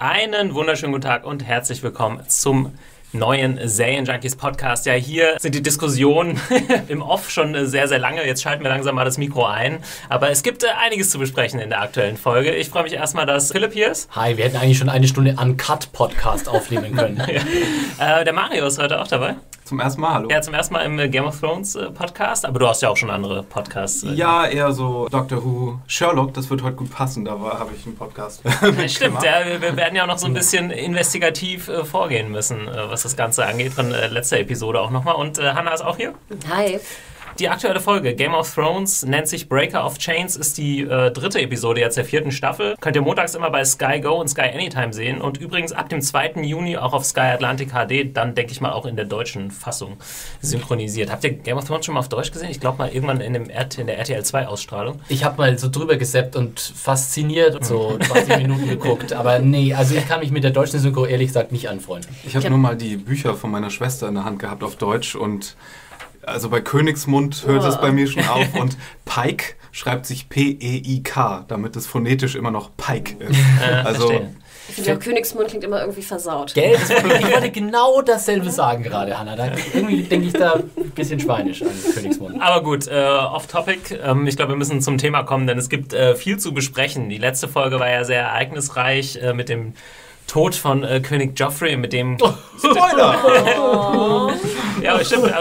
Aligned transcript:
Einen 0.00 0.54
wunderschönen 0.54 0.92
guten 0.92 1.04
Tag 1.04 1.26
und 1.26 1.44
herzlich 1.44 1.82
willkommen 1.82 2.26
zum 2.26 2.72
neuen 3.12 3.58
Junkies 3.58 4.34
Podcast. 4.34 4.86
Ja, 4.86 4.94
hier 4.94 5.36
sind 5.38 5.54
die 5.54 5.62
Diskussionen 5.62 6.40
im 6.88 7.02
Off 7.02 7.28
schon 7.28 7.66
sehr, 7.66 7.86
sehr 7.86 7.98
lange. 7.98 8.26
Jetzt 8.26 8.42
schalten 8.42 8.62
wir 8.62 8.70
langsam 8.70 8.94
mal 8.94 9.04
das 9.04 9.18
Mikro 9.18 9.44
ein. 9.44 9.80
Aber 10.08 10.30
es 10.30 10.42
gibt 10.42 10.64
äh, 10.64 10.68
einiges 10.82 11.10
zu 11.10 11.18
besprechen 11.18 11.60
in 11.60 11.68
der 11.68 11.82
aktuellen 11.82 12.16
Folge. 12.16 12.54
Ich 12.54 12.70
freue 12.70 12.84
mich 12.84 12.94
erstmal, 12.94 13.26
dass 13.26 13.52
Philipp 13.52 13.74
hier 13.74 13.90
ist. 13.90 14.08
Hi, 14.16 14.38
wir 14.38 14.46
hätten 14.46 14.56
eigentlich 14.56 14.78
schon 14.78 14.88
eine 14.88 15.06
Stunde 15.06 15.36
Uncut-Podcast 15.38 16.48
aufnehmen 16.48 16.96
können. 16.96 17.22
ja. 17.98 18.20
äh, 18.20 18.24
der 18.24 18.32
Mario 18.32 18.68
ist 18.68 18.78
heute 18.78 19.02
auch 19.02 19.06
dabei. 19.06 19.36
Zum 19.70 19.78
ersten 19.78 20.00
Mal, 20.00 20.14
hallo. 20.14 20.28
Ja, 20.28 20.42
zum 20.42 20.52
ersten 20.52 20.74
Mal 20.74 20.80
im 20.80 20.98
äh, 20.98 21.08
Game 21.08 21.26
of 21.26 21.38
Thrones 21.38 21.76
äh, 21.76 21.92
Podcast, 21.92 22.44
aber 22.44 22.58
du 22.58 22.66
hast 22.66 22.82
ja 22.82 22.88
auch 22.88 22.96
schon 22.96 23.08
andere 23.08 23.44
Podcasts. 23.44 24.02
Äh, 24.02 24.14
ja, 24.14 24.44
eher 24.44 24.72
so 24.72 25.06
Doctor 25.08 25.44
Who, 25.44 25.78
Sherlock, 25.86 26.34
das 26.34 26.50
wird 26.50 26.64
heute 26.64 26.74
gut 26.74 26.90
passen, 26.90 27.24
da 27.24 27.38
habe 27.38 27.70
ich 27.76 27.86
einen 27.86 27.94
Podcast. 27.94 28.42
Ja, 28.62 28.88
stimmt, 28.88 29.22
ja, 29.22 29.60
wir 29.60 29.76
werden 29.76 29.94
ja 29.94 30.02
auch 30.02 30.08
noch 30.08 30.18
so 30.18 30.26
ein 30.26 30.34
bisschen 30.34 30.72
investigativ 30.72 31.68
äh, 31.68 31.84
vorgehen 31.84 32.32
müssen, 32.32 32.66
äh, 32.66 32.90
was 32.90 33.04
das 33.04 33.14
Ganze 33.14 33.46
angeht, 33.46 33.72
von 33.72 33.92
äh, 33.92 34.08
letzter 34.08 34.40
Episode 34.40 34.80
auch 34.80 34.90
nochmal. 34.90 35.14
Und 35.14 35.38
Hannah 35.38 35.72
ist 35.72 35.82
auch 35.82 35.96
hier. 35.96 36.14
Hi. 36.52 36.80
Die 37.40 37.48
aktuelle 37.48 37.80
Folge 37.80 38.14
Game 38.14 38.34
of 38.34 38.54
Thrones 38.54 39.06
nennt 39.06 39.26
sich 39.26 39.48
Breaker 39.48 39.86
of 39.86 39.96
Chains, 39.96 40.36
ist 40.36 40.58
die 40.58 40.82
äh, 40.82 41.10
dritte 41.10 41.40
Episode 41.40 41.80
jetzt 41.80 41.96
der 41.96 42.04
vierten 42.04 42.32
Staffel. 42.32 42.74
Könnt 42.82 42.96
ihr 42.96 43.00
montags 43.00 43.34
immer 43.34 43.48
bei 43.48 43.64
Sky 43.64 43.98
Go 43.98 44.20
und 44.20 44.28
Sky 44.28 44.50
Anytime 44.52 44.92
sehen 44.92 45.22
und 45.22 45.38
übrigens 45.38 45.72
ab 45.72 45.88
dem 45.88 46.02
2. 46.02 46.32
Juni 46.42 46.76
auch 46.76 46.92
auf 46.92 47.06
Sky 47.06 47.20
Atlantic 47.20 47.70
HD, 47.70 48.14
dann 48.14 48.34
denke 48.34 48.52
ich 48.52 48.60
mal 48.60 48.72
auch 48.72 48.84
in 48.84 48.94
der 48.94 49.06
deutschen 49.06 49.50
Fassung 49.50 49.96
synchronisiert. 50.42 51.10
Habt 51.10 51.24
ihr 51.24 51.32
Game 51.32 51.56
of 51.56 51.64
Thrones 51.64 51.86
schon 51.86 51.94
mal 51.94 52.00
auf 52.00 52.10
Deutsch 52.10 52.30
gesehen? 52.30 52.50
Ich 52.50 52.60
glaube 52.60 52.76
mal 52.76 52.90
irgendwann 52.90 53.22
in, 53.22 53.32
dem 53.32 53.44
RT, 53.44 53.78
in 53.78 53.86
der 53.86 53.96
RTL 53.96 54.22
2 54.22 54.46
Ausstrahlung. 54.46 55.00
Ich 55.08 55.24
habe 55.24 55.38
mal 55.38 55.58
so 55.58 55.70
drüber 55.70 55.96
gesappt 55.96 56.36
und 56.36 56.60
fasziniert 56.60 57.64
so 57.64 57.96
20 58.06 58.36
Minuten 58.36 58.68
geguckt, 58.68 59.14
aber 59.14 59.38
nee, 59.38 59.72
also 59.72 59.94
ich 59.94 60.06
kann 60.06 60.20
mich 60.20 60.30
mit 60.30 60.44
der 60.44 60.50
deutschen 60.50 60.78
Synchro 60.78 61.06
ehrlich 61.06 61.28
gesagt 61.28 61.52
nicht 61.52 61.70
anfreunden. 61.70 62.14
Ich 62.22 62.36
habe 62.36 62.50
nur 62.50 62.58
mal 62.58 62.76
die 62.76 62.98
Bücher 62.98 63.32
von 63.32 63.50
meiner 63.50 63.70
Schwester 63.70 64.08
in 64.08 64.14
der 64.16 64.26
Hand 64.26 64.40
gehabt 64.40 64.62
auf 64.62 64.76
Deutsch 64.76 65.14
und 65.14 65.56
also 66.22 66.48
bei 66.48 66.60
Königsmund 66.60 67.46
hört 67.46 67.64
oh. 67.64 67.68
es 67.68 67.80
bei 67.80 67.92
mir 67.92 68.06
schon 68.06 68.24
auf 68.24 68.54
und 68.60 68.76
Pike 69.04 69.54
schreibt 69.72 70.06
sich 70.06 70.28
P-E-I-K, 70.28 71.44
damit 71.48 71.76
es 71.76 71.86
phonetisch 71.86 72.34
immer 72.34 72.50
noch 72.50 72.70
Pike 72.76 73.16
ist. 73.22 73.38
also 73.84 74.20
ich 74.76 74.84
finde, 74.84 74.98
Königsmund 74.98 75.48
klingt 75.48 75.64
immer 75.64 75.80
irgendwie 75.80 76.02
versaut. 76.02 76.54
Gell? 76.54 76.74
ich 76.74 76.88
wollte 77.32 77.50
genau 77.50 78.02
dasselbe 78.02 78.50
sagen 78.50 78.82
gerade, 78.82 79.18
Hanna. 79.18 79.36
Da, 79.36 79.50
irgendwie 79.74 80.02
denke 80.02 80.28
ich 80.28 80.32
da 80.32 80.54
ein 80.54 80.90
bisschen 80.94 81.18
schweinisch 81.18 81.62
an 81.62 81.68
Königsmund. 81.94 82.40
Aber 82.40 82.62
gut, 82.62 82.86
äh, 82.86 83.04
off-topic. 83.04 83.98
Ähm, 84.02 84.26
ich 84.26 84.36
glaube, 84.36 84.52
wir 84.52 84.56
müssen 84.56 84.80
zum 84.80 84.98
Thema 84.98 85.22
kommen, 85.24 85.46
denn 85.46 85.58
es 85.58 85.68
gibt 85.68 85.92
äh, 85.92 86.14
viel 86.14 86.38
zu 86.38 86.54
besprechen. 86.54 87.08
Die 87.08 87.18
letzte 87.18 87.48
Folge 87.48 87.80
war 87.80 87.90
ja 87.90 88.04
sehr 88.04 88.22
ereignisreich 88.22 89.16
äh, 89.16 89.32
mit 89.32 89.48
dem 89.48 89.74
Tod 90.30 90.54
von 90.54 90.84
äh, 90.84 91.00
König 91.00 91.36
Joffrey, 91.36 91.76
mit 91.76 91.92
dem. 91.92 92.16
Oh, 92.20 92.32
Spoiler! 92.56 93.18
Oh. 93.58 94.30
ja, 94.82 95.04
stimmt. 95.04 95.32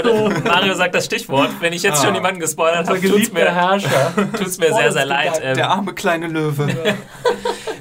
Mario 0.43 0.73
sagt 0.73 0.95
das 0.95 1.05
Stichwort. 1.05 1.51
Wenn 1.59 1.73
ich 1.73 1.83
jetzt 1.83 2.01
ah. 2.01 2.05
schon 2.05 2.15
jemanden 2.15 2.39
gespoilert 2.39 2.87
habe, 2.87 2.99
tut 2.99 3.21
es 3.21 3.31
mir, 3.31 3.45
tut's 4.37 4.57
mir 4.57 4.73
sehr, 4.73 4.91
sehr 4.91 5.05
leid. 5.05 5.39
Der 5.43 5.57
ähm, 5.57 5.61
arme 5.63 5.93
kleine 5.93 6.27
Löwe. 6.27 6.67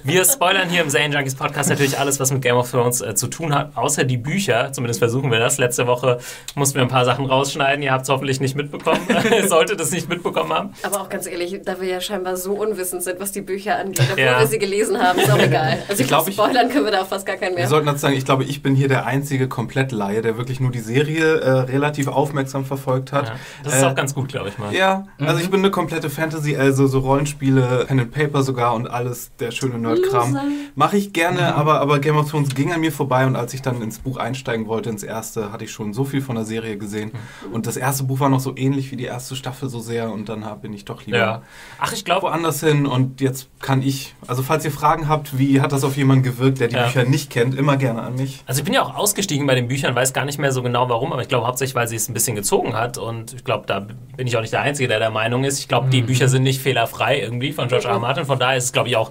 Wir 0.09 0.25
spoilern 0.25 0.71
hier 0.71 0.81
im 0.81 0.89
Zane 0.89 1.15
Junkies 1.15 1.35
Podcast 1.35 1.69
natürlich 1.69 1.99
alles, 1.99 2.19
was 2.19 2.33
mit 2.33 2.41
Game 2.41 2.57
of 2.57 2.71
Thrones 2.71 3.03
äh, 3.03 3.15
zu 3.15 3.27
tun 3.27 3.55
hat, 3.55 3.77
außer 3.77 4.05
die 4.05 4.17
Bücher. 4.17 4.73
Zumindest 4.73 5.01
versuchen 5.01 5.31
wir 5.31 5.39
das. 5.39 5.59
Letzte 5.59 5.87
Woche 5.87 6.19
mussten 6.55 6.77
wir 6.77 6.83
ein 6.83 6.89
paar 6.89 7.05
Sachen 7.05 7.27
rausschneiden. 7.27 7.83
Ihr 7.83 7.93
habt 7.93 8.05
es 8.05 8.09
hoffentlich 8.09 8.41
nicht 8.41 8.57
mitbekommen. 8.57 9.01
Solltet 9.49 9.79
es 9.83 9.91
nicht 9.91 10.09
mitbekommen 10.09 10.51
haben. 10.51 10.71
Aber 10.83 11.03
auch 11.03 11.11
ganz 11.11 11.27
ehrlich, 11.27 11.61
da 11.63 11.79
wir 11.79 11.89
ja 11.89 12.01
scheinbar 12.01 12.39
so 12.39 12.55
unwissend 12.55 13.03
sind, 13.03 13.21
was 13.21 13.33
die 13.33 13.43
Bücher 13.43 13.77
angeht, 13.77 14.07
obwohl 14.11 14.25
ja. 14.25 14.41
wir 14.41 14.47
sie 14.47 14.59
gelesen 14.59 14.99
haben, 14.99 15.19
ist 15.19 15.31
auch 15.31 15.39
egal. 15.39 15.79
Also 15.89 16.03
ich 16.03 16.09
glaube, 16.09 16.33
spoilern 16.33 16.71
können 16.71 16.87
wir 16.87 16.93
da 16.93 17.03
auch 17.03 17.07
fast 17.07 17.27
gar 17.27 17.37
keinen 17.37 17.55
mehr. 17.55 17.65
Wir 17.65 17.69
sollten 17.69 17.87
dazu 17.87 17.99
sagen, 17.99 18.15
ich 18.15 18.25
glaube, 18.25 18.45
ich 18.45 18.63
bin 18.63 18.75
hier 18.75 18.89
der 18.89 19.05
einzige 19.05 19.47
Komplettlaie, 19.47 20.23
der 20.23 20.39
wirklich 20.39 20.59
nur 20.59 20.71
die 20.71 20.81
Serie 20.81 21.41
äh, 21.41 21.51
relativ 21.51 22.09
aufmerksam 22.09 22.65
verfolgt 22.65 23.13
hat. 23.13 23.29
Ja, 23.29 23.37
das 23.63 23.75
ist 23.75 23.83
äh, 23.83 23.87
auch 23.87 23.95
ganz 23.95 24.15
gut, 24.15 24.29
glaube 24.29 24.49
ich 24.49 24.59
mal. 24.59 24.75
Ja, 24.75 25.07
also 25.19 25.35
mhm. 25.35 25.41
ich 25.41 25.51
bin 25.51 25.61
eine 25.61 25.71
komplette 25.71 26.09
Fantasy, 26.09 26.57
also 26.57 26.87
so 26.87 27.01
Rollenspiele, 27.01 27.85
Pen 27.87 28.01
and 28.01 28.11
Paper 28.11 28.43
sogar 28.43 28.75
und 28.75 28.87
alles, 28.87 29.31
der 29.39 29.51
schöne 29.51 29.79
Nerdkram. 30.01 30.39
Mache 30.75 30.97
ich 30.97 31.13
gerne, 31.13 31.41
mhm. 31.41 31.59
aber, 31.59 31.81
aber 31.81 31.99
Game 31.99 32.17
of 32.17 32.31
Thrones 32.31 32.55
ging 32.55 32.73
an 32.73 32.81
mir 32.81 32.93
vorbei 32.93 33.27
und 33.27 33.37
als 33.37 33.55
ich 33.55 33.63
dann 33.63 33.83
ins 33.83 33.99
Buch 33.99 34.17
einsteigen 34.17 34.67
wollte, 34.67 34.91
ins 34.91 35.03
erste, 35.03 35.53
hatte 35.53 35.65
ich 35.65 35.73
schon 35.73 35.93
so 35.93 36.05
viel 36.05 36.21
von 36.21 36.37
der 36.37 36.45
Serie 36.45 36.77
gesehen. 36.77 37.13
Mhm. 37.13 37.53
Und 37.53 37.67
das 37.67 37.77
erste 37.77 38.05
Buch 38.05 38.21
war 38.21 38.29
noch 38.29 38.41
so 38.41 38.57
ähnlich 38.57 38.91
wie 38.91 38.97
die 38.97 39.05
erste 39.05 39.37
Staffel 39.37 39.69
so 39.69 39.81
sehr 39.81 40.11
und 40.11 40.29
dann 40.29 40.45
bin 40.61 40.73
ich 40.73 40.85
doch 40.85 41.05
lieber 41.05 41.19
ja. 41.19 41.43
Ach, 41.79 41.93
ich 41.93 42.05
glaube 42.05 42.23
woanders 42.23 42.61
hin 42.61 42.87
und 42.87 43.21
jetzt 43.21 43.49
kann 43.61 43.83
ich, 43.83 44.15
also 44.27 44.43
falls 44.43 44.65
ihr 44.65 44.71
Fragen 44.71 45.09
habt, 45.09 45.39
wie 45.39 45.61
hat 45.61 45.73
das 45.73 45.85
auf 45.85 45.97
jemanden 45.97 46.23
gewirkt, 46.23 46.61
der 46.61 46.69
die 46.69 46.77
ja. 46.77 46.85
Bücher 46.85 47.05
nicht 47.05 47.31
kennt, 47.31 47.55
immer 47.55 47.77
gerne 47.77 48.03
an 48.03 48.17
mich. 48.17 48.43
Also 48.47 48.61
ich 48.61 48.65
bin 48.65 48.75
ja 48.75 48.83
auch 48.83 48.95
ausgestiegen 48.95 49.47
bei 49.47 49.55
den 49.55 49.69
Büchern, 49.69 49.95
weiß 49.95 50.13
gar 50.13 50.25
nicht 50.25 50.39
mehr 50.39 50.53
so 50.53 50.63
genau 50.63 50.89
warum, 50.89 51.13
aber 51.13 51.23
ich 51.23 51.29
glaube 51.29 51.47
hauptsächlich, 51.47 51.75
weil 51.75 51.89
sie 51.89 51.97
es 51.97 52.09
ein 52.09 52.15
bisschen 52.15 52.37
gezogen 52.37 52.75
hat 52.75 52.99
und 52.99 53.35
ich 53.35 53.45
glaube, 53.45 53.67
da 53.67 53.81
bin 53.81 54.27
ich 54.27 54.37
auch 54.37 54.41
nicht 54.41 54.53
der 54.53 54.63
Einzige, 54.63 54.89
der 54.89 54.99
der 54.99 55.11
Meinung 55.11 55.45
ist. 55.45 55.59
Ich 55.59 55.69
glaube, 55.69 55.87
mhm. 55.87 55.91
die 55.91 56.03
Bücher 56.03 56.29
sind 56.29 56.43
nicht 56.43 56.61
fehlerfrei 56.61 57.21
irgendwie 57.21 57.53
von 57.53 57.69
George 57.69 57.87
R. 57.87 57.95
R. 57.95 58.01
Martin, 58.01 58.25
von 58.25 58.39
daher 58.39 58.57
ist 58.57 58.65
es 58.65 58.73
glaube 58.73 58.89
ich 58.89 58.97
auch 58.97 59.11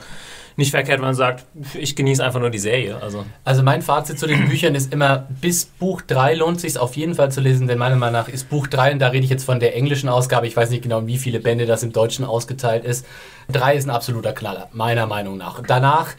nicht 0.57 0.71
verkehrt, 0.71 0.99
wenn 0.99 1.05
man 1.05 1.15
sagt, 1.15 1.45
ich 1.75 1.95
genieße 1.95 2.23
einfach 2.23 2.39
nur 2.39 2.49
die 2.49 2.59
Serie. 2.59 2.99
Also, 3.01 3.25
also 3.43 3.63
mein 3.63 3.83
Fazit 3.83 4.19
zu 4.19 4.25
den 4.25 4.49
Büchern 4.49 4.75
ist 4.75 4.91
immer, 4.91 5.27
bis 5.39 5.65
Buch 5.65 6.01
3 6.01 6.33
lohnt 6.33 6.59
sich 6.59 6.77
auf 6.77 6.97
jeden 6.97 7.13
Fall 7.13 7.31
zu 7.31 7.41
lesen, 7.41 7.67
denn 7.67 7.77
meiner 7.77 7.95
Meinung 7.95 8.13
nach 8.13 8.27
ist 8.27 8.49
Buch 8.49 8.67
3, 8.67 8.93
und 8.93 8.99
da 8.99 9.09
rede 9.09 9.23
ich 9.23 9.29
jetzt 9.29 9.45
von 9.45 9.59
der 9.59 9.75
englischen 9.75 10.09
Ausgabe, 10.09 10.47
ich 10.47 10.57
weiß 10.57 10.71
nicht 10.71 10.81
genau, 10.81 11.05
wie 11.05 11.17
viele 11.17 11.39
Bände 11.39 11.67
das 11.67 11.83
im 11.83 11.93
Deutschen 11.93 12.25
ausgeteilt 12.25 12.85
ist. 12.85 13.05
3 13.51 13.75
ist 13.75 13.85
ein 13.85 13.91
absoluter 13.91 14.33
Knaller, 14.33 14.67
meiner 14.73 15.05
Meinung 15.05 15.37
nach. 15.37 15.61
Danach 15.65 16.15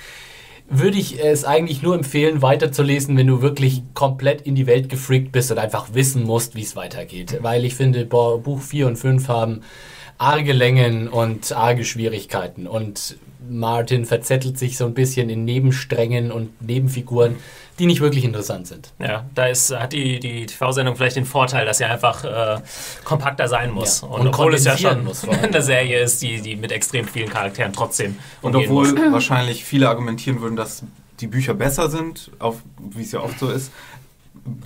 würde 0.70 0.98
ich 0.98 1.22
es 1.22 1.44
eigentlich 1.44 1.82
nur 1.82 1.94
empfehlen, 1.94 2.40
weiterzulesen, 2.40 3.16
wenn 3.16 3.26
du 3.26 3.42
wirklich 3.42 3.82
komplett 3.94 4.42
in 4.42 4.54
die 4.54 4.66
Welt 4.66 4.88
gefreakt 4.88 5.32
bist 5.32 5.50
und 5.50 5.58
einfach 5.58 5.94
wissen 5.94 6.22
musst, 6.24 6.54
wie 6.54 6.62
es 6.62 6.76
weitergeht. 6.76 7.38
Weil 7.40 7.64
ich 7.64 7.74
finde, 7.74 8.04
Buch 8.04 8.60
4 8.60 8.86
und 8.86 8.96
5 8.96 9.28
haben 9.28 9.62
arge 10.18 10.52
Längen 10.52 11.08
und 11.08 11.52
arge 11.52 11.84
Schwierigkeiten. 11.84 12.66
Und 12.66 13.16
Martin 13.48 14.04
verzettelt 14.04 14.58
sich 14.58 14.76
so 14.76 14.84
ein 14.84 14.94
bisschen 14.94 15.30
in 15.30 15.44
Nebensträngen 15.44 16.32
und 16.32 16.60
Nebenfiguren, 16.60 17.36
die 17.78 17.86
nicht 17.86 18.00
wirklich 18.00 18.24
interessant 18.24 18.66
sind. 18.66 18.92
Ja, 18.98 19.24
da 19.34 19.46
ist, 19.46 19.70
hat 19.70 19.92
die, 19.92 20.18
die 20.18 20.46
TV-Sendung 20.46 20.96
vielleicht 20.96 21.16
den 21.16 21.24
Vorteil, 21.24 21.64
dass 21.64 21.78
sie 21.78 21.84
einfach 21.84 22.24
äh, 22.24 22.60
kompakter 23.04 23.46
sein 23.46 23.70
muss. 23.70 24.02
Ja, 24.02 24.08
und, 24.08 24.20
und 24.22 24.28
obwohl 24.28 24.54
es 24.54 24.64
ja 24.64 24.76
schon 24.76 25.04
muss, 25.04 25.26
eine 25.28 25.62
Serie 25.62 26.00
ist, 26.00 26.20
die, 26.20 26.40
die 26.40 26.56
mit 26.56 26.72
extrem 26.72 27.06
vielen 27.06 27.30
Charakteren 27.30 27.72
trotzdem. 27.72 28.18
Und 28.42 28.56
obwohl 28.56 28.92
muss. 28.92 29.12
wahrscheinlich 29.12 29.64
viele 29.64 29.88
argumentieren 29.88 30.40
würden, 30.40 30.56
dass 30.56 30.82
die 31.20 31.28
Bücher 31.28 31.54
besser 31.54 31.88
sind, 31.88 32.30
wie 32.92 33.02
es 33.02 33.12
ja 33.12 33.20
oft 33.20 33.38
so 33.38 33.50
ist, 33.50 33.72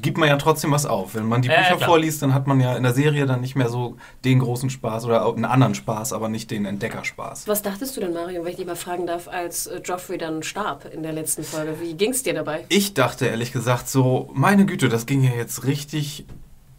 gibt 0.00 0.19
man 0.19 0.28
ja 0.28 0.37
trotzdem 0.37 0.70
was 0.70 0.87
auf. 0.87 1.15
Wenn 1.15 1.26
man 1.26 1.43
die 1.43 1.48
Bücher 1.48 1.81
äh, 1.81 1.84
vorliest, 1.84 2.22
dann 2.22 2.34
hat 2.34 2.47
man 2.47 2.60
ja 2.60 2.76
in 2.76 2.82
der 2.82 2.93
Serie 2.93 3.26
dann 3.26 3.41
nicht 3.41 3.56
mehr 3.56 3.69
so 3.69 3.97
den 4.25 4.38
großen 4.38 4.70
Spaß 4.70 5.04
oder 5.06 5.26
einen 5.26 5.44
anderen 5.44 5.75
Spaß, 5.75 6.12
aber 6.12 6.28
nicht 6.28 6.50
den 6.50 6.65
Entdeckerspaß. 6.65 7.47
Was 7.48 7.62
dachtest 7.62 7.97
du 7.97 8.00
denn, 8.00 8.12
Mario, 8.12 8.44
wenn 8.44 8.50
ich 8.50 8.56
dich 8.56 8.66
mal 8.66 8.76
fragen 8.76 9.06
darf, 9.06 9.28
als 9.28 9.66
äh, 9.66 9.81
Joffrey 9.84 10.19
dann 10.19 10.42
starb 10.42 10.87
in 10.92 11.03
der 11.03 11.12
letzten 11.12 11.44
Folge? 11.44 11.76
Wie 11.81 11.94
ging 11.94 12.10
es 12.10 12.22
dir 12.22 12.34
dabei? 12.34 12.65
Ich 12.69 12.94
dachte 12.94 13.26
ehrlich 13.26 13.53
gesagt 13.53 13.88
so, 13.88 14.31
meine 14.32 14.66
Güte, 14.66 14.88
das 14.88 15.06
ging 15.06 15.22
ja 15.22 15.32
jetzt 15.32 15.65
richtig 15.65 16.26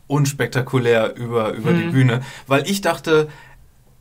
unspektakulär 0.08 1.16
über, 1.16 1.54
über 1.54 1.70
hm. 1.70 1.78
die 1.78 1.86
mhm. 1.86 1.92
Bühne, 1.92 2.22
weil 2.48 2.70
ich 2.70 2.82
dachte, 2.82 3.30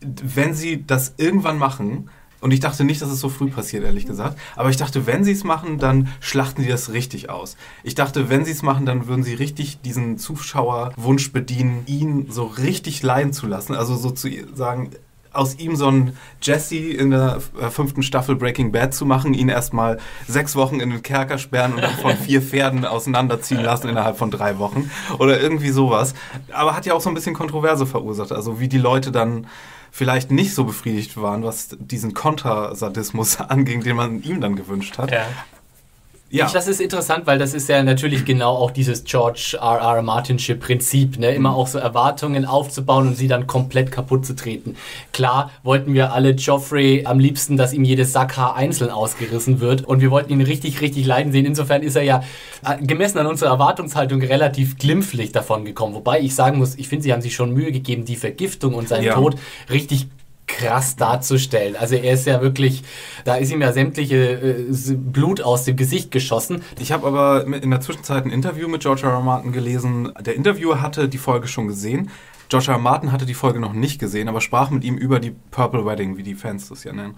wenn 0.01 0.55
sie 0.55 0.85
das 0.85 1.15
irgendwann 1.17 1.59
machen, 1.59 2.11
und 2.43 2.51
ich 2.51 2.61
dachte 2.61 2.83
nicht, 2.83 3.01
dass 3.01 3.09
es 3.09 3.21
so 3.21 3.29
früh 3.29 3.49
passiert, 3.49 3.85
ehrlich 3.85 4.05
gesagt. 4.05 4.37
Aber 4.57 4.69
ich 4.69 4.77
dachte, 4.77 5.07
wenn 5.07 5.23
sie 5.23 5.31
es 5.31 5.45
machen, 5.45 5.79
dann 5.79 6.09
schlachten 6.19 6.63
sie 6.63 6.69
das 6.69 6.93
richtig 6.93 7.31
aus. 7.31 7.57
Ich 7.85 7.95
dachte, 7.95 8.29
wenn 8.29 8.45
sie 8.45 8.51
es 8.51 8.63
machen, 8.63 8.85
dann 8.85 9.07
würden 9.07 9.23
sie 9.23 9.35
richtig 9.35 9.81
diesen 9.81 10.19
Zuschauerwunsch 10.19 11.33
bedienen, 11.33 11.85
ihn 11.87 12.27
so 12.31 12.45
richtig 12.45 13.01
leiden 13.05 13.33
zu 13.33 13.47
lassen. 13.47 13.77
Also 13.77 13.95
so 13.95 14.11
zu 14.11 14.29
sagen, 14.55 14.91
aus 15.33 15.59
ihm 15.59 15.77
so 15.77 15.87
einen 15.87 16.17
Jesse 16.43 16.77
in 16.77 17.11
der 17.11 17.39
äh, 17.61 17.71
fünften 17.71 18.03
Staffel 18.03 18.37
Breaking 18.37 18.73
Bad 18.73 18.93
zu 18.93 19.07
machen, 19.07 19.35
ihn 19.35 19.49
erstmal 19.49 19.99
sechs 20.27 20.57
Wochen 20.57 20.81
in 20.81 20.91
den 20.91 21.03
Kerker 21.03 21.39
sperren 21.39 21.75
und 21.75 21.83
dann 21.83 21.95
von 21.95 22.17
vier 22.17 22.43
Pferden 22.43 22.85
auseinanderziehen 22.85 23.63
lassen 23.63 23.89
innerhalb 23.89 24.19
von 24.19 24.31
drei 24.31 24.59
Wochen 24.59 24.91
oder 25.19 25.41
irgendwie 25.41 25.71
sowas. 25.71 26.15
Aber 26.53 26.77
hat 26.77 26.87
ja 26.87 26.95
auch 26.95 27.01
so 27.01 27.09
ein 27.09 27.15
bisschen 27.15 27.35
Kontroverse 27.35 27.87
verursacht. 27.87 28.33
Also 28.33 28.61
wie 28.61 28.69
die 28.69 28.79
Leute 28.79 29.13
dann 29.13 29.47
vielleicht 29.93 30.31
nicht 30.31 30.55
so 30.55 30.65
befriedigt 30.65 31.17
waren, 31.19 31.45
was 31.45 31.77
diesen 31.79 32.15
Kontersadismus 32.15 33.41
anging, 33.41 33.85
den 33.85 33.95
man 33.95 34.23
ihm 34.23 34.41
dann 34.41 34.57
gewünscht 34.57 34.99
hat. 34.99 35.13
Ja. 35.13 35.27
Ja. 36.33 36.47
Ich, 36.47 36.53
das 36.53 36.67
ist 36.67 36.81
interessant, 36.81 37.27
weil 37.27 37.39
das 37.39 37.53
ist 37.53 37.69
ja 37.69 37.83
natürlich 37.83 38.25
genau 38.25 38.53
auch 38.53 38.71
dieses 38.71 39.05
George 39.05 39.59
R. 39.61 39.81
R. 39.81 40.01
Martinsche 40.01 40.55
Prinzip, 40.55 41.19
ne? 41.19 41.35
immer 41.35 41.51
mhm. 41.51 41.57
auch 41.57 41.67
so 41.67 41.79
Erwartungen 41.79 42.47
aufzubauen 42.47 43.09
und 43.09 43.17
sie 43.19 43.29
dann 43.29 43.47
komplett 43.47 43.93
kaputt 43.93 44.25
zu 44.25 44.35
treten. 44.35 44.77
Klar 45.13 45.51
wollten 45.63 45.93
wir 45.93 46.15
alle 46.15 46.31
Joffrey 46.31 47.05
am 47.05 47.19
liebsten, 47.19 47.59
dass 47.59 47.75
ihm 47.75 47.85
jedes 47.85 48.15
Sackhaar 48.15 48.57
einzeln 48.57 48.91
ausgerissen 48.91 49.61
wird 49.61 49.83
und 49.83 50.01
wir 50.01 50.11
wollten 50.11 50.33
ihn 50.33 50.41
richtig, 50.41 50.81
richtig 50.81 51.05
leiden 51.05 51.33
sehen. 51.33 51.45
Insofern 51.45 51.83
ist 51.83 51.97
er 51.97 52.03
ja 52.03 52.23
äh, 52.65 52.83
gemessen 52.83 53.19
an 53.19 53.27
unserer 53.27 53.51
Erwartungshaltung 53.51 54.23
relativ 54.23 54.79
glimpflich 54.79 55.33
davon 55.33 55.67
gekommen. 55.67 55.95
Wobei 55.95 56.21
ich 56.21 56.35
sagen 56.35 56.57
muss, 56.57 56.77
ich 56.77 56.89
finde, 56.89 57.03
sie 57.03 57.13
haben 57.13 57.21
sich 57.21 57.35
schon 57.35 57.53
Mühe 57.53 57.73
gegeben, 57.73 58.07
die 58.07 58.17
Vergiftung 58.17 58.73
und 58.73 58.89
seinen 58.89 59.05
ja. 59.05 59.15
Tod 59.17 59.37
richtig 59.69 60.07
krass 60.53 60.97
darzustellen. 60.97 61.77
Also 61.77 61.95
er 61.95 62.15
ist 62.15 62.27
ja 62.27 62.41
wirklich, 62.43 62.83
da 63.25 63.37
ist 63.37 63.51
ihm 63.51 63.61
ja 63.61 63.73
sämtliche 63.73 64.17
äh, 64.17 64.95
Blut 64.95 65.41
aus 65.41 65.65
dem 65.65 65.77
Gesicht 65.77 66.11
geschossen. 66.11 66.63
Ich 66.79 66.93
habe 66.93 67.07
aber 67.07 67.45
in 67.45 67.71
der 67.71 67.81
Zwischenzeit 67.81 68.25
ein 68.25 68.31
Interview 68.31 68.69
mit 68.69 68.83
George 68.83 69.03
R. 69.05 69.13
R. 69.13 69.21
Martin 69.21 69.53
gelesen. 69.53 70.13
Der 70.21 70.35
Interviewer 70.35 70.83
hatte 70.83 71.09
die 71.09 71.19
Folge 71.19 71.49
schon 71.49 71.69
gesehen. 71.69 72.11
George 72.49 72.69
R. 72.69 72.75
R. 72.75 72.81
Martin 72.81 73.13
hatte 73.13 73.27
die 73.27 73.35
Folge 73.35 73.61
noch 73.61 73.73
nicht 73.73 73.99
gesehen, 73.99 74.29
aber 74.29 74.41
sprach 74.41 74.71
mit 74.71 74.85
ihm 74.85 74.97
über 74.97 75.21
die 75.21 75.35
Purple 75.51 75.87
Wedding, 75.87 76.17
wie 76.17 76.23
die 76.23 76.35
Fans 76.35 76.69
das 76.69 76.85
ja 76.85 76.93
nennen. 76.93 77.17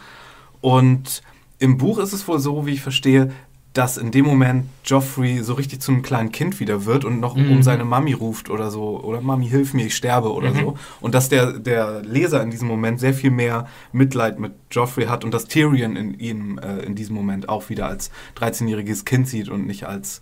Und 0.61 1.23
im 1.59 1.77
Buch 1.77 1.99
ist 1.99 2.13
es 2.13 2.27
wohl 2.29 2.39
so, 2.39 2.67
wie 2.67 2.73
ich 2.73 2.83
verstehe, 2.83 3.33
dass 3.75 3.97
in 3.97 4.13
dem 4.13 4.25
Moment 4.25 4.67
Joffrey 4.85 5.43
so 5.43 5.55
richtig 5.55 5.81
zu 5.81 5.93
einem 5.93 6.03
kleinen 6.03 6.31
Kind 6.31 6.61
wieder 6.61 6.87
wird 6.87 7.05
und 7.05 7.19
noch 7.19 7.35
mhm. 7.35 7.51
um 7.51 7.63
seine 7.65 7.85
Mami 7.85 8.13
ruft 8.13 8.49
oder 8.49 8.71
so, 8.71 9.01
oder 9.03 9.21
Mami, 9.21 9.49
hilf 9.49 9.75
mir, 9.75 9.87
ich 9.87 9.97
sterbe 9.97 10.33
oder 10.33 10.51
mhm. 10.51 10.57
so. 10.57 10.79
Und 11.01 11.15
dass 11.15 11.29
der, 11.29 11.59
der 11.59 12.03
Leser 12.03 12.41
in 12.41 12.51
diesem 12.51 12.69
Moment 12.69 13.01
sehr 13.01 13.15
viel 13.15 13.33
mehr 13.33 13.67
Mitleid 13.93 14.39
mit 14.39 14.53
Joffrey 14.71 15.07
hat 15.07 15.25
und 15.25 15.35
dass 15.35 15.47
Tyrion 15.47 15.97
in 15.97 16.15
ihm 16.15 16.59
äh, 16.59 16.85
in 16.85 16.95
diesem 16.95 17.17
Moment 17.17 17.49
auch 17.49 17.69
wieder 17.69 17.87
als 17.87 18.13
13-jähriges 18.39 19.05
Kind 19.05 19.29
sieht 19.29 19.49
und 19.49 19.67
nicht 19.67 19.85
als 19.85 20.21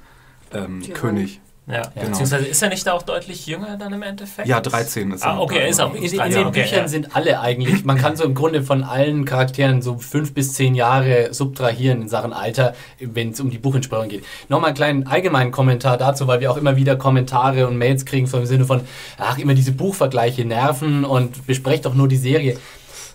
ähm, 0.52 0.82
König. 0.94 1.42
Ja, 1.66 1.82
genau. 1.94 2.08
beziehungsweise 2.08 2.46
ist 2.46 2.60
er 2.60 2.70
nicht 2.70 2.88
auch 2.88 3.02
deutlich 3.02 3.46
jünger 3.46 3.76
dann 3.76 3.92
im 3.92 4.02
Endeffekt? 4.02 4.48
Ja, 4.48 4.60
13 4.60 5.12
ist 5.12 5.22
er. 5.22 5.30
Ah, 5.30 5.38
okay, 5.38 5.60
er 5.60 5.68
ist 5.68 5.80
auch. 5.80 5.94
In, 5.94 6.02
in, 6.02 6.10
den 6.10 6.46
okay, 6.46 6.62
Büchern 6.62 6.80
ja. 6.80 6.88
sind 6.88 7.14
alle 7.14 7.40
eigentlich, 7.40 7.84
man 7.84 7.98
kann 7.98 8.16
so 8.16 8.24
im 8.24 8.34
Grunde 8.34 8.62
von 8.62 8.82
allen 8.82 9.24
Charakteren 9.24 9.80
so 9.80 9.98
fünf 9.98 10.34
bis 10.34 10.54
zehn 10.54 10.74
Jahre 10.74 11.32
subtrahieren 11.32 12.02
in 12.02 12.08
Sachen 12.08 12.32
Alter, 12.32 12.74
wenn 12.98 13.30
es 13.30 13.38
um 13.38 13.48
die 13.50 13.58
Buchentsprechung 13.58 14.08
geht. 14.08 14.24
Nochmal 14.48 14.68
einen 14.68 14.76
kleinen 14.76 15.06
allgemeinen 15.06 15.52
Kommentar 15.52 15.98
dazu, 15.98 16.26
weil 16.26 16.40
wir 16.40 16.50
auch 16.50 16.56
immer 16.56 16.74
wieder 16.74 16.96
Kommentare 16.96 17.68
und 17.68 17.78
Mails 17.78 18.04
kriegen, 18.04 18.26
so 18.26 18.38
im 18.38 18.46
Sinne 18.46 18.64
von, 18.64 18.80
ach, 19.16 19.38
immer 19.38 19.54
diese 19.54 19.70
Buchvergleiche 19.70 20.44
nerven 20.44 21.04
und 21.04 21.46
besprecht 21.46 21.84
doch 21.84 21.94
nur 21.94 22.08
die 22.08 22.16
Serie. 22.16 22.58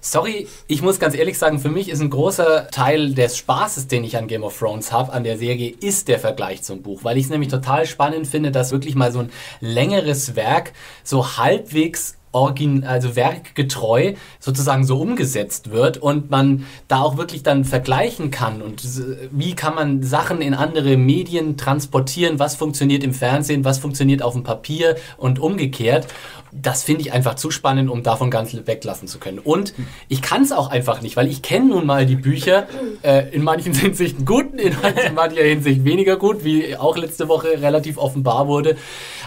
Sorry, 0.09 0.47
ich 0.67 0.81
muss 0.81 0.99
ganz 0.99 1.15
ehrlich 1.15 1.37
sagen, 1.37 1.59
für 1.59 1.67
mich 1.67 1.89
ist 1.89 1.99
ein 1.99 2.09
großer 2.09 2.69
Teil 2.71 3.13
des 3.13 3.35
Spaßes, 3.35 3.87
den 3.87 4.05
ich 4.05 4.15
an 4.15 4.27
Game 4.27 4.43
of 4.43 4.57
Thrones 4.57 4.93
habe, 4.93 5.11
an 5.11 5.25
der 5.25 5.37
Serie, 5.37 5.73
ist 5.81 6.07
der 6.07 6.17
Vergleich 6.17 6.63
zum 6.63 6.81
Buch, 6.81 7.03
weil 7.03 7.17
ich 7.17 7.25
es 7.25 7.29
nämlich 7.29 7.49
total 7.49 7.85
spannend 7.85 8.25
finde, 8.25 8.51
dass 8.51 8.71
wirklich 8.71 8.95
mal 8.95 9.11
so 9.11 9.19
ein 9.19 9.31
längeres 9.59 10.37
Werk 10.37 10.71
so 11.03 11.35
halbwegs 11.35 12.16
origin, 12.31 12.83
also 12.83 13.15
werkgetreu 13.15 14.13
sozusagen 14.39 14.83
so 14.83 14.99
umgesetzt 14.99 15.71
wird 15.71 15.97
und 15.97 16.29
man 16.29 16.65
da 16.87 17.01
auch 17.01 17.17
wirklich 17.17 17.43
dann 17.43 17.65
vergleichen 17.65 18.31
kann 18.31 18.61
und 18.61 18.83
wie 19.31 19.55
kann 19.55 19.75
man 19.75 20.03
Sachen 20.03 20.41
in 20.41 20.53
andere 20.53 20.97
Medien 20.97 21.57
transportieren, 21.57 22.39
was 22.39 22.55
funktioniert 22.55 23.03
im 23.03 23.13
Fernsehen, 23.13 23.65
was 23.65 23.79
funktioniert 23.79 24.21
auf 24.21 24.33
dem 24.33 24.43
Papier 24.43 24.95
und 25.17 25.39
umgekehrt 25.39 26.07
das 26.51 26.83
finde 26.83 27.01
ich 27.01 27.13
einfach 27.13 27.35
zu 27.35 27.51
spannend, 27.51 27.89
um 27.89 28.03
davon 28.03 28.31
ganz 28.31 28.55
weglassen 28.65 29.07
zu 29.07 29.19
können. 29.19 29.39
Und 29.39 29.73
ich 30.07 30.21
kann 30.21 30.43
es 30.43 30.51
auch 30.51 30.69
einfach 30.69 31.01
nicht, 31.01 31.17
weil 31.17 31.27
ich 31.27 31.41
kenne 31.41 31.67
nun 31.67 31.85
mal 31.85 32.05
die 32.05 32.15
Bücher 32.15 32.67
äh, 33.03 33.29
in 33.33 33.43
manchen 33.43 33.73
Hinsichten 33.77 34.25
gut, 34.25 34.53
in 34.55 34.73
mancher 35.13 35.43
Hinsicht 35.43 35.83
weniger 35.83 36.17
gut, 36.17 36.43
wie 36.43 36.75
auch 36.75 36.97
letzte 36.97 37.27
Woche 37.27 37.61
relativ 37.61 37.97
offenbar 37.97 38.47
wurde. 38.47 38.77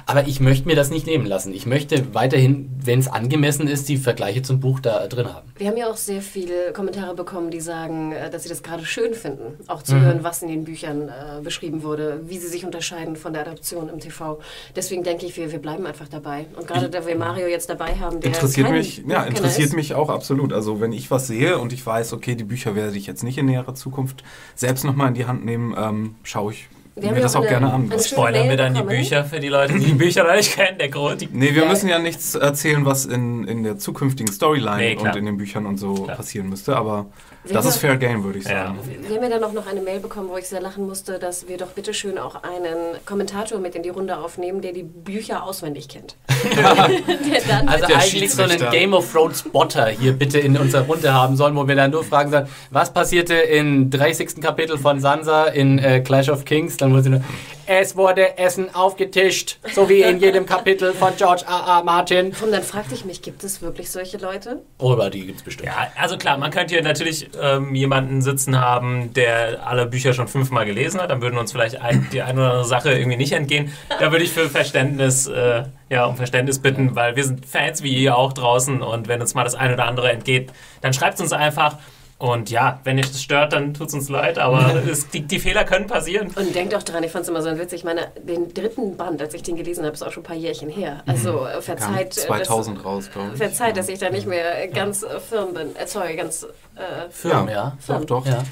Aber 0.07 0.27
ich 0.27 0.41
möchte 0.41 0.67
mir 0.67 0.77
das 0.77 0.91
nicht 0.91 1.07
nehmen 1.07 1.27
lassen. 1.27 1.53
Ich 1.53 1.67
möchte 1.67 2.15
weiterhin, 2.15 2.71
wenn 2.83 2.99
es 2.99 3.09
angemessen 3.09 3.69
ist, 3.69 3.89
die 3.89 3.97
Vergleiche 3.97 4.43
zum 4.43 4.61
Buch 4.61 4.81
da 4.81 5.07
drin 5.07 5.33
haben. 5.33 5.51
Wir 5.57 5.69
haben 5.69 5.77
ja 5.77 5.89
auch 5.91 5.97
sehr 5.97 6.23
viele 6.23 6.73
Kommentare 6.73 7.15
bekommen, 7.15 7.51
die 7.51 7.61
sagen, 7.61 8.13
äh, 8.13 8.31
dass 8.31 8.45
sie 8.45 8.49
das 8.49 8.63
gerade 8.63 8.85
schön 8.85 9.15
finden, 9.15 9.59
auch 9.67 9.83
zu 9.83 9.95
mhm. 9.95 10.03
hören, 10.03 10.19
was 10.23 10.43
in 10.43 10.49
den 10.49 10.65
Büchern 10.65 11.09
äh, 11.09 11.43
beschrieben 11.43 11.83
wurde, 11.83 12.21
wie 12.25 12.39
sie 12.39 12.49
sich 12.49 12.65
unterscheiden 12.65 13.17
von 13.17 13.33
der 13.33 13.43
Adaption 13.43 13.89
im 13.89 14.01
TV. 14.01 14.41
Deswegen 14.75 15.03
denke 15.03 15.27
ich, 15.27 15.37
wir, 15.37 15.53
wir 15.53 15.59
bleiben 15.59 15.87
einfach 15.87 16.09
dabei. 16.09 16.47
Und 16.57 16.67
gerade 16.67 16.89
da 16.89 17.07
wir 17.07 17.17
Mario 17.17 17.47
jetzt 17.47 17.69
dabei 17.69 17.95
haben, 17.97 18.21
der 18.21 18.33
interessiert 18.33 18.67
kein 18.67 18.77
mich, 18.77 19.03
ja, 19.07 19.25
interessiert 19.25 19.73
mich 19.75 19.95
auch 19.95 20.09
absolut. 20.09 20.53
Also 20.53 20.81
wenn 20.81 20.93
ich 20.93 21.11
was 21.11 21.27
sehe 21.27 21.59
und 21.59 21.73
ich 21.73 21.85
weiß, 21.85 22.13
okay, 22.13 22.35
die 22.35 22.45
Bücher 22.45 22.75
werde 22.75 22.97
ich 22.97 23.07
jetzt 23.07 23.23
nicht 23.23 23.39
in 23.39 23.47
näherer 23.47 23.75
Zukunft 23.75 24.25
selbst 24.55 24.85
nochmal 24.85 25.09
in 25.09 25.15
die 25.15 25.27
Hand 25.27 25.45
nehmen, 25.45 25.75
ähm, 25.77 26.15
schaue 26.23 26.53
ich 26.53 26.69
wir 27.03 27.13
mir 27.13 27.21
das 27.21 27.37
auch 27.37 27.41
eine, 27.41 27.49
gerne 27.49 27.73
an. 27.73 27.93
Spoilern 27.99 28.49
wir 28.49 28.57
dann 28.57 28.75
die 28.75 28.83
Bücher 28.83 29.25
für 29.25 29.41
die 29.41 29.49
Leute, 29.49 29.75
die 29.75 29.87
die 29.87 29.93
Bücher 29.95 30.25
noch 30.25 30.35
nicht 30.35 30.55
kennen? 30.55 30.79
Der 30.79 30.89
Grund, 30.89 31.29
nee, 31.33 31.55
wir 31.55 31.63
ja. 31.63 31.69
müssen 31.69 31.89
ja 31.89 31.99
nichts 31.99 32.35
erzählen, 32.35 32.85
was 32.85 33.07
in, 33.07 33.45
in 33.45 33.63
der 33.63 33.79
zukünftigen 33.79 34.33
Storyline 34.33 34.77
nee, 34.77 34.97
und 34.97 35.17
in 35.17 35.27
den 35.27 35.37
Büchern 35.37 35.67
und 35.67 35.79
so 35.79 35.95
klar. 35.95 36.17
passieren 36.17 36.49
müsste, 36.49 36.77
aber 36.77 37.07
wir 37.29 37.30
das 37.49 37.65
ist 37.65 37.79
Fair 37.79 37.97
Game, 37.97 38.23
würde 38.23 38.39
ich 38.39 38.45
sagen. 38.45 38.79
Ja. 38.79 39.09
Wir 39.09 39.17
haben 39.17 39.23
ja 39.23 39.31
dann 39.31 39.45
auch 39.45 39.53
noch 39.53 39.67
eine 39.67 39.81
Mail 39.81 40.01
bekommen, 40.01 40.29
wo 40.29 40.37
ich 40.37 40.47
sehr 40.47 40.61
lachen 40.61 40.87
musste, 40.87 41.19
dass 41.19 41.49
wir 41.49 41.57
doch 41.57 41.69
bitte 41.69 41.95
schön 41.95 42.19
auch 42.19 42.43
einen 42.43 43.05
Kommentator 43.07 43.59
mit 43.59 43.75
in 43.75 43.83
die 43.83 43.89
Runde 43.89 44.19
aufnehmen, 44.19 44.61
der 44.61 44.73
die 44.73 44.83
Bücher 44.83 45.45
auswendig 45.45 45.89
kennt. 45.89 46.17
also 47.67 47.87
eigentlich 47.87 48.35
so 48.35 48.43
einen 48.43 48.71
Game 48.71 48.93
of 48.93 49.11
Thrones 49.11 49.41
Spotter 49.41 49.87
hier 49.87 50.13
bitte 50.13 50.39
in 50.39 50.57
unserer 50.57 50.83
Runde 50.83 51.15
haben 51.15 51.37
sollen, 51.37 51.57
wo 51.57 51.67
wir 51.67 51.77
dann 51.77 51.91
nur 51.91 52.05
fragen 52.05 52.31
sollen, 52.31 52.49
was 52.71 52.93
passierte 52.93 53.35
im 53.35 53.91
30. 53.91 54.41
Kapitel 54.41 54.77
von 54.77 55.01
Sansa 55.01 55.45
in 55.45 55.79
äh, 55.79 56.01
Clash 56.01 56.29
of 56.29 56.45
Kings? 56.45 56.77
Dann 56.77 56.93
wurde 56.93 57.05
sie 57.05 57.11
nur, 57.11 57.25
es 57.73 57.95
wurde 57.97 58.37
Essen 58.37 58.75
aufgetischt, 58.75 59.59
so 59.73 59.89
wie 59.89 60.03
in 60.03 60.19
jedem 60.19 60.45
Kapitel 60.45 60.93
von 60.93 61.13
George 61.17 61.45
R. 61.47 61.77
R. 61.77 61.85
Martin. 61.85 62.33
Und 62.43 62.51
dann 62.51 62.65
fragte 62.65 62.97
ich 62.97 63.05
mich, 63.05 63.23
gibt 63.23 63.45
es 63.45 63.63
wirklich 63.63 63.93
solche 63.93 64.19
Leute? 64.19 64.61
Oder 64.79 65.09
die 65.09 65.25
gibt 65.27 65.39
es 65.39 65.45
bestimmt. 65.45 65.69
Ja, 65.69 65.87
also 65.97 66.19
klar, 66.19 66.37
man 66.37 66.51
könnte 66.51 66.75
hier 66.75 66.83
natürlich 66.83 67.31
ähm, 67.41 67.73
jemanden 67.77 68.23
sitzen 68.23 68.61
haben, 68.61 69.13
der 69.15 69.65
alle 69.69 69.87
Bücher 69.87 70.15
schon 70.15 70.27
fünfmal 70.27 70.67
gelesen 70.67 71.01
hat. 71.01 71.11
Dann 71.11 71.23
würden 71.23 71.39
uns 71.39 71.53
vielleicht 71.53 71.81
ein, 71.81 72.09
die 72.13 72.23
eine 72.23 72.41
oder 72.41 72.51
andere 72.51 72.65
Sache 72.65 72.91
irgendwie 72.91 73.19
nicht 73.19 73.33
entgehen. 73.35 73.73
Da 74.01 74.11
würde 74.11 74.25
ich 74.25 74.33
für 74.33 74.51
Verständnis, 74.51 75.29
äh, 75.29 75.63
ja, 75.91 76.07
um 76.07 76.17
Verständnis 76.17 76.59
bitten, 76.59 76.97
weil 76.97 77.15
wir 77.15 77.23
sind 77.23 77.47
Fans 77.47 77.85
wie 77.85 77.95
ihr 77.95 78.17
auch 78.17 78.33
draußen 78.33 78.83
und 78.83 79.07
wenn 79.07 79.21
uns 79.21 79.35
mal 79.35 79.45
das 79.45 79.55
eine 79.55 79.75
oder 79.75 79.85
andere 79.85 80.11
entgeht, 80.11 80.51
dann 80.81 80.93
schreibt 80.93 81.15
es 81.15 81.21
uns 81.21 81.33
einfach. 81.33 81.79
Und 82.21 82.51
ja, 82.51 82.81
wenn 82.85 82.99
euch 82.99 83.09
das 83.09 83.23
stört, 83.23 83.55
dann 83.55 83.73
tut 83.73 83.89
es 83.89 83.95
uns 83.95 84.11
leid, 84.11 84.39
aber 84.39 84.75
es, 84.91 85.09
die, 85.09 85.23
die, 85.23 85.39
Fehler 85.39 85.65
können 85.65 85.87
passieren. 85.87 86.29
Und 86.37 86.55
denkt 86.55 86.75
auch 86.75 86.83
dran, 86.83 87.03
ich 87.03 87.11
fand 87.11 87.23
es 87.23 87.31
immer 87.31 87.41
so 87.41 87.59
witzig, 87.59 87.79
ich 87.79 87.85
meine, 87.85 88.13
den 88.23 88.53
dritten 88.53 88.99
Band, 88.99 89.23
als 89.23 89.33
ich 89.33 89.43
den 89.43 89.57
gelesen 89.57 89.87
habe, 89.87 89.95
ist 89.95 90.03
auch 90.03 90.13
schon 90.13 90.23
ein 90.23 90.27
paar 90.27 90.37
Jährchen 90.37 90.69
her. 90.69 91.03
Also 91.07 91.33
mhm. 91.33 91.47
äh, 91.47 91.63
verzeiht... 91.63 92.13
2000 92.13 92.77
dass, 92.77 92.85
raus, 92.85 93.11
glaube 93.11 93.31
ich. 93.33 93.39
Verzeiht, 93.39 93.79
dass 93.79 93.89
ich 93.89 94.01
da 94.01 94.11
nicht 94.11 94.27
mehr 94.27 94.69
ganz 94.69 95.03
äh, 95.03 95.19
firm 95.19 95.55
bin. 95.55 95.75
Äh, 95.75 95.87
sorry, 95.87 96.15
ganz... 96.15 96.45
Äh, 96.77 97.09
firm, 97.11 97.49
ja. 97.49 97.55
ja. 97.55 97.77
Firm. 97.81 98.05
Doch, 98.05 98.23
doch. 98.23 98.27
Ja. 98.27 98.45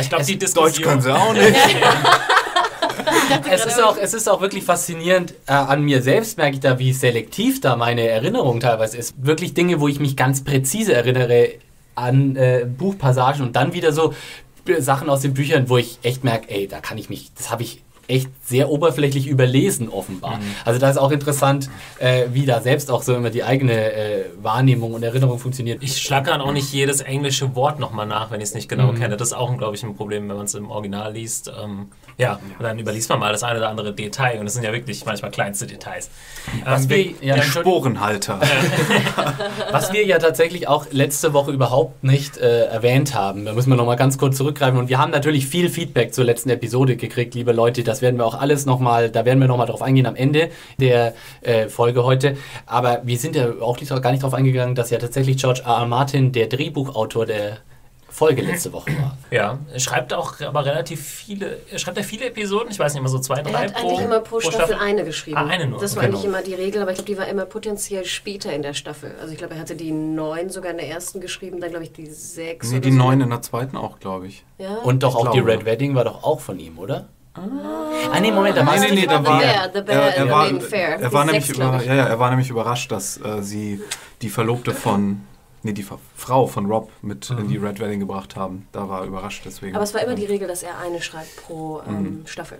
Ich 0.00 0.08
glaube, 0.08 0.24
die 0.24 0.36
Diskussion... 0.36 0.64
Deutsch 0.64 0.82
können 0.82 1.00
sie 1.00 1.14
auch 1.14 1.32
nicht. 1.32 1.54
es, 3.50 3.66
ist 3.66 3.82
auch, 3.82 3.96
es 3.98 4.14
ist 4.14 4.28
auch 4.28 4.40
wirklich 4.40 4.64
faszinierend. 4.64 5.34
Äh, 5.46 5.52
an 5.52 5.82
mir 5.82 6.02
selbst 6.02 6.38
merke 6.38 6.54
ich 6.54 6.60
da, 6.60 6.80
wie 6.80 6.92
selektiv 6.92 7.60
da 7.60 7.76
meine 7.76 8.08
Erinnerung 8.08 8.58
teilweise 8.58 8.96
ist. 8.96 9.14
Wirklich 9.24 9.54
Dinge, 9.54 9.80
wo 9.80 9.86
ich 9.86 10.00
mich 10.00 10.16
ganz 10.16 10.42
präzise 10.42 10.92
erinnere, 10.92 11.50
an 11.96 12.36
äh, 12.36 12.66
Buchpassagen 12.66 13.42
und 13.42 13.56
dann 13.56 13.72
wieder 13.72 13.92
so 13.92 14.14
Sachen 14.78 15.08
aus 15.10 15.20
den 15.20 15.34
Büchern, 15.34 15.68
wo 15.68 15.76
ich 15.78 15.98
echt 16.02 16.24
merke, 16.24 16.50
ey, 16.50 16.68
da 16.68 16.80
kann 16.80 16.98
ich 16.98 17.08
mich, 17.08 17.32
das 17.34 17.50
habe 17.50 17.62
ich 17.62 17.82
echt 18.08 18.30
sehr 18.44 18.70
oberflächlich 18.70 19.26
überlesen, 19.26 19.88
offenbar. 19.88 20.38
Mhm. 20.38 20.42
Also 20.64 20.78
da 20.78 20.90
ist 20.90 20.96
auch 20.96 21.10
interessant, 21.10 21.68
äh, 21.98 22.26
wie 22.32 22.46
da 22.46 22.60
selbst 22.60 22.90
auch 22.90 23.02
so 23.02 23.14
immer 23.14 23.30
die 23.30 23.42
eigene 23.42 23.92
äh, 23.92 24.24
Wahrnehmung 24.40 24.94
und 24.94 25.02
Erinnerung 25.02 25.38
funktioniert. 25.38 25.82
Ich 25.82 25.98
schlage 25.98 26.30
dann 26.30 26.40
auch 26.40 26.52
nicht 26.52 26.72
jedes 26.72 27.00
englische 27.00 27.54
Wort 27.54 27.80
nochmal 27.80 28.06
nach, 28.06 28.30
wenn 28.30 28.40
ich 28.40 28.48
es 28.48 28.54
nicht 28.54 28.68
genau 28.68 28.92
mhm. 28.92 28.98
kenne. 28.98 29.16
Das 29.16 29.28
ist 29.28 29.34
auch, 29.34 29.56
glaube 29.56 29.74
ich, 29.74 29.82
ein 29.82 29.96
Problem, 29.96 30.28
wenn 30.28 30.36
man 30.36 30.46
es 30.46 30.54
im 30.54 30.70
Original 30.70 31.12
liest. 31.12 31.50
Ähm, 31.60 31.88
ja, 32.18 32.40
und 32.58 32.62
dann 32.62 32.78
überliest 32.78 33.10
man 33.10 33.18
mal 33.18 33.32
das 33.32 33.42
eine 33.42 33.58
oder 33.58 33.68
andere 33.68 33.92
Detail 33.92 34.40
und 34.40 34.46
es 34.46 34.54
sind 34.54 34.62
ja 34.62 34.72
wirklich 34.72 35.04
manchmal 35.04 35.30
kleinste 35.30 35.66
Details. 35.66 36.08
Was 36.64 36.84
ähm, 36.84 36.90
wir, 36.90 37.04
ja, 37.20 37.34
der 37.34 37.42
Sporenhalter. 37.42 38.40
Was 39.70 39.92
wir 39.92 40.06
ja 40.06 40.18
tatsächlich 40.18 40.66
auch 40.66 40.86
letzte 40.90 41.34
Woche 41.34 41.50
überhaupt 41.50 42.04
nicht 42.04 42.38
äh, 42.38 42.64
erwähnt 42.66 43.14
haben, 43.14 43.44
da 43.44 43.52
müssen 43.52 43.68
wir 43.68 43.76
nochmal 43.76 43.96
ganz 43.96 44.16
kurz 44.16 44.38
zurückgreifen 44.38 44.78
und 44.78 44.88
wir 44.88 44.98
haben 44.98 45.10
natürlich 45.10 45.46
viel 45.46 45.68
Feedback 45.68 46.14
zur 46.14 46.24
letzten 46.24 46.48
Episode 46.48 46.96
gekriegt, 46.96 47.34
liebe 47.34 47.52
Leute, 47.52 47.84
das 47.84 48.00
werden 48.00 48.16
wir 48.16 48.24
auch 48.24 48.34
alles 48.34 48.64
nochmal, 48.64 49.10
da 49.10 49.26
werden 49.26 49.40
wir 49.40 49.48
nochmal 49.48 49.66
drauf 49.66 49.82
eingehen 49.82 50.06
am 50.06 50.16
Ende 50.16 50.50
der 50.78 51.14
äh, 51.42 51.68
Folge 51.68 52.04
heute, 52.04 52.36
aber 52.64 53.02
wir 53.04 53.18
sind 53.18 53.36
ja 53.36 53.48
auch 53.60 53.76
gar 54.00 54.12
nicht 54.12 54.22
drauf 54.22 54.32
eingegangen, 54.32 54.74
dass 54.74 54.88
ja 54.88 54.98
tatsächlich 54.98 55.36
George 55.36 55.62
R. 55.66 55.80
R. 55.80 55.86
Martin, 55.86 56.32
der 56.32 56.46
Drehbuchautor 56.46 57.26
der 57.26 57.58
Folge 58.08 58.42
letzte 58.42 58.72
Woche 58.72 58.90
war. 58.98 59.18
Ja, 59.30 59.58
er 59.72 59.80
schreibt 59.80 60.14
auch 60.14 60.40
aber 60.40 60.64
relativ 60.64 61.02
viele, 61.04 61.58
er 61.70 61.78
schreibt 61.78 61.96
ja 61.98 62.02
viele 62.02 62.26
Episoden, 62.26 62.70
ich 62.70 62.78
weiß 62.78 62.94
nicht, 62.94 63.00
immer 63.00 63.08
so 63.08 63.18
zwei, 63.18 63.42
drei 63.42 63.50
er 63.50 63.58
hat 63.64 63.74
pro, 63.74 63.88
eigentlich 63.88 64.04
immer 64.04 64.20
pro, 64.20 64.36
pro 64.36 64.40
Staffel, 64.40 64.74
Staffel, 64.74 64.76
eine 64.76 65.04
geschrieben. 65.04 65.36
Ah, 65.36 65.46
eine 65.46 65.66
nur. 65.66 65.80
Das 65.80 65.96
war 65.96 66.04
genau. 66.04 66.16
eigentlich 66.16 66.28
immer 66.28 66.42
die 66.42 66.54
Regel, 66.54 66.82
aber 66.82 66.92
ich 66.92 66.96
glaube, 66.96 67.10
die 67.10 67.18
war 67.18 67.26
immer 67.26 67.44
potenziell 67.44 68.04
später 68.04 68.52
in 68.52 68.62
der 68.62 68.74
Staffel. 68.74 69.14
Also 69.20 69.32
ich 69.32 69.38
glaube, 69.38 69.54
er 69.54 69.60
hatte 69.60 69.76
die 69.76 69.90
neun 69.90 70.50
sogar 70.50 70.70
in 70.70 70.78
der 70.78 70.88
ersten 70.88 71.20
geschrieben, 71.20 71.60
dann 71.60 71.70
glaube 71.70 71.84
ich 71.84 71.92
die 71.92 72.06
sechs. 72.06 72.70
Nee, 72.70 72.80
die 72.80 72.92
so. 72.92 72.96
neun 72.96 73.20
in 73.20 73.30
der 73.30 73.42
zweiten 73.42 73.76
auch, 73.76 73.98
glaube 73.98 74.28
ich. 74.28 74.44
Ja? 74.58 74.76
Und 74.76 75.02
doch 75.02 75.18
ich 75.18 75.26
auch 75.26 75.32
die 75.32 75.40
Red 75.40 75.64
Wedding 75.64 75.94
war 75.94 76.04
doch 76.04 76.22
auch 76.22 76.40
von 76.40 76.58
ihm, 76.58 76.78
oder? 76.78 77.08
Ah, 77.34 77.42
ah 78.12 78.20
nee, 78.20 78.30
Moment, 78.30 78.56
da 78.56 78.66
war 78.66 78.78
nee, 78.78 78.88
nee, 78.88 78.94
nee, 78.94 79.06
da 79.06 79.22
war, 79.22 79.42
er, 79.42 79.74
er, 79.74 80.30
war, 80.30 80.48
er 80.48 81.12
war 81.12 81.24
nämlich 81.26 81.50
über, 81.50 81.82
ja, 81.84 81.94
ja, 81.94 82.06
er 82.06 82.18
war 82.18 82.30
nämlich 82.30 82.48
überrascht, 82.48 82.90
dass 82.90 83.18
äh, 83.18 83.42
sie 83.42 83.82
die 84.22 84.30
Verlobte 84.30 84.72
von 84.72 85.20
nee, 85.66 85.72
die 85.72 85.86
Frau 86.16 86.46
von 86.46 86.66
Rob 86.66 86.90
mit 87.02 87.28
mhm. 87.30 87.38
in 87.38 87.48
die 87.48 87.56
Red 87.56 87.80
Wedding 87.80 88.00
gebracht 88.00 88.36
haben. 88.36 88.66
Da 88.72 88.88
war 88.88 89.02
er 89.02 89.06
überrascht 89.06 89.42
deswegen. 89.44 89.74
Aber 89.74 89.84
es 89.84 89.94
war 89.94 90.02
immer 90.02 90.14
die 90.14 90.24
Regel, 90.24 90.48
dass 90.48 90.62
er 90.62 90.78
eine 90.78 91.02
schreibt 91.02 91.36
pro 91.36 91.82
ähm, 91.86 92.02
mhm. 92.02 92.26
Staffel. 92.26 92.58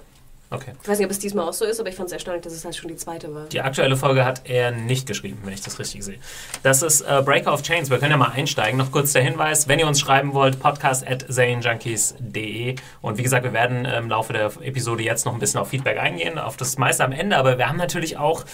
Okay. 0.48 0.72
Ich 0.80 0.88
weiß 0.88 0.98
nicht, 0.98 1.06
ob 1.06 1.10
es 1.10 1.18
diesmal 1.18 1.48
auch 1.48 1.52
so 1.52 1.64
ist, 1.64 1.80
aber 1.80 1.88
ich 1.88 1.96
fand 1.96 2.06
es 2.06 2.12
erstaunlich, 2.12 2.44
dass 2.44 2.52
es 2.52 2.64
halt 2.64 2.76
schon 2.76 2.88
die 2.88 2.96
zweite 2.96 3.34
war. 3.34 3.46
Die 3.46 3.60
aktuelle 3.60 3.96
Folge 3.96 4.24
hat 4.24 4.42
er 4.44 4.70
nicht 4.70 5.06
geschrieben, 5.08 5.38
wenn 5.44 5.52
ich 5.52 5.60
das 5.60 5.80
richtig 5.80 6.04
sehe. 6.04 6.18
Das 6.62 6.82
ist 6.82 7.00
äh, 7.00 7.20
Breaker 7.24 7.52
of 7.52 7.62
Chains. 7.62 7.90
Wir 7.90 7.98
können 7.98 8.12
ja 8.12 8.16
mal 8.16 8.30
einsteigen. 8.30 8.78
Noch 8.78 8.92
kurz 8.92 9.12
der 9.12 9.22
Hinweis, 9.22 9.66
wenn 9.66 9.80
ihr 9.80 9.88
uns 9.88 9.98
schreiben 9.98 10.34
wollt, 10.34 10.60
podcast 10.60 11.06
at 11.06 11.26
zanejunkies.de. 11.28 12.76
Und 13.02 13.18
wie 13.18 13.22
gesagt, 13.24 13.42
wir 13.42 13.52
werden 13.52 13.84
im 13.86 14.08
Laufe 14.08 14.32
der 14.32 14.52
Episode 14.60 15.02
jetzt 15.02 15.26
noch 15.26 15.34
ein 15.34 15.40
bisschen 15.40 15.58
auf 15.58 15.68
Feedback 15.68 15.98
eingehen, 15.98 16.38
auf 16.38 16.56
das 16.56 16.78
meiste 16.78 17.04
am 17.04 17.12
Ende. 17.12 17.36
Aber 17.38 17.58
wir 17.58 17.68
haben 17.68 17.78
natürlich 17.78 18.16
auch 18.16 18.44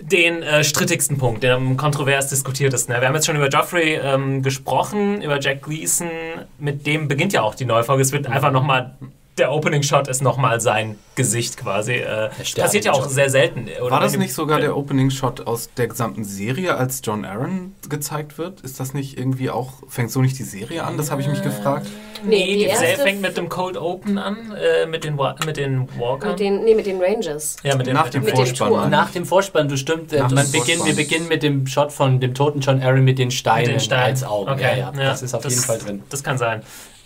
den 0.00 0.42
äh, 0.42 0.64
strittigsten 0.64 1.18
Punkt, 1.18 1.42
der 1.42 1.56
am 1.56 1.76
kontrovers 1.76 2.28
diskutiertesten. 2.28 2.94
Wir 2.94 3.06
haben 3.06 3.14
jetzt 3.14 3.26
schon 3.26 3.36
über 3.36 3.48
Joffrey 3.48 3.98
ähm, 4.02 4.42
gesprochen, 4.42 5.22
über 5.22 5.40
Jack 5.40 5.62
Gleason. 5.62 6.10
Mit 6.58 6.86
dem 6.86 7.08
beginnt 7.08 7.32
ja 7.32 7.42
auch 7.42 7.54
die 7.54 7.64
neue 7.64 7.84
Folge. 7.84 8.02
Es 8.02 8.12
wird 8.12 8.26
einfach 8.26 8.52
nochmal 8.52 8.96
der 9.38 9.50
Opening 9.50 9.82
Shot 9.82 10.08
ist 10.08 10.20
nochmal 10.20 10.60
sein 10.60 10.98
Gesicht 11.14 11.56
quasi. 11.56 11.94
Äh, 11.94 12.28
passiert 12.56 12.84
ja 12.84 12.92
auch 12.92 13.08
sehr 13.08 13.30
selten. 13.30 13.66
Oder 13.80 13.90
War 13.90 14.00
das 14.00 14.16
nicht 14.16 14.34
sogar 14.34 14.60
der 14.60 14.76
Opening 14.76 15.10
Shot 15.10 15.46
aus 15.46 15.70
der 15.76 15.86
gesamten 15.88 16.24
Serie, 16.24 16.76
als 16.76 17.00
John 17.02 17.24
Aaron 17.24 17.74
gezeigt 17.88 18.36
wird? 18.36 18.60
Ist 18.60 18.78
das 18.78 18.92
nicht 18.92 19.18
irgendwie 19.18 19.48
auch, 19.48 19.82
fängt 19.88 20.10
so 20.10 20.20
nicht 20.20 20.38
die 20.38 20.42
Serie 20.42 20.84
an? 20.84 20.98
Das 20.98 21.10
habe 21.10 21.22
ich 21.22 21.28
mich 21.28 21.42
gefragt. 21.42 21.86
Nee, 22.24 22.56
die, 22.56 22.68
die 22.68 22.76
Serie 22.76 22.98
fängt 22.98 23.22
mit 23.22 23.36
dem 23.36 23.48
Cold 23.48 23.76
Open 23.76 24.18
an, 24.18 24.52
äh, 24.52 24.86
mit 24.86 25.04
den, 25.04 25.18
mit 25.46 25.56
den 25.56 25.88
Walkern. 25.98 26.30
Mit 26.30 26.40
den, 26.40 26.64
nee, 26.64 26.74
mit 26.74 26.86
den 26.86 27.00
Rangers. 27.00 27.56
Ja, 27.62 27.74
mit 27.74 27.86
den, 27.86 27.94
nach 27.94 28.10
dem 28.10 28.22
mit 28.22 28.36
Vorspann. 28.36 28.70
Dem 28.70 28.90
nach 28.90 29.10
dem 29.10 29.24
Vorspann, 29.24 29.68
du 29.68 29.76
stimmt. 29.76 30.12
Äh, 30.12 30.22
man 30.22 30.50
beginnt, 30.52 30.84
wir 30.84 30.94
beginnen 30.94 31.28
mit 31.28 31.42
dem 31.42 31.66
Shot 31.66 31.90
von 31.90 32.20
dem 32.20 32.34
toten 32.34 32.60
John 32.60 32.82
Aaron 32.82 33.02
mit 33.02 33.18
den 33.18 33.30
Steinen, 33.30 33.62
mit 33.62 33.76
den 33.76 33.80
Steinen. 33.80 34.04
als 34.04 34.24
Augen. 34.24 34.50
Okay. 34.50 34.78
Ja, 34.78 34.92
ja, 34.92 34.92
das 34.92 35.22
ist 35.22 35.34
auf 35.34 35.42
das, 35.42 35.54
jeden 35.54 35.64
Fall 35.64 35.78
drin. 35.78 36.02
Das 36.10 36.22
kann 36.22 36.36
sein. 36.36 36.62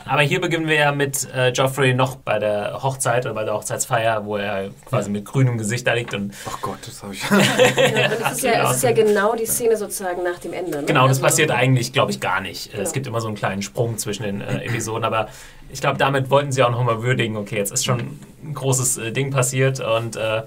Aber 0.06 0.22
hier 0.22 0.40
beginnen 0.40 0.68
wir 0.68 0.76
ja 0.76 0.92
mit 0.92 1.28
äh, 1.34 1.50
Joffrey 1.50 1.94
noch 1.94 2.16
bei 2.16 2.38
der 2.38 2.82
Hochzeit 2.82 3.26
oder 3.26 3.34
bei 3.34 3.44
der 3.44 3.54
Hochzeitsfeier, 3.54 4.24
wo 4.24 4.36
er 4.36 4.70
quasi 4.84 5.10
mit 5.10 5.24
grünem 5.24 5.58
Gesicht 5.58 5.86
da 5.86 5.94
liegt. 5.94 6.14
Und 6.14 6.32
Ach 6.48 6.60
Gott, 6.60 6.78
das 6.86 7.02
habe 7.02 7.14
ich. 7.14 7.22
ja, 7.30 8.10
es, 8.30 8.32
ist 8.32 8.44
ja, 8.44 8.70
es 8.70 8.76
ist 8.76 8.82
ja 8.84 8.92
genau 8.92 9.34
die 9.34 9.46
Szene 9.46 9.76
sozusagen 9.76 10.22
nach 10.22 10.38
dem 10.38 10.52
Ende. 10.52 10.78
Ne? 10.78 10.84
Genau, 10.84 11.08
das 11.08 11.18
also, 11.18 11.22
passiert 11.22 11.50
eigentlich, 11.50 11.92
glaube 11.92 12.12
ich, 12.12 12.20
gar 12.20 12.40
nicht. 12.40 12.70
Genau. 12.70 12.82
Es 12.82 12.92
gibt 12.92 13.06
immer 13.06 13.20
so 13.20 13.26
einen 13.26 13.36
kleinen 13.36 13.62
Sprung 13.62 13.98
zwischen 13.98 14.22
den 14.22 14.40
äh, 14.40 14.64
Episoden, 14.64 15.04
aber 15.04 15.28
ich 15.70 15.80
glaube, 15.80 15.98
damit 15.98 16.30
wollten 16.30 16.52
sie 16.52 16.62
auch 16.62 16.70
nochmal 16.70 17.02
würdigen, 17.02 17.36
okay, 17.36 17.56
jetzt 17.56 17.72
ist 17.72 17.84
schon 17.84 18.18
ein 18.44 18.54
großes 18.54 18.98
äh, 18.98 19.12
Ding 19.12 19.30
passiert 19.30 19.80
und 19.80 20.16
äh, 20.16 20.42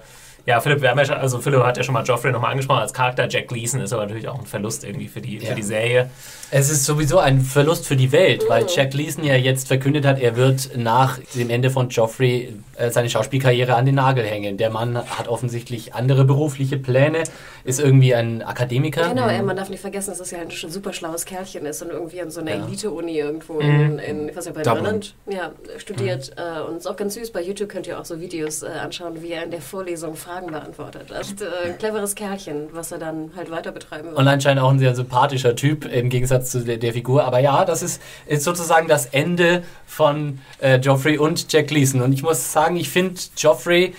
ja, 0.46 0.60
Philipp, 0.60 0.82
wir 0.82 0.90
haben 0.90 0.98
ja 0.98 1.06
schon, 1.06 1.16
also 1.16 1.40
Philipp 1.40 1.64
hat 1.64 1.78
ja 1.78 1.84
schon 1.84 1.94
mal 1.94 2.04
Joffrey 2.04 2.32
nochmal 2.32 2.52
angesprochen 2.52 2.82
als 2.82 2.94
Charakter. 2.94 3.28
Jack 3.30 3.48
Gleason 3.48 3.82
ist 3.82 3.94
aber 3.94 4.04
natürlich 4.04 4.28
auch 4.28 4.40
ein 4.40 4.46
Verlust 4.46 4.84
irgendwie 4.84 5.08
für 5.08 5.22
die, 5.22 5.38
ja. 5.38 5.50
für 5.50 5.56
die 5.56 5.64
Serie. 5.64 6.10
Es 6.52 6.70
ist 6.70 6.86
sowieso 6.86 7.20
ein 7.20 7.42
Verlust 7.42 7.86
für 7.86 7.96
die 7.96 8.12
Welt, 8.12 8.46
weil 8.48 8.66
Jack 8.68 8.92
Gleason 8.92 9.24
ja 9.24 9.36
jetzt 9.36 9.68
verkündet 9.68 10.06
hat, 10.06 10.20
er 10.20 10.36
wird 10.36 10.76
nach 10.76 11.20
dem 11.36 11.50
Ende 11.52 11.70
von 11.70 11.90
Joffrey 11.90 12.54
äh, 12.76 12.90
seine 12.90 13.10
Schauspielkarriere 13.10 13.76
an 13.76 13.86
den 13.86 13.96
Nagel 13.96 14.26
hängen. 14.26 14.58
Der 14.58 14.70
Mann 14.72 14.98
hat 14.98 15.28
offensichtlich 15.28 15.94
andere 15.94 16.26
berufliche 16.26 16.78
Pläne, 16.78 17.24
ist 17.66 17.80
irgendwie 17.80 18.16
ein 18.16 18.42
Akademiker. 18.42 19.10
Genau, 19.10 19.28
man 19.44 19.56
darf 19.56 19.70
nicht 19.70 19.82
vergessen, 19.82 20.10
dass 20.10 20.20
das 20.20 20.32
ja 20.32 20.40
ein 20.40 20.50
super 20.50 20.94
schlaues 20.94 21.26
Kerlchen 21.26 21.66
ist 21.66 21.82
und 21.84 21.92
irgendwie 21.92 22.22
an 22.22 22.32
so 22.32 22.42
einer 22.42 22.56
ja. 22.56 22.66
Elite-Uni 22.66 23.18
irgendwo 23.18 23.60
in, 23.60 24.00
in, 24.00 24.30
ich 24.30 24.36
weiß 24.36 24.46
nicht, 24.46 24.56
bei 24.56 24.64
Irland 24.64 25.14
ja, 25.30 25.52
studiert. 25.78 26.32
Mhm. 26.36 26.70
und 26.70 26.78
ist 26.78 26.88
auch 26.88 26.96
ganz 26.96 27.14
süß. 27.14 27.32
Bei 27.32 27.42
YouTube 27.42 27.70
könnt 27.70 27.86
ihr 27.86 28.00
auch 28.00 28.06
so 28.06 28.20
Videos 28.20 28.64
äh, 28.64 28.68
anschauen, 28.68 29.22
wie 29.22 29.32
er 29.32 29.44
in 29.44 29.52
der 29.52 29.62
Vorlesung 29.62 30.16
Fragen 30.30 30.52
beantwortet. 30.52 31.12
Also, 31.12 31.34
äh, 31.44 31.74
cleveres 31.74 32.14
Kerlchen, 32.14 32.70
was 32.72 32.92
er 32.92 33.00
dann 33.00 33.32
halt 33.36 33.50
weiter 33.50 33.72
betreiben 33.72 34.10
wird. 34.10 34.18
Und 34.18 34.28
anscheinend 34.28 34.62
auch 34.62 34.70
ein 34.70 34.78
sehr 34.78 34.94
sympathischer 34.94 35.56
Typ 35.56 35.86
im 35.86 36.10
Gegensatz 36.10 36.52
zu 36.52 36.64
der, 36.64 36.78
der, 36.78 36.94
Figur. 36.94 37.24
Aber 37.24 37.40
ja, 37.40 37.66
das 37.66 37.82
ist, 37.82 38.00
ist 38.28 38.44
sozusagen 38.44 38.88
das 38.88 39.08
Ende 39.08 39.64
von 39.88 40.40
äh, 40.62 40.78
Joffrey 40.78 41.18
und 41.18 41.52
Jack 41.52 41.70
Gleason. 41.70 42.02
Und 42.02 42.14
ich 42.14 42.22
muss 42.22 42.54
sagen, 42.54 42.76
ich 42.76 42.90
finde 42.90 43.20
Joffrey, 43.38 43.96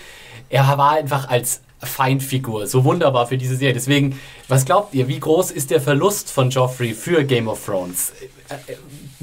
er 0.51 0.79
war 0.79 0.93
einfach 0.93 1.29
als 1.29 1.63
Feindfigur 1.83 2.69
so 2.69 2.85
wunderbar 2.85 3.27
für 3.27 3.37
diese 3.37 3.57
Serie. 3.57 3.75
Deswegen, 3.75 4.21
was 4.47 4.65
glaubt 4.65 4.95
ihr, 4.95 5.09
wie 5.09 5.19
groß 5.19 5.51
ist 5.51 5.73
der 5.73 5.81
Verlust 5.81 6.31
von 6.31 6.51
Joffrey 6.51 6.95
für 6.95 7.25
Game 7.25 7.49
of 7.49 7.65
Thrones? 7.65 8.13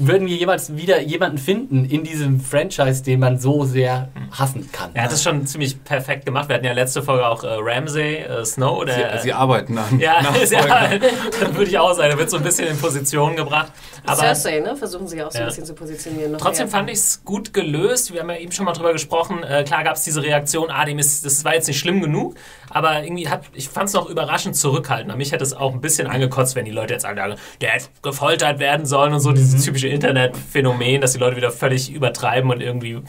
Würden 0.00 0.28
wir 0.28 0.36
jemals 0.36 0.76
wieder 0.76 1.00
jemanden 1.00 1.38
finden 1.38 1.84
in 1.84 2.04
diesem 2.04 2.40
Franchise, 2.40 3.02
den 3.02 3.18
man 3.18 3.40
so 3.40 3.64
sehr 3.64 4.10
hassen 4.30 4.70
kann. 4.70 4.90
Er 4.94 5.02
hat 5.02 5.12
es 5.12 5.24
schon 5.24 5.44
ziemlich 5.44 5.82
perfekt 5.82 6.24
gemacht. 6.24 6.48
Wir 6.48 6.54
hatten 6.54 6.64
ja 6.64 6.72
letzte 6.72 7.02
Folge 7.02 7.26
auch 7.26 7.42
äh, 7.42 7.48
Ramsay, 7.58 8.18
äh, 8.18 8.44
Snow. 8.44 8.78
Oder, 8.78 8.94
sie, 8.94 9.22
sie, 9.24 9.32
arbeiten 9.32 9.76
an. 9.76 9.98
Ja, 9.98 10.20
ja 10.50 10.90
würde 11.52 11.64
ich 11.64 11.78
auch 11.78 11.92
sagen. 11.94 12.12
Er 12.12 12.18
wird 12.18 12.30
so 12.30 12.36
ein 12.36 12.44
bisschen 12.44 12.68
in 12.68 12.78
Position 12.78 13.34
gebracht. 13.34 13.72
Aber, 14.08 14.20
Cersei, 14.20 14.60
ne? 14.60 14.76
Versuchen 14.76 15.06
sie 15.06 15.22
auch 15.22 15.30
so 15.30 15.38
ein 15.38 15.46
bisschen 15.46 15.64
zu 15.64 15.74
positionieren. 15.74 16.36
Trotzdem 16.38 16.66
mehr. 16.66 16.72
fand 16.72 16.90
ich 16.90 16.98
es 16.98 17.24
gut 17.24 17.52
gelöst. 17.52 18.12
Wir 18.12 18.20
haben 18.20 18.30
ja 18.30 18.36
eben 18.36 18.52
schon 18.52 18.64
mal 18.64 18.72
drüber 18.72 18.92
gesprochen. 18.92 19.42
Äh, 19.42 19.64
klar 19.64 19.84
gab 19.84 19.96
es 19.96 20.04
diese 20.04 20.22
Reaktion, 20.22 20.70
ah, 20.70 20.84
dem 20.84 20.98
ist, 20.98 21.24
das 21.24 21.44
war 21.44 21.54
jetzt 21.54 21.68
nicht 21.68 21.78
schlimm 21.78 22.00
genug. 22.00 22.34
Aber 22.70 23.02
irgendwie 23.02 23.28
hat, 23.28 23.44
ich 23.52 23.68
fand 23.68 23.88
es 23.88 23.94
noch 23.94 24.08
überraschend 24.08 24.56
zurückhaltend. 24.56 25.16
Mich 25.16 25.32
hätte 25.32 25.44
es 25.44 25.54
auch 25.54 25.72
ein 25.72 25.80
bisschen 25.80 26.06
angekotzt, 26.06 26.56
wenn 26.56 26.64
die 26.64 26.70
Leute 26.70 26.94
jetzt 26.94 27.02
sagen, 27.02 27.36
der 27.60 27.70
hätte 27.70 27.86
gefoltert 28.02 28.58
werden 28.58 28.86
sollen 28.86 29.12
und 29.14 29.20
so. 29.20 29.30
Mhm. 29.30 29.36
Dieses 29.36 29.64
typische 29.64 29.88
Internetphänomen, 29.88 31.00
dass 31.00 31.12
die 31.12 31.18
Leute 31.18 31.36
wieder 31.36 31.50
völlig 31.50 31.92
übertreiben 31.92 32.50
und 32.50 32.60
irgendwie, 32.60 33.00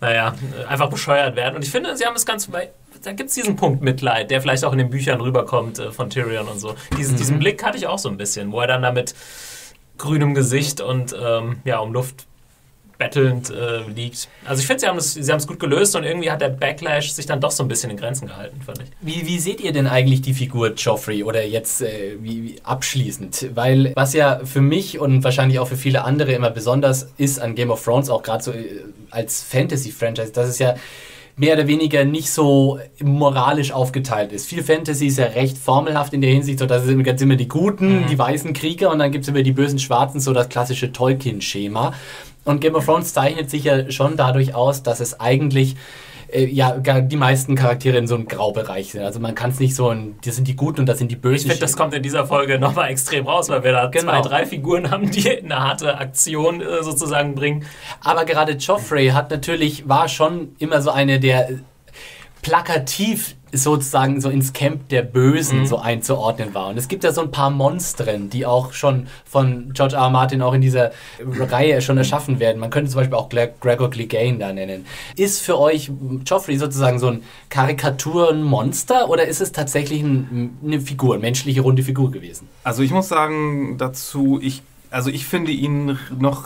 naja, 0.00 0.34
einfach 0.68 0.88
bescheuert 0.88 1.36
werden. 1.36 1.56
Und 1.56 1.64
ich 1.64 1.70
finde, 1.70 1.96
sie 1.96 2.04
haben 2.04 2.16
es 2.16 2.26
ganz 2.26 2.48
da 3.02 3.12
gibt 3.12 3.30
es 3.30 3.34
diesen 3.34 3.56
Punkt 3.56 3.82
Mitleid, 3.82 4.30
der 4.30 4.40
vielleicht 4.40 4.64
auch 4.64 4.72
in 4.72 4.78
den 4.78 4.90
Büchern 4.90 5.20
rüberkommt 5.20 5.78
äh, 5.78 5.92
von 5.92 6.10
Tyrion 6.10 6.48
und 6.48 6.60
so. 6.60 6.74
Diesen, 6.96 7.14
mhm. 7.14 7.18
diesen 7.18 7.38
Blick 7.38 7.64
hatte 7.64 7.76
ich 7.76 7.86
auch 7.86 7.98
so 7.98 8.08
ein 8.08 8.16
bisschen, 8.16 8.52
wo 8.52 8.60
er 8.60 8.66
dann 8.66 8.82
damit 8.82 9.14
grünem 10.02 10.34
Gesicht 10.34 10.80
und 10.80 11.16
ähm, 11.18 11.60
ja, 11.64 11.78
um 11.78 11.92
Luft 11.92 12.26
bettelnd 12.98 13.50
äh, 13.50 13.80
liegt. 13.88 14.28
Also 14.44 14.60
ich 14.60 14.66
finde, 14.66 15.00
sie 15.00 15.30
haben 15.32 15.38
es 15.38 15.46
gut 15.46 15.58
gelöst 15.58 15.96
und 15.96 16.04
irgendwie 16.04 16.30
hat 16.30 16.40
der 16.40 16.50
Backlash 16.50 17.10
sich 17.10 17.26
dann 17.26 17.40
doch 17.40 17.50
so 17.50 17.64
ein 17.64 17.68
bisschen 17.68 17.90
in 17.90 17.96
Grenzen 17.96 18.28
gehalten, 18.28 18.60
fand 18.62 18.80
ich. 18.80 18.90
Wie, 19.00 19.26
wie 19.26 19.38
seht 19.38 19.60
ihr 19.60 19.72
denn 19.72 19.86
eigentlich 19.86 20.22
die 20.22 20.34
Figur 20.34 20.72
Joffrey 20.74 21.24
oder 21.24 21.44
jetzt 21.44 21.82
äh, 21.82 22.16
wie, 22.20 22.44
wie 22.44 22.60
abschließend? 22.62 23.50
Weil 23.54 23.92
was 23.96 24.12
ja 24.12 24.40
für 24.44 24.60
mich 24.60 24.98
und 24.98 25.24
wahrscheinlich 25.24 25.58
auch 25.58 25.68
für 25.68 25.76
viele 25.76 26.04
andere 26.04 26.32
immer 26.32 26.50
besonders 26.50 27.08
ist 27.16 27.40
an 27.40 27.54
Game 27.54 27.70
of 27.70 27.82
Thrones, 27.82 28.10
auch 28.10 28.22
gerade 28.22 28.44
so 28.44 28.52
äh, 28.52 28.84
als 29.10 29.42
Fantasy-Franchise, 29.42 30.32
dass 30.32 30.48
es 30.48 30.58
ja 30.58 30.74
mehr 31.36 31.54
oder 31.54 31.66
weniger 31.66 32.04
nicht 32.04 32.30
so 32.30 32.78
moralisch 33.02 33.72
aufgeteilt 33.72 34.32
ist. 34.32 34.46
Viel 34.48 34.62
Fantasy 34.62 35.06
ist 35.06 35.18
ja 35.18 35.26
recht 35.26 35.56
formelhaft 35.56 36.12
in 36.12 36.20
der 36.20 36.30
Hinsicht, 36.30 36.58
so 36.58 36.66
dass 36.66 36.84
es 36.84 36.90
immer, 36.90 37.06
immer 37.06 37.36
die 37.36 37.48
Guten, 37.48 38.02
mhm. 38.02 38.06
die 38.06 38.18
weißen 38.18 38.52
Krieger 38.52 38.90
und 38.90 38.98
dann 38.98 39.10
gibt 39.10 39.22
es 39.22 39.28
immer 39.28 39.42
die 39.42 39.52
bösen 39.52 39.78
Schwarzen, 39.78 40.20
so 40.20 40.32
das 40.32 40.48
klassische 40.48 40.92
Tolkien-Schema. 40.92 41.94
Und 42.44 42.60
Game 42.60 42.74
of 42.74 42.84
Thrones 42.84 43.14
zeichnet 43.14 43.50
sich 43.50 43.64
ja 43.64 43.90
schon 43.90 44.16
dadurch 44.16 44.54
aus, 44.54 44.82
dass 44.82 45.00
es 45.00 45.20
eigentlich 45.20 45.76
äh, 46.32 46.46
ja 46.46 46.72
die 46.78 47.16
meisten 47.16 47.54
Charaktere 47.54 47.96
in 47.98 48.06
so 48.06 48.14
einem 48.14 48.26
Graubereich 48.26 48.92
sind. 48.92 49.02
Also 49.02 49.20
man 49.20 49.34
kann 49.34 49.50
es 49.50 49.60
nicht 49.60 49.74
so 49.74 49.88
ein, 49.88 50.16
das 50.24 50.36
sind 50.36 50.48
die 50.48 50.56
Guten 50.56 50.80
und 50.80 50.86
das 50.86 50.98
sind 50.98 51.10
die 51.10 51.16
Bösen. 51.16 51.46
Ich 51.46 51.52
finde, 51.52 51.60
das 51.60 51.76
kommt 51.76 51.94
in 51.94 52.02
dieser 52.02 52.26
Folge 52.26 52.58
nochmal 52.58 52.90
extrem 52.90 53.26
raus, 53.26 53.48
weil 53.48 53.62
wir 53.64 53.72
da 53.72 53.86
genau. 53.86 54.12
zwei, 54.12 54.20
drei 54.20 54.46
Figuren 54.46 54.90
haben, 54.90 55.10
die 55.10 55.30
eine 55.30 55.60
harte 55.60 55.98
Aktion 55.98 56.60
äh, 56.60 56.82
sozusagen 56.82 57.34
bringen. 57.34 57.64
Aber 58.00 58.24
gerade 58.24 58.52
Joffrey 58.52 59.08
hat 59.08 59.30
natürlich, 59.30 59.88
war 59.88 60.08
schon 60.08 60.54
immer 60.58 60.82
so 60.82 60.90
eine 60.90 61.20
der 61.20 61.48
plakativ 62.42 63.36
sozusagen 63.52 64.20
so 64.20 64.30
ins 64.30 64.52
Camp 64.52 64.88
der 64.88 65.02
Bösen 65.02 65.60
mhm. 65.60 65.66
so 65.66 65.78
einzuordnen 65.78 66.54
war. 66.54 66.68
Und 66.68 66.78
es 66.78 66.88
gibt 66.88 67.04
ja 67.04 67.12
so 67.12 67.20
ein 67.20 67.30
paar 67.30 67.50
Monstren, 67.50 68.30
die 68.30 68.46
auch 68.46 68.72
schon 68.72 69.08
von 69.24 69.72
George 69.74 69.94
R. 69.94 70.02
R. 70.02 70.10
Martin 70.10 70.40
auch 70.42 70.54
in 70.54 70.62
dieser 70.62 70.92
Reihe 71.20 71.82
schon 71.82 71.98
erschaffen 71.98 72.40
werden. 72.40 72.58
Man 72.58 72.70
könnte 72.70 72.90
zum 72.90 73.00
Beispiel 73.00 73.16
auch 73.16 73.28
Gregor 73.28 73.90
Clegane 73.90 74.38
da 74.38 74.52
nennen. 74.52 74.86
Ist 75.16 75.42
für 75.42 75.58
euch 75.58 75.90
Joffrey 76.26 76.56
sozusagen 76.56 76.98
so 76.98 77.08
ein 77.08 77.22
Karikaturenmonster 77.50 79.10
oder 79.10 79.26
ist 79.26 79.40
es 79.40 79.52
tatsächlich 79.52 80.02
ein, 80.02 80.58
eine 80.64 80.80
Figur, 80.80 81.14
eine 81.14 81.22
menschliche 81.22 81.60
runde 81.60 81.82
Figur 81.82 82.10
gewesen? 82.10 82.48
Also 82.64 82.82
ich 82.82 82.90
muss 82.90 83.08
sagen 83.08 83.76
dazu, 83.76 84.40
ich, 84.42 84.62
also 84.90 85.10
ich 85.10 85.26
finde 85.26 85.52
ihn 85.52 85.98
noch 86.18 86.44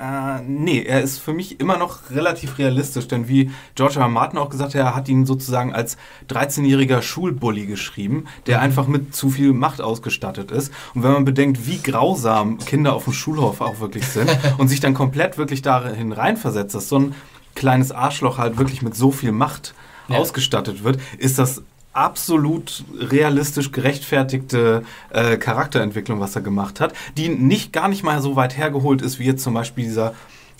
äh, 0.00 0.40
nee, 0.46 0.82
er 0.82 1.02
ist 1.02 1.18
für 1.18 1.34
mich 1.34 1.60
immer 1.60 1.76
noch 1.76 2.10
relativ 2.10 2.58
realistisch, 2.58 3.06
denn 3.06 3.28
wie 3.28 3.50
George 3.74 3.96
R. 3.96 4.02
R. 4.02 4.08
Martin 4.08 4.38
auch 4.38 4.48
gesagt 4.48 4.74
hat, 4.74 4.80
er 4.80 4.94
hat 4.94 5.08
ihn 5.08 5.26
sozusagen 5.26 5.74
als 5.74 5.98
13-jähriger 6.30 7.02
Schulbully 7.02 7.66
geschrieben, 7.66 8.24
der 8.46 8.58
mhm. 8.58 8.64
einfach 8.64 8.86
mit 8.86 9.14
zu 9.14 9.28
viel 9.28 9.52
Macht 9.52 9.82
ausgestattet 9.82 10.50
ist. 10.50 10.72
Und 10.94 11.02
wenn 11.02 11.12
man 11.12 11.24
bedenkt, 11.26 11.66
wie 11.66 11.78
grausam 11.78 12.58
Kinder 12.58 12.94
auf 12.94 13.04
dem 13.04 13.12
Schulhof 13.12 13.60
auch 13.60 13.80
wirklich 13.80 14.06
sind 14.06 14.30
und 14.58 14.68
sich 14.68 14.80
dann 14.80 14.94
komplett 14.94 15.36
wirklich 15.36 15.60
dahin 15.60 16.12
reinversetzt, 16.12 16.74
dass 16.74 16.88
so 16.88 16.98
ein 16.98 17.14
kleines 17.54 17.92
Arschloch 17.92 18.38
halt 18.38 18.56
wirklich 18.56 18.80
mit 18.80 18.96
so 18.96 19.10
viel 19.10 19.32
Macht 19.32 19.74
ja. 20.08 20.16
ausgestattet 20.16 20.82
wird, 20.82 20.98
ist 21.18 21.38
das 21.38 21.62
absolut 21.92 22.84
realistisch 22.98 23.72
gerechtfertigte 23.72 24.82
äh, 25.10 25.36
Charakterentwicklung, 25.36 26.20
was 26.20 26.36
er 26.36 26.42
gemacht 26.42 26.80
hat, 26.80 26.92
die 27.16 27.28
nicht 27.28 27.72
gar 27.72 27.88
nicht 27.88 28.02
mal 28.02 28.22
so 28.22 28.36
weit 28.36 28.56
hergeholt 28.56 29.02
ist, 29.02 29.18
wie 29.18 29.24
jetzt 29.24 29.42
zum 29.42 29.54
Beispiel 29.54 29.84
dieser 29.84 30.14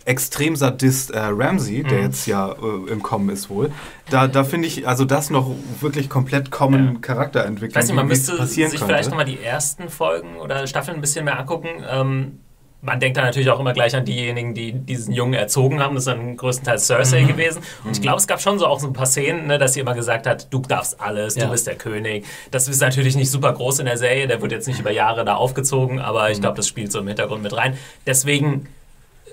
Extremsadist 0.06 1.10
äh, 1.10 1.20
Ramsey, 1.20 1.82
der 1.82 1.98
mhm. 1.98 2.04
jetzt 2.04 2.26
ja 2.26 2.52
äh, 2.52 2.90
im 2.90 3.02
Kommen 3.02 3.28
ist 3.28 3.50
wohl. 3.50 3.70
Da, 4.08 4.26
da 4.26 4.44
finde 4.44 4.66
ich, 4.66 4.88
also 4.88 5.04
das 5.04 5.30
noch 5.30 5.54
wirklich 5.80 6.08
komplett 6.08 6.50
Common 6.50 6.94
ja. 6.94 7.00
Charakterentwicklung. 7.00 7.70
Ich 7.70 7.76
weiß 7.76 7.86
nicht, 7.86 7.96
man 7.96 8.08
müsste 8.08 8.44
sich 8.46 8.64
könnte. 8.64 8.84
vielleicht 8.84 9.10
nochmal 9.10 9.26
die 9.26 9.40
ersten 9.40 9.88
Folgen 9.88 10.36
oder 10.36 10.66
Staffeln 10.66 10.96
ein 10.96 11.00
bisschen 11.00 11.26
mehr 11.26 11.38
angucken. 11.38 11.68
Ähm, 11.88 12.40
man 12.82 12.98
denkt 12.98 13.18
dann 13.18 13.24
natürlich 13.24 13.50
auch 13.50 13.60
immer 13.60 13.72
gleich 13.72 13.94
an 13.94 14.04
diejenigen, 14.04 14.54
die 14.54 14.72
diesen 14.72 15.12
Jungen 15.12 15.34
erzogen 15.34 15.80
haben. 15.80 15.94
Das 15.94 16.06
ist 16.06 16.08
dann 16.08 16.36
größtenteils 16.36 16.86
Cersei 16.86 17.22
mhm. 17.22 17.28
gewesen. 17.28 17.62
Und 17.84 17.92
ich 17.92 18.00
glaube, 18.00 18.18
es 18.18 18.26
gab 18.26 18.40
schon 18.40 18.58
so 18.58 18.66
auch 18.66 18.80
so 18.80 18.86
ein 18.86 18.94
paar 18.94 19.06
Szenen, 19.06 19.46
ne, 19.46 19.58
dass 19.58 19.74
sie 19.74 19.80
immer 19.80 19.94
gesagt 19.94 20.26
hat, 20.26 20.52
du 20.52 20.60
darfst 20.60 21.00
alles, 21.00 21.34
ja. 21.34 21.44
du 21.44 21.50
bist 21.50 21.66
der 21.66 21.76
König. 21.76 22.24
Das 22.50 22.68
ist 22.68 22.80
natürlich 22.80 23.16
nicht 23.16 23.30
super 23.30 23.52
groß 23.52 23.80
in 23.80 23.86
der 23.86 23.98
Serie, 23.98 24.26
der 24.26 24.40
wird 24.40 24.52
jetzt 24.52 24.66
nicht 24.66 24.80
über 24.80 24.90
Jahre 24.90 25.24
da 25.24 25.34
aufgezogen, 25.34 25.98
aber 25.98 26.30
ich 26.30 26.38
mhm. 26.38 26.42
glaube, 26.42 26.56
das 26.56 26.68
spielt 26.68 26.90
so 26.90 27.00
im 27.00 27.06
Hintergrund 27.06 27.42
mit 27.42 27.54
rein. 27.54 27.76
Deswegen 28.06 28.66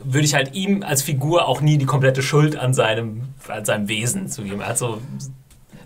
würde 0.04 0.26
ich 0.26 0.34
halt 0.34 0.54
ihm 0.54 0.84
als 0.84 1.02
Figur 1.02 1.48
auch 1.48 1.62
nie 1.62 1.78
die 1.78 1.86
komplette 1.86 2.22
Schuld 2.22 2.56
an 2.58 2.74
seinem, 2.74 3.30
an 3.48 3.66
seinem 3.66 3.88
Wesen 3.88 4.28
zu 4.28 4.44
geben. 4.44 4.62
Also 4.62 5.00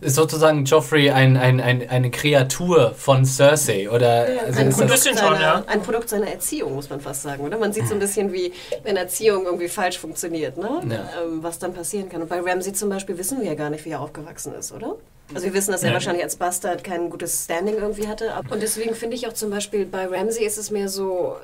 ist 0.01 0.15
sozusagen 0.15 0.65
Joffrey 0.65 1.11
ein, 1.11 1.37
ein, 1.37 1.61
ein, 1.61 1.87
eine 1.87 2.09
Kreatur 2.09 2.93
von 2.95 3.23
Cersei 3.23 3.89
oder 3.89 4.33
ja, 4.33 4.41
also 4.41 4.59
ein, 4.59 4.69
Produkt 4.71 4.99
seiner, 4.99 5.41
ja. 5.41 5.63
ein 5.67 5.81
Produkt 5.81 6.09
seiner 6.09 6.27
Erziehung, 6.27 6.73
muss 6.75 6.89
man 6.89 6.99
fast 6.99 7.21
sagen, 7.21 7.43
oder? 7.43 7.57
Man 7.57 7.71
sieht 7.71 7.87
so 7.87 7.93
ein 7.93 7.99
bisschen, 7.99 8.33
wie 8.33 8.51
wenn 8.83 8.97
Erziehung 8.97 9.45
irgendwie 9.45 9.67
falsch 9.67 9.99
funktioniert, 9.99 10.57
ne? 10.57 10.81
Ja. 10.89 11.21
Ähm, 11.23 11.43
was 11.43 11.59
dann 11.59 11.73
passieren 11.73 12.09
kann. 12.09 12.23
Und 12.23 12.29
bei 12.29 12.39
Ramsey 12.39 12.73
zum 12.73 12.89
Beispiel 12.89 13.17
wissen 13.17 13.39
wir 13.39 13.47
ja 13.47 13.55
gar 13.55 13.69
nicht, 13.69 13.85
wie 13.85 13.91
er 13.91 14.01
aufgewachsen 14.01 14.53
ist, 14.55 14.71
oder? 14.71 14.97
Also 15.33 15.45
wir 15.45 15.53
wissen, 15.53 15.71
dass 15.71 15.83
er 15.83 15.93
wahrscheinlich 15.93 16.23
als 16.23 16.35
Bastard 16.35 16.83
kein 16.83 17.09
gutes 17.09 17.45
Standing 17.45 17.75
irgendwie 17.75 18.07
hatte. 18.07 18.33
Und 18.49 18.61
deswegen 18.61 18.95
finde 18.95 19.15
ich 19.15 19.27
auch 19.27 19.33
zum 19.33 19.49
Beispiel 19.49 19.85
bei 19.85 20.07
Ramsey 20.07 20.43
ist 20.43 20.57
es 20.57 20.71
mehr 20.71 20.89
so, 20.89 21.37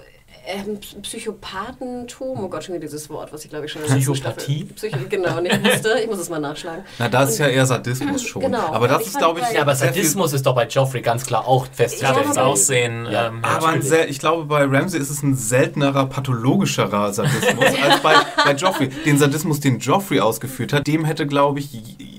ähm, 0.48 0.80
Psychopathentum, 1.02 2.44
oh 2.44 2.48
Gott, 2.48 2.64
schon 2.64 2.76
wieder 2.76 2.86
dieses 2.86 3.10
Wort, 3.10 3.34
was 3.34 3.44
ich 3.44 3.50
glaube 3.50 3.66
ich 3.66 3.72
schon 3.72 3.82
in 3.84 3.90
der 3.90 3.96
Psychopathie? 3.98 4.64
Psycho 4.64 4.98
genau, 5.10 5.42
nicht 5.42 5.62
musste. 5.62 6.00
Ich 6.02 6.08
muss 6.08 6.20
es 6.20 6.30
mal 6.30 6.40
nachschlagen. 6.40 6.86
Na, 7.00 7.10
das 7.10 7.32
ist 7.32 7.40
ja 7.40 7.48
eher 7.48 7.66
Sadismus 7.66 8.24
schon. 8.24 8.42
Genau. 8.42 8.72
Aber 8.72 8.88
das 8.88 9.08
ist, 9.08 9.18
glaube 9.18 9.42
ich. 9.42 9.52
Ja, 9.54 9.62
aber 9.62 9.76
Sadismus 9.76 10.32
ist 10.34 10.46
doch 10.46 10.56
bei 10.56 10.66
Joffrey 10.66 11.02
ganz 11.02 11.26
klar 11.26 11.46
auch 11.46 11.68
festzustellen. 11.72 12.16
Ja, 12.16 12.28
das 12.28 12.38
Aussehen. 12.38 13.08
Ja. 13.12 13.28
Ähm, 13.28 13.44
aber 13.44 13.82
sehr, 13.82 14.10
ich 14.10 14.20
glaube, 14.20 14.46
bei 14.46 14.64
Ramsey 14.64 15.00
ist 15.00 15.10
es 15.10 15.22
ein 15.22 15.36
seltenerer, 15.36 16.06
pathologischerer 16.06 17.12
Sadismus 17.12 17.66
als 17.84 18.02
bei, 18.02 18.16
bei 18.46 18.54
Joffrey. 18.54 18.88
Den 18.88 19.18
Sadismus, 19.18 19.60
den 19.60 19.80
Joffrey 19.80 20.22
ausgeführt 20.22 20.72
hat, 20.72 20.88
dem 20.88 21.04
hätte, 21.04 21.28
glaube 21.28 21.60
ich, 21.60 22.17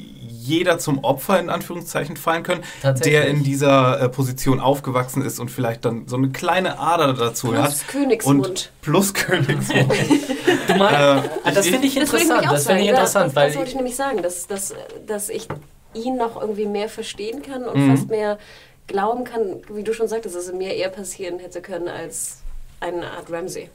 jeder 0.49 0.79
zum 0.79 1.05
Opfer 1.05 1.39
in 1.39 1.51
Anführungszeichen 1.51 2.17
fallen 2.17 2.43
können, 2.43 2.63
der 2.83 3.27
in 3.29 3.45
dieser 3.45 4.01
äh, 4.01 4.09
Position 4.09 4.61
aufgewachsen 4.61 5.23
ist 5.23 5.39
und 5.39 5.51
vielleicht 5.51 5.85
dann 5.85 6.09
so 6.09 6.17
eine 6.17 6.31
kleine 6.31 6.79
Ader 6.79 7.13
dazu 7.13 7.49
plus 7.49 7.63
hat. 7.63 7.89
Königsmund. 7.89 8.49
Und 8.49 8.73
plus 8.81 9.15
Königsmund. 9.15 9.93
du 10.69 10.75
meinst, 10.75 11.29
äh, 11.45 11.53
das 11.53 11.69
finde 11.69 11.87
ich 11.87 11.97
interessant. 11.97 12.45
Das, 12.51 12.67
finde 12.67 12.83
ich 12.83 12.89
interessant. 12.89 13.35
Ja, 13.35 13.43
das, 13.43 13.53
das 13.53 13.57
wollte 13.57 13.71
ich 13.71 13.77
nämlich 13.77 13.97
sagen, 13.97 14.23
dass, 14.23 14.47
dass, 14.47 14.75
dass 15.07 15.29
ich 15.29 15.49
ihn 15.95 16.17
noch 16.17 16.41
irgendwie 16.41 16.67
mehr 16.67 16.89
verstehen 16.89 17.43
kann 17.43 17.65
und 17.65 17.87
mhm. 17.87 17.91
fast 17.91 18.09
mehr 18.09 18.39
glauben 18.87 19.25
kann, 19.25 19.61
wie 19.73 19.83
du 19.83 19.93
schon 19.93 20.09
sagtest, 20.09 20.35
dass 20.35 20.47
es 20.47 20.53
mir 20.53 20.75
eher 20.75 20.89
passieren 20.89 21.39
hätte 21.39 21.61
können 21.61 21.89
als 21.89 22.39
eine 22.81 23.11
Art 23.11 23.31
Ramsey. 23.31 23.69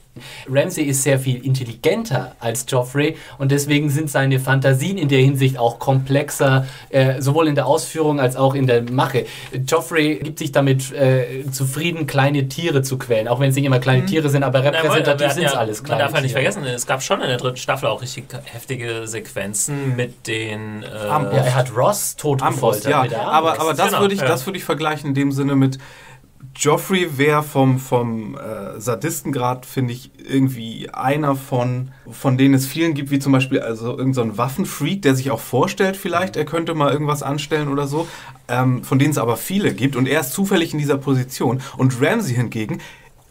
Ramsey 0.48 0.84
ist 0.86 1.04
sehr 1.04 1.20
viel 1.20 1.44
intelligenter 1.44 2.36
als 2.40 2.66
Joffrey 2.68 3.18
und 3.38 3.52
deswegen 3.52 3.90
sind 3.90 4.10
seine 4.10 4.40
Fantasien 4.40 4.98
in 4.98 5.10
der 5.10 5.20
Hinsicht 5.20 5.58
auch 5.58 5.80
komplexer, 5.80 6.68
äh, 6.90 7.22
sowohl 7.22 7.48
in 7.48 7.56
der 7.56 7.66
Ausführung 7.66 8.20
als 8.20 8.36
auch 8.36 8.56
in 8.56 8.68
der 8.68 8.84
Mache. 8.84 9.26
Joffrey 9.68 10.20
gibt 10.22 10.40
sich 10.40 10.52
damit 10.52 10.92
äh, 10.94 11.44
zufrieden, 11.52 12.08
kleine 12.08 12.48
Tiere 12.48 12.82
zu 12.82 12.98
quälen, 12.98 13.28
auch 13.28 13.40
wenn 13.40 13.50
es 13.50 13.56
nicht 13.56 13.66
immer 13.66 13.80
kleine 13.80 14.04
mhm. 14.04 14.08
Tiere 14.08 14.30
sind, 14.30 14.44
aber 14.44 14.64
repräsentativ 14.64 15.32
sind 15.32 15.46
es 15.46 15.54
ja, 15.54 15.60
alles 15.60 15.84
kleine 15.84 16.04
Man 16.04 16.08
darf 16.08 16.14
halt 16.14 16.24
nicht 16.24 16.34
vergessen, 16.34 16.64
es 16.64 16.86
gab 16.86 17.02
schon 17.02 17.22
in 17.22 17.28
der 17.28 17.38
dritten 17.38 17.58
Staffel 17.58 17.90
auch 17.90 18.02
richtig 18.02 18.26
heftige 18.46 19.08
Sequenzen 19.08 19.96
mit 19.96 20.28
den... 20.28 20.84
Äh, 20.84 21.08
ja, 21.08 21.30
er 21.32 21.56
hat 21.56 21.76
Ross 21.76 22.16
totgefoltert. 22.16 23.12
Ja, 23.12 23.28
aber, 23.28 23.60
aber 23.60 23.74
das 23.74 23.88
genau, 23.88 24.02
würde 24.02 24.14
ich, 24.14 24.22
ja. 24.22 24.46
würd 24.46 24.56
ich 24.56 24.64
vergleichen 24.64 25.10
in 25.10 25.16
dem 25.16 25.32
Sinne 25.32 25.56
mit 25.56 25.78
Joffrey 26.56 27.18
wäre 27.18 27.42
vom, 27.42 27.80
vom 27.80 28.36
äh, 28.36 28.80
Sadistengrad, 28.80 29.66
finde 29.66 29.94
ich, 29.94 30.12
irgendwie 30.18 30.90
einer 30.92 31.36
von, 31.36 31.92
von 32.12 32.38
denen 32.38 32.54
es 32.54 32.68
vielen 32.68 32.94
gibt, 32.94 33.12
wie 33.12 33.20
zum 33.20 33.32
Beispiel 33.32 33.60
also 33.60 33.98
irgendein 33.98 34.32
so 34.32 34.38
Waffenfreak, 34.38 35.02
der 35.02 35.16
sich 35.16 35.32
auch 35.32 35.40
vorstellt, 35.40 35.98
vielleicht, 35.98 36.36
er 36.36 36.46
könnte 36.46 36.76
mal 36.76 36.92
irgendwas 36.92 37.24
anstellen 37.24 37.70
oder 37.70 37.88
so, 37.88 38.08
ähm, 38.48 38.84
von 38.84 39.00
denen 39.00 39.12
es 39.12 39.18
aber 39.18 39.36
viele 39.36 39.74
gibt 39.74 39.96
und 39.96 40.08
er 40.08 40.22
ist 40.22 40.34
zufällig 40.34 40.74
in 40.74 40.80
dieser 40.80 40.98
Position. 40.98 41.62
Und 41.78 42.00
Ramsey 42.02 42.36
hingegen 42.36 42.80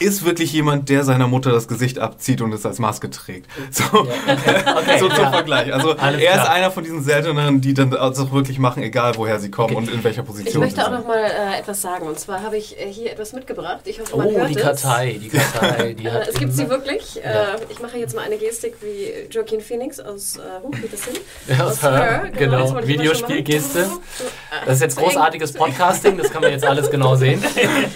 ist 0.02 0.24
wirklich 0.24 0.52
jemand, 0.52 0.88
der 0.88 1.04
seiner 1.04 1.26
Mutter 1.26 1.50
das 1.50 1.68
Gesicht 1.68 1.98
abzieht 1.98 2.40
und 2.40 2.52
es 2.52 2.66
als 2.66 2.78
Maske 2.78 3.10
trägt. 3.10 3.46
So, 3.70 3.82
ja, 3.82 4.00
okay. 4.00 4.92
Okay, 4.92 4.98
so 5.00 5.08
zum. 5.08 5.32
Vergleich. 5.32 5.72
Also 5.72 5.92
Alles 5.96 6.20
er 6.20 6.32
klar. 6.32 6.44
ist 6.44 6.50
einer 6.50 6.70
von 6.70 6.84
diesen 6.84 7.02
selteneren, 7.02 7.60
die 7.60 7.74
dann 7.74 7.96
auch 7.96 8.32
wirklich 8.32 8.58
machen, 8.58 8.82
egal 8.82 9.16
woher 9.16 9.38
sie 9.40 9.50
kommen 9.50 9.76
okay. 9.76 9.86
und 9.86 9.92
in 9.92 10.04
welcher 10.04 10.22
Position. 10.22 10.62
Ich 10.62 10.74
möchte 10.74 10.86
auch 10.86 10.98
noch 10.98 11.06
mal 11.06 11.18
äh, 11.18 11.58
etwas 11.58 11.80
sagen. 11.80 12.06
Und 12.06 12.18
zwar 12.18 12.42
habe 12.42 12.56
ich 12.56 12.78
äh, 12.78 12.90
hier 12.92 13.12
etwas 13.12 13.32
mitgebracht. 13.32 13.80
Ich 13.84 14.00
hoffe, 14.00 14.16
man 14.16 14.26
oh, 14.26 14.36
hört 14.36 14.50
die 14.50 14.54
Kartei, 14.54 15.18
die 15.20 15.28
Kartei. 15.28 15.94
Die 15.94 16.06
äh, 16.06 16.28
es 16.28 16.34
gibt 16.34 16.52
sie 16.52 16.68
wirklich. 16.68 17.16
Ja. 17.16 17.54
Äh, 17.54 17.58
ich 17.68 17.80
mache 17.80 17.98
jetzt 17.98 18.14
mal 18.14 18.22
eine 18.22 18.36
Gestik 18.36 18.76
wie 18.80 19.28
Joaquin 19.30 19.60
Phoenix 19.60 20.00
aus, 20.00 20.36
äh, 20.36 20.40
wie 20.82 20.88
das 20.88 21.04
hin? 21.04 21.14
Ja, 21.48 21.64
aus, 21.64 21.72
aus 21.72 21.82
Her. 21.82 21.92
Her. 21.92 22.30
Genau, 22.36 22.68
genau. 22.68 22.86
Videospielgeste. 22.86 23.86
Das 24.66 24.74
ist 24.76 24.82
jetzt 24.82 24.96
großartiges 24.96 25.52
Podcasting, 25.52 26.18
das 26.18 26.30
kann 26.30 26.42
man 26.42 26.52
jetzt 26.52 26.64
alles 26.64 26.90
genau 26.90 27.16
sehen. 27.16 27.42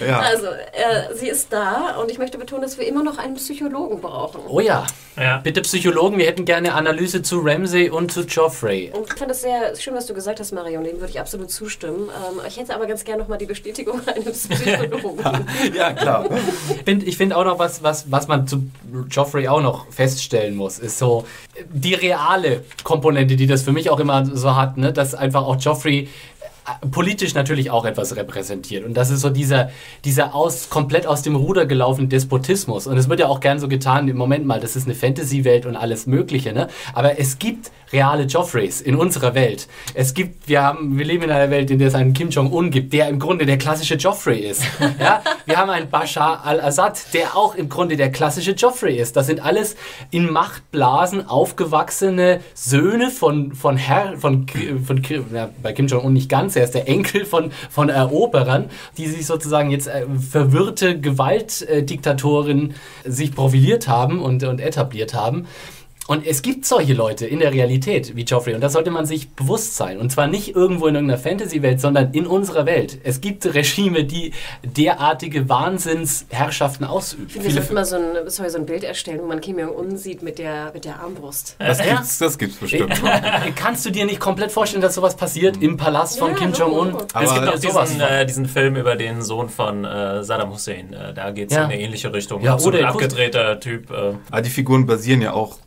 Also, 0.06 0.46
äh, 0.46 1.14
sie 1.14 1.28
ist 1.28 1.52
da 1.52 1.95
und 1.96 2.10
ich 2.10 2.18
möchte 2.18 2.38
betonen, 2.38 2.62
dass 2.62 2.78
wir 2.78 2.86
immer 2.86 3.02
noch 3.02 3.18
einen 3.18 3.34
Psychologen 3.34 4.00
brauchen. 4.00 4.40
Oh 4.48 4.60
ja. 4.60 4.86
ja. 5.16 5.38
Bitte 5.38 5.62
Psychologen, 5.62 6.18
wir 6.18 6.26
hätten 6.26 6.44
gerne 6.44 6.74
Analyse 6.74 7.22
zu 7.22 7.40
Ramsey 7.40 7.90
und 7.90 8.12
zu 8.12 8.22
Joffrey. 8.22 8.92
Und 8.92 9.06
ich 9.06 9.18
fand 9.18 9.30
es 9.30 9.42
sehr 9.42 9.74
schön, 9.76 9.94
was 9.94 10.06
du 10.06 10.14
gesagt 10.14 10.40
hast, 10.40 10.52
Marion, 10.52 10.84
dem 10.84 11.00
würde 11.00 11.10
ich 11.10 11.20
absolut 11.20 11.50
zustimmen. 11.50 12.08
Ähm, 12.08 12.40
ich 12.46 12.56
hätte 12.56 12.74
aber 12.74 12.86
ganz 12.86 13.04
gerne 13.04 13.22
nochmal 13.22 13.38
die 13.38 13.46
Bestätigung 13.46 14.00
eines 14.14 14.48
Psychologen. 14.48 15.18
ja, 15.74 15.92
klar. 15.92 16.28
ich 16.70 16.82
finde 16.84 17.12
find 17.12 17.34
auch 17.34 17.44
noch 17.44 17.58
was, 17.58 17.82
was, 17.82 18.10
was 18.10 18.28
man 18.28 18.46
zu 18.46 18.64
Joffrey 19.10 19.48
auch 19.48 19.62
noch 19.62 19.90
feststellen 19.90 20.56
muss, 20.56 20.78
ist 20.78 20.98
so 20.98 21.24
die 21.72 21.94
reale 21.94 22.64
Komponente, 22.84 23.36
die 23.36 23.46
das 23.46 23.62
für 23.62 23.72
mich 23.72 23.90
auch 23.90 24.00
immer 24.00 24.24
so 24.26 24.56
hat, 24.56 24.76
ne? 24.76 24.92
dass 24.92 25.14
einfach 25.14 25.44
auch 25.44 25.56
Joffrey 25.56 26.08
politisch 26.90 27.34
natürlich 27.34 27.70
auch 27.70 27.84
etwas 27.84 28.16
repräsentiert. 28.16 28.84
Und 28.84 28.94
das 28.94 29.10
ist 29.10 29.20
so 29.20 29.30
dieser, 29.30 29.70
dieser 30.04 30.34
aus, 30.34 30.68
komplett 30.70 31.06
aus 31.06 31.22
dem 31.22 31.36
Ruder 31.36 31.66
gelaufene 31.66 32.08
Despotismus. 32.08 32.86
Und 32.86 32.96
es 32.98 33.08
wird 33.08 33.20
ja 33.20 33.26
auch 33.26 33.40
gern 33.40 33.58
so 33.58 33.68
getan, 33.68 34.08
im 34.08 34.16
Moment 34.16 34.46
mal, 34.46 34.60
das 34.60 34.76
ist 34.76 34.86
eine 34.86 34.94
Fantasy-Welt 34.94 35.66
und 35.66 35.76
alles 35.76 36.06
Mögliche, 36.06 36.52
ne? 36.52 36.68
Aber 36.94 37.18
es 37.18 37.38
gibt 37.38 37.70
reale 37.92 38.24
Joffreys 38.24 38.80
in 38.80 38.96
unserer 38.96 39.34
Welt. 39.34 39.68
Es 39.94 40.14
gibt, 40.14 40.48
wir 40.48 40.62
haben, 40.62 40.98
wir 40.98 41.04
leben 41.04 41.24
in 41.24 41.30
einer 41.30 41.50
Welt, 41.50 41.70
in 41.70 41.78
der 41.78 41.88
es 41.88 41.94
einen 41.94 42.12
Kim 42.12 42.30
Jong-un 42.30 42.70
gibt, 42.70 42.92
der 42.92 43.08
im 43.08 43.18
Grunde 43.18 43.46
der 43.46 43.58
klassische 43.58 43.94
Joffrey 43.94 44.40
ist. 44.40 44.64
Ja? 44.98 45.22
Wir 45.44 45.58
haben 45.58 45.68
einen 45.68 45.90
Bashar 45.90 46.44
al-Assad, 46.44 47.12
der 47.12 47.36
auch 47.36 47.54
im 47.54 47.68
Grunde 47.68 47.96
der 47.96 48.10
klassische 48.10 48.52
Joffrey 48.52 48.96
ist. 48.96 49.14
Das 49.14 49.26
sind 49.26 49.44
alles 49.44 49.76
in 50.10 50.30
Machtblasen 50.30 51.28
aufgewachsene 51.28 52.40
Söhne 52.54 53.10
von, 53.10 53.54
von 53.54 53.76
Herr, 53.76 54.16
von, 54.16 54.46
von, 54.48 55.04
von 55.04 55.24
ja, 55.34 55.50
bei 55.62 55.72
Kim 55.72 55.86
Jong-un 55.86 56.12
nicht 56.12 56.30
ganz, 56.30 56.55
er 56.56 56.64
ist 56.64 56.74
der 56.74 56.88
Enkel 56.88 57.24
von, 57.24 57.50
von 57.70 57.88
Eroberern, 57.88 58.70
die 58.96 59.06
sich 59.06 59.26
sozusagen 59.26 59.70
jetzt 59.70 59.88
äh, 59.88 60.06
verwirrte 60.30 60.98
Gewaltdiktatoren 61.00 62.74
sich 63.04 63.34
profiliert 63.34 63.88
haben 63.88 64.20
und, 64.22 64.42
und 64.44 64.60
etabliert 64.60 65.14
haben. 65.14 65.46
Und 66.06 66.24
es 66.26 66.42
gibt 66.42 66.64
solche 66.64 66.94
Leute 66.94 67.26
in 67.26 67.40
der 67.40 67.52
Realität 67.52 68.14
wie 68.14 68.22
Joffrey 68.22 68.54
und 68.54 68.60
das 68.60 68.74
sollte 68.74 68.90
man 68.90 69.06
sich 69.06 69.30
bewusst 69.30 69.76
sein. 69.76 69.98
Und 69.98 70.12
zwar 70.12 70.28
nicht 70.28 70.54
irgendwo 70.54 70.86
in 70.86 70.94
irgendeiner 70.94 71.18
Fantasy-Welt, 71.20 71.80
sondern 71.80 72.12
in 72.12 72.26
unserer 72.26 72.64
Welt. 72.64 72.98
Es 73.02 73.20
gibt 73.20 73.44
Regime, 73.54 74.04
die 74.04 74.32
derartige 74.62 75.48
Wahnsinnsherrschaften 75.48 76.86
ausüben. 76.86 77.24
Ich 77.26 77.32
finde, 77.32 77.48
wir 77.48 77.54
sollten 77.54 77.74
mal 77.74 77.84
so 77.84 77.96
ein, 77.96 78.30
sorry, 78.30 78.50
so 78.50 78.58
ein 78.58 78.66
Bild 78.66 78.84
erstellen, 78.84 79.20
wo 79.20 79.26
man 79.26 79.40
Kim 79.40 79.58
Jong-un 79.58 79.96
sieht 79.96 80.22
mit 80.22 80.38
der, 80.38 80.70
mit 80.72 80.84
der 80.84 81.00
Armbrust. 81.00 81.56
Das, 81.58 81.78
ja? 81.78 81.96
gibt's, 81.96 82.18
das 82.18 82.38
gibt's 82.38 82.56
bestimmt. 82.56 83.02
Kannst 83.56 83.84
du 83.84 83.90
dir 83.90 84.06
nicht 84.06 84.20
komplett 84.20 84.52
vorstellen, 84.52 84.82
dass 84.82 84.94
sowas 84.94 85.16
passiert 85.16 85.60
im 85.60 85.76
Palast 85.76 86.18
von 86.18 86.30
ja, 86.30 86.36
Kim 86.36 86.52
Jong-un? 86.52 86.94
Es 87.20 87.34
gibt 87.34 87.48
auch 87.48 87.58
diesen, 87.58 88.00
äh, 88.00 88.24
diesen 88.24 88.46
Film 88.46 88.76
über 88.76 88.94
den 88.94 89.22
Sohn 89.22 89.48
von 89.48 89.84
äh, 89.84 90.22
Saddam 90.22 90.52
Hussein. 90.52 90.92
Äh, 90.92 91.14
da 91.14 91.32
geht 91.32 91.50
es 91.50 91.56
ja. 91.56 91.64
in 91.64 91.70
eine 91.72 91.80
ähnliche 91.80 92.12
Richtung. 92.12 92.42
Ja, 92.42 92.58
so 92.58 92.70
ein 92.70 92.84
abgedrehter 92.84 93.58
Typ. 93.58 93.90
Äh. 93.90 93.94
Aber 93.94 94.18
ah, 94.30 94.40
die 94.40 94.50
Figuren 94.50 94.86
basieren 94.86 95.20
ja 95.20 95.32
auch 95.32 95.58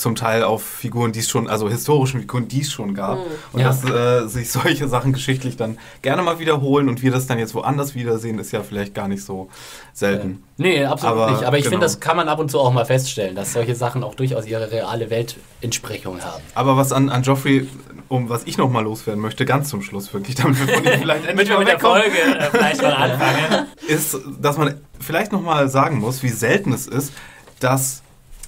zum 0.00 0.14
Teil 0.14 0.42
auf 0.42 0.62
Figuren, 0.62 1.12
die 1.12 1.20
es 1.20 1.28
schon, 1.28 1.48
also 1.48 1.68
historischen 1.68 2.20
Figuren, 2.20 2.48
die 2.48 2.62
es 2.62 2.72
schon 2.72 2.94
gab. 2.94 3.18
Mhm. 3.18 3.24
Und 3.52 3.60
ja. 3.60 3.66
dass 3.68 3.84
äh, 3.84 4.26
sich 4.28 4.50
solche 4.50 4.88
Sachen 4.88 5.12
geschichtlich 5.12 5.56
dann 5.56 5.78
gerne 6.02 6.22
mal 6.22 6.38
wiederholen 6.38 6.88
und 6.88 7.02
wir 7.02 7.10
das 7.10 7.26
dann 7.26 7.38
jetzt 7.38 7.54
woanders 7.54 7.94
wiedersehen, 7.94 8.38
ist 8.38 8.52
ja 8.52 8.62
vielleicht 8.62 8.94
gar 8.94 9.08
nicht 9.08 9.22
so 9.22 9.48
selten. 9.92 10.42
Äh, 10.58 10.62
nee, 10.62 10.84
absolut 10.84 11.18
Aber, 11.18 11.30
nicht. 11.32 11.44
Aber 11.44 11.58
ich 11.58 11.64
genau. 11.64 11.74
finde, 11.74 11.86
das 11.86 12.00
kann 12.00 12.16
man 12.16 12.28
ab 12.28 12.38
und 12.38 12.50
zu 12.50 12.58
auch 12.58 12.72
mal 12.72 12.84
feststellen, 12.84 13.34
dass 13.34 13.52
solche 13.52 13.74
Sachen 13.74 14.02
auch 14.02 14.14
durchaus 14.14 14.46
ihre 14.46 14.70
reale 14.70 15.10
Weltentsprechung 15.10 16.22
haben. 16.22 16.42
Aber 16.54 16.76
was 16.76 16.92
an, 16.92 17.10
an 17.10 17.22
Joffrey 17.22 17.68
um 18.10 18.28
was 18.28 18.42
ich 18.44 18.58
noch 18.58 18.68
mal 18.70 18.82
loswerden 18.82 19.22
möchte, 19.22 19.44
ganz 19.44 19.68
zum 19.68 19.82
Schluss 19.82 20.12
wirklich, 20.12 20.34
damit 20.34 20.58
wir 20.66 20.74
von 20.74 20.84
ihm 20.84 20.90
vielleicht 21.00 21.26
endlich 21.26 21.48
mal 21.48 21.60
mit 21.60 21.68
der 21.68 21.78
Folge 21.78 22.18
äh, 22.18 22.50
vielleicht 22.50 22.82
mal 22.82 22.92
anfangen, 22.92 23.66
ist, 23.86 24.18
dass 24.40 24.58
man 24.58 24.80
vielleicht 24.98 25.30
noch 25.30 25.40
mal 25.40 25.68
sagen 25.68 26.00
muss, 26.00 26.24
wie 26.24 26.28
selten 26.28 26.72
es 26.72 26.88
ist, 26.88 27.12
dass 27.60 27.99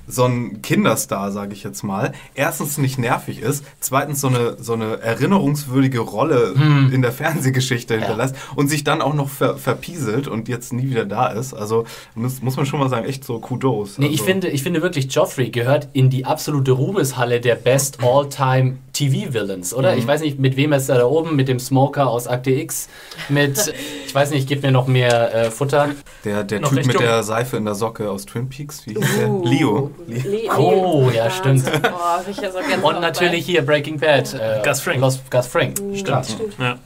so 0.06 0.24
ein 0.24 0.62
Kinderstar, 0.62 1.32
sage 1.32 1.52
ich 1.52 1.62
jetzt 1.62 1.82
mal, 1.82 2.12
erstens 2.34 2.78
nicht 2.78 2.98
nervig 2.98 3.40
ist, 3.40 3.64
zweitens 3.80 4.20
so 4.20 4.28
eine, 4.28 4.56
so 4.58 4.74
eine 4.74 5.00
erinnerungswürdige 5.00 6.00
Rolle 6.00 6.54
in 6.92 7.02
der 7.02 7.12
Fernsehgeschichte 7.12 7.94
hinterlässt 7.94 8.34
und 8.54 8.68
sich 8.68 8.84
dann 8.84 9.00
auch 9.00 9.14
noch 9.14 9.28
ver 9.28 9.56
verpieselt 9.56 10.28
und 10.28 10.48
jetzt 10.48 10.72
nie 10.72 10.90
wieder 10.90 11.04
da 11.04 11.28
ist. 11.28 11.54
Also 11.54 11.84
muss, 12.14 12.42
muss 12.42 12.56
man 12.56 12.66
schon 12.66 12.80
mal 12.80 12.88
sagen, 12.88 13.06
echt 13.06 13.24
so 13.24 13.38
Kudos. 13.38 13.98
Nee, 13.98 14.06
also, 14.06 14.14
ich 14.14 14.22
finde, 14.22 14.48
ich 14.48 14.62
finde 14.62 14.82
wirklich, 14.82 15.12
Joffrey 15.12 15.50
gehört 15.50 15.88
in 15.92 16.10
die 16.10 16.24
absolute 16.24 16.72
Ruhmeshalle 16.72 17.40
der 17.40 17.54
Best 17.54 18.02
All-Time 18.02 18.78
TV-Villains, 18.92 19.72
oder? 19.72 19.96
Ich 19.96 20.06
weiß 20.06 20.20
nicht, 20.20 20.38
mit 20.38 20.56
wem 20.56 20.72
er 20.72 20.78
ist 20.78 20.88
er 20.88 20.98
da 20.98 21.06
oben, 21.06 21.34
mit 21.36 21.48
dem 21.48 21.58
Smoker 21.58 22.08
aus 22.08 22.26
Akte 22.26 22.50
X, 22.50 22.88
mit, 23.28 23.72
ich 24.06 24.14
weiß 24.14 24.30
nicht, 24.30 24.48
gib 24.48 24.62
mir 24.62 24.70
noch 24.70 24.86
mehr 24.86 25.34
äh, 25.34 25.50
Futter. 25.50 25.90
Der, 26.24 26.44
der 26.44 26.60
Noch 26.60 26.70
Typ 26.70 26.86
mit 26.86 27.00
der 27.00 27.22
Seife 27.22 27.56
in 27.56 27.64
der 27.64 27.74
Socke 27.74 28.10
aus 28.10 28.26
Twin 28.26 28.48
Peaks, 28.48 28.86
wie 28.86 28.94
hieß 28.94 29.16
der? 29.18 29.30
Uh, 29.30 29.46
Leo. 29.46 29.90
Le 30.07 30.48
Oh, 30.57 31.11
ja, 31.14 31.31
stimmt. 31.31 31.64
So 31.64 32.87
Und 32.87 33.00
natürlich 33.00 33.46
hier 33.46 33.62
Breaking 33.62 33.98
Bad. 33.98 34.35
Äh, 34.35 34.61
Gus 34.64 34.81
Fring. 34.81 35.00
Los, 35.00 35.20
Gus 35.31 35.46
Fring. 35.46 35.74
Stimmt. 35.94 36.37
Ja. 36.59 36.78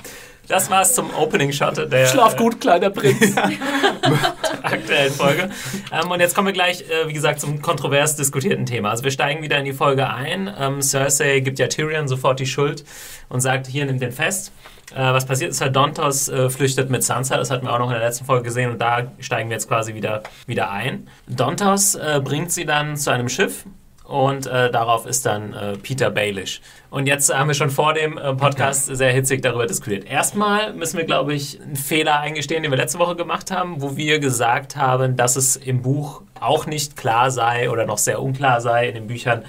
Das 0.49 0.71
war's 0.71 0.95
zum 0.95 1.12
Opening-Shot 1.12 1.90
der 1.90 2.07
Schlaf 2.07 2.37
gut, 2.37 2.61
kleiner 2.61 2.90
Prinz. 2.90 3.35
aktuellen 4.62 5.12
Folge. 5.12 5.51
Ähm, 5.92 6.11
und 6.11 6.21
jetzt 6.21 6.35
kommen 6.35 6.47
wir 6.47 6.53
gleich, 6.53 6.83
äh, 6.83 7.09
wie 7.09 7.12
gesagt, 7.12 7.40
zum 7.40 7.62
kontrovers 7.62 8.16
diskutierten 8.16 8.66
Thema. 8.66 8.90
Also 8.90 9.05
wir 9.05 9.11
steigen 9.11 9.42
wieder 9.42 9.59
in 9.59 9.64
die 9.64 9.73
Folge 9.73 10.09
ein. 10.09 10.53
Ähm, 10.59 10.83
Cersei 10.83 11.40
gibt 11.40 11.59
ja 11.59 11.66
Tyrion 11.66 12.09
sofort 12.09 12.40
die 12.40 12.47
Schuld 12.47 12.85
und 13.29 13.40
sagt, 13.40 13.66
hier, 13.66 13.87
nimm 13.87 13.99
den 13.99 14.12
fest. 14.12 14.53
Äh, 14.94 15.12
was 15.12 15.27
passiert 15.27 15.51
ist, 15.51 15.61
halt 15.61 15.75
Dontos 15.75 16.29
äh, 16.29 16.49
flüchtet 16.49 16.90
mit 16.90 17.03
Sansa, 17.03 17.37
das 17.37 17.51
hatten 17.51 17.66
wir 17.66 17.72
auch 17.72 17.79
noch 17.79 17.88
in 17.88 17.94
der 17.99 18.05
letzten 18.05 18.25
Folge 18.25 18.44
gesehen 18.44 18.70
und 18.70 18.81
da 18.81 19.03
steigen 19.18 19.49
wir 19.49 19.57
jetzt 19.57 19.68
quasi 19.68 19.94
wieder, 19.94 20.22
wieder 20.46 20.70
ein. 20.70 21.09
Dontos 21.27 21.96
äh, 21.96 22.20
bringt 22.22 22.53
sie 22.53 22.64
dann 22.64 22.96
zu 22.96 23.11
einem 23.11 23.29
Schiff 23.29 23.64
und 24.07 24.46
äh, 24.46 24.70
darauf 24.70 25.05
ist 25.05 25.27
dann 25.27 25.53
äh, 25.53 25.77
Peter 25.77 26.11
Baelish. 26.11 26.61
Und 26.90 27.09
jetzt 27.09 27.37
haben 27.37 27.49
wir 27.49 27.55
schon 27.55 27.70
vor 27.70 27.92
dem 27.92 28.16
äh, 28.16 28.35
Podcast 28.35 28.87
sehr 28.87 29.12
hitzig 29.12 29.42
darüber 29.42 29.66
diskutiert. 29.66 30.09
Erstmal 30.09 30.72
müssen 30.72 30.96
wir, 30.96 31.05
glaube 31.05 31.35
ich, 31.35 31.61
einen 31.61 31.75
Fehler 31.75 32.20
eingestehen, 32.20 32.62
den 32.62 32.70
wir 32.70 32.79
letzte 32.79 33.01
Woche 33.01 33.16
gemacht 33.16 33.51
haben, 33.51 33.83
wo 33.83 33.96
wir 33.96 34.20
gesagt 34.20 34.77
haben, 34.77 35.16
dass 35.16 35.35
es 35.35 35.57
im 35.57 35.83
Buch 35.83 36.22
auch 36.38 36.66
nicht 36.66 36.96
klar 36.96 37.33
sei 37.33 37.70
oder 37.70 37.85
noch 37.87 37.99
sehr 37.99 38.22
unklar 38.22 38.61
sei 38.61 38.88
in 38.88 38.94
den 38.94 39.07
Büchern, 39.09 39.42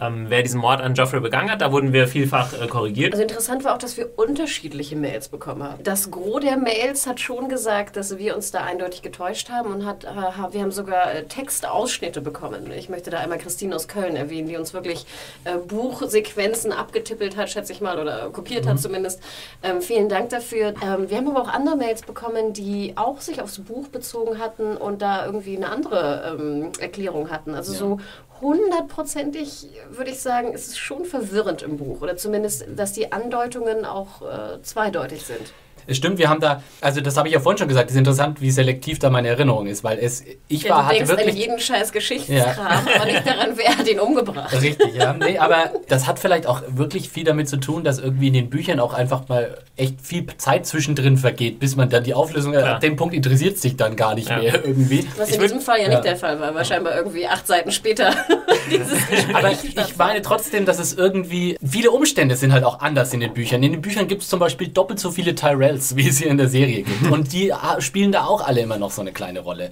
ähm, 0.00 0.26
wer 0.28 0.42
diesen 0.42 0.60
Mord 0.60 0.80
an 0.80 0.94
Joffrey 0.94 1.20
begangen 1.20 1.50
hat. 1.50 1.60
Da 1.60 1.72
wurden 1.72 1.92
wir 1.92 2.08
vielfach 2.08 2.52
äh, 2.60 2.66
korrigiert. 2.66 3.12
Also 3.12 3.22
interessant 3.22 3.64
war 3.64 3.74
auch, 3.74 3.78
dass 3.78 3.96
wir 3.96 4.10
unterschiedliche 4.16 4.96
Mails 4.96 5.28
bekommen 5.28 5.62
haben. 5.62 5.82
Das 5.82 6.10
Gros 6.10 6.40
der 6.40 6.56
Mails 6.56 7.06
hat 7.06 7.20
schon 7.20 7.48
gesagt, 7.48 7.96
dass 7.96 8.16
wir 8.16 8.34
uns 8.34 8.50
da 8.50 8.64
eindeutig 8.64 9.02
getäuscht 9.02 9.50
haben 9.50 9.72
und 9.72 9.84
hat, 9.84 10.04
äh, 10.04 10.08
wir 10.52 10.62
haben 10.62 10.70
sogar 10.70 11.14
äh, 11.14 11.24
Textausschnitte 11.24 12.20
bekommen. 12.20 12.70
Ich 12.76 12.88
möchte 12.88 13.10
da 13.10 13.18
einmal 13.18 13.38
Christine 13.38 13.76
aus 13.76 13.86
Köln 13.86 14.16
erwähnen, 14.16 14.48
die 14.48 14.56
uns 14.56 14.72
wirklich 14.72 15.04
äh, 15.44 15.56
Buchsequenzen 15.56 16.72
abgetippelt 16.72 17.36
hat, 17.36 17.50
schätze 17.50 17.72
ich 17.72 17.80
mal, 17.80 17.98
oder 17.98 18.30
kopiert 18.30 18.66
hat 18.66 18.80
zumindest. 18.80 19.20
Ähm, 19.62 19.82
vielen 19.82 20.08
Dank 20.08 20.30
dafür. 20.30 20.74
Ähm, 20.82 21.10
wir 21.10 21.16
haben 21.18 21.28
aber 21.28 21.42
auch 21.42 21.52
andere 21.52 21.76
Mails 21.76 22.02
bekommen, 22.02 22.52
die 22.52 22.94
auch 22.96 23.20
sich 23.20 23.42
aufs 23.42 23.58
Buch 23.58 23.88
bezogen 23.88 24.38
hatten 24.38 24.76
und 24.76 25.02
da 25.02 25.26
irgendwie 25.26 25.56
eine 25.56 25.68
andere 25.68 26.36
ähm, 26.38 26.72
Erklärung 26.80 27.30
hatten. 27.30 27.54
Also 27.54 27.72
so 27.72 27.98
hundertprozentig 28.42 29.68
würde 29.90 30.10
ich 30.10 30.20
sagen, 30.20 30.52
ist 30.52 30.68
es 30.68 30.78
schon 30.78 31.04
verwirrend 31.04 31.62
im 31.62 31.76
Buch. 31.78 32.02
Oder 32.02 32.16
zumindest, 32.16 32.66
dass 32.76 32.92
die 32.92 33.12
Andeutungen 33.12 33.84
auch 33.84 34.22
äh, 34.22 34.62
zweideutig 34.62 35.24
sind. 35.24 35.52
Es 35.86 35.96
stimmt, 35.96 36.18
wir 36.18 36.28
haben 36.28 36.40
da, 36.40 36.62
also 36.80 37.00
das 37.00 37.16
habe 37.16 37.28
ich 37.28 37.34
ja 37.34 37.40
vorhin 37.40 37.58
schon 37.58 37.68
gesagt, 37.68 37.88
es 37.90 37.94
ist 37.94 37.98
interessant, 37.98 38.40
wie 38.40 38.50
selektiv 38.50 38.98
da 38.98 39.10
meine 39.10 39.28
Erinnerung 39.28 39.66
ist, 39.66 39.82
weil 39.84 39.98
es, 39.98 40.24
ich 40.48 40.62
Ja, 40.64 40.70
war, 40.70 40.78
du 40.82 40.84
hatte 40.86 40.94
denkst 40.96 41.10
an 41.10 41.16
wirklich... 41.18 41.36
jeden 41.36 41.58
scheiß 41.58 41.92
Geschichtskram, 41.92 42.86
aber 42.96 43.04
nicht 43.06 43.26
daran, 43.26 43.50
wer 43.56 43.76
hat 43.78 43.88
ihn 43.88 44.00
umgebracht. 44.00 44.52
Richtig, 44.60 44.94
ja. 44.94 45.12
Nee, 45.12 45.38
aber 45.38 45.70
das 45.88 46.06
hat 46.06 46.18
vielleicht 46.18 46.46
auch 46.46 46.62
wirklich 46.68 47.08
viel 47.10 47.24
damit 47.24 47.48
zu 47.48 47.56
tun, 47.58 47.84
dass 47.84 47.98
irgendwie 47.98 48.28
in 48.28 48.34
den 48.34 48.50
Büchern 48.50 48.80
auch 48.80 48.94
einfach 48.94 49.28
mal 49.28 49.58
echt 49.76 50.00
viel 50.02 50.26
Zeit 50.38 50.66
zwischendrin 50.66 51.16
vergeht, 51.16 51.58
bis 51.60 51.76
man 51.76 51.88
dann 51.90 52.04
die 52.04 52.14
Auflösung, 52.14 52.52
Ja. 52.54 52.74
ab 52.74 52.80
dem 52.80 52.96
Punkt 52.96 53.14
interessiert 53.14 53.56
es 53.56 53.62
sich 53.62 53.76
dann 53.76 53.96
gar 53.96 54.14
nicht 54.14 54.28
Ja. 54.28 54.38
mehr 54.38 54.64
irgendwie. 54.64 55.06
Was 55.16 55.28
Ich 55.30 55.34
in 55.36 55.40
würd- 55.40 55.44
diesem 55.44 55.60
Fall 55.60 55.78
ja, 55.78 55.84
ja. 55.84 55.90
nicht 55.90 56.04
der 56.04 56.16
Fall 56.16 56.38
war, 56.40 56.64
scheinbar 56.64 56.96
irgendwie 56.96 57.26
acht 57.26 57.46
Seiten 57.46 57.72
später 57.72 58.14
dieses 58.70 59.06
Gespräch. 59.08 59.34
Aber 59.36 59.50
ich 59.50 59.96
meine 59.96 60.22
trotzdem, 60.22 60.64
dass 60.66 60.78
es 60.78 60.92
irgendwie, 60.94 61.56
viele 61.66 61.90
Umstände 61.90 62.36
sind 62.36 62.52
halt 62.52 62.64
auch 62.64 62.80
anders 62.80 63.12
in 63.12 63.20
den 63.20 63.32
Büchern. 63.34 63.62
In 63.62 63.72
den 63.72 63.80
Büchern 63.82 64.08
gibt 64.08 64.22
es 64.22 64.28
zum 64.28 64.38
Beispiel 64.40 64.68
doppelt 64.68 65.00
so 65.00 65.10
viele 65.10 65.34
Tyrells, 65.72 65.96
wie 65.96 66.08
es 66.08 66.18
hier 66.18 66.30
in 66.30 66.38
der 66.38 66.48
Serie 66.48 66.82
gibt. 66.82 67.10
Und 67.10 67.32
die 67.32 67.52
ah, 67.52 67.80
spielen 67.80 68.12
da 68.12 68.24
auch 68.24 68.46
alle 68.46 68.60
immer 68.60 68.78
noch 68.78 68.90
so 68.90 69.00
eine 69.00 69.12
kleine 69.12 69.40
Rolle. 69.40 69.70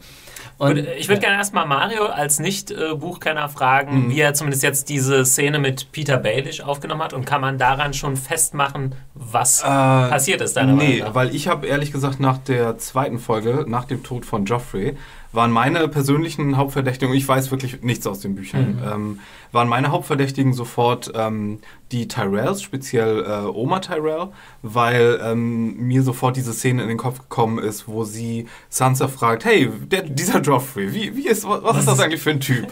Und 0.59 0.77
ich 0.77 1.09
würde 1.09 1.23
gerne 1.23 1.37
erstmal 1.39 1.67
Mario 1.67 2.05
als 2.05 2.39
Nicht-Buchkenner 2.39 3.49
fragen, 3.49 4.07
Mhm. 4.07 4.11
wie 4.11 4.21
er 4.21 4.35
zumindest 4.35 4.63
jetzt 4.63 4.91
diese 4.91 5.25
Szene 5.25 5.59
mit 5.59 5.91
Peter 5.91 6.19
Baelish 6.19 6.61
aufgenommen 6.61 7.03
hat 7.03 7.15
und 7.15 7.25
kann 7.25 7.41
man 7.41 7.57
daran 7.57 7.95
schon 7.95 8.17
festmachen, 8.17 8.95
was 9.15 9.63
passiert 9.63 10.43
ist, 10.43 10.57
deiner 10.59 10.73
Äh, 10.73 10.77
Nee, 10.77 11.05
weil 11.13 11.35
ich 11.35 11.49
habe 11.49 11.67
ehrlich 11.67 11.93
gesagt 11.93 12.21
nach 12.21 12.37
der 12.39 12.77
zweiten 12.77 13.19
Folge, 13.19 13.65
nach 13.69 13.85
dem 13.87 14.03
Tod 14.03 14.27
von 14.27 14.45
Joffrey, 14.45 14.97
waren 15.33 15.53
meine 15.53 15.87
persönlichen 15.89 16.57
Hauptverdächtigen, 16.57 17.13
und 17.13 17.17
ich 17.17 17.27
weiß 17.27 17.51
wirklich 17.51 17.83
nichts 17.83 18.07
aus 18.07 18.21
den 18.21 18.35
Büchern, 18.35 18.83
ähm, 18.85 19.21
waren 19.53 19.69
meine 19.69 19.89
Hauptverdächtigen 19.89 20.53
sofort 20.53 21.13
ähm, 21.15 21.61
die 21.93 22.09
Tyrells, 22.09 22.63
speziell 22.63 23.25
äh, 23.25 23.47
Oma 23.47 23.81
Tyrell, 23.81 24.29
weil 24.63 25.21
ähm, 25.23 25.77
mir 25.77 26.03
sofort 26.03 26.37
diese 26.37 26.53
Szene 26.53 26.83
in 26.83 26.89
den 26.89 26.99
Kopf 26.99 27.21
gekommen 27.21 27.59
ist, 27.59 27.87
wo 27.89 28.05
sie 28.05 28.47
Sansa 28.69 29.09
fragt, 29.09 29.45
hey, 29.45 29.69
der, 29.69 30.03
dieser 30.03 30.41
Joffrey, 30.41 30.93
wie, 30.93 31.17
wie 31.17 31.29
ist, 31.29 31.49
was, 31.49 31.63
was 31.63 31.79
ist 31.79 31.89
das 31.89 32.01
eigentlich 32.01 32.23
für 32.23 32.31
ein 32.31 32.41
Typ? 32.41 32.67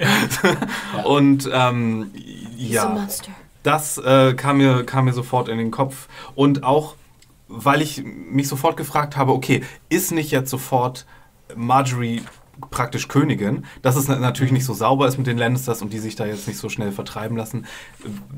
und 1.04 1.48
ähm, 1.52 2.10
ja, 2.56 3.06
das 3.62 3.98
äh, 3.98 4.34
kam, 4.34 4.58
mir, 4.58 4.84
kam 4.84 5.04
mir 5.04 5.12
sofort 5.12 5.48
in 5.48 5.58
den 5.58 5.70
Kopf. 5.70 6.08
Und 6.34 6.64
auch, 6.64 6.94
weil 7.48 7.82
ich 7.82 8.02
mich 8.04 8.48
sofort 8.48 8.76
gefragt 8.76 9.16
habe, 9.16 9.32
okay, 9.32 9.62
ist 9.88 10.12
nicht 10.12 10.30
jetzt 10.30 10.50
sofort 10.50 11.06
Marjorie 11.54 12.22
praktisch 12.70 13.08
Königin, 13.08 13.64
dass 13.82 13.96
es 13.96 14.08
na- 14.08 14.18
natürlich 14.18 14.52
nicht 14.52 14.64
so 14.64 14.74
sauber 14.74 15.06
ist 15.06 15.18
mit 15.18 15.26
den 15.26 15.38
Lannisters 15.38 15.82
und 15.82 15.92
die 15.92 15.98
sich 15.98 16.16
da 16.16 16.26
jetzt 16.26 16.48
nicht 16.48 16.58
so 16.58 16.68
schnell 16.68 16.92
vertreiben 16.92 17.36
lassen, 17.36 17.66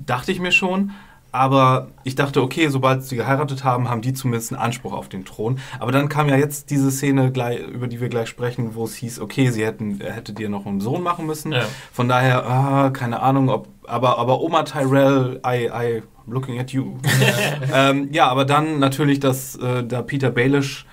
dachte 0.06 0.32
ich 0.32 0.40
mir 0.40 0.52
schon. 0.52 0.92
Aber 1.32 1.88
ich 2.02 2.16
dachte, 2.16 2.42
okay, 2.42 2.68
sobald 2.68 3.04
sie 3.04 3.14
geheiratet 3.14 3.62
haben, 3.62 3.88
haben 3.88 4.02
die 4.02 4.12
zumindest 4.12 4.52
einen 4.52 4.60
Anspruch 4.60 4.92
auf 4.92 5.08
den 5.08 5.24
Thron. 5.24 5.60
Aber 5.78 5.92
dann 5.92 6.08
kam 6.08 6.28
ja 6.28 6.36
jetzt 6.36 6.70
diese 6.70 6.90
Szene, 6.90 7.30
gleich, 7.30 7.60
über 7.60 7.86
die 7.86 8.00
wir 8.00 8.08
gleich 8.08 8.28
sprechen, 8.28 8.74
wo 8.74 8.84
es 8.84 8.96
hieß, 8.96 9.20
okay, 9.20 9.50
sie 9.50 9.64
hätten, 9.64 10.00
er 10.00 10.12
hätte 10.12 10.32
dir 10.32 10.48
noch 10.48 10.66
einen 10.66 10.80
Sohn 10.80 11.02
machen 11.04 11.26
müssen. 11.26 11.52
Ja. 11.52 11.62
Von 11.92 12.08
daher, 12.08 12.46
ah, 12.46 12.90
keine 12.90 13.20
Ahnung, 13.22 13.48
ob, 13.48 13.68
aber, 13.86 14.18
aber 14.18 14.40
Oma 14.40 14.64
Tyrell, 14.64 15.40
I, 15.46 15.66
I, 15.66 16.02
I'm 16.02 16.32
looking 16.32 16.58
at 16.58 16.72
you. 16.72 16.96
ähm, 17.72 18.08
ja, 18.10 18.26
aber 18.26 18.44
dann 18.44 18.80
natürlich, 18.80 19.20
dass 19.20 19.54
äh, 19.54 19.84
da 19.84 20.02
Peter 20.02 20.30
Baelish 20.30 20.84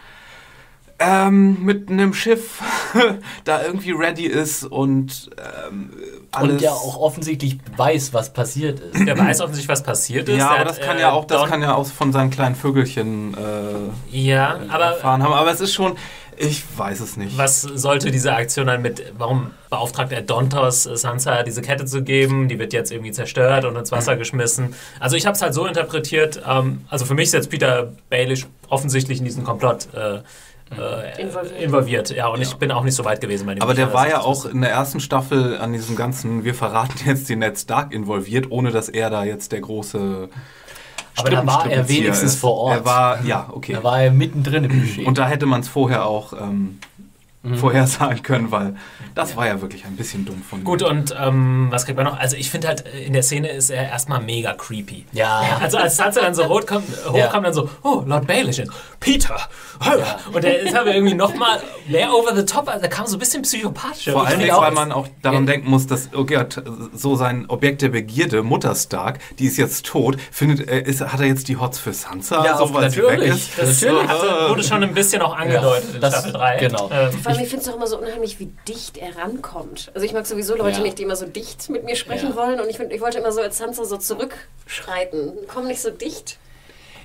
ähm, 0.99 1.63
mit 1.63 1.89
einem 1.89 2.13
Schiff 2.13 2.61
da 3.43 3.61
irgendwie 3.63 3.91
ready 3.91 4.25
ist 4.25 4.63
und 4.63 5.29
ähm, 5.69 5.91
alles. 6.31 6.53
und 6.53 6.61
ja 6.61 6.71
auch 6.71 6.97
offensichtlich 6.97 7.57
weiß, 7.75 8.13
was 8.13 8.33
passiert 8.33 8.79
ist. 8.79 9.05
Der 9.07 9.17
weiß 9.17 9.41
offensichtlich, 9.41 9.69
was 9.69 9.83
passiert 9.83 10.27
ist. 10.27 10.37
ja, 10.37 10.49
Der 10.49 10.49
aber 10.49 10.59
hat, 10.61 10.69
das 10.69 10.79
kann 10.81 10.97
äh, 10.97 11.01
ja 11.01 11.11
auch, 11.11 11.25
das 11.25 11.41
Don- 11.41 11.49
kann 11.49 11.61
ja 11.61 11.75
auch 11.75 11.85
von 11.85 12.11
seinen 12.11 12.31
kleinen 12.31 12.55
Vögelchen 12.55 13.35
äh, 13.35 14.17
Ja, 14.17 14.59
aber 14.69 14.85
erfahren 14.85 15.21
haben. 15.21 15.33
Aber 15.33 15.51
es 15.51 15.61
ist 15.61 15.73
schon, 15.73 15.95
ich 16.35 16.63
weiß 16.77 16.99
es 16.99 17.15
nicht. 17.17 17.37
was 17.37 17.61
sollte 17.61 18.09
diese 18.11 18.33
Aktion 18.33 18.65
dann 18.67 18.81
mit, 18.81 19.13
warum 19.17 19.51
beauftragt 19.69 20.11
er 20.11 20.21
Dontos, 20.21 20.83
Sansa 20.83 21.43
diese 21.43 21.61
Kette 21.61 21.85
zu 21.85 22.03
geben? 22.03 22.47
Die 22.47 22.57
wird 22.59 22.73
jetzt 22.73 22.91
irgendwie 22.91 23.11
zerstört 23.11 23.65
und 23.65 23.75
ins 23.75 23.91
Wasser 23.91 24.15
geschmissen. 24.17 24.73
Also 24.99 25.15
ich 25.15 25.25
habe 25.27 25.35
es 25.35 25.41
halt 25.43 25.53
so 25.53 25.65
interpretiert, 25.67 26.41
ähm, 26.47 26.85
also 26.89 27.05
für 27.05 27.13
mich 27.13 27.25
ist 27.25 27.33
jetzt 27.33 27.49
Peter 27.51 27.91
Baelish 28.09 28.47
offensichtlich 28.69 29.19
in 29.19 29.25
diesen 29.25 29.43
Komplott 29.43 29.87
äh, 29.93 30.19
äh, 30.71 31.21
Involviert. 31.21 31.61
involviert. 31.61 32.09
Ja, 32.11 32.27
und 32.27 32.41
ich 32.41 32.53
bin 32.55 32.71
auch 32.71 32.83
nicht 32.83 32.95
so 32.95 33.05
weit 33.05 33.21
gewesen 33.21 33.45
bei 33.45 33.53
dem 33.55 33.61
Aber 33.63 33.73
der 33.73 33.93
war 33.93 34.07
ja 34.09 34.21
auch 34.21 34.45
in 34.45 34.61
der 34.61 34.71
ersten 34.71 34.99
Staffel 34.99 35.57
an 35.57 35.73
diesem 35.73 35.95
ganzen, 35.95 36.43
wir 36.43 36.53
verraten 36.55 36.99
jetzt 37.05 37.29
den 37.29 37.39
Ned 37.39 37.57
Stark 37.57 37.93
involviert, 37.93 38.47
ohne 38.51 38.71
dass 38.71 38.89
er 38.89 39.09
da 39.09 39.23
jetzt 39.23 39.51
der 39.51 39.61
große 39.61 40.29
Aber 41.15 41.29
da 41.29 41.45
war 41.45 41.69
er 41.69 41.87
wenigstens 41.87 42.33
ist. 42.33 42.39
vor 42.39 42.55
Ort. 42.57 42.77
Er 42.79 42.85
war, 42.85 43.23
ja, 43.25 43.49
okay. 43.51 43.73
Da 43.73 43.83
war 43.83 44.01
er 44.01 44.11
mittendrin 44.11 44.65
im 44.65 44.81
Geschehen. 44.81 45.05
Und 45.07 45.17
da 45.17 45.27
hätte 45.27 45.45
man 45.45 45.61
es 45.61 45.67
vorher 45.69 46.05
auch 46.05 46.33
ähm, 46.33 46.79
Mhm. 47.43 47.55
vorhersagen 47.55 48.23
können, 48.23 48.51
weil 48.51 48.75
das 49.15 49.37
war 49.37 49.45
ja 49.47 49.61
wirklich 49.61 49.85
ein 49.85 49.95
bisschen 49.95 50.25
dumm 50.25 50.41
von 50.41 50.63
Gut, 50.63 50.81
mir. 50.81 50.87
und 50.87 51.15
ähm, 51.17 51.67
was 51.69 51.85
kriegt 51.85 51.95
man 51.95 52.05
noch? 52.05 52.19
Also 52.19 52.35
ich 52.35 52.49
finde 52.49 52.67
halt, 52.67 52.83
äh, 52.87 53.05
in 53.05 53.13
der 53.13 53.21
Szene 53.21 53.49
ist 53.49 53.69
er 53.69 53.83
erstmal 53.89 54.19
mega 54.21 54.53
creepy. 54.53 55.05
ja. 55.13 55.43
Also 55.61 55.77
als 55.77 55.95
Sansa 55.97 56.21
dann 56.21 56.33
so 56.33 56.43
rot 56.43 56.65
kommt, 56.67 56.85
Ja. 57.13 57.27
hochkam, 57.27 57.43
dann 57.43 57.53
so, 57.53 57.69
oh, 57.83 58.01
Lord 58.05 58.25
Baelish, 58.27 58.63
Peter. 58.99 59.37
oh. 59.79 60.33
Und 60.35 60.43
der 60.43 60.59
ist 60.61 60.75
aber 60.75 60.93
irgendwie 60.93 61.13
nochmal 61.13 61.61
mehr 61.87 62.13
over 62.13 62.35
the 62.35 62.43
top, 62.45 62.67
also 62.67 62.81
da 62.81 62.87
kam 62.87 63.05
so 63.07 63.15
ein 63.15 63.19
bisschen 63.19 63.41
psychopathisch. 63.43 64.09
Vor 64.11 64.25
allem, 64.25 64.39
weil 64.41 64.71
man 64.71 64.91
auch 64.91 65.07
daran 65.21 65.45
Ja. 65.45 65.53
denken 65.53 65.69
muss, 65.69 65.85
dass 65.87 66.09
oh 66.15 66.25
Gott, 66.25 66.61
so 66.93 67.15
sein 67.15 67.45
Objekt 67.49 67.81
der 67.81 67.89
Begierde, 67.89 68.43
Mutter 68.43 68.73
Stark, 68.75 69.19
die 69.37 69.45
ist 69.45 69.57
jetzt 69.57 69.85
tot, 69.85 70.17
findet, 70.31 70.67
er, 70.67 70.85
ist, 70.85 71.01
hat 71.01 71.19
er 71.19 71.27
jetzt 71.27 71.47
die 71.47 71.57
Hots 71.57 71.77
für 71.79 71.93
Sansa, 71.93 72.43
Ja, 72.43 72.57
so, 72.57 72.73
weil 72.73 72.89
sie 72.89 72.99
natürlich. 73.01 73.29
weg 73.29 73.35
ist? 73.35 73.49
das 73.57 73.81
Natürlich. 73.81 74.07
hatte, 74.09 74.49
wurde 74.49 74.63
schon 74.63 74.83
ein 74.83 74.93
bisschen 74.93 75.21
auch 75.21 75.35
angedeutet 75.37 75.95
in 75.95 76.01
das- 76.01 76.13
Staffel 76.13 76.33
3. 76.33 76.57
genau. 76.57 76.89
Ähm, 76.91 77.09
Ich 77.11 77.15
fand 77.21 77.27
allem, 77.35 77.43
ich 77.43 77.49
finde 77.49 77.63
es 77.65 77.69
auch 77.71 77.75
immer 77.75 77.87
so 77.87 77.99
unheimlich, 77.99 78.39
wie 78.39 78.49
dicht 78.67 78.97
er 78.97 79.15
rankommt. 79.17 79.91
Also 79.93 80.05
ich 80.05 80.13
mag 80.13 80.25
sowieso 80.25 80.55
Leute 80.55 80.77
Ja. 80.77 80.83
nicht, 80.83 80.97
die 80.97 81.03
immer 81.03 81.15
so 81.15 81.25
dicht 81.25 81.69
mit 81.69 81.83
mir 81.85 81.95
sprechen 81.95 82.29
Ja. 82.29 82.35
wollen. 82.35 82.59
Und 82.59 82.69
ich, 82.69 82.77
find, 82.77 82.91
ich 82.91 83.01
wollte 83.01 83.19
immer 83.19 83.31
so 83.31 83.41
als 83.41 83.57
Sansa 83.57 83.85
so 83.85 83.97
zurückschreiten. 83.97 85.33
Komm 85.47 85.67
nicht 85.67 85.81
so 85.81 85.89
dicht. 85.89 86.37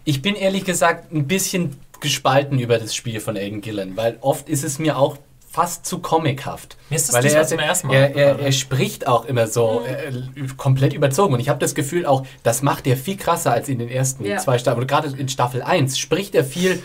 Ich 0.05 0.23
bin 0.23 0.35
ehrlich 0.35 0.65
gesagt 0.65 1.12
ein 1.12 1.27
bisschen 1.27 1.77
gespalten 2.01 2.59
über 2.59 2.79
das 2.79 2.95
Spiel 2.95 3.21
von 3.21 3.37
Aiden 3.37 3.61
Gillen, 3.61 3.97
weil 3.97 4.17
oft 4.21 4.49
ist 4.49 4.65
es 4.65 4.79
mir 4.79 4.99
auch 4.99 5.19
fast 5.49 5.85
zu 5.85 5.99
comichaft. 5.99 6.77
Mir 6.88 6.97
ist 6.97 7.09
das 7.09 7.15
weil 7.15 7.27
er, 7.27 7.47
zum 7.47 7.59
ersten 7.59 7.87
Mal 7.88 7.95
Er, 7.95 8.17
er, 8.17 8.38
er 8.38 8.53
spricht 8.53 9.07
auch 9.07 9.27
immer 9.27 9.47
so 9.47 9.83
äh, 9.87 10.47
komplett 10.57 10.95
überzogen 10.95 11.35
und 11.35 11.41
ich 11.41 11.49
habe 11.51 11.61
das 11.61 11.75
Gefühl 11.75 12.07
auch, 12.07 12.27
das 12.43 12.62
macht 12.62 12.87
er 12.87 12.97
viel 12.97 13.17
krasser 13.19 13.53
als 13.53 13.69
in 13.69 13.79
den 13.79 13.91
ersten 13.91 14.25
Ja. 14.25 14.38
zwei 14.38 14.59
Staffeln. 14.59 14.87
Gerade 14.87 15.15
in 15.17 15.29
Staffel 15.29 15.62
1 15.62 15.99
spricht 15.99 16.35
er 16.35 16.45
viel 16.45 16.83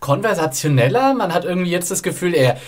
konversationeller. 0.00 1.14
Man 1.14 1.32
hat 1.32 1.44
irgendwie 1.44 1.70
jetzt 1.70 1.90
das 1.90 2.02
Gefühl, 2.02 2.34
er, 2.34 2.58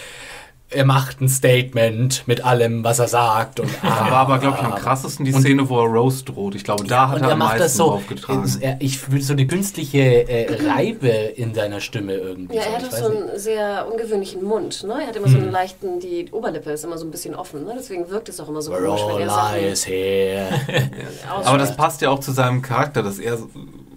er 0.73 0.85
macht 0.85 1.21
ein 1.21 1.29
Statement 1.29 2.23
mit 2.27 2.45
allem, 2.45 2.85
was 2.85 2.99
er 3.01 3.09
sagt. 3.09 3.59
Und, 3.61 3.69
Da 3.83 3.89
war 4.11 4.13
aber, 4.21 4.39
glaube 4.39 4.59
ich, 4.61 4.65
am 4.65 4.75
krassesten 4.77 5.25
die 5.25 5.33
Szene, 5.33 5.69
wo 5.69 5.81
er 5.81 5.87
Rose 5.91 6.25
droht. 6.25 6.55
Ich 6.55 6.63
glaube, 6.65 6.85
da 6.85 7.09
hat 7.09 7.21
er 7.23 7.29
er 7.29 7.33
am 7.33 7.41
das 7.41 7.49
meisten 7.49 7.69
so. 7.77 7.85
aufgetragen. 7.93 8.45
es- 8.45 8.57
er- 8.57 8.77
Ich 8.81 8.99
fühle 8.99 9.21
so 9.23 9.33
eine 9.33 9.47
künstliche 9.47 10.29
äh, 10.29 10.69
Reibe 10.71 11.09
in 11.09 11.55
seiner 11.55 11.81
Stimme 11.81 12.15
irgendwie. 12.15 12.55
Ja, 12.57 12.63
so. 12.63 12.69
er 12.71 12.77
hat 12.77 12.85
auch 12.85 12.91
so 12.97 13.09
nicht. 13.09 13.23
einen 13.31 13.39
sehr 13.39 13.87
ungewöhnlichen 13.91 14.45
Mund. 14.45 14.85
Ne? 14.85 14.95
Er 15.03 15.07
hat 15.09 15.17
immer 15.17 15.29
so 15.29 15.39
einen 15.39 15.51
leichten, 15.51 15.99
die 16.01 16.29
Oberlippe 16.31 16.71
ist 16.71 16.85
immer 16.85 16.99
so 16.99 17.05
ein 17.05 17.11
bisschen 17.11 17.35
offen. 17.35 17.65
Ne? 17.65 17.75
Deswegen 17.77 18.09
wirkt 18.09 18.29
es 18.29 18.39
auch 18.41 18.49
immer 18.49 18.63
so 18.63 18.73
We're 18.73 18.87
komisch, 18.87 19.03
wenn 19.17 19.23
er 19.23 19.31
Sachen 19.31 19.61
lies 19.61 19.87
here. 19.87 20.47
Aber 21.45 21.59
das 21.59 21.77
passt 21.77 22.01
ja 22.01 22.11
auch 22.11 22.21
zu 22.21 22.33
seinem 22.33 22.63
Charakter, 22.63 23.03
dass 23.03 23.19
er 23.19 23.39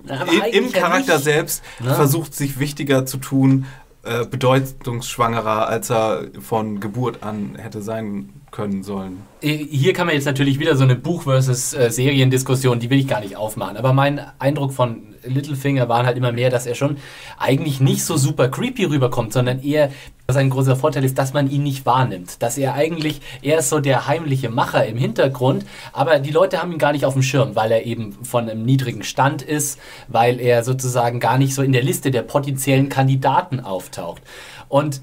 Aber 0.09 0.47
im, 0.51 0.65
ja 0.69 0.79
Charakter 0.79 1.13
nicht. 1.15 1.23
selbst 1.23 1.63
Ne? 1.79 1.93
versucht, 1.93 2.33
sich 2.35 2.59
wichtiger 2.59 3.05
zu 3.05 3.17
tun, 3.17 3.65
äh, 4.03 4.25
bedeutungsschwangerer, 4.25 5.67
als 5.67 5.89
er 5.89 6.27
von 6.39 6.79
Geburt 6.79 7.23
an 7.23 7.55
hätte 7.55 7.81
sein 7.81 8.42
können 8.53 8.83
sollen. 8.83 9.23
Äh, 9.41 9.57
Hier 9.57 9.91
kann 9.91 10.05
man 10.07 10.15
jetzt 10.15 10.25
natürlich 10.25 10.59
wieder 10.59 10.77
so 10.77 10.83
eine 10.83 10.95
Buch- 10.95 11.23
versus 11.23 11.73
äh, 11.73 11.89
Seriendiskussion, 11.89 12.79
die 12.79 12.89
will 12.89 12.99
ich 12.99 13.07
gar 13.07 13.19
nicht 13.19 13.35
aufmachen. 13.35 13.75
Aber 13.75 13.91
mein 13.91 14.21
Eindruck 14.39 14.71
von 14.71 15.01
Littlefinger 15.25 15.89
war 15.89 16.05
halt 16.05 16.17
immer 16.17 16.31
mehr, 16.31 16.49
dass 16.49 16.65
er 16.65 16.75
schon 16.75 16.97
eigentlich 17.37 17.81
nicht 17.81 18.05
so 18.05 18.15
super 18.15 18.47
creepy 18.49 18.85
rüberkommt, 18.85 19.33
sondern 19.33 19.61
eher, 19.61 19.91
sein 20.27 20.49
großer 20.49 20.75
Vorteil 20.77 21.03
ist, 21.03 21.17
dass 21.17 21.33
man 21.33 21.49
ihn 21.49 21.63
nicht 21.63 21.85
wahrnimmt. 21.85 22.41
Dass 22.41 22.57
er 22.57 22.75
eigentlich, 22.75 23.21
er 23.41 23.59
ist 23.59 23.69
so 23.69 23.79
der 23.79 24.07
heimliche 24.07 24.49
Macher 24.49 24.85
im 24.85 24.97
Hintergrund, 24.97 25.65
aber 25.91 26.19
die 26.19 26.31
Leute 26.31 26.61
haben 26.61 26.71
ihn 26.71 26.77
gar 26.77 26.93
nicht 26.93 27.05
auf 27.05 27.13
dem 27.13 27.23
Schirm, 27.23 27.55
weil 27.55 27.71
er 27.71 27.85
eben 27.85 28.13
von 28.23 28.49
einem 28.49 28.63
niedrigen 28.63 29.03
Stand 29.03 29.41
ist, 29.41 29.79
weil 30.07 30.39
er 30.39 30.63
sozusagen 30.63 31.19
gar 31.19 31.37
nicht 31.37 31.53
so 31.53 31.61
in 31.61 31.73
der 31.73 31.83
Liste 31.83 32.11
der 32.11 32.21
potenziellen 32.21 32.87
Kandidaten 32.89 33.59
auftaucht. 33.59 34.21
Und 34.69 35.01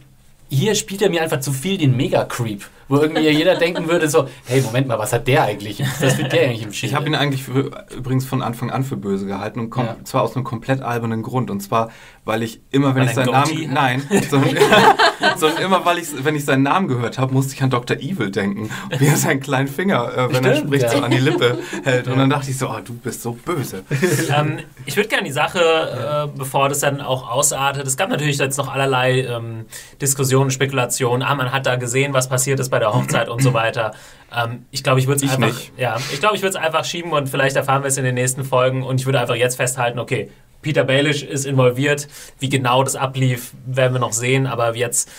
hier 0.48 0.74
spielt 0.74 1.02
er 1.02 1.10
mir 1.10 1.22
einfach 1.22 1.40
zu 1.40 1.52
viel 1.52 1.78
den 1.78 1.96
Mega-Creep, 1.96 2.64
wo 2.90 2.96
irgendwie 2.98 3.28
jeder 3.28 3.54
denken 3.54 3.88
würde 3.88 4.08
so, 4.10 4.28
hey, 4.46 4.60
Moment 4.60 4.88
mal, 4.88 4.98
was 4.98 5.12
hat 5.12 5.26
der 5.26 5.44
eigentlich? 5.44 5.82
Was 6.00 6.18
wird 6.18 6.32
der 6.32 6.42
eigentlich 6.42 6.62
im 6.62 6.72
Schild? 6.72 6.90
Ich 6.92 6.96
habe 6.96 7.06
ihn 7.06 7.14
eigentlich 7.14 7.44
für, 7.44 7.70
übrigens 7.96 8.26
von 8.26 8.42
Anfang 8.42 8.70
an 8.70 8.84
für 8.84 8.96
böse 8.96 9.24
gehalten 9.26 9.60
und 9.60 9.74
Ja. 9.76 9.96
zwar 10.04 10.22
aus 10.22 10.34
einem 10.34 10.44
komplett 10.44 10.82
albernen 10.82 11.22
Grund. 11.22 11.50
Und 11.50 11.60
zwar, 11.60 11.90
weil 12.24 12.42
ich 12.42 12.60
immer, 12.70 12.94
wenn 12.94 13.02
Weil 13.06 13.10
ich 13.12 13.16
er 13.16 13.24
seinen 13.24 13.32
Namen. 13.32 13.68
hat? 13.68 14.10
Nein, 14.10 14.22
sondern, 14.28 14.56
sondern 15.36 15.62
immer, 15.62 15.84
weil 15.84 15.98
ich, 15.98 16.08
wenn 16.24 16.34
ich 16.34 16.44
seinen 16.44 16.64
Namen 16.64 16.88
gehört 16.88 17.18
habe, 17.18 17.32
musste 17.32 17.54
ich 17.54 17.62
an 17.62 17.70
Dr. 17.70 17.96
Evil 17.98 18.30
denken. 18.30 18.70
Wie 18.98 19.06
er 19.06 19.16
seinen 19.16 19.40
kleinen 19.40 19.68
Finger, 19.68 20.10
äh, 20.16 20.32
wenn 20.34 20.44
er 20.44 20.56
Stimmt, 20.56 20.68
spricht, 20.68 20.82
ja. 20.84 20.90
so 20.90 21.02
an 21.04 21.10
die 21.12 21.18
Lippe 21.18 21.58
hält. 21.84 22.08
Und 22.08 22.18
dann 22.18 22.28
dachte 22.28 22.50
ich 22.50 22.58
so, 22.58 22.68
ah, 22.68 22.80
du 22.84 22.94
bist 22.94 23.22
so 23.22 23.32
böse. 23.32 23.84
ähm, 24.36 24.58
ich 24.84 24.96
würde 24.96 25.08
gerne 25.08 25.24
die 25.24 25.32
Sache, 25.32 25.60
äh, 25.60 26.38
bevor 26.38 26.68
das 26.68 26.80
dann 26.80 27.00
auch 27.00 27.30
ausartet, 27.30 27.86
es 27.86 27.96
gab 27.96 28.10
natürlich 28.10 28.38
jetzt 28.38 28.58
noch 28.58 28.68
allerlei 28.72 29.20
ähm, 29.22 29.66
Diskussionen, 30.00 30.50
Spekulationen, 30.50 31.22
ah, 31.22 31.34
man 31.36 31.52
hat 31.52 31.66
da 31.66 31.76
gesehen, 31.76 32.12
was 32.12 32.28
passiert 32.28 32.58
ist 32.58 32.68
bei 32.70 32.79
der 32.80 32.92
Hochzeit 32.92 33.28
und 33.28 33.42
so 33.42 33.54
weiter. 33.54 33.92
Ähm, 34.34 34.66
ich 34.70 34.82
glaube, 34.82 35.00
ich 35.00 35.06
würde 35.06 35.24
es 35.24 35.32
einfach, 35.32 35.46
nicht. 35.46 35.72
ja, 35.76 35.96
ich 36.12 36.20
glaube, 36.20 36.36
ich 36.36 36.42
würde 36.42 36.56
es 36.58 36.64
einfach 36.64 36.84
schieben 36.84 37.12
und 37.12 37.28
vielleicht 37.28 37.56
erfahren 37.56 37.82
wir 37.82 37.88
es 37.88 37.96
in 37.96 38.04
den 38.04 38.14
nächsten 38.14 38.44
Folgen 38.44 38.82
und 38.82 39.00
ich 39.00 39.06
würde 39.06 39.20
einfach 39.20 39.34
jetzt 39.34 39.56
festhalten, 39.56 39.98
okay, 39.98 40.30
Peter 40.62 40.84
Baelish 40.84 41.22
ist 41.22 41.46
involviert, 41.46 42.08
wie 42.38 42.48
genau 42.48 42.84
das 42.84 42.96
ablief, 42.96 43.52
werden 43.66 43.94
wir 43.94 44.00
noch 44.00 44.12
sehen, 44.12 44.46
aber 44.46 44.76
jetzt 44.76 45.10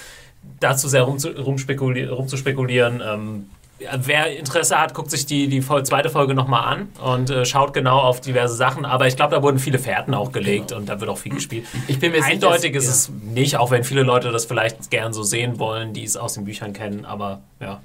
dazu 0.60 0.88
sehr 0.88 1.04
rumzuspekulieren, 1.04 3.02
ähm, 3.06 3.45
ja, 3.45 3.61
wer 4.00 4.38
Interesse 4.38 4.80
hat, 4.80 4.94
guckt 4.94 5.12
sich 5.12 5.26
die, 5.26 5.48
die 5.48 5.62
zweite 5.62 6.10
Folge 6.10 6.34
nochmal 6.34 6.74
an 6.74 6.89
und 7.04 7.30
äh, 7.30 7.46
schaut 7.46 7.74
genau 7.74 8.00
auf 8.00 8.22
diverse 8.22 8.56
Sachen. 8.56 8.86
Aber 8.86 9.08
ich 9.08 9.15
glaube, 9.15 9.36
da 9.36 9.41
wurden 9.44 9.60
viele 9.60 9.80
Fährten 9.80 10.13
auch 10.13 10.32
gelegt 10.32 10.72
und 10.72 10.88
da 10.89 11.00
wird 11.00 11.10
auch 11.10 11.17
viel 11.17 11.34
gespielt. 11.34 11.65
Ich 11.88 12.00
bin 12.00 12.12
mir 12.12 12.17
sicher, 12.22 12.34
Eindeutig 12.34 12.76
es- 12.76 12.84
ist 12.86 12.89
es 12.89 13.12
nicht, 13.24 13.58
auch 13.58 13.72
wenn 13.72 13.84
viele 13.84 14.04
Leute 14.04 14.32
das 14.32 14.46
vielleicht 14.46 14.89
gern 14.91 15.13
so 15.13 15.24
sehen 15.24 15.60
wollen, 15.60 15.94
die 15.94 16.04
es 16.04 16.17
aus 16.17 16.34
den 16.36 16.46
Büchern 16.46 16.74
kennen. 16.74 17.06
Aber 17.06 17.41
ja. 17.60 17.82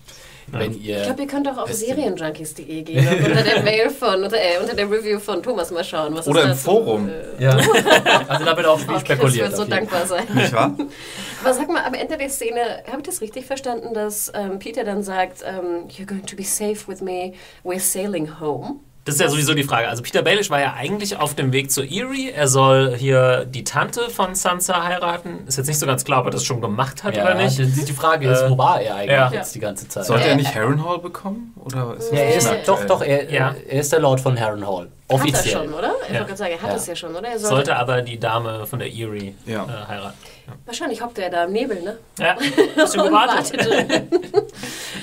Wenn 0.49 0.71
Ich 0.73 0.85
ihr... 0.85 1.03
glaube, 1.03 1.23
ihr 1.23 1.29
könnt 1.29 1.49
auch 1.49 1.59
auf 1.59 1.73
serienjunkies.de 1.73 2.83
gehen 2.83 3.07
und 3.09 3.25
unter 3.27 3.43
der 3.43 3.63
Mail 3.65 3.91
von, 3.91 4.23
unter, 4.23 4.37
äh, 4.37 4.59
unter 4.61 4.75
der 4.75 4.91
Review 4.91 5.19
von 5.19 5.43
Thomas 5.43 5.71
mal 5.71 5.83
schauen. 5.85 6.15
Was 6.15 6.29
Oder 6.29 6.41
ist 6.41 6.45
im 6.45 6.51
das? 6.53 6.63
Forum. 6.63 7.09
Äh, 7.09 7.43
Ja, 7.43 7.51
also 8.29 8.45
da 8.45 8.57
wird 8.57 8.67
auch 8.67 8.79
viel 8.79 8.89
oh, 8.91 8.93
Chris 8.93 9.01
spekuliert. 9.03 9.47
wird 9.49 9.57
so 9.57 9.63
auf 9.63 9.69
jeden 9.69 9.79
dankbar 9.89 10.07
sein. 10.07 10.27
Nicht 10.35 10.53
wahr? 10.53 10.77
Aber 11.45 11.55
sag 11.55 11.69
mal, 11.69 11.85
am 11.85 11.95
Ende 11.95 12.17
der 12.17 12.29
Szene, 12.31 12.61
habe 12.87 12.99
ich 12.99 13.07
das 13.07 13.21
richtig 13.21 13.45
verstanden, 13.47 13.95
dass 13.95 14.31
ähm, 14.35 14.59
Peter 14.59 14.85
dann 14.85 15.03
sagt, 15.03 15.43
ähm, 15.45 15.89
You're 15.89 16.07
going 16.07 16.27
to 16.27 16.37
be 16.37 16.45
safe 16.45 16.87
with 16.89 17.01
me, 17.01 17.33
we're 17.65 17.81
sailing 17.81 18.39
home? 18.41 18.81
Das 19.07 19.15
ist 19.15 19.21
ja 19.21 19.29
sowieso 19.29 19.55
die 19.55 19.63
Frage. 19.63 19.89
Also 19.89 20.03
Peter 20.03 20.21
Baelish 20.23 20.51
war 20.51 20.61
ja 20.61 20.75
eigentlich 20.75 21.17
auf 21.17 21.35
dem 21.35 21.53
Weg 21.53 21.71
zu 21.71 21.83
Erie. 21.83 22.33
Er 22.33 22.49
soll 22.49 22.95
hier 22.97 23.45
die 23.45 23.63
Tante 23.65 24.11
von 24.11 24.35
Sansa 24.35 24.83
heiraten. 24.85 25.47
Ist 25.47 25.59
jetzt 25.59 25.69
nicht 25.69 25.79
so 25.79 25.87
ganz 25.87 26.05
klar, 26.05 26.21
ob 26.21 26.27
er 26.27 26.31
das 26.33 26.45
schon 26.45 26.61
gemacht 26.61 27.05
hat 27.05 27.17
Ja, 27.17 27.23
oder 27.25 27.35
nicht. 27.37 27.57
Die, 27.57 27.85
die 27.85 27.93
Frage 27.93 28.29
ist, 28.29 28.43
Äh, 28.43 28.51
wo 28.51 28.59
war 28.59 28.81
er 28.81 28.97
eigentlich 28.97 29.11
ja. 29.13 29.31
jetzt 29.33 29.55
die 29.55 29.61
ganze 29.61 29.87
Zeit? 29.89 30.05
Sollte 30.07 30.27
er 30.27 30.35
nicht 30.35 30.53
Harrenhal 30.55 30.99
bekommen? 30.99 31.55
Oder 31.65 31.95
ist 31.97 32.13
ja, 32.13 32.19
er 32.19 32.37
ist, 32.37 32.51
doch, 32.67 32.85
doch, 32.85 33.01
er, 33.01 33.31
Ja. 33.33 33.55
er 33.69 33.81
ist 33.81 33.93
der 33.93 34.01
Lord 34.01 34.21
von 34.21 34.39
Harrenhal. 34.39 34.89
Offiziell. 35.09 35.37
Hat 35.39 35.47
er 35.47 35.65
schon, 35.69 35.75
oder? 35.75 35.95
Ich 36.03 36.09
Ja. 36.09 36.15
wollte 36.15 36.27
gerade 36.27 36.37
sagen, 36.37 36.53
er 36.53 36.63
hat 36.63 36.71
Ja. 36.71 36.77
es 36.77 36.87
ja 36.87 36.97
schon, 36.97 37.11
oder? 37.15 37.29
Er 37.29 37.39
sollte, 37.39 37.55
Sollte 37.57 37.77
aber 37.77 38.03
die 38.03 38.19
Dame 38.19 38.67
von 38.67 38.79
der 38.81 38.89
Erie 38.89 39.35
Ja. 39.47 39.65
äh, 39.65 39.89
heiraten. 39.89 40.19
Wahrscheinlich 40.65 41.01
hockt 41.03 41.19
er 41.19 41.31
da 41.31 41.45
im 41.45 41.53
Nebel, 41.53 41.81
ne? 41.83 41.99
Ja, 42.19 42.35
bisschen 42.75 43.01
Und 43.01 43.07
gewartet. 43.09 43.57
wartet. 43.67 44.03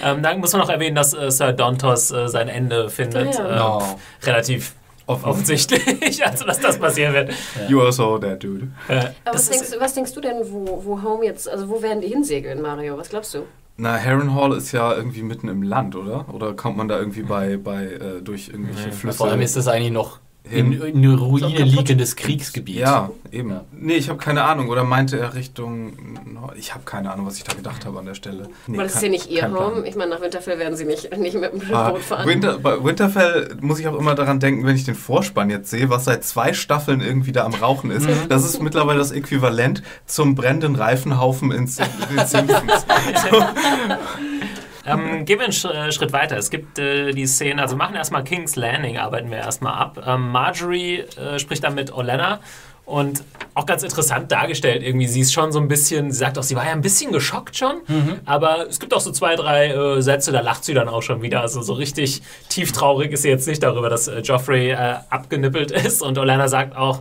Ähm, 0.03 0.21
dann 0.21 0.39
muss 0.39 0.51
man 0.51 0.61
noch 0.63 0.69
erwähnen, 0.69 0.95
dass 0.95 1.13
äh, 1.13 1.31
Sir 1.31 1.53
Dontos 1.53 2.11
äh, 2.11 2.27
sein 2.27 2.49
Ende 2.49 2.89
findet. 2.89 3.35
Ja. 3.35 3.49
Ähm, 3.49 3.55
No. 3.55 3.99
Relativ 4.23 4.73
Offen. 5.05 5.29
offensichtlich, 5.29 6.25
also 6.25 6.45
dass 6.45 6.59
das 6.59 6.77
passieren 6.77 7.13
wird. 7.13 7.31
You 7.69 7.79
are 7.81 7.91
so 7.93 8.17
that 8.17 8.43
dude. 8.43 8.67
Äh, 8.89 8.97
Aber 9.23 9.35
was 9.35 9.49
denkst, 9.49 9.71
du, 9.71 9.79
was 9.79 9.93
denkst 9.93 10.13
du 10.13 10.19
denn, 10.19 10.37
wo, 10.51 10.81
wo 10.83 11.01
Home 11.01 11.23
jetzt, 11.25 11.47
also 11.47 11.69
wo 11.69 11.81
werden 11.81 12.01
die 12.01 12.07
hinsegeln, 12.09 12.61
Mario? 12.61 12.97
Was 12.97 13.09
glaubst 13.09 13.33
du? 13.33 13.45
Na, 13.75 13.97
Harrenhal 13.99 14.53
ist 14.53 14.71
ja 14.71 14.93
irgendwie 14.93 15.23
mitten 15.23 15.47
im 15.47 15.63
Land, 15.63 15.95
oder? 15.95 16.31
Oder 16.33 16.53
kommt 16.53 16.77
man 16.77 16.87
da 16.87 16.99
irgendwie 16.99 17.23
bei, 17.23 17.57
bei 17.57 17.85
äh, 17.85 18.21
durch 18.21 18.49
irgendwelche 18.49 18.89
Nee. 18.89 18.93
Flüsse? 18.95 19.17
Vor 19.17 19.27
allem 19.29 19.41
ist 19.41 19.55
das 19.55 19.67
eigentlich 19.67 19.91
noch 19.91 20.19
in, 20.49 20.73
in 20.73 21.17
kaputt. 21.17 21.51
liegendes 21.63 22.15
Kriegsgebiet. 22.17 22.75
ja, 22.75 23.09
eben. 23.31 23.49
Ja. 23.51 23.63
Nee, 23.71 23.93
ich 23.95 24.09
habe 24.09 24.19
keine 24.19 24.43
Ahnung. 24.43 24.67
Oder 24.69 24.83
meinte 24.83 25.17
er 25.17 25.35
Richtung. 25.35 25.93
Ich 26.57 26.73
habe 26.73 26.83
keine 26.83 27.11
Ahnung, 27.13 27.25
was 27.25 27.37
ich 27.37 27.43
da 27.45 27.53
gedacht 27.53 27.85
habe 27.85 27.99
an 27.99 28.05
der 28.05 28.13
Stelle. 28.13 28.49
Nee, 28.67 28.77
Weil 28.77 28.85
das 28.85 28.95
ist 28.95 29.01
kein- 29.01 29.11
ja 29.13 29.17
nicht 29.17 29.31
ihr 29.31 29.39
Plan. 29.45 29.55
Home. 29.55 29.87
Ich 29.87 29.95
meine, 29.95 30.11
nach 30.11 30.21
Winterfell 30.21 30.59
werden 30.59 30.75
sie 30.75 30.83
nicht, 30.83 31.15
nicht 31.17 31.35
mit 31.39 31.53
dem 31.53 31.73
Ah, 31.73 31.91
Boot 31.91 32.01
fahren. 32.01 32.27
Winter, 32.27 32.59
bei 32.59 32.83
Winterfell 32.83 33.55
muss 33.61 33.79
ich 33.79 33.87
auch 33.87 33.97
immer 33.97 34.15
daran 34.15 34.39
denken, 34.41 34.65
wenn 34.65 34.75
ich 34.75 34.83
den 34.83 34.95
Vorspann 34.95 35.49
jetzt 35.49 35.69
sehe, 35.69 35.89
was 35.89 36.03
seit 36.05 36.25
zwei 36.25 36.51
Staffeln 36.53 36.99
irgendwie 36.99 37.31
da 37.31 37.45
am 37.45 37.53
Rauchen 37.53 37.89
ist. 37.89 38.07
Mhm. 38.09 38.27
Das 38.27 38.43
ist 38.43 38.61
mittlerweile 38.61 38.99
das 38.99 39.11
Äquivalent 39.11 39.81
zum 40.05 40.35
brennenden 40.35 40.75
Reifenhaufen 40.75 41.51
in, 41.51 41.59
in 41.61 41.67
Simpsons. 41.67 42.35
Ähm, 44.85 45.25
gehen 45.25 45.39
wir 45.39 45.45
einen 45.45 45.87
äh, 45.87 45.91
Schritt 45.91 46.11
weiter. 46.13 46.37
Es 46.37 46.49
gibt 46.49 46.77
äh, 46.77 47.11
die 47.11 47.25
Szene, 47.25 47.61
also 47.61 47.75
wir 47.75 47.77
machen 47.77 47.95
erstmal 47.95 48.23
King's 48.23 48.55
Landing, 48.55 48.97
arbeiten 48.97 49.31
wir 49.31 49.37
erstmal 49.37 49.75
ab. 49.75 50.03
Ähm, 50.05 50.29
Marjorie 50.29 50.99
äh, 50.99 51.39
spricht 51.39 51.63
dann 51.63 51.75
mit 51.75 51.93
Olenna 51.93 52.39
und 52.85 53.23
auch 53.53 53.65
ganz 53.65 53.83
interessant 53.83 54.29
dargestellt 54.31 54.83
irgendwie. 54.83 55.07
Sie 55.07 55.21
ist 55.21 55.31
schon 55.31 55.53
so 55.53 55.59
ein 55.59 55.69
bisschen, 55.69 56.11
sie 56.11 56.17
sagt 56.17 56.37
auch, 56.37 56.43
sie 56.43 56.55
war 56.55 56.65
ja 56.65 56.71
ein 56.73 56.81
bisschen 56.81 57.13
geschockt 57.13 57.55
schon, 57.55 57.81
aber 58.25 58.67
es 58.67 58.79
gibt 58.79 58.93
auch 58.93 58.99
so 58.99 59.11
zwei, 59.11 59.35
drei 59.35 59.69
äh, 59.69 60.01
Sätze, 60.01 60.33
da 60.33 60.41
lacht 60.41 60.65
sie 60.65 60.73
dann 60.73 60.89
auch 60.89 61.01
schon 61.01 61.21
wieder. 61.21 61.39
Also 61.39 61.61
so 61.61 61.73
richtig 61.73 62.21
tief 62.49 62.73
traurig 62.73 63.13
ist 63.13 63.21
sie 63.21 63.29
jetzt 63.29 63.47
nicht 63.47 63.63
darüber, 63.63 63.89
dass 63.89 64.09
äh, 64.09 64.19
Joffrey 64.19 64.71
äh, 64.71 64.95
abgenippelt 65.09 65.71
ist 65.85 66.01
und 66.01 66.17
Olenna 66.17 66.49
sagt 66.49 66.75
auch, 66.75 66.99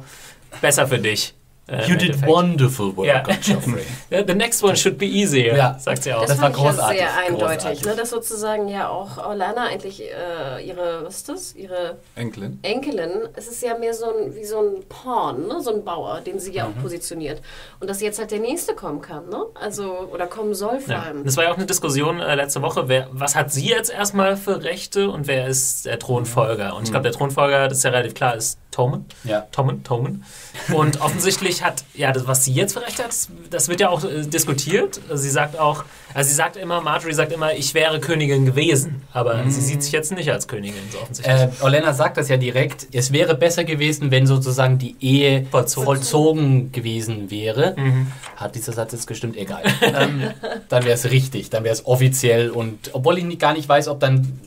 besser 0.60 0.86
für 0.86 0.98
dich. 0.98 1.34
Äh, 1.68 1.86
You 1.88 1.96
did 1.96 2.26
wonderful 2.26 2.96
work, 2.96 3.06
Ja. 3.06 3.22
Joffrey. 3.40 3.82
Yeah, 4.10 4.24
The 4.26 4.34
next 4.34 4.62
one 4.62 4.76
should 4.76 4.98
be 4.98 5.06
easier, 5.06 5.56
Ja. 5.56 5.78
sagt 5.78 6.02
sie 6.02 6.12
auch. 6.12 6.20
Das, 6.22 6.30
Das 6.30 6.40
war 6.40 6.50
großartig, 6.50 6.98
sehr 6.98 7.08
eindeutig, 7.16 7.56
großartig. 7.58 7.84
ne? 7.84 7.96
dass 7.96 8.10
sozusagen 8.10 8.68
ja 8.68 8.88
auch 8.88 9.16
Orlana 9.18 9.66
eigentlich 9.66 10.02
äh, 10.02 10.66
ihre, 10.66 11.04
was 11.04 11.16
ist 11.18 11.28
das, 11.28 11.54
ihre 11.54 11.96
Enkelin. 12.16 12.58
Enkelin, 12.62 13.28
es 13.36 13.46
ist 13.48 13.62
ja 13.62 13.78
mehr 13.78 13.94
so 13.94 14.06
ein, 14.06 14.34
wie 14.34 14.44
so 14.44 14.58
ein 14.58 14.82
Pawn, 14.88 15.46
ne? 15.46 15.60
so 15.62 15.72
ein 15.74 15.84
Bauer, 15.84 16.20
den 16.20 16.38
sie 16.40 16.52
ja 16.52 16.66
Mhm. 16.66 16.74
auch 16.78 16.82
positioniert. 16.82 17.40
Und 17.80 17.88
dass 17.88 18.00
jetzt 18.00 18.18
halt 18.18 18.30
der 18.32 18.40
Nächste 18.40 18.74
kommen 18.74 19.00
kann, 19.00 19.28
ne? 19.28 19.44
also, 19.54 20.08
oder 20.12 20.26
kommen 20.26 20.54
soll 20.54 20.80
vor 20.80 20.94
Ja. 20.94 21.02
allem. 21.02 21.24
Das 21.24 21.36
war 21.36 21.44
ja 21.44 21.52
auch 21.52 21.56
eine 21.56 21.66
Diskussion 21.66 22.20
äh, 22.20 22.34
letzte 22.34 22.60
Woche. 22.62 22.88
Wer, 22.88 23.08
was 23.12 23.34
hat 23.36 23.52
sie 23.52 23.68
jetzt 23.68 23.90
erstmal 23.90 24.36
für 24.36 24.62
Rechte 24.64 25.08
und 25.10 25.26
wer 25.26 25.46
ist 25.46 25.86
der 25.86 25.98
Thronfolger? 25.98 26.74
Und 26.76 26.84
ich 26.84 26.90
glaube, 26.90 27.04
der 27.04 27.12
Thronfolger, 27.12 27.68
das 27.68 27.78
ist 27.78 27.84
ja 27.84 27.90
relativ 27.90 28.14
klar, 28.14 28.34
ist 28.34 28.58
Tommen. 28.70 29.04
Ja. 29.24 29.46
Tommen, 29.52 29.84
Tommen. 29.84 30.24
Und 30.72 31.00
offensichtlich 31.02 31.51
hat, 31.60 31.84
ja, 31.94 32.12
das, 32.12 32.26
was 32.26 32.44
sie 32.44 32.52
jetzt 32.52 32.72
für 32.72 32.80
Recht 32.80 33.02
hat, 33.02 33.10
das 33.50 33.68
wird 33.68 33.80
ja 33.80 33.90
auch 33.90 34.02
äh, 34.04 34.22
diskutiert. 34.22 35.00
Sie 35.12 35.28
sagt 35.28 35.58
auch, 35.58 35.84
also 36.14 36.28
sie 36.28 36.34
sagt 36.36 36.56
immer, 36.56 36.80
Marjorie 36.80 37.12
sagt 37.14 37.32
immer, 37.32 37.52
ich 37.52 37.74
wäre 37.74 38.00
Königin 38.00 38.46
gewesen. 38.46 39.02
Aber 39.12 39.42
sie 39.48 39.60
sieht 39.60 39.82
sich 39.82 39.92
jetzt 39.92 40.12
nicht 40.12 40.30
als 40.30 40.46
Königin, 40.48 40.80
so 40.92 40.98
offensichtlich. 41.00 41.36
Äh, 41.36 41.48
Olena 41.62 41.92
sagt 41.92 42.16
das 42.16 42.28
ja 42.28 42.36
direkt. 42.36 42.86
Es 42.92 43.12
wäre 43.12 43.34
besser 43.34 43.64
gewesen, 43.64 44.10
wenn 44.10 44.26
sozusagen 44.26 44.78
die 44.78 44.94
Ehe 45.00 45.44
Vollzogen. 45.50 45.84
vollzogen, 45.84 46.72
gewesen 46.72 47.30
wäre. 47.30 47.74
Mhm. 47.76 48.06
Hat 48.36 48.54
dieser 48.54 48.72
Satz 48.72 48.92
jetzt 48.92 49.06
gestimmt? 49.06 49.36
Egal. 49.36 49.62
ähm, 49.82 50.30
dann 50.68 50.84
wäre 50.84 50.94
es 50.94 51.10
richtig, 51.10 51.50
dann 51.50 51.64
wäre 51.64 51.74
es 51.74 51.84
offiziell. 51.84 52.50
Und 52.50 52.90
obwohl 52.92 53.18
ich 53.18 53.24
nicht- 53.24 53.40
gar 53.40 53.54
nicht 53.54 53.68
weiß, 53.68 53.88
ob 53.88 53.98
dann 53.98 54.38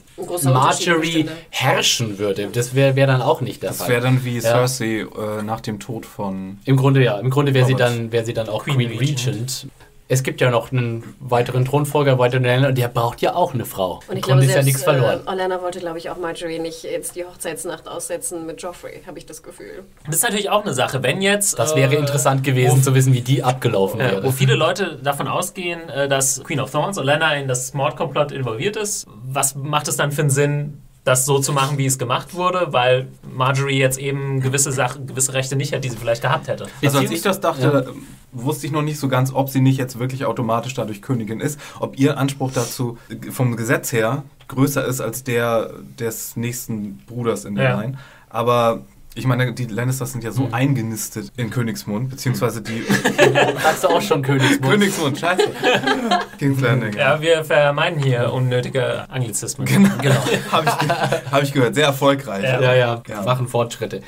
Marjorie 0.44 1.26
herrschen 1.50 2.18
würde, 2.20 2.48
das 2.52 2.74
wäre 2.76 2.96
wär 2.96 3.08
dann 3.08 3.22
auch 3.22 3.42
nicht 3.42 3.62
der 3.64 3.70
Das 3.72 3.80
Fall. 3.80 3.90
wäre 3.90 4.02
dann 4.02 4.24
wie 4.24 4.36
Ja. 4.36 4.42
Cersei 4.42 5.02
äh, 5.02 5.42
nach 5.44 5.62
dem 5.62 5.80
Tod 5.80 6.06
von. 6.06 6.60
Im 6.66 6.78
Grunde 6.78 7.04
ja. 7.04 7.20
Im 7.20 7.30
Grunde 7.30 7.54
wäre 7.54 7.66
sie 7.66 7.76
dann, 7.76 8.12
wäre 8.12 8.26
sie 8.26 8.34
dann 8.34 8.48
auch 8.50 8.64
Queen 8.64 8.78
Queen, 8.78 8.90
Regent. 8.98 9.28
Regent. 9.28 9.68
Es 10.08 10.22
gibt 10.22 10.40
ja 10.40 10.52
noch 10.52 10.72
einen 10.72 11.16
weiteren 11.20 11.66
Thronfolger, 11.66 12.12
einen 12.12 12.20
weiteren 12.20 12.44
Länder 12.44 12.68
und 12.70 12.78
der 12.78 12.90
braucht 12.90 13.22
ja 13.22 13.34
auch 13.34 13.56
eine 13.56 13.66
Frau. 13.66 14.02
Und 14.08 14.18
ich 14.18 14.22
glaube, 14.22 14.42
ist 14.42 14.50
ja 14.50 14.54
selbst 14.54 14.66
nichts 14.68 14.84
verloren. 14.84 15.22
äh, 15.26 15.30
Olenna 15.32 15.60
wollte, 15.64 15.80
glaube 15.80 15.98
ich, 15.98 16.12
auch 16.12 16.18
Marjorie 16.18 16.60
nicht 16.60 16.84
jetzt 16.84 17.16
die 17.16 17.26
Hochzeitsnacht 17.26 17.88
aussetzen 17.88 18.46
mit 18.46 18.62
Joffrey, 18.62 19.02
habe 19.08 19.18
ich 19.18 19.26
das 19.26 19.42
Gefühl. 19.42 19.84
das 20.06 20.18
ist 20.18 20.24
natürlich 20.24 20.52
auch 20.52 20.62
eine 20.64 20.76
Sache. 20.76 21.02
Wenn 21.02 21.24
jetzt. 21.24 21.58
Das 21.58 21.76
wäre 21.76 21.96
äh, 21.96 21.98
interessant 22.00 22.44
gewesen 22.44 22.84
zu 22.84 22.94
wissen, 22.94 23.14
wie 23.14 23.22
die 23.22 23.42
abgelaufen 23.44 24.00
Ja, 24.00 24.12
wäre. 24.12 24.24
wo 24.24 24.32
viele 24.32 24.54
Leute 24.54 25.00
davon 25.02 25.28
ausgehen, 25.28 25.90
äh, 25.90 26.08
dass 26.08 26.44
Queen 26.44 26.60
of 26.60 26.70
Thorns, 26.70 27.00
Olenna, 27.00 27.34
in 27.36 27.48
das 27.48 27.74
Mordkomplott 27.74 28.32
involviert 28.32 28.76
ist. 28.78 29.08
Was 29.24 29.56
macht 29.56 29.88
es 29.88 29.98
dann 29.98 30.12
für 30.12 30.22
einen 30.22 30.30
Sinn, 30.30 30.82
das 31.06 31.26
so 31.26 31.40
zu 31.40 31.54
machen, 31.54 31.78
wie 31.78 31.86
es 31.86 31.98
gemacht 31.98 32.34
wurde? 32.34 32.68
Weil 32.74 33.08
Marjorie 33.34 33.78
jetzt 33.80 33.98
eben 33.98 34.42
gewisse 34.42 34.72
Sachen, 34.74 35.08
gewisse 35.08 35.34
Rechte 35.34 35.56
nicht 35.56 35.72
hat, 35.74 35.84
die 35.86 35.90
sie 35.90 35.98
vielleicht 35.98 36.22
gehabt 36.24 36.48
hätte. 36.50 36.68
Also 36.84 36.98
als 36.98 37.12
ich 37.12 37.22
das 37.22 37.40
dachte, 37.40 37.86
Ja. 37.86 37.94
wusste 38.34 38.66
ich 38.66 38.74
noch 38.74 38.82
nicht 38.82 39.00
so 39.00 39.08
ganz, 39.08 39.32
ob 39.34 39.50
sie 39.50 39.62
nicht 39.62 39.78
jetzt 39.78 39.98
wirklich 40.00 40.26
automatisch 40.26 40.74
dadurch 40.74 41.02
Königin 41.02 41.40
ist, 41.40 41.60
ob 41.80 41.98
ihr 41.98 42.18
Anspruch 42.18 42.52
dazu 42.52 42.98
vom 43.32 43.56
Gesetz 43.56 43.94
her 43.94 44.24
größer 44.48 44.84
ist 44.86 45.00
als 45.00 45.24
der 45.24 45.72
des 46.00 46.36
nächsten 46.36 46.98
Bruders 47.08 47.46
in 47.46 47.56
der 47.56 47.64
Ja. 47.70 47.80
Line. 47.82 47.98
Aber 48.30 48.82
ich 49.18 49.26
meine, 49.26 49.54
die 49.54 49.66
Lannisters 49.66 50.12
sind 50.12 50.24
ja 50.26 50.32
so 50.32 50.50
eingenistet 50.52 51.32
in 51.38 51.50
Königsmund, 51.50 52.10
beziehungsweise 52.10 52.62
die 52.62 52.84
Sagst 53.64 53.86
du 53.86 53.88
auch 53.88 54.02
schon 54.02 54.22
Königsmund? 54.22 54.62
Königsmund, 54.62 55.18
scheiße. 55.18 55.44
King's 56.38 56.60
Landing. 56.60 56.94
Ja, 56.94 57.22
wir 57.22 57.46
vermeiden 57.46 58.04
hier 58.04 58.34
unnötige 58.34 59.10
Anglizismen. 59.10 59.66
Genau. 59.66 59.90
Habe 60.52 60.66
ich, 60.68 60.78
ge 60.78 60.90
hab 61.32 61.44
ich 61.44 61.54
gehört. 61.54 61.76
Sehr 61.76 61.86
erfolgreich. 61.86 62.44
Ja. 62.44 62.62
Ja, 62.62 62.74
ja, 62.76 63.04
Ja. 63.08 63.22
machen 63.24 63.48
Fortschritte. 63.48 64.02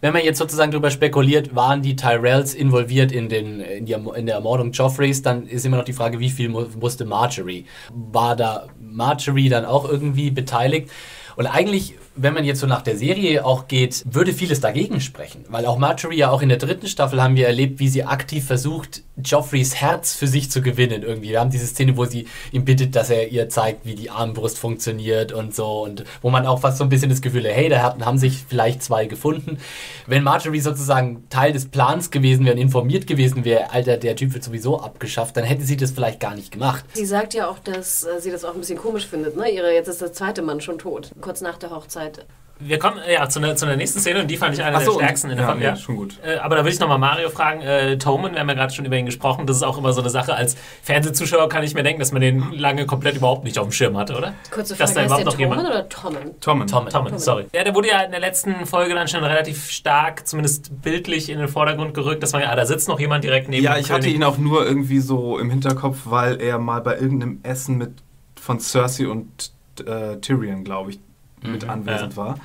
Wenn 0.00 0.14
man 0.14 0.24
jetzt 0.24 0.38
sozusagen 0.38 0.70
darüber 0.70 0.90
spekuliert, 0.90 1.54
waren 1.54 1.82
die 1.82 1.96
Tyrells 1.96 2.54
involviert 2.54 3.12
in, 3.12 3.28
den, 3.28 3.60
in, 3.60 3.84
die, 3.86 3.92
in 3.92 4.26
der 4.26 4.36
Ermordung 4.36 4.72
Joffreys, 4.72 5.20
dann 5.22 5.46
ist 5.46 5.66
immer 5.66 5.76
noch 5.76 5.84
die 5.84 5.92
Frage, 5.92 6.20
wie 6.20 6.30
viel 6.30 6.48
mu 6.48 6.64
musste 6.80 7.04
Marjorie? 7.04 7.66
War 7.92 8.34
da 8.34 8.66
Marjorie 8.80 9.48
dann 9.50 9.64
auch 9.66 9.88
irgendwie 9.88 10.30
beteiligt? 10.30 10.90
Und 11.36 11.46
eigentlich, 11.46 11.94
wenn 12.16 12.34
man 12.34 12.44
jetzt 12.44 12.60
so 12.60 12.66
nach 12.66 12.82
der 12.82 12.96
Serie 12.96 13.44
auch 13.44 13.68
geht, 13.68 14.02
würde 14.06 14.32
vieles 14.32 14.60
dagegen 14.60 15.00
sprechen. 15.00 15.44
Weil 15.48 15.66
auch 15.66 15.78
Marjorie 15.78 16.18
ja 16.18 16.30
auch 16.30 16.42
in 16.42 16.48
der 16.48 16.58
dritten 16.58 16.86
Staffel 16.86 17.22
haben 17.22 17.36
wir 17.36 17.46
erlebt, 17.46 17.80
wie 17.80 17.88
sie 17.88 18.04
aktiv 18.04 18.46
versucht, 18.46 19.02
Joffreys 19.16 19.76
Herz 19.76 20.14
für 20.14 20.26
sich 20.26 20.50
zu 20.50 20.60
gewinnen 20.60 21.02
irgendwie. 21.02 21.30
Wir 21.30 21.40
haben 21.40 21.50
diese 21.50 21.66
Szene, 21.66 21.96
wo 21.96 22.04
sie 22.04 22.26
ihm 22.52 22.64
bittet, 22.64 22.96
dass 22.96 23.10
er 23.10 23.28
ihr 23.28 23.48
zeigt, 23.48 23.86
wie 23.86 23.94
die 23.94 24.10
Armbrust 24.10 24.58
funktioniert 24.58 25.32
und 25.32 25.54
so. 25.54 25.82
Und 25.82 26.04
wo 26.20 26.30
man 26.30 26.46
auch 26.46 26.60
fast 26.60 26.78
so 26.78 26.84
ein 26.84 26.90
bisschen 26.90 27.10
das 27.10 27.22
Gefühl 27.22 27.44
hat, 27.44 27.54
hey, 27.54 27.68
da 27.68 27.96
haben 28.00 28.18
sich 28.18 28.44
vielleicht 28.48 28.82
zwei 28.82 29.06
gefunden. 29.06 29.58
Wenn 30.06 30.22
Marjorie 30.22 30.60
sozusagen 30.60 31.28
Teil 31.28 31.52
des 31.52 31.66
Plans 31.66 32.10
gewesen 32.10 32.44
wäre 32.44 32.56
und 32.56 32.60
informiert 32.60 33.06
gewesen 33.06 33.44
wäre, 33.44 33.70
Alter, 33.70 33.96
der 33.96 34.16
Typ 34.16 34.34
wird 34.34 34.42
sowieso 34.42 34.80
abgeschafft, 34.80 35.36
dann 35.36 35.44
hätte 35.44 35.64
sie 35.64 35.76
das 35.76 35.92
vielleicht 35.92 36.20
gar 36.20 36.34
nicht 36.34 36.50
gemacht. 36.50 36.84
Sie 36.94 37.06
sagt 37.06 37.34
ja 37.34 37.48
auch, 37.48 37.58
dass 37.58 38.04
äh, 38.04 38.20
sie 38.20 38.30
das 38.30 38.44
auch 38.44 38.54
ein 38.54 38.60
bisschen 38.60 38.78
komisch 38.78 39.06
findet. 39.06 39.36
Ne? 39.36 39.48
Ihre, 39.48 39.72
jetzt 39.72 39.88
ist 39.88 40.00
der 40.00 40.12
zweite 40.12 40.42
Mann 40.42 40.60
schon 40.60 40.78
tot, 40.78 41.12
kurz 41.20 41.40
nach 41.40 41.58
der 41.58 41.70
Hochzeit. 41.70 42.26
Wir 42.60 42.78
kommen 42.78 42.98
ja 43.10 43.28
zu 43.28 43.40
einer, 43.40 43.56
zu 43.56 43.66
einer 43.66 43.76
nächsten 43.76 43.98
Szene 43.98 44.20
und 44.20 44.30
die 44.30 44.36
fand 44.36 44.54
ich 44.54 44.62
eine 44.62 44.80
so, 44.80 44.92
der 44.92 45.06
stärksten 45.06 45.30
in 45.30 45.36
der 45.36 45.46
ja, 45.46 45.52
Folge. 45.52 45.72
nee, 45.72 45.76
schon 45.76 45.96
gut. 45.96 46.18
Äh, 46.24 46.36
aber 46.36 46.54
da 46.54 46.62
würde 46.62 46.72
ich 46.72 46.78
nochmal 46.78 46.98
Mario 46.98 47.28
fragen. 47.28 47.60
Äh, 47.62 47.98
Toman, 47.98 48.32
wir 48.32 48.40
haben 48.40 48.48
ja 48.48 48.54
gerade 48.54 48.72
schon 48.72 48.84
über 48.84 48.96
ihn 48.96 49.06
gesprochen. 49.06 49.46
Das 49.46 49.56
ist 49.56 49.64
auch 49.64 49.76
immer 49.76 49.92
so 49.92 50.00
eine 50.00 50.10
Sache. 50.10 50.34
Als 50.34 50.56
Fernsehzuschauer 50.82 51.48
kann 51.48 51.64
ich 51.64 51.74
mir 51.74 51.82
denken, 51.82 51.98
dass 51.98 52.12
man 52.12 52.22
den 52.22 52.52
lange 52.52 52.86
komplett 52.86 53.16
überhaupt 53.16 53.42
nicht 53.42 53.58
auf 53.58 53.66
dem 53.66 53.72
Schirm 53.72 53.96
hatte, 53.96 54.16
oder? 54.16 54.34
Kurze 54.52 54.76
Dass 54.76 54.92
Frage, 54.92 55.08
da 55.08 55.14
heißt 55.14 55.22
überhaupt 55.22 55.40
der 55.40 55.48
noch 55.48 55.56
Tommen 55.56 55.66
jemand- 55.66 55.68
oder 55.68 55.88
Tommen? 55.88 56.40
Tommen. 56.40 56.66
Tommen. 56.68 56.90
Tommen, 56.90 57.18
sorry. 57.18 57.46
Ja, 57.52 57.64
der 57.64 57.74
wurde 57.74 57.88
ja 57.88 58.02
in 58.02 58.12
der 58.12 58.20
letzten 58.20 58.66
Folge 58.66 58.94
dann 58.94 59.08
schon 59.08 59.24
relativ 59.24 59.68
stark, 59.70 60.26
zumindest 60.26 60.80
bildlich, 60.80 61.30
in 61.30 61.38
den 61.38 61.48
Vordergrund 61.48 61.92
gerückt, 61.92 62.22
dass 62.22 62.32
man 62.32 62.42
ja, 62.42 62.50
ah, 62.50 62.56
da 62.56 62.66
sitzt 62.66 62.88
noch 62.88 63.00
jemand 63.00 63.24
direkt 63.24 63.48
neben 63.48 63.64
Ja, 63.64 63.76
ich 63.78 63.90
hatte 63.90 64.08
ihn 64.08 64.22
auch 64.22 64.38
nur 64.38 64.64
irgendwie 64.64 65.00
so 65.00 65.38
im 65.38 65.50
Hinterkopf, 65.50 66.02
weil 66.04 66.40
er 66.40 66.58
mal 66.58 66.80
bei 66.80 66.94
irgendeinem 66.94 67.40
Essen 67.42 67.78
mit 67.78 68.02
von 68.40 68.60
Cersei 68.60 69.08
und 69.08 69.52
äh, 69.84 70.16
Tyrion, 70.18 70.62
glaube 70.62 70.90
ich, 70.90 71.00
mit 71.44 71.68
anwesend 71.68 72.16
war. 72.16 72.38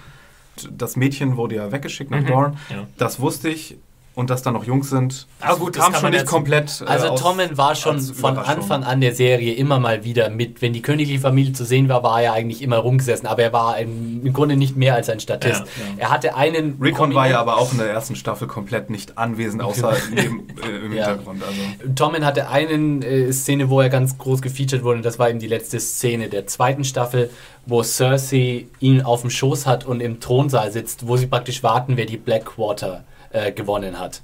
Das 0.72 0.96
Mädchen 0.96 1.38
wurde 1.38 1.56
ja 1.56 1.72
weggeschickt 1.72 2.12
nach 2.12 2.22
Mhm, 2.22 2.28
Dorne. 2.28 2.58
ja. 2.70 2.86
Das 2.98 3.20
wusste 3.20 3.50
ich. 3.50 3.78
Und 4.20 4.30
dass 4.30 4.42
da 4.44 4.52
noch 4.52 4.66
Jungs 4.66 4.90
sind, 4.90 5.28
Aber 5.40 5.58
gut, 5.58 5.78
das 5.78 5.86
kam 5.86 5.96
schon 5.96 6.12
nicht 6.12 6.26
komplett. 6.26 6.82
äh, 6.82 6.90
Also 6.90 7.16
Tommen 7.16 7.58
war 7.58 7.74
schon 7.76 8.00
von. 8.02 8.38
Anfang 8.38 8.84
an 8.84 9.00
der 9.02 9.16
Serie 9.16 9.54
immer 9.54 9.80
mal 9.80 10.04
wieder 10.04 10.30
mit. 10.30 10.62
Wenn 10.62 10.74
die 10.74 10.82
königliche 10.82 11.20
Familie 11.22 11.54
zu 11.54 11.64
sehen 11.64 11.88
war, 11.88 12.04
war 12.04 12.22
er 12.22 12.34
eigentlich 12.34 12.62
immer 12.62 12.78
rumgesessen. 12.78 13.28
Aber 13.28 13.42
er 13.44 13.54
war 13.54 13.76
ein, 13.76 14.22
im 14.24 14.34
Grunde 14.34 14.58
nicht 14.58 14.76
mehr 14.76 14.96
als 14.96 15.10
ein 15.10 15.20
Statist. 15.20 15.62
Ja, 15.62 15.66
Er 15.98 16.10
hatte 16.12 16.36
einen... 16.36 16.78
Rickon 16.82 17.16
war 17.16 17.30
ja 17.30 17.40
aber 17.40 17.58
auch 17.58 17.72
in 17.72 17.78
der 17.78 17.88
ersten 17.90 18.16
Staffel 18.16 18.48
komplett 18.48 18.90
nicht 18.90 19.18
anwesend, 19.18 19.62
außer 19.64 19.94
neben, 20.14 20.48
äh, 20.64 20.86
im 20.86 20.94
Ja. 21.00 21.08
Hintergrund. 21.08 21.42
Also. 21.44 21.94
Tommen 21.96 22.26
hatte 22.26 22.50
eine 22.50 22.74
äh, 23.06 23.32
Szene, 23.32 23.70
wo 23.70 23.80
er 23.80 23.90
ganz 23.90 24.18
groß 24.18 24.42
gefeatured 24.42 24.84
wurde 24.84 24.98
und 24.98 25.06
das 25.06 25.18
war 25.18 25.30
eben 25.30 25.40
die 25.40 25.48
letzte 25.48 25.80
Szene 25.80 26.28
der 26.28 26.46
zweiten 26.48 26.84
Staffel, 26.84 27.30
wo 27.66 27.84
Cersei 27.84 28.66
ihn 28.80 29.02
auf 29.02 29.22
dem 29.22 29.30
Schoß 29.30 29.66
hat 29.66 29.86
und 29.86 30.02
im 30.02 30.20
Thronsaal 30.20 30.72
sitzt, 30.72 31.08
wo 31.08 31.16
sie 31.18 31.28
praktisch 31.28 31.64
warten, 31.64 31.96
wer 31.98 32.06
die 32.06 32.18
Blackwater 32.18 33.06
äh, 33.32 33.52
gewonnen 33.52 34.00
hat. 34.00 34.22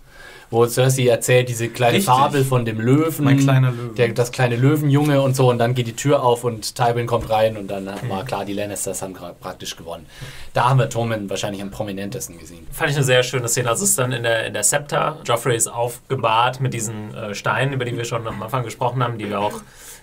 Wo 0.52 0.65
Cersei 0.68 1.08
erzählt 1.08 1.50
diese 1.50 1.70
kleine 1.70 1.98
Richtig. 1.98 2.06
Fabel 2.13 2.46
von 2.46 2.65
dem 2.65 2.80
Löwen, 2.80 3.26
Mein 3.26 3.39
kleiner 3.39 3.72
Löwe. 3.72 3.96
Der, 3.96 4.10
das 4.10 4.32
kleine 4.32 4.56
Löwenjunge 4.56 5.20
und 5.22 5.36
so 5.36 5.50
und 5.50 5.58
dann 5.58 5.74
geht 5.74 5.88
die 5.88 5.96
Tür 5.96 6.24
auf 6.24 6.44
und 6.44 6.76
Tywin 6.76 7.08
kommt 7.08 7.30
rein 7.32 7.58
und 7.58 7.68
dann 7.68 7.88
war 8.08 8.24
klar, 8.26 8.46
die 8.46 8.54
Lannisters 8.54 9.02
haben 9.02 9.15
praktisch 9.41 9.76
gewonnen. 9.76 10.06
Da 10.54 10.70
haben 10.70 10.78
wir 10.78 10.89
Tommen 10.89 11.30
wahrscheinlich 11.32 11.63
am 11.63 11.72
prominentesten 11.72 12.38
gesehen. 12.38 12.68
Fand 12.72 12.91
ich 12.91 12.96
eine 12.96 13.04
sehr 13.06 13.24
schöne 13.24 13.48
Szene. 13.48 13.70
Also 13.70 13.84
es 13.84 13.89
ist 13.91 14.00
dann 14.00 14.12
in 14.12 14.22
der, 14.22 14.46
in 14.46 14.54
der 14.54 14.63
Scepter. 14.63 15.18
Joffrey 15.26 15.58
ist 15.58 15.68
aufgebahrt 15.68 16.62
mit 16.62 16.76
diesen 16.76 17.13
äh, 17.15 17.34
Steinen, 17.34 17.74
über 17.74 17.84
die 17.84 17.98
wir 17.98 18.06
schon 18.06 18.26
am 18.28 18.41
Anfang 18.44 18.63
gesprochen 18.63 19.04
haben, 19.04 19.18
die 19.18 19.28
wir 19.28 19.39
auch 19.39 19.62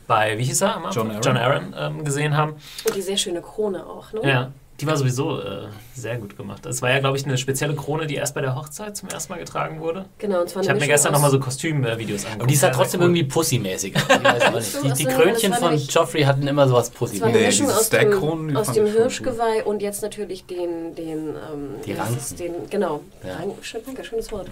bei, 0.09 0.37
wie 0.39 0.45
hieß 0.45 0.63
er? 0.63 0.83
John 0.93 1.13
Aaron 1.13 1.37
Aaron. 1.37 1.75
ähm, 1.79 2.05
gesehen 2.05 2.37
haben. 2.37 2.55
Und 2.85 2.97
die 2.97 3.03
sehr 3.03 3.17
schöne 3.17 3.41
Krone 3.41 3.87
auch, 3.87 4.13
ne? 4.13 4.21
Ja, 4.29 4.53
die 4.83 4.87
war 4.89 4.97
sowieso 4.97 5.41
äh, 5.41 5.69
sehr 5.95 6.19
gut 6.19 6.37
gemacht. 6.37 6.67
Das 6.67 6.83
war 6.83 6.91
ja, 6.91 6.99
glaube 6.99 7.17
ich, 7.17 7.25
eine 7.25 7.39
spezielle 7.39 7.77
Krone, 7.77 8.09
die 8.09 8.17
erst 8.17 8.35
bei 8.35 8.41
der 8.41 8.57
Hochzeit 8.57 8.97
zum 8.97 9.09
ersten 9.09 9.33
Mal 9.33 9.39
getragen 9.39 9.81
wurde. 9.81 10.07
Genau, 10.19 10.41
und 10.41 10.49
zwar 10.51 10.61
Ich 10.65 10.69
habe 10.69 10.81
mir 10.81 10.89
gestern 10.89 11.13
nochmal 11.13 11.31
so 11.31 11.39
Kostümvideos 11.39 12.25
angeguckt. 12.25 12.41
Aber 12.41 12.47
die 12.49 12.57
sah 12.57 12.61
Sehr, 12.67 12.69
sehr 12.71 12.73
trotzdem 12.73 13.01
cool. 13.01 13.07
irgendwie 13.07 13.25
pussymäßig. 13.25 13.95
Die, 14.83 14.93
die 14.95 15.05
war 15.07 15.13
Krönchen 15.13 15.53
von 15.55 15.77
Joffrey 15.77 16.23
hatten 16.23 16.49
immer 16.49 16.67
sowas 16.67 16.89
Es 16.89 16.95
pussymäßiges. 16.95 17.33
Nee, 17.41 17.47
Mischung 17.47 17.71
aus 17.71 17.89
dem, 17.91 18.57
aus 18.57 18.73
dem 18.73 18.87
Hirschgeweih 18.87 19.65
und 19.65 19.83
jetzt 19.83 20.03
natürlich 20.03 20.47
den, 20.47 20.97
den, 20.97 21.29
ähm, 21.29 21.75
Die 21.87 21.93
es, 21.93 21.99
Ranken. 22.01 22.37
den 22.39 22.53
genau, 22.71 23.03
Ja. 23.25 23.37
Ranken, 23.37 23.63
schön, 23.63 23.83
danke, 23.87 24.03
schönes 24.03 24.33
Wort. 24.33 24.49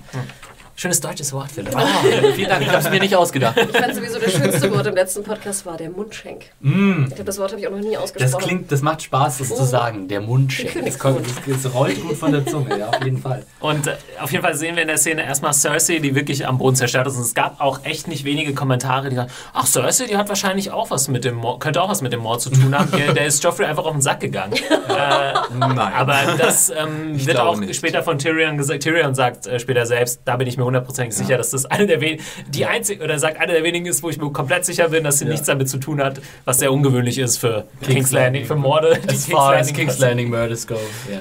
Schönes 0.81 0.99
deutsches 0.99 1.31
Wort, 1.35 1.53
Philipp. 1.53 1.77
Ah, 1.77 1.87
vielen 2.35 2.49
Dank, 2.49 2.63
ich 2.63 2.69
habe 2.69 2.79
es 2.79 2.89
mir 2.89 3.01
nicht 3.01 3.15
ausgedacht. 3.15 3.55
Ich 3.55 3.77
fand 3.77 3.95
sowieso 3.95 4.19
das 4.19 4.33
schönste 4.33 4.75
Wort 4.75 4.87
im 4.87 4.95
letzten 4.95 5.23
Podcast 5.23 5.67
war 5.67 5.77
der 5.77 5.91
Mundschenk. 5.91 6.45
Mm, 6.61 7.03
Ich 7.03 7.09
glaube, 7.09 7.25
das 7.25 7.39
Wort 7.39 7.51
habe 7.51 7.61
ich 7.61 7.67
auch 7.69 7.73
noch 7.73 7.81
nie 7.81 7.93
das 7.93 8.05
ausgesprochen. 8.05 8.45
klingt, 8.47 8.73
das 8.73 8.81
macht 8.81 9.03
Spaß, 9.03 9.37
das 9.41 9.49
zu 9.55 9.65
sagen. 9.67 10.09
Der 10.09 10.23
Mundschenk. 10.23 10.83
Das, 10.83 10.99
kommt, 10.99 11.21
das, 11.27 11.63
das 11.63 11.75
rollt 11.75 12.01
gut 12.01 12.17
von 12.17 12.33
der 12.33 12.47
Zunge, 12.47 12.79
ja, 12.79 12.89
auf 12.89 13.05
jeden 13.05 13.19
Fall. 13.19 13.45
Und 13.61 13.89
äh, 13.89 13.97
auf 14.23 14.33
jeden 14.33 14.43
Fall 14.43 14.55
sehen 14.55 14.75
wir 14.75 14.81
in 14.81 14.89
der 14.89 14.97
Szene 14.97 15.23
erstmal 15.23 15.53
Cersei, 15.53 15.99
die 15.99 16.15
wirklich 16.15 16.47
am 16.47 16.57
Boden 16.57 16.77
zerstört 16.77 17.07
ist. 17.09 17.17
Und 17.17 17.25
es 17.25 17.35
gab 17.35 17.61
auch 17.61 17.85
echt 17.85 18.09
nicht 18.09 18.25
wenige 18.25 18.55
Kommentare, 18.55 19.11
die 19.11 19.17
sagen, 19.17 19.31
ach, 19.53 19.67
Cersei, 19.67 20.07
die 20.07 20.17
hat 20.17 20.31
wahrscheinlich 20.31 20.71
auch 20.71 20.91
was 20.91 21.09
mit 21.09 21.25
dem 21.27 21.35
Mord, 21.35 21.61
könnte 21.61 21.83
auch 21.83 21.91
was 21.91 22.01
mit 22.01 22.15
dem 22.15 22.21
Mord 22.21 22.41
zu 22.41 22.49
tun 22.49 22.75
haben. 22.75 22.91
der, 22.93 23.13
der 23.13 23.27
ist 23.27 23.45
Joffrey 23.45 23.67
einfach 23.67 23.85
auf 23.85 23.93
den 23.93 24.01
Sack 24.01 24.21
gegangen. 24.21 24.55
äh, 24.89 25.35
Nein. 25.59 25.79
aber 25.79 26.17
das 26.39 26.71
ähm, 26.71 27.23
wird 27.27 27.39
auch 27.39 27.59
nicht. 27.59 27.77
später 27.77 28.03
von 28.03 28.19
Tyrion 28.19 28.57
gesagt. 28.57 28.83
Tyrion 28.83 29.15
sagt 29.15 29.47
äh, 29.47 29.61
später 29.61 29.85
selbst, 29.85 30.23
da 30.25 30.39
bin 30.39 30.49
ich 30.49 30.57
mir 30.57 30.70
hundertprozentig 30.71 31.17
sicher, 31.17 31.37
dass 31.37 31.51
das 31.51 31.67
eine 31.67 31.87
der 31.87 32.01
wenigen, 32.01 32.23
die 32.49 32.67
einzige, 32.67 33.03
oder 33.05 33.19
sagt 33.19 33.39
eine 33.41 33.53
der 33.53 33.65
wenigen 33.65 33.87
ist, 33.87 34.03
wo 34.03 34.11
ich 34.11 34.19
mir 34.19 34.31
komplett 34.31 34.65
sicher 34.65 34.89
bin, 34.89 35.05
dass 35.05 35.19
sie 35.19 35.25
nichts 35.25 35.47
damit 35.47 35.69
zu 35.69 35.79
tun 35.79 36.03
hat, 36.03 36.21
was 36.45 36.59
sehr 36.59 36.73
ungewöhnlich 36.73 37.19
ist 37.19 37.39
für 37.39 37.67
King's, 37.81 37.95
King's 37.95 38.13
Landing, 38.13 38.43
Landing. 38.43 38.47
für 38.47 38.57
Morde, 38.57 39.01
die 39.11 39.17
far 39.17 39.57
as 39.57 39.73
King's. 39.73 39.99
Landing 39.99 40.31
Murders 40.31 40.67
go. 40.67 40.77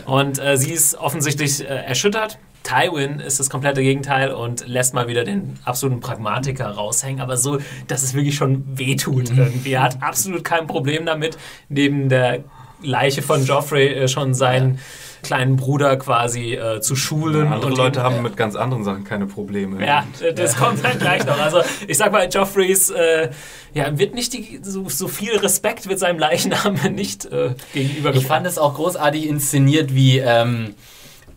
Und 0.06 0.40
äh, 0.40 0.58
sie 0.58 0.72
ist 0.72 0.96
offensichtlich 0.96 1.62
äh, 1.62 1.66
erschüttert. 1.66 2.38
Tywin 2.64 3.20
ist 3.20 3.40
das 3.40 3.50
komplette 3.50 3.82
Gegenteil 3.82 4.32
und 4.32 4.68
lässt 4.68 4.94
mal 4.94 5.08
wieder 5.08 5.24
den 5.24 5.58
absoluten 5.64 6.02
Pragmatiker 6.02 6.68
raushängen, 6.68 7.22
aber 7.22 7.38
so, 7.38 7.60
dass 7.88 8.04
es 8.04 8.14
wirklich 8.14 8.36
schon 8.36 8.64
wehtut 8.78 9.30
irgendwie. 9.36 9.74
Er 9.74 9.84
hat 9.84 10.04
absolut 10.04 10.43
kein 10.43 10.68
Problem 10.68 11.06
damit, 11.06 11.38
neben 11.70 12.10
der 12.10 12.43
Leiche 12.82 13.22
von 13.22 13.45
Joffrey 13.45 13.88
äh, 13.88 14.08
schon 14.08 14.34
seinen 14.34 14.76
ja. 14.76 14.80
Kleinen 15.24 15.55
Bruder 15.55 15.97
quasi 15.97 16.53
äh, 16.53 16.82
zu 16.82 16.95
schulen. 16.95 17.45
Ja, 17.45 17.51
andere 17.51 17.72
Leute 17.72 17.99
ihn, 17.99 18.03
haben 18.03 18.22
mit 18.22 18.38
ganz 18.38 18.55
anderen 18.55 18.84
Sachen 18.84 19.03
keine 19.03 19.26
Probleme. 19.26 19.86
Ja, 19.86 20.05
das 20.36 20.55
kommt 20.55 20.84
dann 20.84 20.97
gleich 20.99 21.26
noch. 21.26 21.39
Also 21.39 21.61
ich 21.88 21.97
sag 21.97 22.11
mal, 22.11 22.28
Joffreys 22.30 22.89
äh, 22.89 23.30
ja, 23.74 23.97
wird 23.97 24.15
nicht 24.15 24.34
die, 24.34 24.59
so, 24.63 24.89
so, 24.89 25.07
viel 25.07 25.38
Respekt 25.38 25.88
mit 25.88 25.99
seinem 25.99 26.20
Leichnam 26.20 26.80
nicht 26.91 27.26
äh, 27.26 27.53
gegenüber. 27.74 28.13
Ich 28.15 28.26
fand 28.26 28.47
es 28.47 28.57
auch 28.57 28.76
großartig 28.76 29.28
inszeniert, 29.28 29.93
wie 29.93 30.20
ähm, 30.20 30.76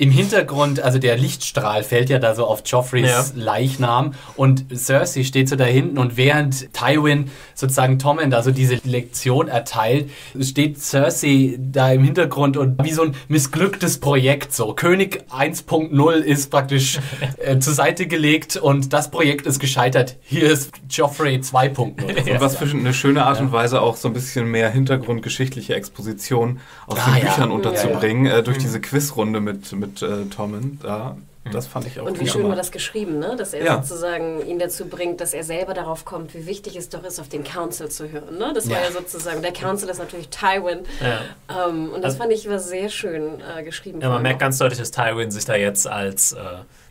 im 0.03 0.11
Hintergrund, 0.11 0.81
also 0.81 0.99
der 0.99 1.17
Lichtstrahl 1.17 1.85
fällt 1.85 2.11
ja 2.11 2.19
da 2.19 2.35
so 2.35 2.45
auf 2.45 2.63
Joffreys 2.67 3.09
ja. 3.09 3.25
Leichnam 3.37 4.15
und 4.35 4.65
Cersei 4.77 5.23
steht 5.23 5.49
so 5.49 5.55
da 5.55 5.63
hinten 5.63 5.97
und 5.97 6.17
während 6.17 6.73
Tywin 6.73 7.31
sozusagen 7.55 8.01
Tommen 8.01 8.29
da 8.29 8.43
so 8.43 8.51
diese 8.51 8.81
Lektion 8.83 9.47
erteilt, 9.47 10.11
steht 10.41 10.81
Cersei 10.81 11.57
da 11.57 11.93
im 11.93 12.03
Hintergrund 12.03 12.57
und 12.57 12.83
wie 12.83 12.91
so 12.91 13.03
ein 13.03 13.15
missglücktes 13.29 14.01
Projekt 14.01 14.53
so. 14.53 14.75
König 14.75 15.25
1.0 15.31 16.13
ist 16.15 16.51
praktisch 16.51 16.99
äh, 17.37 17.61
zur 17.61 17.75
Seite 17.75 18.09
gelegt 18.09 18.57
und 18.57 18.93
das 18.93 19.09
Projekt 19.09 19.47
ist 19.47 19.61
gescheitert. 19.61 20.17
Hier 20.23 20.51
ist 20.51 20.73
Joffrey 20.91 21.37
2.0. 21.37 22.33
Und 22.33 22.41
was 22.41 22.57
für 22.57 22.65
eine 22.65 22.93
schöne 22.93 23.25
Art 23.25 23.41
und 23.41 23.53
Weise 23.53 23.81
auch 23.81 23.97
so 23.97 24.09
ein 24.09 24.15
bisschen 24.15 24.51
mehr 24.51 24.71
hintergrundgeschichtliche 24.71 25.75
Exposition 25.77 26.59
aus 26.89 26.99
ah, 26.99 27.13
den 27.13 27.23
Büchern 27.23 27.51
ja. 27.51 27.55
unterzubringen, 27.55 28.27
ja, 28.27 28.39
äh, 28.39 28.43
durch 28.43 28.59
diese 28.59 28.81
Quizrunde 28.81 29.41
mit, 29.41 29.73
mit 29.73 29.92
mit 29.93 30.03
äh, 30.03 30.25
Tommen 30.27 30.79
da. 30.83 31.17
Das 31.51 31.67
fand 31.67 31.89
ich 31.89 31.99
auch 31.99 32.07
Und 32.07 32.21
wie 32.21 32.29
schön 32.29 32.49
war 32.49 32.55
das 32.55 32.71
geschrieben, 32.71 33.19
ne? 33.19 33.35
dass 33.37 33.53
er 33.53 33.65
ja. 33.65 33.83
sozusagen 33.83 34.47
ihn 34.47 34.61
dazu 34.61 34.87
bringt, 34.87 35.21
dass 35.21 35.35
er 35.35 35.43
selber 35.43 35.75
darauf 35.75 36.05
kommt, 36.05 36.35
wie 36.35 36.47
wichtig 36.47 36.77
es 36.77 36.89
doch 36.89 37.03
ist, 37.03 37.19
auf 37.19 37.29
den 37.29 37.43
Council 37.43 37.89
zu 37.89 38.09
hören. 38.13 38.39
Ne? 38.39 38.53
Das 38.55 38.67
ja. 38.67 38.77
war 38.77 38.83
ja 38.85 38.93
sozusagen, 38.93 39.43
der 39.43 39.53
Council 39.53 39.89
ist 39.89 39.99
natürlich 39.99 40.29
Tywin. 40.29 40.81
Ja. 41.01 41.67
Ähm, 41.69 41.91
und 41.91 42.03
das 42.03 42.13
also, 42.13 42.19
fand 42.19 42.33
ich 42.33 42.49
war 42.49 42.61
sehr 42.61 42.89
schön 42.89 43.41
äh, 43.41 43.65
geschrieben. 43.65 44.01
Ja, 44.01 44.09
man 44.09 44.23
merkt 44.23 44.39
ganz 44.39 44.59
deutlich, 44.59 44.79
dass 44.79 44.93
Tywin 44.93 45.33
sich 45.33 45.45
da 45.45 45.57
jetzt 45.57 45.89
als, 45.89 46.33
äh, 46.33 46.39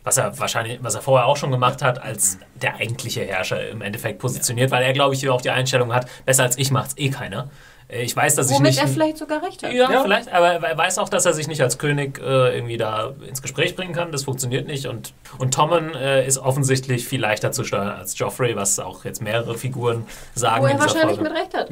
was 0.04 0.18
er 0.18 0.38
wahrscheinlich, 0.38 0.80
was 0.82 0.96
er 0.96 1.00
vorher 1.00 1.26
auch 1.28 1.38
schon 1.38 1.50
gemacht 1.50 1.80
hat, 1.80 2.02
als 2.02 2.36
der 2.60 2.76
eigentliche 2.76 3.22
Herrscher 3.22 3.70
im 3.70 3.80
Endeffekt 3.80 4.18
positioniert, 4.18 4.70
weil 4.70 4.82
er, 4.82 4.92
glaube 4.92 5.14
ich, 5.14 5.26
auch 5.30 5.40
die 5.40 5.50
Einstellung 5.50 5.94
hat, 5.94 6.06
besser 6.26 6.42
als 6.42 6.58
ich 6.58 6.70
macht 6.70 6.90
es 6.90 6.98
eh 6.98 7.08
keiner. 7.08 7.48
Äh, 7.92 8.02
ich 8.02 8.16
weiß, 8.16 8.34
dass 8.34 8.48
Womit 8.50 8.70
ich 8.70 8.76
nicht. 8.76 8.82
er 8.82 8.88
vielleicht 8.88 9.18
sogar 9.18 9.42
recht 9.42 9.62
hat. 9.62 9.72
Ja, 9.72 9.90
ja, 9.90 10.02
vielleicht, 10.02 10.32
aber 10.32 10.48
er 10.48 10.78
weiß 10.78 10.98
auch, 10.98 11.08
dass 11.08 11.26
er 11.26 11.32
sich 11.32 11.48
nicht 11.48 11.60
als 11.60 11.78
König 11.78 12.18
äh, 12.18 12.56
irgendwie 12.56 12.76
da 12.76 13.12
ins 13.28 13.42
Gespräch 13.42 13.76
bringen 13.76 13.92
kann. 13.92 14.12
Das 14.12 14.24
funktioniert 14.24 14.66
nicht. 14.66 14.86
Und, 14.86 15.12
und 15.38 15.54
Tommen 15.54 15.94
äh, 15.94 16.26
ist 16.26 16.38
offensichtlich 16.38 17.06
viel 17.06 17.20
leichter 17.20 17.52
zu 17.52 17.64
steuern 17.64 17.90
als 17.90 18.18
Joffrey, 18.18 18.56
was 18.56 18.78
auch 18.78 19.04
jetzt 19.04 19.22
mehrere 19.22 19.56
Figuren 19.56 20.06
sagen. 20.34 20.62
Wo 20.62 20.66
er 20.66 20.78
wahrscheinlich 20.78 21.18
Folge. 21.18 21.22
mit 21.22 21.32
Recht 21.32 21.54
hat. 21.54 21.70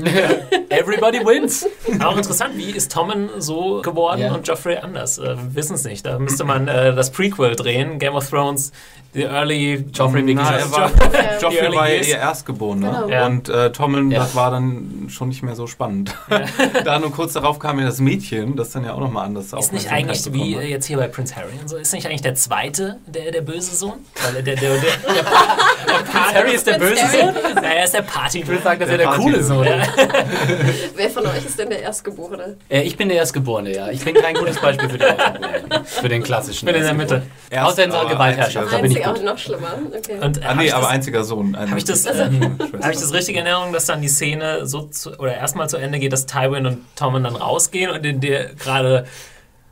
Everybody 0.70 1.18
wins. 1.24 1.66
auch 2.04 2.16
interessant, 2.16 2.56
wie 2.56 2.70
ist 2.70 2.92
Tommen 2.92 3.30
so 3.38 3.80
geworden 3.82 4.20
yeah. 4.20 4.34
und 4.34 4.46
Joffrey 4.46 4.76
anders? 4.76 5.18
Äh, 5.18 5.36
wir 5.36 5.54
wissen 5.54 5.74
es 5.74 5.84
nicht. 5.84 6.04
Da 6.06 6.18
müsste 6.18 6.44
man 6.44 6.68
äh, 6.68 6.94
das 6.94 7.10
Prequel 7.10 7.56
drehen, 7.56 7.98
Game 7.98 8.14
of 8.14 8.28
Thrones 8.28 8.72
The 9.12 9.24
Early 9.24 9.86
Joffrey 9.92 10.22
Begins. 10.22 10.70
War, 10.70 10.90
Joffrey 11.40 11.74
war 11.74 11.88
ja 11.88 12.00
ihr 12.00 12.18
Erstgeborener 12.18 12.92
genau. 12.92 13.08
ja. 13.08 13.26
und 13.26 13.48
äh, 13.48 13.72
Tommen, 13.72 14.10
ja. 14.10 14.20
das 14.20 14.36
war 14.36 14.52
dann 14.52 15.08
schon 15.08 15.28
nicht 15.28 15.42
mehr 15.42 15.56
so 15.56 15.66
spannend. 15.66 16.09
Ja. 16.30 16.82
da 16.84 16.98
nur 16.98 17.12
kurz 17.12 17.32
darauf 17.32 17.58
kam 17.58 17.78
ja 17.78 17.86
das 17.86 18.00
Mädchen, 18.00 18.56
das 18.56 18.70
dann 18.70 18.84
ja 18.84 18.94
auch 18.94 19.00
nochmal 19.00 19.26
anders 19.26 19.52
Ist 19.52 19.72
nicht 19.72 19.90
eigentlich 19.90 20.32
wie 20.32 20.56
hat. 20.56 20.64
jetzt 20.64 20.86
hier 20.86 20.96
bei 20.96 21.08
Prince 21.08 21.36
Harry 21.36 21.52
und 21.60 21.68
so, 21.68 21.76
ist 21.76 21.92
nicht 21.92 22.06
eigentlich 22.06 22.22
der 22.22 22.34
zweite 22.34 22.98
der, 23.06 23.32
der 23.32 23.42
böse 23.42 23.74
Sohn? 23.74 23.94
Weil 24.22 24.42
der, 24.42 24.42
der, 24.42 24.56
der, 24.56 24.80
der, 24.80 24.90
Prince 26.10 26.34
Harry 26.34 26.54
ist 26.54 26.66
der 26.66 26.78
böse 26.78 27.06
Sohn? 27.06 27.34
Naja, 27.54 27.68
er 27.68 27.84
ist 27.84 27.94
der 27.94 28.02
Party. 28.02 28.40
Ich 28.40 28.46
würde 28.46 28.62
sagen, 28.62 28.80
das 28.80 28.88
ist 28.88 28.92
ja 28.92 28.98
der 28.98 29.18
coole 29.18 29.42
Sohn. 29.42 29.66
Wer 30.96 31.10
von 31.10 31.26
euch 31.26 31.44
ist 31.46 31.58
denn 31.58 31.70
der 31.70 31.82
Erstgeborene? 31.82 32.56
Äh, 32.68 32.82
ich 32.82 32.96
bin 32.96 33.08
der 33.08 33.18
Erstgeborene, 33.18 33.74
ja. 33.74 33.90
Ich 33.90 34.04
bin 34.04 34.14
kein 34.14 34.34
gutes 34.34 34.58
Beispiel 34.58 34.88
für 34.88 34.98
den, 34.98 35.14
für 35.84 36.08
den 36.08 36.22
klassischen. 36.22 36.68
Ich 36.68 36.72
bin 36.72 36.80
in 36.80 36.86
der 36.86 36.94
Mitte. 36.94 37.22
Außer 37.54 37.84
in 37.84 37.90
seiner 37.90 38.08
Gewaltherrschaft, 38.08 38.72
da 38.72 38.78
bin 38.78 38.92
ich 38.92 39.06
auch 39.06 39.20
noch 39.22 39.38
schlimmer. 39.38 39.78
Okay. 39.96 40.18
Und, 40.20 40.44
ah, 40.44 40.54
nee, 40.54 40.70
aber 40.70 40.82
das, 40.82 40.90
einziger 40.90 41.24
Sohn. 41.24 41.56
Habe 41.58 41.78
ich, 41.78 41.84
das, 41.84 42.06
äh, 42.06 42.30
hab 42.80 42.90
ich 42.90 42.98
das 42.98 43.12
richtig 43.12 43.36
in 43.36 43.46
Erinnerung, 43.46 43.72
dass 43.72 43.86
dann 43.86 44.02
die 44.02 44.08
Szene 44.08 44.66
so 44.66 44.82
zu, 44.82 45.18
oder 45.18 45.34
erstmal 45.34 45.68
zu 45.68 45.76
Ende 45.76 45.98
geht, 46.00 46.12
dass 46.12 46.26
Tywin 46.26 46.66
und 46.66 46.96
Tommen 46.96 47.24
dann 47.24 47.36
rausgehen 47.36 47.90
und 47.90 48.04
in 48.04 48.20
der 48.20 48.54
gerade 48.54 49.06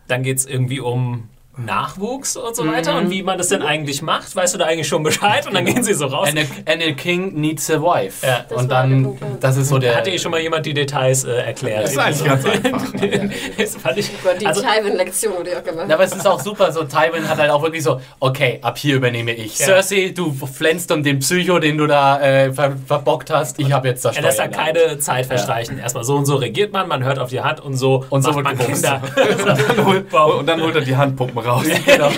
dann 0.07 0.23
geht 0.23 0.39
es 0.39 0.47
irgendwie 0.47 0.81
um 0.81 1.29
Nachwuchs 1.59 2.37
und 2.37 2.55
so 2.55 2.67
weiter 2.67 2.93
mhm. 2.93 2.99
und 2.99 3.11
wie 3.11 3.23
man 3.23 3.39
das 3.39 3.49
denn 3.49 3.63
eigentlich 3.63 4.03
macht. 4.03 4.35
Weißt 4.35 4.55
du 4.55 4.59
da 4.59 4.67
eigentlich 4.67 4.89
schon 4.89 5.03
Bescheid? 5.03 5.47
Und 5.47 5.55
dann 5.55 5.65
gehen 5.65 5.83
sie 5.83 5.95
so 5.95 6.07
raus. 6.07 6.29
And 6.29 6.39
a, 6.39 6.73
and 6.73 6.83
a 6.83 6.93
king 6.93 7.35
needs 7.35 7.71
a 7.71 7.81
wife. 7.81 8.27
Ja. 8.27 8.45
und 8.57 8.71
dann, 8.71 9.19
das 9.41 9.57
ist 9.57 9.69
so 9.69 9.79
der... 9.79 9.97
Hatte 9.97 10.11
eh 10.11 10.19
schon 10.19 10.31
mal 10.31 10.41
jemand 10.41 10.67
die 10.67 10.75
Details 10.75 11.25
äh, 11.25 11.33
erklärt? 11.33 11.85
Das 11.85 11.93
ist 11.93 11.99
eigentlich 11.99 12.25
ganz 12.25 12.45
einfach. 12.45 12.93
das 13.59 13.77
fand 13.77 13.99
ich, 13.99 14.11
die 14.41 14.47
also, 14.47 14.63
Tywin-Lektion 14.63 15.37
wurde 15.37 15.59
auch 15.59 15.65
gemacht. 15.65 15.91
Aber 15.91 16.05
es 16.05 16.15
ist 16.15 16.27
auch 16.27 16.41
super, 16.41 16.73
so 16.73 16.85
Tywin 16.85 17.29
hat 17.29 17.39
halt 17.39 17.51
auch 17.51 17.63
wirklich 17.63 17.83
so, 17.83 18.01
okay, 18.21 18.59
ab 18.63 18.79
hier 18.79 18.97
übernehme 18.97 19.33
ich. 19.33 19.59
Ja. 19.59 19.67
Cersei, 19.67 20.13
du 20.15 20.33
flänzt 20.33 20.91
um 20.93 21.03
den 21.03 21.19
Psycho, 21.19 21.59
den 21.59 21.79
du 21.79 21.87
da 21.87 22.21
äh, 22.21 22.53
ver 22.53 22.77
verbockt 22.87 23.31
hast. 23.31 23.59
Ich 23.59 23.73
habe 23.73 23.89
jetzt 23.89 24.05
das 24.05 24.17
Er 24.17 24.23
lässt 24.23 24.39
da 24.39 24.49
keine 24.49 24.99
Zeit 24.99 25.27
verstreichen. 25.27 25.77
Ja. 25.77 25.85
Erstmal 25.85 26.05
so 26.05 26.17
und 26.17 26.27
so 26.27 26.37
regiert 26.37 26.73
man, 26.73 26.89
man 26.89 27.05
hört 27.05 27.19
auf 27.19 27.31
die 27.31 27.41
Hand 27.41 27.61
und 27.61 27.77
so 27.77 28.05
und 28.11 28.23
so 28.23 28.33
macht 28.33 28.45
man 28.45 28.59
Kinder. 28.59 29.03
und, 29.39 29.47
dann 29.47 29.87
holt, 29.87 30.13
und 30.13 30.47
dann 30.47 30.63
holt 30.63 30.75
er 30.75 30.81
die 30.83 30.97
Handpumpen 30.97 31.39
raus. 31.39 31.48
genau. 31.87 32.11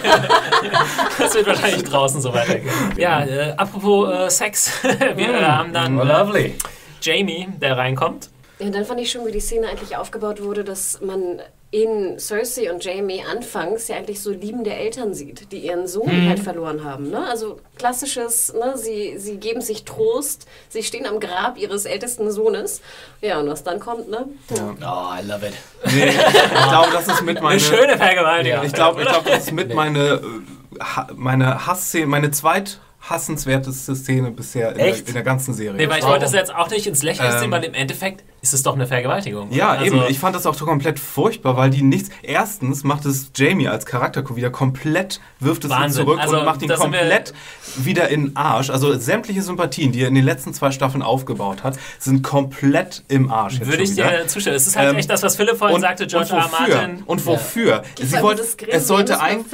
das 1.19 1.35
wird 1.35 1.47
wahrscheinlich 1.47 1.85
draußen 1.85 2.21
so 2.21 2.33
weitergehen. 2.35 2.73
Ja, 2.97 3.25
äh, 3.25 3.55
apropos 3.57 4.13
äh, 4.13 4.31
Sex. 4.31 4.73
Wir 4.83 5.35
äh, 5.35 5.45
haben 5.45 5.73
dann 5.73 5.99
oh, 5.99 6.05
lovely. 6.05 6.55
Jamie, 7.01 7.49
der 7.61 7.77
reinkommt. 7.77 8.29
Ja, 8.59 8.69
dann 8.69 8.85
fand 8.85 9.01
ich 9.01 9.11
schon, 9.11 9.27
wie 9.27 9.33
die 9.33 9.41
Szene 9.41 9.69
eigentlich 9.69 9.97
aufgebaut 9.97 10.43
wurde, 10.43 10.65
dass 10.65 11.01
man 11.01 11.41
in 11.73 12.19
Cersei 12.19 12.73
und 12.73 12.85
Jamie 12.85 13.23
anfangs 13.31 13.87
ja 13.87 13.97
eigentlich 13.97 14.21
so 14.21 14.33
liebende 14.33 14.73
Eltern 14.73 15.15
sieht, 15.15 15.53
die 15.53 15.59
ihren 15.59 15.87
Sohn 15.87 16.11
hm. 16.11 16.29
halt 16.29 16.41
verloren 16.41 16.83
haben. 16.83 17.11
Ne? 17.11 17.25
Also 17.29 17.61
klassisches, 17.79 18.53
ne? 18.53 18.77
sie, 18.77 19.19
sie 19.19 19.37
geben 19.37 19.61
sich 19.61 19.85
Trost, 19.85 20.49
sie 20.69 20.83
stehen 20.83 21.07
am 21.07 21.21
Grab 21.21 21.57
ihres 21.59 21.85
ältesten 21.85 22.33
Sohnes. 22.33 22.81
Ja, 23.21 23.39
und 23.39 23.49
was 23.49 23.63
dann 23.63 23.79
kommt, 23.79 24.11
ne? 24.11 24.27
Ja. 24.57 24.75
Oh, 24.81 25.23
I 25.23 25.25
love 25.25 25.47
it. 25.47 25.55
Nee, 25.95 26.09
ich 26.09 26.69
glaube, 26.69 26.89
das 26.93 27.07
ist 27.07 27.23
mit 27.23 27.41
meine... 27.41 27.51
Eine 27.51 27.61
schöne 27.61 27.97
Vergewaltigung. 27.97 28.65
Ich 28.65 28.73
glaube, 28.73 29.03
ich 29.03 29.09
glaub, 29.09 29.25
das 29.25 29.45
ist 29.45 29.53
mit 29.53 29.69
nee. 29.69 29.75
meine, 29.75 30.01
äh, 30.01 31.13
meine 31.15 31.69
Hassszene, 31.69 32.07
meine 32.07 32.33
zweit 32.33 32.81
hassenswerteste 33.01 33.95
Szene 33.97 34.31
bisher 34.31 34.73
in 34.73 34.79
der, 34.79 34.97
in 34.97 35.15
der, 35.15 35.23
ganzen 35.23 35.55
Serie. 35.55 35.77
Nee, 35.77 35.89
weil 35.89 36.01
ich 36.01 36.05
wollte 36.05 36.25
das 36.25 36.33
jetzt 36.33 36.55
auch 36.55 36.69
nicht 36.69 36.87
ins 36.87 37.03
Lächerliche 37.03 37.37
ähm, 37.37 37.41
sehen, 37.41 37.51
weil 37.51 37.65
im 37.65 37.75
Endeffekt 37.75 38.25
ist 38.43 38.55
es 38.55 38.63
doch 38.63 38.75
eine 38.75 38.87
Vergewaltigung. 38.87 39.53
Ja, 39.53 39.71
also 39.71 39.85
eben. 39.85 40.03
Ich 40.09 40.19
fand 40.19 40.35
das 40.35 40.47
auch 40.47 40.59
komplett 40.59 40.99
furchtbar, 40.99 41.57
weil 41.57 41.71
die 41.71 41.83
nichts. 41.83 42.11
Erstens 42.23 42.85
macht 42.85 43.05
es 43.05 43.31
Jamie 43.35 43.69
als 43.69 43.85
Charakter 43.87 44.25
wieder 44.35 44.51
komplett, 44.51 45.21
wirft 45.41 45.65
es 45.65 45.71
ihn 45.71 45.91
zurück 45.91 46.19
also, 46.21 46.39
und 46.39 46.45
macht 46.45 46.63
ihn 46.63 46.69
komplett 46.69 47.35
wieder 47.77 48.09
in 48.09 48.27
den 48.27 48.37
Arsch. 48.37 48.71
Also 48.71 48.97
sämtliche 48.99 49.43
Sympathien, 49.43 49.93
die 49.93 50.03
er 50.03 50.09
in 50.09 50.15
den 50.15 50.25
letzten 50.25 50.55
zwei 50.55 50.71
Staffeln 50.71 51.03
aufgebaut 51.03 51.63
hat, 51.63 51.79
sind 51.99 52.23
komplett 52.23 53.05
im 53.09 53.31
Arsch. 53.31 53.61
Würde 53.61 53.83
ich 53.83 53.95
dir 53.95 54.27
zustimmen. 54.27 54.57
Es 54.57 54.67
ist 54.67 54.77
halt 54.77 54.91
ähm, 54.91 54.97
echt 54.97 55.11
das, 55.11 55.23
was 55.23 55.37
Philipp 55.37 55.57
vorhin 55.57 55.77
und, 55.77 55.83
sagte, 55.83 56.07
George 56.07 56.31
R. 56.33 56.49
Martin. 56.51 57.03
Und 57.05 57.25
wofür? 57.27 57.83
Ja. 57.99 58.07
Sie 58.07 58.23
wollte, 58.23 58.43
es 58.69 58.87
sollte 58.87 59.21
ein, 59.21 59.45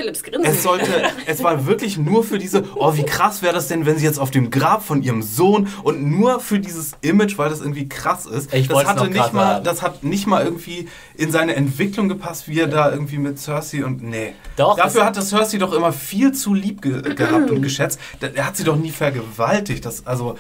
es 0.42 0.62
sollte, 0.62 0.90
es 1.26 1.42
war 1.42 1.66
wirklich 1.66 1.98
nur 1.98 2.24
für 2.24 2.38
diese, 2.38 2.64
oh, 2.76 2.94
wie 2.94 3.04
krass 3.04 3.42
wäre 3.42 3.54
das 3.54 3.68
denn, 3.68 3.86
wenn 3.86 3.98
sie 3.98 4.04
jetzt 4.04 4.18
auf 4.18 4.30
dem 4.30 4.50
Grab 4.50 4.84
von 4.84 5.02
ihrem 5.02 5.22
Sohn 5.22 5.68
und 5.82 6.02
nur 6.02 6.40
für 6.40 6.58
dieses 6.58 6.92
Image, 7.00 7.38
weil 7.38 7.50
das 7.50 7.60
irgendwie 7.60 7.88
krass 7.88 8.26
ist. 8.26 8.52
Ich 8.54 8.68
das 8.80 8.88
hatte 8.88 9.08
nicht 9.08 9.32
mal, 9.32 9.52
sagen. 9.54 9.64
das 9.64 9.82
hat 9.82 10.04
nicht 10.04 10.26
mal 10.26 10.44
irgendwie 10.44 10.88
in 11.16 11.30
seine 11.30 11.56
Entwicklung 11.56 12.08
gepasst, 12.08 12.48
wie 12.48 12.60
er 12.60 12.66
da 12.66 12.90
irgendwie 12.90 13.18
mit 13.18 13.38
Cersei 13.38 13.84
und 13.84 14.02
nee. 14.02 14.34
Doch, 14.56 14.76
Dafür 14.76 15.04
hat 15.04 15.16
das 15.16 15.30
Cersei 15.30 15.58
doch 15.58 15.72
immer 15.72 15.92
viel 15.92 16.32
zu 16.32 16.54
lieb 16.54 16.82
ge 16.82 17.02
gehabt 17.14 17.50
und 17.50 17.62
geschätzt. 17.62 18.00
Er 18.20 18.46
hat 18.46 18.56
sie 18.56 18.64
doch 18.64 18.76
nie 18.76 18.90
vergewaltigt. 18.90 19.84
Das, 19.84 20.06
also 20.06 20.36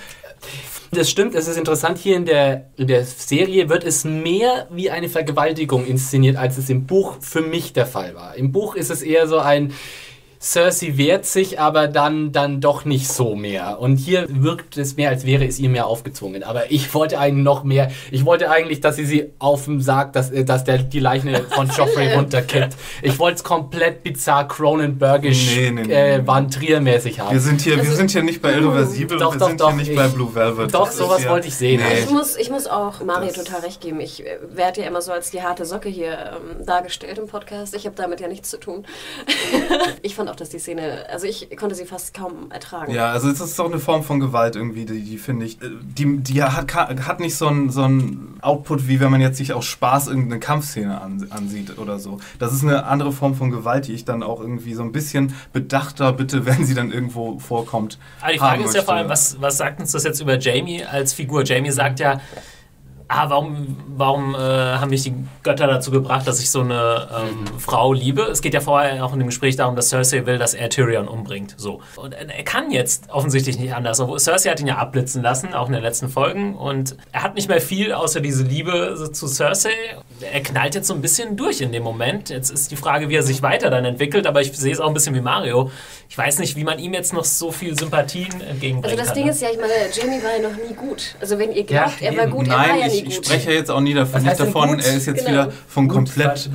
das 0.92 1.10
stimmt, 1.10 1.34
es 1.34 1.48
ist 1.48 1.56
interessant, 1.56 1.98
hier 1.98 2.16
in 2.16 2.26
der, 2.26 2.66
in 2.76 2.86
der 2.86 3.04
Serie 3.04 3.68
wird 3.68 3.84
es 3.84 4.04
mehr 4.04 4.68
wie 4.70 4.90
eine 4.90 5.08
Vergewaltigung 5.08 5.84
inszeniert, 5.84 6.36
als 6.36 6.58
es 6.58 6.70
im 6.70 6.86
Buch 6.86 7.16
für 7.20 7.42
mich 7.42 7.72
der 7.72 7.86
Fall 7.86 8.14
war. 8.14 8.36
Im 8.36 8.52
Buch 8.52 8.76
ist 8.76 8.90
es 8.90 9.02
eher 9.02 9.26
so 9.26 9.38
ein, 9.38 9.72
Cersei 10.46 10.96
wehrt 10.96 11.26
sich, 11.26 11.58
aber 11.58 11.88
dann, 11.88 12.30
dann 12.30 12.60
doch 12.60 12.84
nicht 12.84 13.08
so 13.08 13.34
mehr. 13.34 13.80
Und 13.80 13.96
hier 13.96 14.26
wirkt 14.28 14.76
es 14.76 14.96
mehr, 14.96 15.10
als 15.10 15.26
wäre 15.26 15.44
es 15.44 15.58
ihr 15.58 15.68
mehr 15.68 15.88
aufgezwungen. 15.88 16.44
Aber 16.44 16.70
ich 16.70 16.94
wollte 16.94 17.18
eigentlich 17.18 17.44
noch 17.44 17.64
mehr. 17.64 17.90
Ich 18.12 18.24
wollte 18.24 18.48
eigentlich, 18.48 18.80
dass 18.80 18.94
sie 18.94 19.04
sie 19.04 19.32
auf 19.40 19.64
dem 19.64 19.80
Sarg, 19.80 20.12
dass, 20.12 20.30
äh, 20.30 20.44
dass 20.44 20.62
der 20.62 20.78
die 20.78 21.00
Leiche 21.00 21.44
von 21.50 21.68
Joffrey 21.68 22.14
runterkippt. 22.14 22.76
Ich 23.02 23.18
wollte 23.18 23.38
es 23.38 23.44
komplett 23.44 24.04
bizarr 24.04 24.46
Cronenbergisch, 24.46 25.56
nee, 25.56 25.70
nee, 25.72 25.82
nee, 25.82 26.14
äh, 26.14 26.26
Van 26.26 26.48
Trier-mäßig 26.48 27.18
haben. 27.18 27.32
Wir 27.32 27.40
sind 27.40 27.60
hier, 27.60 27.82
wir 27.82 27.92
sind 27.92 28.12
hier 28.12 28.22
nicht 28.22 28.40
bei 28.40 28.52
Irreversibel, 28.52 29.18
doch, 29.18 29.32
wir 29.32 29.40
doch, 29.40 29.48
sind 29.48 29.60
doch, 29.60 29.70
hier 29.70 29.78
nicht 29.78 29.90
ich, 29.90 29.96
bei 29.96 30.06
Blue 30.06 30.32
Velvet. 30.32 30.72
Doch, 30.72 30.92
sowas 30.92 31.24
ja, 31.24 31.30
wollte 31.30 31.48
ich 31.48 31.56
sehen. 31.56 31.82
Nee. 31.82 32.04
Ich, 32.04 32.10
muss, 32.10 32.36
ich 32.36 32.50
muss 32.50 32.68
auch 32.68 33.02
Mario 33.02 33.32
das 33.32 33.44
total 33.44 33.62
recht 33.62 33.80
geben. 33.80 34.00
Ich 34.00 34.24
äh, 34.24 34.38
werde 34.48 34.82
ja 34.82 34.86
immer 34.86 35.02
so 35.02 35.10
als 35.10 35.32
die 35.32 35.42
harte 35.42 35.64
Socke 35.64 35.88
hier 35.88 36.36
ähm, 36.36 36.64
dargestellt 36.64 37.18
im 37.18 37.26
Podcast. 37.26 37.74
Ich 37.74 37.84
habe 37.84 37.96
damit 37.96 38.20
ja 38.20 38.28
nichts 38.28 38.48
zu 38.48 38.60
tun. 38.60 38.86
ich 40.02 40.14
fand 40.14 40.30
auch 40.30 40.35
auch, 40.36 40.38
dass 40.38 40.50
die 40.50 40.58
Szene, 40.58 41.06
also 41.10 41.26
ich 41.26 41.48
konnte 41.56 41.74
sie 41.74 41.86
fast 41.86 42.14
kaum 42.14 42.50
ertragen. 42.50 42.92
Ja, 42.92 43.10
also 43.10 43.28
es 43.28 43.40
ist 43.40 43.58
doch 43.58 43.66
eine 43.66 43.78
Form 43.78 44.02
von 44.02 44.20
Gewalt 44.20 44.56
irgendwie, 44.56 44.84
die, 44.84 45.02
die 45.02 45.18
finde 45.18 45.46
ich, 45.46 45.60
äh, 45.62 45.70
die, 45.82 46.18
die 46.18 46.42
hat, 46.42 46.74
hat 46.74 47.20
nicht 47.20 47.36
so 47.36 47.48
einen 47.48 47.70
so 47.70 47.82
einen 47.82 48.38
Output, 48.42 48.86
wie 48.88 49.00
wenn 49.00 49.10
man 49.10 49.20
jetzt 49.20 49.38
sich 49.38 49.52
aus 49.52 49.64
Spaß 49.64 50.08
irgendeine 50.08 50.40
Kampfszene 50.40 51.00
an, 51.00 51.26
ansieht 51.30 51.78
oder 51.78 51.98
so. 51.98 52.18
Das 52.38 52.52
ist 52.52 52.62
eine 52.62 52.84
andere 52.84 53.12
Form 53.12 53.34
von 53.34 53.50
Gewalt, 53.50 53.88
die 53.88 53.92
ich 53.92 54.04
dann 54.04 54.22
auch 54.22 54.40
irgendwie 54.40 54.74
so 54.74 54.82
ein 54.82 54.92
bisschen 54.92 55.34
bedachter 55.52 56.12
bitte, 56.12 56.46
wenn 56.46 56.64
sie 56.64 56.74
dann 56.74 56.92
irgendwo 56.92 57.38
vorkommt. 57.38 57.98
Aber 58.20 58.32
die 58.32 58.38
Frage 58.38 58.64
ist 58.64 58.74
ja 58.74 58.82
vor 58.82 58.94
allem, 58.94 59.08
was, 59.08 59.40
was 59.40 59.56
sagt 59.56 59.80
uns 59.80 59.92
das 59.92 60.04
jetzt 60.04 60.20
über 60.20 60.38
Jamie 60.38 60.84
als 60.84 61.12
Figur? 61.12 61.44
Jamie 61.44 61.70
sagt 61.70 62.00
ja, 62.00 62.20
ah, 63.08 63.30
warum, 63.30 63.76
warum 63.88 64.34
äh, 64.34 64.38
haben 64.38 64.90
mich 64.90 65.02
die 65.04 65.14
Götter 65.42 65.66
dazu 65.66 65.90
gebracht, 65.90 66.26
dass 66.26 66.40
ich 66.40 66.50
so 66.50 66.60
eine 66.60 67.08
ähm, 67.14 67.58
Frau 67.58 67.92
liebe? 67.92 68.22
Es 68.22 68.42
geht 68.42 68.54
ja 68.54 68.60
vorher 68.60 69.04
auch 69.04 69.12
in 69.12 69.18
dem 69.18 69.28
Gespräch 69.28 69.56
darum, 69.56 69.76
dass 69.76 69.90
Cersei 69.90 70.26
will, 70.26 70.38
dass 70.38 70.54
er 70.54 70.68
Tyrion 70.70 71.08
umbringt. 71.08 71.54
So. 71.56 71.80
Und 71.96 72.14
er 72.14 72.42
kann 72.42 72.70
jetzt 72.70 73.10
offensichtlich 73.10 73.58
nicht 73.58 73.74
anders. 73.74 74.02
Cersei 74.18 74.50
hat 74.50 74.60
ihn 74.60 74.66
ja 74.66 74.76
abblitzen 74.76 75.22
lassen, 75.22 75.54
auch 75.54 75.68
in 75.68 75.74
den 75.74 75.82
letzten 75.82 76.08
Folgen. 76.08 76.56
Und 76.56 76.96
er 77.12 77.22
hat 77.22 77.34
nicht 77.34 77.48
mehr 77.48 77.60
viel 77.60 77.92
außer 77.92 78.20
diese 78.20 78.42
Liebe 78.42 79.10
zu 79.12 79.28
Cersei. 79.28 79.70
Er 80.20 80.40
knallt 80.40 80.74
jetzt 80.74 80.88
so 80.88 80.94
ein 80.94 81.00
bisschen 81.00 81.36
durch 81.36 81.60
in 81.60 81.72
dem 81.72 81.82
Moment. 81.82 82.30
Jetzt 82.30 82.50
ist 82.50 82.70
die 82.70 82.76
Frage, 82.76 83.08
wie 83.08 83.16
er 83.16 83.22
sich 83.22 83.42
weiter 83.42 83.70
dann 83.70 83.84
entwickelt. 83.84 84.26
Aber 84.26 84.40
ich 84.40 84.52
sehe 84.52 84.72
es 84.72 84.80
auch 84.80 84.88
ein 84.88 84.94
bisschen 84.94 85.14
wie 85.14 85.20
Mario. 85.20 85.70
Ich 86.08 86.18
weiß 86.18 86.38
nicht, 86.38 86.56
wie 86.56 86.64
man 86.64 86.78
ihm 86.78 86.94
jetzt 86.94 87.12
noch 87.12 87.24
so 87.24 87.52
viel 87.52 87.78
Sympathien 87.78 88.40
entgegenbringt. 88.40 88.84
Also 88.84 88.96
das 88.96 89.06
kann, 89.08 89.14
Ding 89.14 89.24
ne? 89.26 89.30
ist 89.30 89.42
ja, 89.42 89.48
ich 89.50 89.58
meine, 89.58 89.72
Jamie 89.92 90.22
war 90.22 90.36
ja 90.36 90.48
noch 90.48 90.56
nie 90.56 90.74
gut. 90.74 91.14
Also 91.20 91.38
wenn 91.38 91.52
ihr 91.52 91.64
glaubt, 91.64 92.00
Ja, 92.00 92.10
er 92.10 92.16
war 92.16 92.26
gut, 92.26 92.46
Nein, 92.46 92.58
er 92.58 92.68
war 92.70 92.78
ja 92.78 92.88
nie 92.88 92.95
ich, 93.04 93.14
spreche 93.16 93.50
ja 93.50 93.56
jetzt 93.56 93.70
auch 93.70 93.80
nie 93.80 93.94
davon, 93.94 94.22
nicht 94.22 94.38
davon, 94.38 94.70
gut? 94.70 94.84
er 94.84 94.96
ist 94.96 95.06
jetzt 95.06 95.26
Genau. 95.26 95.44
wieder 95.46 95.52
von 95.68 95.88
komplett. 95.88 96.50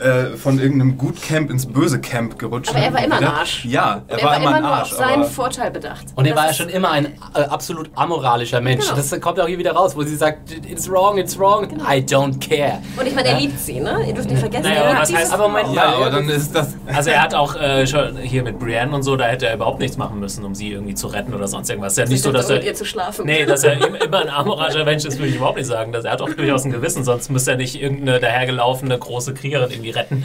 Äh, 0.00 0.36
von 0.36 0.58
irgendeinem 0.58 0.96
Gutcamp 0.98 1.50
ins 1.50 1.66
böse 1.66 2.00
Camp 2.00 2.38
gerutscht. 2.38 2.70
Aber 2.70 2.78
er 2.78 2.92
war 2.92 3.04
immer 3.04 3.16
ein. 3.18 3.24
Arsch. 3.24 3.64
Ja, 3.64 4.02
er, 4.08 4.16
Und 4.18 4.24
war, 4.24 4.36
immer 4.36 4.54
ein 4.54 4.62
nur 4.62 4.70
Arsch. 4.72 4.92
auf 4.92 4.98
seinen 4.98 5.24
Vorteil 5.24 5.70
bedacht. 5.70 6.06
Und 6.14 6.26
er 6.26 6.34
das 6.34 6.40
war 6.42 6.48
ja 6.48 6.54
schon 6.54 6.68
immer 6.68 6.90
ein 6.90 7.06
äh, 7.34 7.40
absolut 7.42 7.90
amoralischer 7.94 8.60
Mensch. 8.60 8.84
Genau. 8.84 8.96
Das 8.96 9.20
kommt 9.20 9.38
auch 9.40 9.46
hier 9.46 9.58
wieder 9.58 9.72
raus, 9.72 9.96
wo 9.96 10.02
sie 10.02 10.16
sagt, 10.16 10.52
it's 10.68 10.90
wrong, 10.90 11.18
it's 11.18 11.38
wrong, 11.38 11.64
I 11.80 12.00
don't 12.00 12.38
care. 12.40 12.78
Und 12.98 13.06
ich 13.06 13.14
meine, 13.14 13.28
er 13.28 13.34
Ja. 13.34 13.40
liebt 13.40 13.58
sie, 13.58 13.80
ne? 13.80 14.04
Ihr 14.06 14.14
dürft 14.14 14.28
nicht 14.30 14.40
vergessen, 14.40 14.64
Naja, 14.64 14.82
er 14.82 14.96
aber 14.98 15.06
liebt 15.06 15.18
heißt- 15.18 15.32
aber 15.32 15.48
Moment 15.48 15.74
ja, 15.74 15.84
aber 15.94 16.10
dann 16.10 16.28
ist 16.28 16.54
das. 16.54 16.74
Also 16.86 17.10
er 17.10 17.22
hat 17.22 17.34
auch 17.34 17.54
äh, 17.56 17.86
schon 17.86 18.16
hier 18.18 18.42
mit 18.42 18.58
Brienne 18.58 18.92
und 18.94 19.02
so, 19.02 19.16
da 19.16 19.24
hätte 19.26 19.46
er 19.46 19.54
überhaupt 19.54 19.78
nichts 19.80 19.96
machen 19.96 20.18
müssen, 20.20 20.44
um 20.44 20.54
sie 20.54 20.72
irgendwie 20.72 20.94
zu 20.94 21.06
retten 21.08 21.34
oder 21.34 21.48
sonst 21.48 21.68
irgendwas. 21.70 21.92
Ist 21.92 21.98
ja 21.98 22.04
nicht 22.06 22.22
so, 22.22 22.32
dass 22.32 22.48
mit 22.48 22.58
er... 22.58 22.64
ihr 22.64 22.74
zu 22.74 22.84
schlafen. 22.84 23.26
Nee, 23.26 23.44
dass 23.46 23.64
er 23.64 23.74
im- 23.86 23.94
immer 23.94 24.18
ein 24.20 24.28
amoralischer 24.30 24.84
Mensch 24.84 25.04
ist, 25.04 25.18
würde 25.18 25.28
ich 25.30 25.36
überhaupt 25.36 25.56
nicht 25.58 25.66
sagen. 25.66 25.92
Das, 25.92 26.04
er 26.04 26.12
hat 26.12 26.22
auch 26.22 26.30
durchaus 26.30 26.64
ein 26.64 26.72
Gewissen, 26.72 27.04
sonst 27.04 27.30
müsste 27.30 27.52
er 27.52 27.56
nicht 27.56 27.80
irgendeine 27.80 28.20
dahergelaufene 28.20 28.98
große 28.98 29.34
Kriegerin 29.34 29.70
irgendwie 29.84 29.90
retten, 29.90 30.24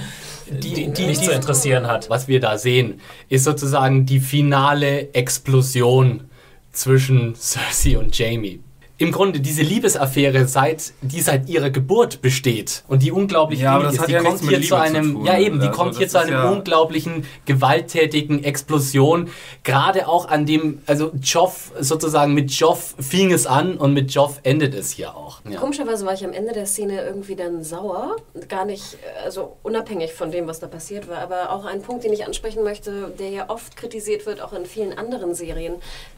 die, 0.49 0.91
die 0.91 1.05
nichts 1.05 1.26
zu 1.26 1.32
interessieren 1.32 1.88
hat. 1.88 2.10
Was 2.10 2.28
wir 2.28 2.39
da 2.39 2.57
sehen, 2.57 3.01
ist 3.28 3.43
sozusagen 3.43 4.05
die 4.05 4.20
finale 4.20 5.14
Explosion 5.14 6.26
zwischen 6.72 7.36
Cersei 7.36 7.97
und 7.97 8.18
Jamie. 8.18 8.60
Im 9.00 9.12
Grunde 9.12 9.39
diese 9.39 9.62
Liebesaffäre, 9.64 10.45
seit, 10.47 10.91
die 11.02 11.22
seit 11.22 11.50
ihrer 11.50 11.70
Geburt 11.70 12.22
besteht 12.22 12.84
und 12.88 13.02
die 13.02 13.12
unglaublich 13.12 13.62
Ja, 13.62 13.80
ist, 13.89 14.06
die 14.08 14.12
ja 14.12 14.22
kommt 14.22 14.41
hier 14.41 14.62
zu 14.62 14.68
zu 14.68 14.76
einem, 14.76 15.14
tun. 15.14 15.26
ja 15.26 15.39
eben, 15.39 15.60
die 15.60 15.68
Also 15.68 15.80
kommt 15.82 15.97
hier 15.97 16.08
zu 16.10 16.20
einem 16.20 16.32
ja- 16.34 16.50
unglaublichen 16.52 17.26
gewalttätigen 17.45 18.43
Explosion. 18.43 19.30
Gerade 19.64 20.08
auch 20.08 20.28
an 20.28 20.45
dem, 20.45 20.82
also 20.86 21.12
Joff 21.22 21.72
sozusagen 21.80 22.34
mit 22.34 22.52
Joff 22.52 22.95
fing 23.00 23.32
es 23.32 23.47
an 23.47 23.78
und 23.78 23.93
mit 23.93 24.12
Joff 24.12 24.39
endet 24.43 24.74
es 24.76 24.91
hier 24.91 25.16
auch. 25.16 25.39
Ja. 25.50 25.58
Komischerweise 25.60 26.06
war 26.06 26.14
ich 26.14 26.26
am 26.26 26.34
Ende 26.34 26.52
der 26.54 26.66
Szene 26.66 27.02
irgendwie 27.02 27.36
dann 27.38 27.64
sauer. 27.64 28.18
Gar 28.50 28.66
nicht, 28.66 28.97
also 29.24 29.56
unabhängig 29.64 30.14
von 30.14 30.30
dem, 30.32 30.45
was 30.47 30.60
da 30.60 30.68
passiert 30.68 31.08
war. 31.08 31.20
Aber 31.20 31.52
auch 31.52 31.64
ein 31.66 31.82
Punkt, 31.82 32.04
den 32.04 32.12
ich 32.12 32.26
ansprechen 32.26 32.64
möchte, 32.64 33.14
der 33.18 33.30
ja 33.30 33.50
oft 33.50 33.78
kritisiert 33.78 34.26
wird, 34.26 34.41
auch 34.41 34.52
in 34.54 34.66
vielen 34.66 34.97
anderen 34.97 35.36
Serien, 35.36 35.76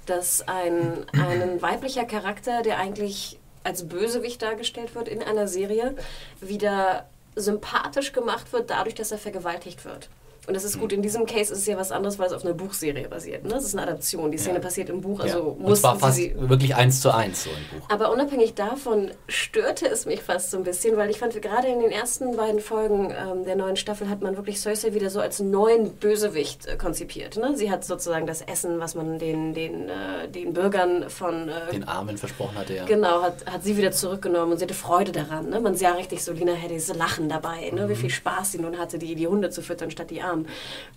dass 0.07 0.41
ein, 0.47 1.05
ein 1.13 1.61
weiblicher 1.61 2.05
Charakter, 2.05 2.63
der 2.63 2.70
eigentlich 2.77 3.39
als 3.63 3.87
Bösewicht 3.87 4.41
dargestellt 4.41 4.95
wird 4.95 5.07
in 5.07 5.21
einer 5.21 5.47
Serie, 5.47 5.95
wieder 6.39 7.07
sympathisch 7.35 8.11
gemacht 8.11 8.51
wird, 8.53 8.69
dadurch, 8.69 8.95
dass 8.95 9.11
er 9.11 9.17
vergewaltigt 9.17 9.85
wird. 9.85 10.09
Und 10.47 10.55
das 10.55 10.63
ist 10.63 10.79
gut. 10.79 10.91
In 10.91 11.03
diesem 11.03 11.27
Case 11.27 11.53
ist 11.53 11.59
es 11.59 11.67
ja 11.67 11.77
was 11.77 11.91
anderes, 11.91 12.17
weil 12.17 12.25
es 12.27 12.33
auf 12.33 12.43
einer 12.43 12.55
Buchserie 12.55 13.07
basiert. 13.07 13.43
Ne? 13.43 13.51
Das 13.51 13.63
ist 13.63 13.75
eine 13.75 13.83
Adaption. 13.83 14.31
Die 14.31 14.39
Szene 14.39 14.59
passiert 14.59 14.89
im 14.89 14.99
Buch, 14.99 15.19
also 15.19 15.55
ja. 15.59 15.65
Und 15.65 15.75
zwar 15.75 15.99
fast 15.99 16.15
sie 16.15 16.33
wirklich 16.35 16.75
eins 16.75 16.99
zu 16.99 17.13
eins 17.13 17.43
so 17.43 17.51
im 17.51 17.79
Buch. 17.79 17.87
aber 17.89 18.11
unabhängig 18.11 18.55
davon 18.55 19.11
störte 19.27 19.87
es 19.87 20.07
mich 20.07 20.21
fast 20.21 20.49
so 20.49 20.57
ein 20.57 20.63
bisschen, 20.63 20.97
weil 20.97 21.11
ich 21.11 21.19
fand, 21.19 21.39
gerade 21.39 21.67
in 21.67 21.79
den 21.79 21.91
ersten 21.91 22.35
beiden 22.35 22.59
Folgen 22.59 23.11
ähm, 23.11 23.45
der 23.45 23.55
neuen 23.55 23.75
Staffel 23.75 24.09
hat 24.09 24.21
man 24.21 24.35
wirklich 24.35 24.59
Cersei 24.59 24.95
wieder 24.95 25.11
so 25.11 25.19
als 25.19 25.39
neuen 25.39 25.93
Bösewicht 25.93 26.65
äh, 26.65 26.75
konzipiert. 26.75 27.37
Ne? 27.37 27.55
Sie 27.55 27.69
hat 27.69 27.85
sozusagen 27.85 28.25
das 28.25 28.41
Essen, 28.41 28.79
was 28.79 28.95
man 28.95 29.19
den, 29.19 29.53
den, 29.53 29.89
äh, 29.89 30.27
den 30.27 30.53
Bürgern 30.53 31.09
von... 31.11 31.49
Äh, 31.49 31.71
Den 31.71 31.87
Armen 31.87 32.17
versprochen 32.17 32.57
hatte, 32.57 32.73
ja. 32.73 32.85
Genau, 32.85 33.21
hat, 33.21 33.45
hat 33.45 33.63
sie 33.63 33.77
wieder 33.77 33.91
zurückgenommen 33.91 34.53
und 34.53 34.57
sie 34.57 34.65
hatte 34.65 34.73
Freude 34.73 35.11
daran. 35.11 35.49
Ne? 35.49 35.59
Man 35.59 35.75
sah 35.75 35.91
richtig 35.91 36.23
so, 36.23 36.33
Lina 36.33 36.53
hätte 36.53 36.73
dieses 36.73 36.95
Lachen 36.95 37.29
dabei, 37.29 37.69
ne? 37.69 37.87
wie 37.89 37.95
viel 37.95 38.09
Spaß 38.09 38.53
sie 38.53 38.57
nun 38.57 38.79
hatte, 38.79 38.97
die, 38.97 39.13
die 39.13 39.27
Hunde 39.27 39.51
zu 39.51 39.61
füttern 39.61 39.91
statt 39.91 40.09
die 40.09 40.21
Armen. 40.21 40.30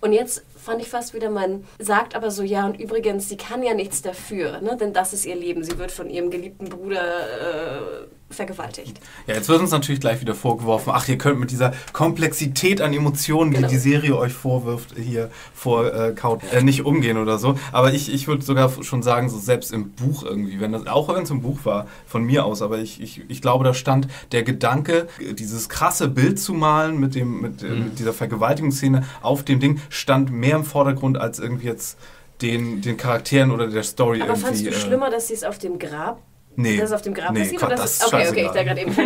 Und 0.00 0.12
jetzt 0.12 0.44
fand 0.56 0.80
ich 0.80 0.88
fast 0.88 1.14
wieder, 1.14 1.30
man 1.30 1.64
sagt 1.78 2.16
aber 2.16 2.30
so, 2.30 2.42
ja 2.42 2.66
und 2.66 2.80
übrigens, 2.80 3.28
sie 3.28 3.36
kann 3.36 3.62
ja 3.62 3.74
nichts 3.74 4.02
dafür, 4.02 4.60
ne? 4.60 4.76
denn 4.76 4.92
das 4.92 5.12
ist 5.12 5.26
ihr 5.26 5.36
Leben. 5.36 5.62
Sie 5.62 5.78
wird 5.78 5.92
von 5.92 6.08
ihrem 6.08 6.30
geliebten 6.30 6.68
Bruder 6.68 7.02
äh, 7.02 8.06
vergewaltigt. 8.30 8.98
Ja, 9.26 9.34
jetzt 9.34 9.48
wird 9.48 9.60
uns 9.60 9.70
natürlich 9.70 10.00
gleich 10.00 10.20
wieder 10.20 10.34
vorgeworfen, 10.34 10.92
ach, 10.94 11.06
ihr 11.08 11.18
könnt 11.18 11.38
mit 11.38 11.50
dieser 11.50 11.72
Komplexität 11.92 12.80
an 12.80 12.92
Emotionen, 12.92 13.52
Genau. 13.52 13.68
die 13.68 13.74
die 13.74 13.78
Serie 13.80 14.16
euch 14.16 14.32
vorwirft, 14.32 14.94
hier 14.98 15.30
vorkaut, 15.54 16.40
äh, 16.52 16.62
nicht 16.62 16.84
umgehen 16.84 17.16
oder 17.16 17.38
so. 17.38 17.58
Aber 17.72 17.92
ich, 17.92 18.12
ich 18.12 18.26
würde 18.26 18.42
sogar 18.44 18.70
schon 18.82 19.02
sagen, 19.02 19.28
so 19.28 19.38
selbst 19.38 19.72
im 19.72 19.90
Buch 19.90 20.22
irgendwie, 20.24 20.60
wenn 20.60 20.72
das, 20.72 20.86
auch 20.86 21.08
wenn 21.14 21.22
es 21.22 21.30
im 21.30 21.42
Buch 21.42 21.60
war, 21.64 21.86
von 22.06 22.24
mir 22.24 22.44
aus, 22.44 22.62
aber 22.62 22.78
ich, 22.78 23.00
ich, 23.00 23.22
ich 23.28 23.40
glaube, 23.40 23.64
da 23.64 23.74
stand 23.74 24.08
der 24.32 24.42
Gedanke, 24.42 25.06
dieses 25.38 25.68
krasse 25.68 26.08
Bild 26.08 26.38
zu 26.40 26.54
malen 26.54 26.98
mit, 26.98 27.14
dem, 27.14 27.40
mit, 27.40 27.62
äh, 27.62 27.68
mit 27.68 27.98
dieser 27.98 28.12
Vergewaltigungsszene 28.12 29.04
auf 29.22 29.42
dem 29.44 29.60
Ding, 29.60 29.80
stand 29.90 30.30
mehr 30.30 30.56
im 30.56 30.64
Vordergrund 30.64 31.18
als 31.18 31.38
irgendwie 31.38 31.66
jetzt 31.66 31.98
den, 32.42 32.80
den 32.82 32.96
Charakteren 32.96 33.50
oder 33.52 33.68
der 33.68 33.84
Story 33.84 34.20
Aber 34.20 34.30
irgendwie. 34.30 34.42
fandst 34.46 34.64
du 34.66 34.70
äh, 34.70 34.72
schlimmer, 34.72 35.10
dass 35.10 35.28
sie 35.28 35.34
es 35.34 35.44
auf 35.44 35.58
dem 35.58 35.78
Grab, 35.78 36.20
Nee. 36.56 36.76
dass 36.76 36.90
es 36.90 36.92
auf 36.94 37.02
dem 37.02 37.14
Grab 37.14 37.32
Nee, 37.32 37.40
passiert? 37.40 37.60
Gott, 37.60 37.70
das 37.72 37.80
dass 37.80 37.90
ist 37.92 38.00
es- 38.02 38.12
okay, 38.12 38.28
okay, 38.28 38.44
ich 38.46 38.50
da 38.52 38.62
gerade 38.62 38.80
eben 38.80 38.92
ja, 38.96 39.04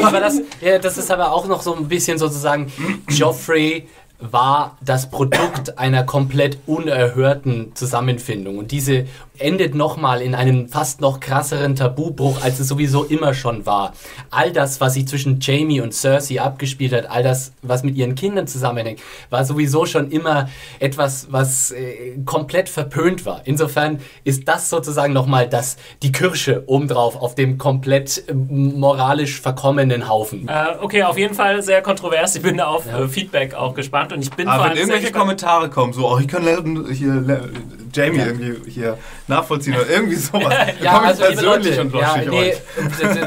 ja. 0.00 0.06
aber 0.06 0.20
das, 0.20 0.40
ja, 0.60 0.78
das 0.78 0.98
ist 0.98 1.10
aber 1.10 1.32
auch 1.32 1.46
noch 1.46 1.62
so 1.62 1.74
ein 1.74 1.88
bisschen 1.88 2.18
sozusagen, 2.18 2.72
Joffrey 3.08 3.86
war 4.22 4.76
das 4.84 5.10
Produkt 5.10 5.78
einer 5.78 6.04
komplett 6.04 6.58
unerhörten 6.66 7.74
Zusammenfindung. 7.74 8.58
Und 8.58 8.70
diese 8.70 9.06
endet 9.40 9.74
nochmal 9.74 10.22
in 10.22 10.34
einem 10.34 10.68
fast 10.68 11.00
noch 11.00 11.20
krasseren 11.20 11.74
Tabubruch, 11.74 12.42
als 12.42 12.60
es 12.60 12.68
sowieso 12.68 13.04
immer 13.04 13.34
schon 13.34 13.66
war. 13.66 13.92
All 14.30 14.52
das, 14.52 14.80
was 14.80 14.94
sich 14.94 15.06
zwischen 15.08 15.40
Jamie 15.40 15.80
und 15.80 15.92
Cersei 15.92 16.40
abgespielt 16.40 16.92
hat, 16.92 17.10
all 17.10 17.22
das, 17.22 17.52
was 17.62 17.82
mit 17.82 17.96
ihren 17.96 18.14
Kindern 18.14 18.46
zusammenhängt, 18.46 19.00
war 19.30 19.44
sowieso 19.44 19.86
schon 19.86 20.10
immer 20.10 20.48
etwas, 20.78 21.28
was 21.30 21.70
äh, 21.72 22.18
komplett 22.24 22.68
verpönt 22.68 23.26
war. 23.26 23.42
Insofern 23.44 24.00
ist 24.24 24.46
das 24.46 24.70
sozusagen 24.70 25.12
nochmal 25.12 25.48
das, 25.48 25.76
die 26.02 26.12
Kirsche 26.12 26.64
obendrauf 26.66 27.16
auf 27.16 27.34
dem 27.34 27.58
komplett 27.58 28.24
äh, 28.28 28.34
moralisch 28.34 29.40
verkommenen 29.40 30.08
Haufen. 30.08 30.48
Äh, 30.48 30.76
okay, 30.80 31.02
auf 31.02 31.18
jeden 31.18 31.34
Fall 31.34 31.62
sehr 31.62 31.82
kontrovers. 31.82 32.36
Ich 32.36 32.42
bin 32.42 32.58
da 32.58 32.66
auf 32.66 32.86
äh, 32.86 33.08
Feedback 33.08 33.54
auch 33.54 33.74
gespannt 33.74 34.12
und 34.12 34.22
ich 34.22 34.30
bin 34.30 34.46
vor 34.46 34.54
Aber 34.54 34.64
allem 34.64 34.72
wenn 34.72 34.88
irgendwelche 34.88 35.12
Kommentare 35.12 35.70
kommen, 35.70 35.92
so, 35.92 36.08
oh, 36.08 36.18
ich 36.18 36.28
kann 36.28 36.42
hier 36.92 37.20
Jamie 37.92 38.18
irgendwie 38.18 38.70
hier 38.70 38.98
nachvollziehen 39.30 39.74
oder 39.74 39.88
irgendwie 39.88 40.16
sowas, 40.16 40.52
dann 40.82 40.94
komme 40.94 41.12
ich 41.12 41.18
persönlich 41.18 41.78
und 41.80 41.94
ja, 41.94 42.16
ich 42.22 42.30
nee, 42.30 42.52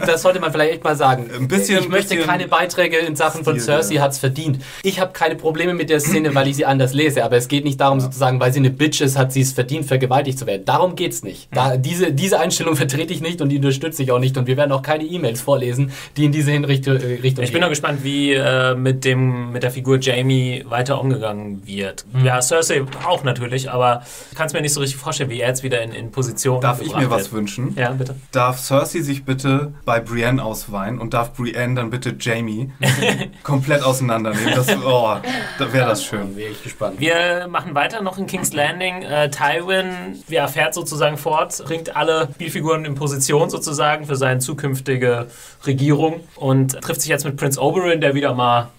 das 0.05 0.21
sollte 0.21 0.39
man 0.39 0.51
vielleicht 0.51 0.73
echt 0.73 0.83
mal 0.83 0.95
sagen. 0.95 1.29
Ein 1.35 1.47
bisschen- 1.47 1.79
ich 1.79 1.89
möchte 1.89 2.09
bisschen 2.15 2.27
keine 2.27 2.47
Beiträge 2.47 2.97
in 2.97 3.15
Sachen 3.15 3.43
von 3.43 3.53
Stil, 3.59 3.65
Cersei 3.65 3.95
ja. 3.95 4.01
hat's 4.01 4.19
verdient. 4.19 4.59
Ich 4.83 4.99
habe 4.99 5.11
keine 5.13 5.35
Probleme 5.35 5.73
mit 5.73 5.89
der 5.89 5.99
Szene, 5.99 6.35
weil 6.35 6.47
ich 6.47 6.55
sie 6.57 6.65
anders 6.65 6.93
lese, 6.93 7.23
aber 7.23 7.37
es 7.37 7.47
geht 7.47 7.63
nicht 7.63 7.79
darum 7.79 7.99
sozusagen, 7.99 8.39
weil 8.39 8.51
sie 8.53 8.59
eine 8.59 8.69
Bitch 8.69 9.01
ist, 9.01 9.17
hat 9.17 9.31
sie 9.33 9.41
es 9.41 9.53
verdient, 9.53 9.85
vergewaltigt 9.85 10.37
zu 10.37 10.45
werden. 10.45 10.65
Darum 10.65 10.95
geht's 10.95 11.23
nicht. 11.23 11.47
Da, 11.51 11.77
diese, 11.77 12.11
diese 12.11 12.39
Einstellung 12.39 12.75
vertrete 12.83 13.13
ich 13.13 13.21
nicht 13.21 13.41
und 13.41 13.49
die 13.49 13.57
unterstütze 13.57 14.03
ich 14.03 14.11
auch 14.11 14.19
nicht 14.19 14.37
und 14.37 14.45
wir 14.47 14.57
werden 14.57 14.71
auch 14.71 14.81
keine 14.81 15.03
E-Mails 15.05 15.41
vorlesen, 15.41 15.91
die 16.17 16.25
in 16.25 16.31
diese 16.31 16.51
Hinrichtung 16.51 16.97
äh, 16.97 17.19
Richtung 17.21 17.43
Ich 17.43 17.51
bin 17.51 17.53
gehen. 17.53 17.61
noch 17.61 17.69
gespannt, 17.69 18.03
wie 18.03 18.33
äh, 18.33 18.75
mit, 18.75 19.05
dem, 19.05 19.51
mit 19.51 19.63
der 19.63 19.71
Figur 19.71 19.97
Jamie 19.99 20.65
weiter 20.67 20.99
umgegangen 20.99 21.65
wird. 21.65 22.05
Hm. 22.13 22.25
Ja, 22.25 22.41
Cersei 22.41 22.83
auch 23.07 23.23
natürlich, 23.23 23.69
aber 23.71 24.03
ich 24.31 24.37
kann 24.37 24.47
es 24.47 24.53
mir 24.53 24.61
nicht 24.61 24.73
so 24.73 24.81
richtig 24.81 24.97
vorstellen, 24.97 25.29
wie 25.29 25.39
er 25.39 25.47
jetzt 25.49 25.63
wieder 25.63 25.81
in, 25.81 25.91
in 25.93 26.11
Position 26.11 26.61
Darf 26.61 26.81
ich 26.81 26.95
mir 26.95 27.09
was 27.09 27.31
wünschen? 27.31 27.75
Ja, 27.77 27.91
bitte. 27.91 28.15
Darf 28.31 28.59
Cersei 28.59 29.01
sich 29.01 29.25
bitte 29.25 29.73
bei 29.85 29.99
Brienne 29.99 30.43
ausweinen 30.43 30.99
und 30.99 31.13
darf 31.13 31.33
Brienne 31.33 31.75
dann 31.75 31.89
bitte 31.89 32.15
Jamie 32.19 32.71
komplett 33.43 33.83
auseinandernehmen? 33.83 34.53
Das, 34.55 34.67
oh, 34.83 35.15
da 35.59 35.73
wäre 35.73 35.87
das 35.87 36.03
schön. 36.03 36.35
Wäre 36.35 36.51
ich 36.51 36.63
gespannt. 36.63 36.99
Wir 36.99 37.47
machen 37.49 37.75
weiter 37.75 38.01
noch 38.01 38.17
in 38.17 38.27
King's 38.27 38.53
Landing. 38.53 39.03
Äh, 39.03 39.29
Tywin 39.29 40.23
ja, 40.27 40.47
fährt 40.47 40.73
sozusagen 40.73 41.17
fort, 41.17 41.63
bringt 41.65 41.95
alle 41.95 42.29
Spielfiguren 42.33 42.85
in 42.85 42.95
Position 42.95 43.49
sozusagen 43.49 44.05
für 44.05 44.15
seine 44.15 44.39
zukünftige 44.39 45.27
Regierung 45.65 46.21
und 46.35 46.81
trifft 46.81 47.01
sich 47.01 47.09
jetzt 47.09 47.25
mit 47.25 47.37
Prince 47.37 47.59
Oberyn, 47.61 48.01
der 48.01 48.15
wieder 48.15 48.33
mal 48.33 48.69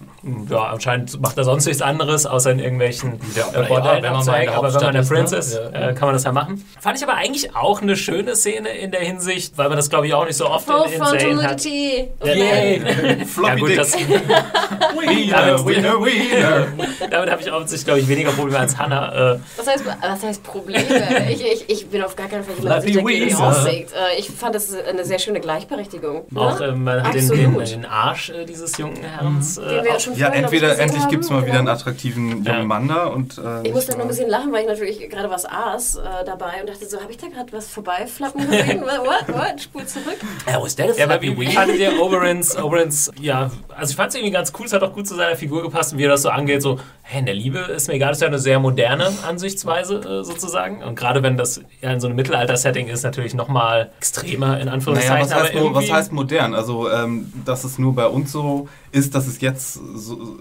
Ja, 0.51 0.65
anscheinend 0.65 1.21
macht 1.21 1.37
er 1.37 1.45
sonst 1.45 1.67
nichts 1.67 1.83
anderes, 1.83 2.27
außer 2.27 2.51
in 2.51 2.59
irgendwelchen 2.59 3.21
Ja, 3.35 3.47
äh, 3.53 3.63
ja, 3.63 3.69
Bordellen 3.69 4.03
wenn 4.03 4.13
man 4.13 4.25
mal 4.27 4.37
in 4.41 4.47
der 4.49 4.57
Aber 4.57 4.75
wenn 4.75 4.83
man 4.83 4.95
der 4.95 5.03
Prince 5.03 5.37
ist, 5.37 5.49
ist, 5.55 5.61
ne? 5.61 5.71
Ja. 5.73 5.89
äh, 5.91 5.95
kann 5.95 6.07
man 6.09 6.15
das 6.15 6.25
ja 6.25 6.33
machen. 6.33 6.65
Fand 6.81 6.97
ich 6.99 7.03
aber 7.05 7.15
eigentlich 7.15 7.55
auch 7.55 7.83
eine 7.83 7.97
schöne 7.97 8.35
Szene 8.37 8.69
in 8.71 8.91
der 8.91 9.01
Hinsicht, 9.01 9.57
weil 9.59 9.69
man 9.69 9.77
das, 9.77 9.91
glaube 9.91 10.07
ich, 10.07 10.15
auch 10.15 10.25
nicht 10.27 10.37
so 10.37 10.49
oft 10.49 10.69
Oh, 10.71 10.85
in, 10.85 10.93
in 10.95 11.05
Serien 11.05 11.43
hat. 11.43 11.65
Yay. 11.65 12.81
Floppy 13.27 13.49
Ja 13.49 13.55
gut, 13.57 13.79
das, 13.79 13.95
Wiener, 13.99 15.67
Wiener, 15.67 16.05
Wiener. 16.05 16.67
damit 17.11 17.31
habe 17.31 17.43
ich 17.43 17.53
offensichtlich, 17.53 17.85
glaube 17.85 18.01
ich, 18.01 18.09
weniger 18.09 18.31
Probleme 18.33 18.59
als 18.61 18.77
Hannah. 18.79 19.35
Äh, 19.35 19.39
Was 19.57 19.67
heißt, 19.67 19.85
was 19.87 20.23
heißt 20.23 20.43
Probleme? 20.43 20.85
ich, 21.31 21.45
ich, 21.45 21.71
ich 21.71 21.87
bin 21.89 22.03
auf 22.03 22.17
gar 22.17 22.29
keinen 22.29 22.45
Fall 22.45 22.55
jemand, 22.57 22.85
der 22.85 22.93
sich 22.93 23.37
aussagt. 23.37 23.69
Äh, 23.69 24.19
Ich 24.19 24.31
fand 24.31 24.55
das 24.55 24.75
eine 24.75 25.05
sehr 25.05 25.19
schöne 25.19 25.41
Gleichberechtigung. 25.41 26.25
auch 26.35 26.59
ne? 26.61 26.67
ähm, 26.67 26.85
man 26.85 27.03
hat 27.03 27.15
den, 27.15 27.29
den, 27.29 27.85
Arsch 27.87 28.31
äh, 28.31 28.45
dieses 28.45 28.77
jungen 28.79 29.03
Herrens. 29.03 29.59
Äh, 29.59 29.69
Den 29.69 29.85
wir 29.85 29.93
auch- 29.97 30.01
schon 30.15 30.23
Ja, 30.23 30.29
entweder 30.31 30.79
endlich 30.79 31.09
gibt 31.09 31.25
es 31.25 31.31
mal 31.31 31.43
wieder 31.45 31.55
einen 31.59 31.67
genau. 31.67 31.73
attraktiven 31.79 32.29
jungen 32.31 32.45
Ja. 32.45 32.65
Mann 32.65 32.89
da 32.89 33.07
und. 33.07 33.39
Äh, 33.39 33.67
Ich 33.69 33.73
musste 33.75 33.93
nur 33.93 34.03
ein 34.03 34.09
bisschen 34.09 34.29
lachen, 34.31 34.53
weil 34.53 34.63
ich 34.63 34.69
natürlich 34.69 35.11
gerade 35.11 35.31
was 35.31 35.45
aß 35.47 35.97
äh, 35.97 36.01
dabei 36.25 36.61
und 36.61 36.69
dachte 36.69 36.87
so, 36.87 37.01
habe 37.01 37.11
ich 37.11 37.19
da 37.19 37.27
gerade 37.29 37.53
was 37.53 37.69
vorbeiflappen 37.69 38.41
gesehen? 38.51 38.83
what, 38.83 39.29
what? 39.29 39.61
Spur 39.61 39.87
zurück. 39.87 40.17
Ja, 40.51 40.63
was 40.63 40.77
der 40.77 40.95
Ja, 40.97 41.05
aber 41.05 41.21
wie, 41.23 41.39
wie 41.39 41.47
fandet 41.53 41.79
ihr 41.79 42.01
Oberins, 42.01 42.57
Oberins, 42.57 43.11
ja, 43.21 43.51
also 43.77 43.91
ich 43.91 43.97
fand 43.97 44.11
es 44.11 44.15
irgendwie 44.17 44.33
ganz 44.33 44.53
cool, 44.59 44.67
es 44.67 44.73
hat 44.73 44.83
auch 44.83 44.93
gut 44.93 45.07
zu 45.07 45.15
seiner 45.15 45.37
Figur 45.37 45.63
gepasst 45.63 45.93
und 45.93 45.99
wie 45.99 46.05
er 46.05 46.11
das 46.11 46.23
so 46.23 46.31
angeht, 46.31 46.63
so, 46.63 46.79
hey, 47.03 47.21
in 47.21 47.27
der 47.27 47.35
Liebe 47.35 47.59
ist 47.59 47.89
mir 47.89 47.95
egal, 47.95 48.09
das 48.11 48.19
ist 48.19 48.23
ja 48.23 48.29
eine 48.29 48.39
sehr 48.39 48.59
moderne 48.59 49.11
Ansichtsweise 49.27 49.97
äh, 49.99 50.25
sozusagen 50.25 50.83
und 50.83 50.97
gerade 50.97 51.23
wenn 51.23 51.37
das 51.37 51.61
ja 51.81 51.91
in 51.93 52.01
so 52.01 52.07
einem 52.07 52.17
Mittelalter-Setting 52.17 52.89
ist, 52.89 53.03
natürlich 53.03 53.35
nochmal 53.35 53.91
extremer 53.99 54.55
in 54.59 54.67
Naja, 54.67 54.73
Anführungszeichen, 54.73 55.31
was 55.31 55.35
heißt, 55.35 55.55
was 55.55 55.91
heißt 55.91 56.13
modern? 56.13 56.55
Also, 56.55 56.91
ähm, 56.91 57.33
dass 57.45 57.65
es 57.65 57.79
nur 57.79 57.95
bei 57.95 58.07
uns 58.07 58.33
so 58.33 58.69
ist, 58.95 59.15
dass 59.15 59.27
es 59.27 59.41
jetzt 59.41 59.75
so, 59.75 60.39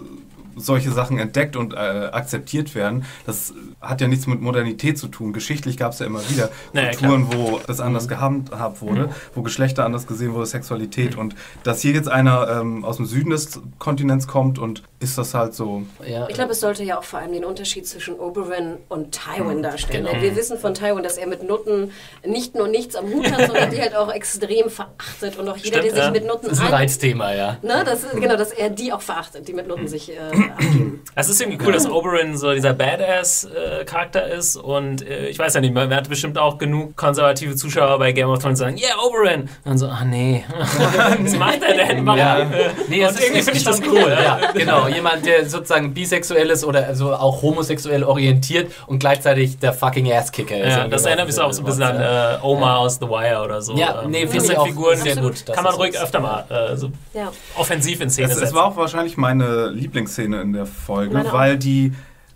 solche 0.55 0.91
Sachen 0.91 1.17
entdeckt 1.17 1.55
und 1.55 1.73
äh, 1.73 1.77
akzeptiert 1.77 2.75
werden, 2.75 3.05
das 3.25 3.53
hat 3.81 4.01
ja 4.01 4.07
nichts 4.07 4.27
mit 4.27 4.41
Modernität 4.41 4.97
zu 4.97 5.07
tun. 5.07 5.33
Geschichtlich 5.33 5.77
gab 5.77 5.93
es 5.93 5.99
ja 5.99 6.05
immer 6.05 6.21
wieder 6.29 6.49
Naja, 6.73 6.91
Kulturen, 6.91 7.27
wo 7.33 7.59
das 7.65 7.79
anders 7.79 8.07
gehandhabt 8.07 8.81
wurde, 8.81 9.09
wo 9.33 9.41
Geschlechter 9.41 9.85
anders 9.85 10.07
gesehen 10.07 10.33
wurde, 10.33 10.45
Sexualität. 10.45 11.17
Und 11.17 11.35
dass 11.63 11.81
hier 11.81 11.93
jetzt 11.93 12.09
einer 12.09 12.47
ähm, 12.47 12.85
aus 12.85 12.97
dem 12.97 13.05
Süden 13.05 13.31
des 13.31 13.61
Kontinents 13.79 14.27
kommt 14.27 14.59
und 14.59 14.83
ist 15.03 15.17
das 15.17 15.33
halt 15.33 15.53
so. 15.53 15.83
Ja. 16.05 16.27
Ich 16.29 16.35
glaube, 16.35 16.51
es 16.51 16.59
sollte 16.59 16.83
ja 16.83 16.97
auch 16.97 17.03
vor 17.03 17.19
allem 17.19 17.33
den 17.33 17.45
Unterschied 17.45 17.87
zwischen 17.87 18.15
Oberyn 18.15 18.77
und 18.89 19.11
Tywin 19.11 19.61
darstellen. 19.61 20.05
Genau. 20.05 20.21
Wir 20.21 20.35
wissen 20.35 20.57
von 20.57 20.73
Tywin, 20.73 21.03
dass 21.03 21.17
er 21.17 21.27
mit 21.27 21.43
Nutten 21.43 21.91
nicht 22.25 22.55
nur 22.55 22.67
nichts 22.67 22.95
am 22.95 23.05
Hut 23.11 23.31
hat, 23.31 23.47
sondern 23.47 23.69
die 23.71 23.81
halt 23.81 23.95
auch 23.95 24.11
extrem 24.11 24.69
verachtet. 24.69 25.37
Und 25.37 25.47
auch 25.49 25.57
jeder, 25.57 25.79
Stimmt, 25.79 25.83
der 25.83 25.91
sich 25.91 26.03
ja. 26.03 26.11
mit 26.11 26.25
Nutten 26.25 26.49
Das 26.49 26.59
ist 26.59 26.63
ein. 26.63 26.73
Reizthema, 26.73 27.33
ja. 27.33 27.57
Ne, 27.61 27.83
das 27.85 28.03
ist, 28.03 28.13
genau, 28.13 28.35
dass 28.35 28.51
er 28.51 28.69
die 28.69 28.93
auch 28.93 29.01
verachtet, 29.01 29.47
die 29.47 29.53
mit 29.53 29.67
Nutten 29.67 29.87
sich 29.87 30.11
äh, 30.11 30.17
abgeben. 30.17 31.03
Es 31.15 31.29
ist 31.29 31.41
irgendwie 31.41 31.63
cool, 31.65 31.73
dass 31.73 31.89
Oberyn 31.89 32.37
so 32.37 32.53
dieser 32.53 32.73
Badass-Charakter 32.73 34.27
ist 34.31 34.55
und 34.55 35.07
äh, 35.07 35.27
ich 35.27 35.37
weiß 35.37 35.53
ja 35.53 35.61
nicht, 35.61 35.73
man 35.73 35.93
hat 35.93 36.09
bestimmt 36.09 36.37
auch 36.37 36.57
genug 36.57 36.95
konservative 36.95 37.55
Zuschauer 37.55 37.99
bei 37.99 38.11
Game 38.11 38.29
of 38.29 38.39
Thrones, 38.39 38.59
die 38.59 38.65
sagen, 38.65 38.77
yeah, 38.77 38.95
Oberyn! 39.05 39.41
Und 39.41 39.49
dann 39.65 39.77
so, 39.77 39.87
ah 39.87 40.03
nee, 40.05 40.43
was 41.19 41.35
macht 41.37 41.61
er 41.61 41.85
denn? 41.85 42.05
Ja. 42.07 42.39
Äh, 42.39 42.69
Nee, 42.87 43.05
und 43.05 43.19
irgendwie 43.19 43.39
ist, 43.39 43.45
finde 43.45 43.57
ich 43.57 43.63
das 43.63 43.81
cool. 43.81 44.17
Ja, 44.23 44.51
genau. 44.53 44.87
Jemand, 44.95 45.25
der 45.25 45.49
sozusagen 45.49 45.93
bisexuell 45.93 46.49
ist 46.49 46.63
oder 46.65 46.85
also 46.87 47.13
auch 47.13 47.41
homosexuell 47.41 48.03
orientiert 48.03 48.71
und 48.87 48.99
gleichzeitig 48.99 49.57
der 49.59 49.73
fucking 49.73 50.11
Asskicker 50.11 50.57
ist. 50.57 50.69
Ja, 50.77 50.87
das 50.87 51.05
erinnert 51.05 51.27
mich 51.27 51.39
auch 51.39 51.51
so 51.53 51.61
ein 51.61 51.65
bisschen 51.65 51.83
an 51.83 51.99
äh, 51.99 52.37
Oma 52.43 52.77
aus 52.77 52.95
The 52.95 53.07
Wire 53.07 53.41
oder 53.43 53.61
so. 53.61 53.75
Ja, 53.75 54.01
Ähm, 54.03 54.11
nee, 54.11 54.23
das 54.23 54.31
finde 54.31 54.51
ich 54.53 54.57
auch 54.57 54.67
Figuren, 54.67 54.97
sehr 54.97 55.15
gut, 55.17 55.45
kann 55.45 55.63
man 55.63 55.73
das 55.73 55.77
ruhig 55.79 55.99
öfter 55.99 56.19
mal 56.19 56.45
äh, 56.49 56.75
so 56.77 56.91
Ja. 57.13 57.31
offensiv 57.57 58.01
in 58.01 58.09
Szene 58.09 58.31
es 58.31 58.39
setzen. 58.39 58.55
war 58.55 58.65
auch 58.65 58.77
wahrscheinlich 58.77 59.17
meine 59.17 59.69
Lieblingsszene 59.69 60.41
in 60.41 60.53
der 60.53 60.65
Folge, 60.65 61.13
Meine 61.13 61.29
auch. 61.29 61.33
weil 61.33 61.57
die, 61.57 61.93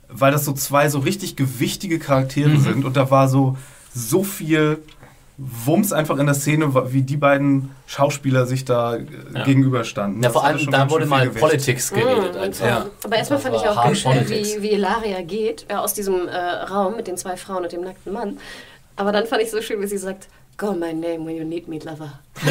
weil 0.10 0.32
das 0.32 0.46
so 0.46 0.54
zwei 0.54 0.90
so 0.90 1.00
richtig 1.00 1.36
gewichtige 1.36 2.00
Charaktere 2.00 2.50
Mhm. 2.50 2.62
sind 2.62 2.86
und 2.86 2.98
da 2.98 3.10
war 3.12 3.28
so 3.28 3.58
so 3.94 4.24
viel 4.24 4.80
Wumms 5.38 5.94
einfach 5.94 6.18
in 6.18 6.26
der 6.26 6.34
Szene, 6.34 6.74
wie 6.92 7.04
die 7.04 7.18
beiden 7.18 7.70
Schauspieler 7.86 8.48
sich 8.48 8.66
da 8.66 8.96
äh, 8.96 9.06
Ja. 9.36 9.44
gegenüberstanden. 9.44 10.22
Ja, 10.24 10.30
Das 10.30 10.34
vor 10.34 10.44
allem, 10.44 10.72
da 10.72 10.90
wurde 10.90 11.06
mal 11.06 11.28
Gewicht. 11.28 11.40
Politics 11.42 11.92
geredet. 11.92 12.34
Mhm, 12.36 12.42
einfach. 12.42 12.66
Ja. 12.66 12.86
Aber 13.04 13.16
erstmal 13.18 13.40
fand 13.40 13.56
ich 13.56 13.62
auch 13.62 13.84
ganz 13.84 14.00
schön, 14.00 14.30
wie, 14.30 14.62
wie 14.64 14.72
Ilaria 14.72 15.22
geht, 15.22 15.66
äh, 15.68 15.76
aus 15.76 15.94
diesem 15.94 16.28
äh, 16.28 16.36
Raum 16.38 16.96
mit 16.96 17.06
den 17.08 17.18
zwei 17.18 17.38
Frauen 17.38 17.64
und 17.64 17.72
dem 17.72 17.82
nackten 17.82 18.14
Mann. 18.14 18.40
Aber 18.96 19.12
dann 19.12 19.28
fand 19.28 19.44
ich 19.44 19.52
so 19.52 19.62
schön, 19.62 19.80
wie 19.80 19.86
sie 19.88 19.98
sagt, 20.00 20.28
Call 20.58 20.76
my 20.76 20.92
name 20.92 21.24
when 21.24 21.36
you 21.38 21.44
need 21.44 21.68
me, 21.68 21.78
lover. 21.80 22.20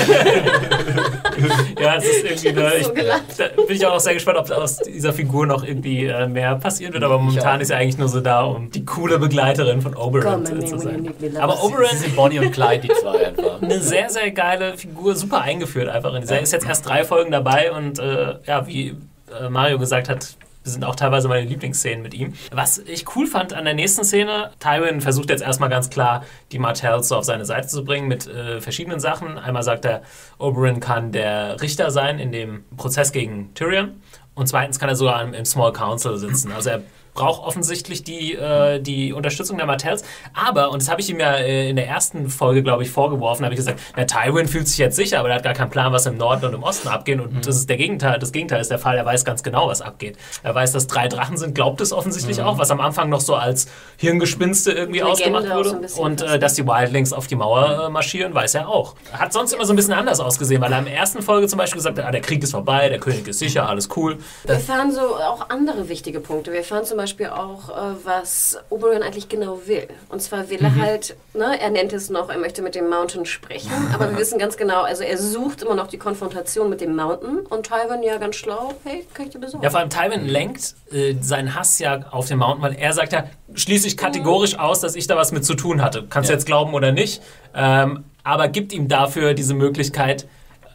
Ja, 1.79 1.97
es 1.97 2.05
ist 2.05 2.25
irgendwie, 2.25 2.53
ne, 2.53 2.71
so 2.83 2.89
ich, 2.91 2.95
gelacht. 2.95 3.23
da 3.39 3.49
bin 3.49 3.77
ich 3.77 3.85
auch 3.87 4.01
sehr 4.01 4.15
gespannt, 4.15 4.39
ob 4.39 4.51
aus 4.51 4.79
dieser 4.79 5.13
Figur 5.13 5.47
noch 5.47 5.63
irgendwie 5.65 6.07
äh, 6.07 6.27
mehr 6.27 6.55
passieren 6.57 6.95
wird, 6.95 7.05
aber 7.05 7.19
momentan 7.19 7.61
ist 7.61 7.71
er 7.71 7.79
eigentlich 7.79 7.99
nur 7.99 8.09
so 8.09 8.21
da, 8.21 8.43
um 8.45 8.71
die 8.71 8.85
coole 8.87 9.19
Begleiterin 9.19 9.83
von 9.83 9.95
my 9.95 10.65
zu 10.67 10.79
sein. 10.79 11.13
Aber 11.39 11.57
Sie 11.57 11.63
Oberyn, 11.67 11.97
sind 11.97 12.17
Bonnie 12.17 12.39
und 12.39 12.53
Clyde, 12.53 12.89
die 12.89 12.95
zwei 12.95 13.27
einfach. 13.27 13.61
eine 13.61 13.81
sehr, 13.81 14.09
sehr 14.09 14.31
geile 14.31 14.77
Figur, 14.79 15.15
super 15.15 15.43
eingeführt 15.43 15.89
einfach. 15.89 16.15
in 16.15 16.23
dieser- 16.23 16.37
Er 16.37 16.43
ist 16.43 16.53
jetzt 16.53 16.67
erst 16.67 16.87
drei 16.89 17.05
Folgen 17.05 17.31
dabei 17.33 17.71
und 17.73 17.99
äh, 17.99 18.37
ja, 18.47 18.67
wie 18.67 18.97
äh, 19.39 19.49
Mario 19.51 19.79
gesagt 19.79 20.09
hat, 20.09 20.37
sind 20.71 20.85
auch 20.85 20.95
teilweise 20.95 21.29
meine 21.29 21.47
Lieblingsszenen 21.47 22.03
mit 22.03 22.15
ihm. 22.15 22.35
Was 22.51 22.79
ich 22.79 23.05
cool 23.17 23.27
fand 23.27 23.53
an 23.53 23.65
der 23.65 23.75
nächsten 23.75 24.05
Szene, 24.05 24.51
Tywin 24.59 25.01
versucht 25.01 25.31
jetzt 25.31 25.43
erstmal 25.43 25.71
ganz 25.71 25.91
klar, 25.91 26.25
die 26.53 26.59
Martells 26.59 27.09
so 27.09 27.17
auf 27.17 27.25
seine 27.25 27.45
Seite 27.45 27.69
zu 27.69 27.85
bringen 27.85 28.09
mit 28.09 28.27
äh, 28.27 28.61
verschiedenen 28.61 29.01
Sachen. 29.01 29.39
Einmal 29.39 29.63
sagt 29.63 29.85
er, 29.85 30.03
Oberyn 30.39 30.81
kann 30.81 31.13
der 31.13 31.61
Richter 31.61 31.91
sein 31.91 32.19
in 32.19 32.33
dem 32.33 32.65
Prozess 32.77 33.13
gegen 33.13 33.55
Tyrion. 33.55 34.01
Und 34.35 34.49
zweitens 34.49 34.79
kann 34.79 34.89
er 34.89 34.97
sogar 34.97 35.23
im, 35.23 35.33
im 35.33 35.45
Small 35.45 35.73
Council 35.73 36.19
sitzen. 36.19 36.53
Also 36.53 36.71
er 36.71 36.83
braucht 37.17 37.43
offensichtlich 37.43 38.05
die, 38.05 38.35
äh, 38.35 38.81
die 38.81 39.13
Unterstützung 39.13 39.57
der 39.57 39.67
Martells. 39.67 40.05
Aber, 40.35 40.71
und 40.71 40.81
das 40.83 40.89
habe 40.89 41.01
ich 41.01 41.11
ihm 41.11 41.19
ja 41.19 41.35
äh, 41.35 41.69
in 41.69 41.77
der 41.77 41.89
ersten 41.89 42.29
Folge, 42.29 42.63
glaube 42.63 42.85
ich, 42.85 42.91
vorgeworfen, 42.91 43.45
habe 43.45 43.55
ich 43.55 43.59
gesagt, 43.59 43.81
na, 43.97 44.05
Tywin 44.05 44.47
fühlt 44.47 44.69
sich 44.69 44.79
jetzt 44.79 44.97
sicher, 44.97 45.19
aber 45.19 45.31
er 45.31 45.37
hat 45.37 45.43
gar 45.43 45.55
keinen 45.55 45.71
Plan, 45.71 45.93
was 45.93 46.07
im 46.07 46.17
Norden 46.17 46.45
und 46.45 46.55
im 46.55 46.63
Osten 46.63 46.89
abgeht. 46.89 47.21
Und 47.21 47.47
das 47.47 47.57
ist 47.57 47.69
der 47.69 47.77
Gegenteil, 47.77 48.19
das 48.19 48.31
Gegenteil 48.31 48.61
ist 48.61 48.71
der 48.71 48.79
Fall. 48.79 48.97
Er 48.97 49.05
weiß 49.05 49.25
ganz 49.25 49.43
genau, 49.43 49.69
was 49.69 49.83
abgeht. 49.83 50.17
Er 50.43 50.55
weiß, 50.55 50.73
dass 50.73 50.87
drei 50.87 51.09
Drachen 51.09 51.37
sind, 51.37 51.55
glaubt 51.55 51.81
es 51.81 51.93
offensichtlich 51.93 52.41
auch, 52.43 52.59
was 52.59 52.71
am 52.71 52.81
Anfang 52.81 53.09
noch 53.09 53.21
so 53.21 53.35
als 53.35 53.67
Hirngespinste 53.97 54.73
irgendwie 54.73 55.01
Legende 55.01 55.39
ausgemacht 55.39 55.51
wurde. 55.51 55.89
so 55.89 56.03
und 56.03 56.23
äh, 56.23 56.39
dass 56.39 56.55
die 56.55 56.67
Wildlings 56.67 57.13
auf 57.13 57.27
die 57.27 57.37
Mauer 57.37 57.87
äh, 57.87 57.91
marschieren, 57.91 58.35
weiß 58.35 58.55
er 58.55 58.69
auch. 58.69 58.95
Hat 59.13 59.33
sonst 59.33 59.53
immer 59.53 59.65
so 59.65 59.73
ein 59.73 59.77
bisschen 59.77 59.95
anders 59.95 60.21
ausgesehen, 60.21 60.61
weil 60.61 60.73
er 60.73 60.81
in 60.81 60.85
der 60.85 60.95
ersten 60.95 61.23
Folge 61.23 61.47
zum 61.49 61.59
Beispiel 61.59 61.79
gesagt 61.79 61.99
hat, 61.99 62.05
ah, 62.05 62.11
der 62.11 62.21
Krieg 62.21 62.43
ist 62.43 62.51
vorbei, 62.53 62.89
der 62.89 62.99
König 62.99 63.27
ist 63.27 63.39
sicher, 63.39 63.69
alles 63.69 63.89
cool. 63.97 64.19
Wir 64.45 64.55
erfahren 64.55 64.93
so 64.93 65.01
auch 65.01 65.49
andere 65.49 65.89
wichtige 65.89 66.21
Punkte. 66.21 66.53
Wir 66.53 66.59
erfahren 66.59 66.85
zum 66.85 66.99
Beispiel 66.99 67.06
auch, 67.37 67.69
äh, 67.71 67.95
was 68.05 68.59
Oberyn 68.71 69.03
eigentlich 69.03 69.29
genau 69.29 69.61
will. 69.67 69.89
Und 70.09 70.21
zwar 70.23 70.51
will 70.51 70.63
er 70.63 70.75
halt, 70.77 71.17
ne, 71.35 71.59
er 71.61 71.71
nennt 71.71 71.93
es 71.93 72.11
noch, 72.11 72.29
er 72.29 72.39
möchte 72.39 72.63
mit 72.63 72.75
dem 72.75 72.89
Mountain 72.89 73.27
sprechen, 73.27 73.71
aber 73.95 74.11
wir 74.11 74.19
wissen 74.19 74.39
ganz 74.39 74.57
genau, 74.57 74.83
also 74.83 75.03
er 75.03 75.19
sucht 75.19 75.63
immer 75.63 75.75
noch 75.75 75.87
die 75.87 75.99
Konfrontation 75.99 76.69
mit 76.71 76.81
dem 76.81 76.95
Mountain 76.97 77.41
und 77.47 77.67
Tywin 77.67 78.03
ja 78.03 78.17
ganz 78.19 78.37
schlau, 78.37 78.75
hey, 78.85 79.07
kann 79.15 79.27
ich 79.27 79.33
dir 79.33 79.39
besorgen. 79.39 79.65
Ja, 79.65 79.71
vor 79.71 79.81
allem 79.81 79.91
Tywin 79.91 80.27
lenkt 80.27 80.75
äh, 80.93 81.15
seinen 81.21 81.55
Hass 81.55 81.79
ja 81.79 82.01
auf 82.11 82.29
den 82.29 82.39
Mountain, 82.39 82.63
weil 82.63 82.75
er 82.79 82.93
sagt 82.93 83.13
ja, 83.13 83.25
schließe 83.55 83.87
ich 83.87 83.97
kategorisch 83.97 84.59
aus, 84.59 84.81
dass 84.81 84.95
ich 84.97 85.07
da 85.07 85.17
was 85.17 85.33
mit 85.33 85.45
zu 85.45 85.55
tun 85.55 85.83
hatte. 85.83 86.07
Kannst 86.11 86.29
du 86.29 86.33
Ja. 86.33 86.37
jetzt 86.39 86.47
glauben 86.47 86.75
oder 86.75 86.93
nicht, 86.93 87.23
ähm, 87.55 88.05
aber 88.25 88.49
gibt 88.49 88.73
ihm 88.73 88.89
dafür 88.89 89.35
diese 89.35 89.55
Möglichkeit. 89.55 90.27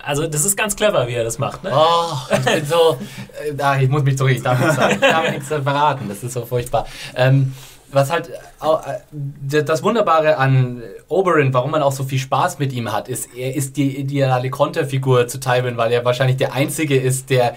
Also 0.04 0.28
das 0.28 0.46
ist 0.46 0.56
ganz 0.56 0.76
clever, 0.76 1.08
wie 1.08 1.14
er 1.14 1.24
das 1.24 1.38
macht. 1.40 1.64
Ne? 1.64 1.72
Oh, 1.74 2.14
ich 2.32 2.40
bin 2.40 2.66
so. 2.66 2.98
Äh, 3.46 3.62
ah, 3.62 3.80
ich 3.80 3.90
muss 3.90 4.04
mich 4.04 4.18
zurück, 4.18 4.32
ich 4.32 4.44
darf 4.44 4.60
nichts 4.60 4.76
sagen. 4.76 4.94
Ich 4.94 5.10
darf 5.10 5.30
nichts 5.30 5.48
verraten, 5.48 6.10
das 6.10 6.24
ist 6.24 6.34
so 6.34 6.46
furchtbar. 6.46 6.88
Ähm, 7.16 7.54
was 7.94 8.10
halt 8.10 8.30
äh, 8.30 9.64
das 9.64 9.84
Wunderbare 9.84 10.38
an 10.38 10.82
Oberyn, 11.08 11.54
warum 11.54 11.72
man 11.72 11.82
auch 11.82 11.92
so 11.92 12.04
viel 12.04 12.20
Spaß 12.20 12.60
mit 12.60 12.74
ihm 12.74 12.92
hat, 12.92 13.10
ist, 13.10 13.36
er 13.36 13.56
ist 13.56 13.78
die 13.78 13.98
ideale 13.98 14.50
Konterfigur 14.50 15.28
zu 15.28 15.40
Tywin, 15.40 15.78
weil 15.78 15.92
er 15.92 16.06
wahrscheinlich 16.06 16.38
der 16.38 16.54
Einzige 16.54 16.96
ist, 16.96 17.30
der 17.30 17.56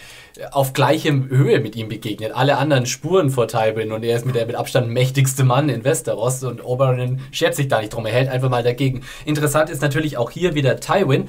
auf 0.50 0.72
gleichem 0.72 1.28
Höhe 1.28 1.60
mit 1.60 1.76
ihm 1.76 1.88
begegnet. 1.88 2.32
Alle 2.34 2.58
anderen 2.58 2.86
spuren 2.86 3.30
vor 3.30 3.46
Tywin 3.46 3.92
und 3.92 4.02
er 4.04 4.16
ist 4.16 4.26
mit 4.26 4.34
der 4.34 4.46
mit 4.46 4.56
Abstand 4.56 4.88
mächtigste 4.88 5.44
Mann 5.44 5.68
in 5.68 5.84
Westeros 5.84 6.42
und 6.42 6.64
Oberyn 6.64 7.20
schert 7.30 7.54
sich 7.54 7.68
da 7.68 7.80
nicht 7.80 7.92
drum, 7.92 8.06
er 8.06 8.12
hält 8.12 8.28
einfach 8.28 8.48
mal 8.48 8.64
dagegen. 8.64 9.02
Interessant 9.24 9.70
ist 9.70 9.82
natürlich 9.82 10.16
auch 10.16 10.30
hier 10.30 10.54
wieder 10.54 10.80
Tywin, 10.80 11.28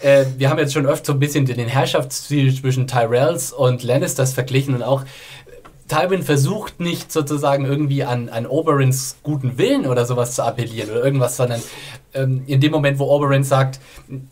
äh, 0.00 0.24
wir 0.36 0.50
haben 0.50 0.58
jetzt 0.58 0.72
schon 0.72 0.86
öfter 0.86 1.06
so 1.06 1.12
ein 1.12 1.18
bisschen 1.18 1.46
den 1.46 1.68
Herrschaftsstil 1.68 2.54
zwischen 2.54 2.86
Tyrells 2.86 3.52
und 3.52 3.82
Lannisters 3.82 4.32
verglichen 4.32 4.74
und 4.74 4.82
auch 4.82 5.04
Tywin 5.88 6.22
versucht 6.22 6.80
nicht 6.80 7.12
sozusagen 7.12 7.66
irgendwie 7.66 8.04
an, 8.04 8.28
an 8.28 8.46
Oberyns 8.46 9.16
guten 9.22 9.58
Willen 9.58 9.86
oder 9.86 10.06
sowas 10.06 10.34
zu 10.34 10.42
appellieren 10.42 10.90
oder 10.90 11.04
irgendwas, 11.04 11.36
sondern 11.36 11.60
ähm, 12.14 12.42
in 12.46 12.60
dem 12.60 12.72
Moment, 12.72 12.98
wo 12.98 13.04
Oberyn 13.04 13.44
sagt, 13.44 13.80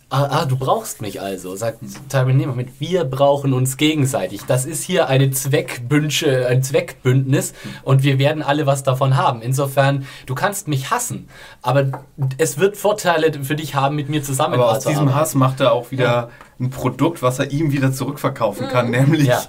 ah, 0.09 0.25
ah, 0.31 0.45
du 0.47 0.57
brauchst 0.57 1.03
mich 1.03 1.21
also, 1.21 1.55
sagt 1.55 1.81
Tywin, 2.09 2.37
nee, 2.37 2.47
Moment, 2.47 2.71
wir 2.79 3.05
brauchen 3.05 3.53
uns 3.53 3.77
gegenseitig. 3.77 4.43
Das 4.47 4.65
ist 4.65 4.83
hier 4.83 5.09
eine 5.09 5.31
Zweckbünsche, 5.31 6.47
ein 6.47 6.63
Zweckbündnis 6.63 7.53
und 7.83 8.03
wir 8.03 8.19
werden 8.19 8.43
alle 8.43 8.67
was 8.67 8.83
davon 8.83 9.17
haben. 9.17 9.43
Insofern, 9.43 10.07
du 10.27 10.35
kannst 10.35 10.69
mich 10.69 10.91
hassen, 10.91 11.29
aber 11.61 12.05
es 12.39 12.59
wird 12.59 12.77
Vorteile 12.77 13.33
für 13.45 13.57
dich 13.57 13.75
haben, 13.75 13.97
mit 13.97 14.09
mir 14.09 14.23
Aber 14.55 14.71
aus 14.71 14.85
diesem 14.85 15.15
Hass 15.15 15.35
macht 15.35 15.61
er 15.61 15.73
auch 15.73 15.91
wieder 15.91 16.31
ein 16.63 16.71
Produkt, 16.71 17.23
was 17.23 17.39
er 17.39 17.51
ihm 17.51 17.73
wieder 17.73 17.93
zurückverkaufen 17.93 18.69
kann, 18.69 18.91
nämlich 18.91 19.27
Ja. 19.27 19.43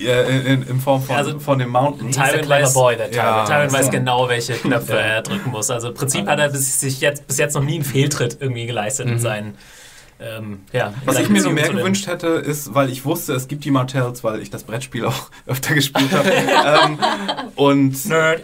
äh, 0.00 0.52
in, 0.52 0.62
in 0.62 0.80
Form 0.80 1.02
von, 1.02 1.16
Also, 1.16 1.38
von 1.40 1.58
dem 1.58 1.70
Mountain. 1.70 2.10
Clever 2.10 2.42
weiß- 2.46 2.74
boy, 2.74 2.96
der 2.96 3.12
Ja. 3.12 3.44
Tywin. 3.44 3.56
Tywin 3.68 3.72
weiß 3.80 3.90
genau, 3.90 4.28
welche 4.28 4.52
Knöpfe 4.54 4.98
er 4.98 5.22
drücken 5.22 5.50
muss. 5.50 5.70
Also 5.70 5.88
im 5.88 5.94
Prinzip 5.94 6.26
hat 6.26 6.38
er 6.38 6.50
bis, 6.50 6.80
sich 6.80 7.00
jetzt, 7.00 7.26
bis 7.26 7.38
jetzt 7.38 7.54
noch 7.54 7.64
nie 7.64 7.76
einen 7.76 7.84
Fehltritt 7.84 8.36
irgendwie 8.40 8.66
geleistet 8.66 9.08
in 9.08 9.18
seinen. 9.18 9.54
Ähm, 10.20 10.62
ja, 10.72 10.88
in 10.88 10.94
Was 11.04 11.20
ich 11.20 11.28
mir 11.28 11.40
so 11.40 11.48
mehr 11.50 11.68
gewünscht 11.68 12.08
hätte, 12.08 12.26
ist, 12.26 12.74
weil 12.74 12.90
ich 12.90 13.04
wusste, 13.04 13.34
es 13.34 13.46
gibt 13.46 13.64
die 13.64 13.70
Martells, 13.70 14.24
weil 14.24 14.42
ich 14.42 14.50
das 14.50 14.64
Brettspiel 14.64 15.04
auch 15.04 15.30
öfter 15.46 15.74
gespielt 15.74 16.10
habe. 16.10 16.28
ähm, 16.84 16.98
und 17.54 18.04
Nerd. 18.06 18.42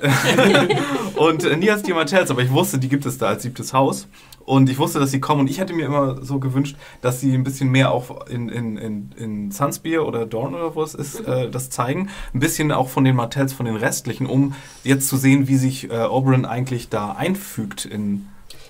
und 1.16 1.45
äh, 1.45 1.57
nie 1.57 1.70
als 1.70 1.83
die 1.83 1.93
Martells, 1.93 2.31
aber 2.31 2.43
ich 2.43 2.51
wusste, 2.53 2.79
die 2.79 2.89
gibt 2.89 3.07
es 3.07 3.18
da 3.18 3.27
als 3.27 3.43
siebtes 3.43 3.72
Haus. 3.72 4.07
Und 4.45 4.69
ich 4.69 4.79
wusste, 4.79 4.99
dass 5.01 5.11
sie 5.11 5.21
kommen. 5.21 5.41
Und 5.43 5.51
ich 5.51 5.59
hätte 5.59 5.73
mir 5.73 5.87
immer 5.87 6.23
so 6.23 6.39
gewünscht, 6.39 6.77
dass 7.01 7.21
sie 7.21 7.33
ein 7.33 7.45
bisschen 7.45 7.71
mehr 7.71 7.93
auch 7.93 8.27
in, 8.27 8.49
in, 8.49 8.77
in, 8.77 9.13
in 9.17 9.51
Sunspear 9.51 10.07
oder 10.07 10.27
Dawn 10.27 10.55
oder 10.55 10.75
wo 10.75 10.83
es 10.83 10.95
ist, 10.95 11.21
äh, 11.21 11.51
das 11.51 11.71
zeigen. 11.71 12.11
Ein 12.35 12.41
bisschen 12.41 12.71
auch 12.71 12.89
von 12.91 13.05
den 13.05 13.17
Martells, 13.17 13.53
von 13.55 13.65
den 13.67 13.77
restlichen, 13.77 14.27
um 14.27 14.55
jetzt 14.83 15.09
zu 15.09 15.17
sehen, 15.17 15.49
wie 15.49 15.57
sich 15.57 15.91
äh, 15.91 16.05
Oberyn 16.05 16.45
eigentlich 16.45 16.89
da 16.91 17.13
einfügt 17.13 17.87
in 17.87 18.27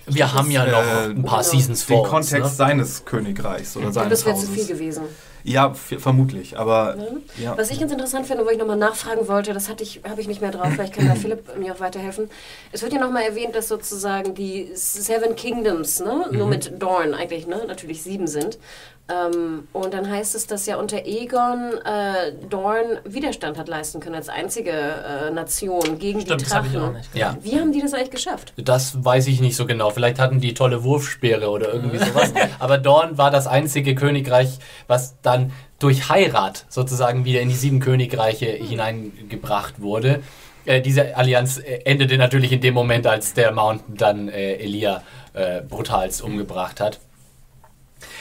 Wir 0.07 0.33
haben 0.33 0.51
ja 0.51 0.65
noch 0.67 0.79
Äh, 0.79 1.11
ein 1.11 1.23
paar. 1.25 1.43
Seasons 1.43 1.87
den 1.87 1.97
vor 1.97 2.03
uns. 2.03 2.11
Kontext 2.31 2.51
Ne? 2.53 2.57
seines 2.57 3.05
Königreichs 3.05 3.77
oder 3.77 3.93
seines 3.93 4.11
das 4.11 4.27
wäre 4.27 4.37
zu 4.37 4.43
Hauses. 4.49 4.55
viel 4.55 4.67
gewesen. 4.77 5.03
Ja, 5.47 5.75
vermutlich, 5.75 6.59
aber 6.59 6.97
Ne? 6.97 7.21
ja. 7.37 7.57
Was 7.57 7.71
ich 7.71 7.79
ganz 7.79 7.93
interessant 7.93 8.27
finde, 8.27 8.47
wo 8.47 8.49
ich 8.49 8.57
nochmal 8.57 8.79
nachfragen 8.79 9.29
wollte, 9.29 9.53
das 9.53 9.69
hatte 9.69 9.83
ich, 9.83 10.01
habe 10.09 10.19
ich 10.21 10.27
nicht 10.27 10.41
mehr 10.41 10.51
drauf, 10.51 10.69
vielleicht 10.73 10.95
kann 10.95 11.07
da 11.07 11.15
Philipp 11.15 11.57
mir 11.59 11.75
auch 11.75 11.81
weiterhelfen. 11.81 12.31
Es 12.73 12.81
wird 12.81 12.95
ja 12.95 12.99
nochmal 12.99 13.25
erwähnt, 13.25 13.55
dass 13.55 13.69
sozusagen 13.69 14.35
die 14.35 14.71
Seven 14.75 15.37
Kingdoms, 15.37 16.01
ne, 16.01 16.29
nur 16.33 16.47
mit 16.47 16.83
Dorn 16.83 17.13
eigentlich, 17.13 17.47
ne, 17.47 17.63
natürlich 17.69 18.03
sieben 18.03 18.27
sind. 18.27 18.59
Ähm, 19.07 19.69
und 19.75 19.93
dann 19.93 20.09
heißt 20.11 20.35
es, 20.35 20.47
dass 20.47 20.65
ja 20.65 20.77
unter 20.77 21.05
Egon 21.05 21.75
äh, 21.85 22.33
Dorn 22.49 22.99
Widerstand 23.05 23.59
hat 23.59 23.69
leisten 23.69 24.01
können 24.01 24.15
als 24.15 24.31
einzige 24.31 24.71
äh, 24.71 25.31
Nation 25.31 25.99
gegen 25.99 26.23
Stimmt, 26.23 26.41
die 26.41 26.45
das 26.45 26.55
habe 26.55 26.69
ich 26.69 26.77
auch 26.77 26.81
Drachen. 26.81 26.97
nicht. 26.97 27.15
Ja. 27.15 27.37
Wie 27.43 27.61
haben 27.61 27.71
die 27.71 27.83
das 27.83 27.93
eigentlich 27.93 28.11
geschafft? 28.11 28.55
Das 28.57 29.05
weiß 29.05 29.27
ich 29.27 29.43
nicht 29.43 29.57
so 29.57 29.67
genau. 29.67 29.91
Vielleicht 29.91 30.19
hatten 30.19 30.41
die 30.41 30.55
tolle 30.55 30.85
Wurfspeere 30.85 31.51
oder 31.51 31.71
irgendwie 31.75 31.99
sowas. 31.99 32.33
Aber 32.59 32.79
Dorn 32.79 33.19
war 33.19 33.31
das 33.31 33.47
einzige 33.47 33.95
Königreich, 33.95 34.59
was 34.87 35.21
dann 35.21 35.53
durch 35.79 36.09
Heirat 36.09 36.65
sozusagen 36.71 37.27
wieder 37.27 37.43
in 37.43 37.51
die 37.51 37.57
sieben 37.57 37.81
Königreiche 37.81 38.47
hineingebracht 38.47 39.83
wurde. 39.83 40.23
Äh, 40.65 40.81
diese 40.81 41.15
Allianz 41.15 41.59
äh, 41.59 41.81
endete 41.85 42.17
natürlich 42.17 42.53
in 42.53 42.63
dem 42.63 42.73
Moment, 42.73 43.07
als 43.07 43.35
der 43.35 43.53
Mountain 43.53 43.97
dann 43.99 44.29
äh, 44.31 44.55
Elia 44.55 45.03
äh, 45.35 45.61
brutalst 45.61 46.23
umgebracht 46.23 46.81
hat. 46.81 47.01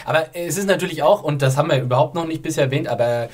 Aber 0.05 0.27
es 0.33 0.57
ist 0.57 0.67
natürlich 0.67 1.03
auch, 1.03 1.23
und 1.23 1.41
das 1.41 1.57
haben 1.57 1.69
wir 1.69 1.81
überhaupt 1.81 2.15
noch 2.15 2.25
nicht 2.25 2.41
bisher 2.41 2.65
erwähnt, 2.65 2.87
aber 2.87 3.29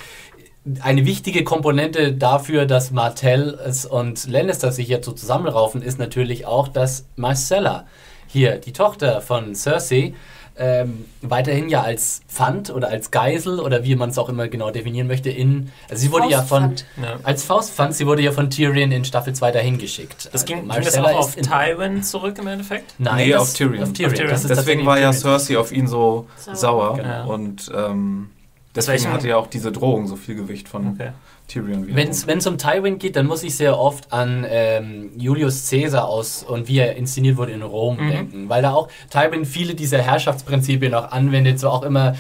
eine 0.82 1.06
wichtige 1.06 1.44
Komponente 1.44 2.14
dafür, 2.14 2.66
dass 2.66 2.92
Martell 2.92 3.58
und 3.90 4.28
Lannister 4.28 4.72
sich 4.72 4.88
jetzt 4.88 5.06
so 5.06 5.14
zusammenraufen, 5.14 5.82
ist 5.82 6.00
natürlich 6.00 6.46
auch, 6.46 6.68
dass 6.68 7.06
Marcella 7.16 7.86
hier, 8.28 8.58
die 8.58 8.74
Tochter 8.74 9.22
von 9.22 9.56
Cersei, 9.56 10.14
ähm, 10.60 11.06
weiterhin 11.22 11.70
ja 11.70 11.82
als 11.82 12.22
Pfand 12.28 12.70
oder 12.70 12.90
als 12.90 13.12
Geisel 13.12 13.60
oder 13.60 13.84
wie 13.86 13.96
man 13.96 14.10
es 14.10 14.18
auch 14.18 14.28
immer 14.30 14.48
genau 14.50 14.72
definieren 14.72 15.08
möchte, 15.08 15.30
in. 15.30 15.72
Also 15.90 16.02
sie 16.02 16.12
wurde 16.12 16.30
ja 16.30 16.42
von. 16.44 16.76
Faustpfand. 16.76 16.86
Ja. 17.02 17.20
Als 17.24 17.44
Faustpfand, 17.44 17.96
sie 17.96 18.06
wurde 18.06 18.22
ja 18.22 18.32
von 18.32 18.50
Tyrion 18.50 18.92
in 18.92 19.06
Staffel 19.06 19.34
2 19.34 19.52
dahin 19.52 19.78
geschickt. 19.78 20.30
Das 20.34 20.44
ging, 20.46 20.70
Also 20.70 20.82
ging 20.82 20.84
das 20.84 20.98
auch 20.98 21.18
auf 21.20 21.36
Tywin 21.36 22.04
zurück 22.04 22.38
im 22.40 22.48
Endeffekt? 22.48 22.94
Nein, 22.98 23.16
Nee, 23.28 23.32
das- 23.32 23.42
auf 23.42 23.54
Tyrion. 23.54 23.84
Auf 23.84 23.94
Tyrion. 23.94 24.12
Auf 24.12 24.18
Tyrion. 24.18 24.32
Das 24.34 24.44
ist 24.46 24.50
Deswegen 24.50 24.86
war 24.86 25.00
ja. 25.00 25.14
Cersei 25.14 25.58
auf 25.58 25.72
ihn 25.72 25.88
so 25.88 26.28
Sauer. 26.38 26.56
sauer. 26.56 26.96
Genau. 26.98 27.34
Und 27.34 27.72
ähm, 27.76 28.30
deswegen 28.76 29.12
hatte 29.14 29.28
ja 29.30 29.38
auch 29.38 29.48
diese 29.48 29.72
Drohung 29.72 30.08
so 30.08 30.16
viel 30.16 30.36
Gewicht 30.36 30.68
von 30.68 30.90
Okay. 30.96 31.12
Tyrion 31.50 31.86
wieder. 31.88 31.98
Wenn 31.98 32.38
es 32.38 32.48
um 32.48 32.58
Tywin 32.58 32.98
geht, 33.00 33.18
dann 33.18 33.26
muss 33.26 33.44
ich 33.44 33.56
sehr 33.58 33.78
oft 33.78 34.14
an 34.14 34.46
ähm, 34.50 35.10
Julius 35.18 35.70
Caesar 35.70 36.08
aus 36.08 36.44
und 36.44 36.70
wie 36.70 36.78
er 36.80 36.96
inszeniert 36.96 37.36
wurde 37.36 37.52
in 37.52 37.62
Rom 37.62 37.98
Mhm. 37.98 38.10
denken. 38.10 38.50
Weil 38.50 38.62
da 38.62 38.72
auch 38.74 38.88
Tywin 39.10 39.44
viele 39.46 39.76
dieser 39.76 39.98
Herrschaftsprinzipien 40.02 40.94
auch 40.94 41.12
anwendet, 41.12 41.60
so 41.60 41.70
auch 41.70 41.84
immer. 41.84 42.16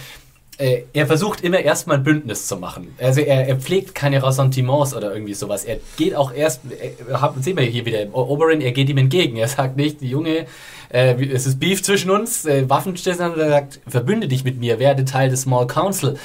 Äh, 0.57 0.81
er 0.91 1.07
versucht 1.07 1.39
immer 1.41 1.59
erstmal 1.59 1.97
ein 1.99 2.03
Bündnis 2.03 2.47
zu 2.47 2.57
machen. 2.57 2.93
Also 2.99 3.21
er, 3.21 3.47
er 3.47 3.55
pflegt 3.55 3.95
keine 3.95 4.21
Ressentiments 4.21 4.93
oder 4.93 5.13
irgendwie 5.13 5.33
sowas. 5.33 5.63
Er 5.63 5.77
geht 5.95 6.13
auch 6.15 6.33
erst, 6.33 6.59
äh, 6.65 7.13
hab- 7.13 7.41
sehen 7.41 7.55
wir 7.55 7.63
hier 7.63 7.85
wieder, 7.85 8.13
Oberyn, 8.13 8.59
er 8.59 8.73
geht 8.73 8.89
ihm 8.89 8.97
entgegen. 8.97 9.37
Er 9.37 9.47
sagt 9.47 9.77
nicht, 9.77 10.01
Junge, 10.01 10.47
äh, 10.89 11.13
es 11.27 11.45
ist 11.45 11.61
Beef 11.61 11.81
zwischen 11.81 12.11
uns, 12.11 12.45
äh, 12.45 12.69
Waffenstillstand, 12.69 13.37
er 13.37 13.49
sagt, 13.49 13.79
verbünde 13.87 14.27
dich 14.27 14.43
mit 14.43 14.59
mir, 14.59 14.79
werde 14.79 15.05
Teil 15.05 15.29
des 15.29 15.43
Small 15.43 15.65
Council. 15.65 16.17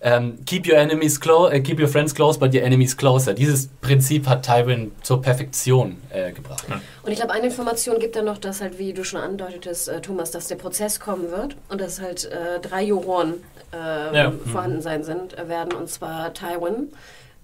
Ähm, 0.00 0.38
keep 0.46 0.66
your 0.68 0.76
enemies 0.78 1.20
close, 1.20 1.52
äh, 1.52 1.60
keep 1.60 1.80
your 1.80 1.88
friends 1.88 2.14
close, 2.14 2.38
but 2.38 2.54
your 2.54 2.62
enemies 2.62 2.96
closer. 2.96 3.34
Dieses 3.34 3.66
Prinzip 3.80 4.28
hat 4.28 4.44
Tywin 4.46 4.92
zur 5.02 5.20
Perfektion 5.20 5.96
äh, 6.10 6.30
gebracht. 6.32 6.64
Und 7.02 7.10
ich 7.10 7.16
glaube, 7.18 7.32
eine 7.32 7.46
Information 7.46 7.98
gibt 7.98 8.14
er 8.14 8.22
noch, 8.22 8.38
dass 8.38 8.60
halt, 8.60 8.78
wie 8.78 8.92
du 8.92 9.04
schon 9.04 9.20
andeutetest, 9.20 9.88
äh, 9.88 10.00
Thomas, 10.00 10.30
dass 10.30 10.46
der 10.46 10.54
Prozess 10.56 11.00
kommen 11.00 11.30
wird 11.32 11.56
und 11.68 11.80
dass 11.80 12.00
halt 12.00 12.26
äh, 12.26 12.60
drei 12.60 12.84
Juroren 12.84 13.34
äh, 13.72 14.16
Ja. 14.16 14.32
vorhanden 14.52 14.80
sein 14.82 15.02
sind, 15.02 15.36
äh, 15.36 15.48
werden, 15.48 15.72
und 15.72 15.88
zwar 15.90 16.32
Tywin, 16.32 16.92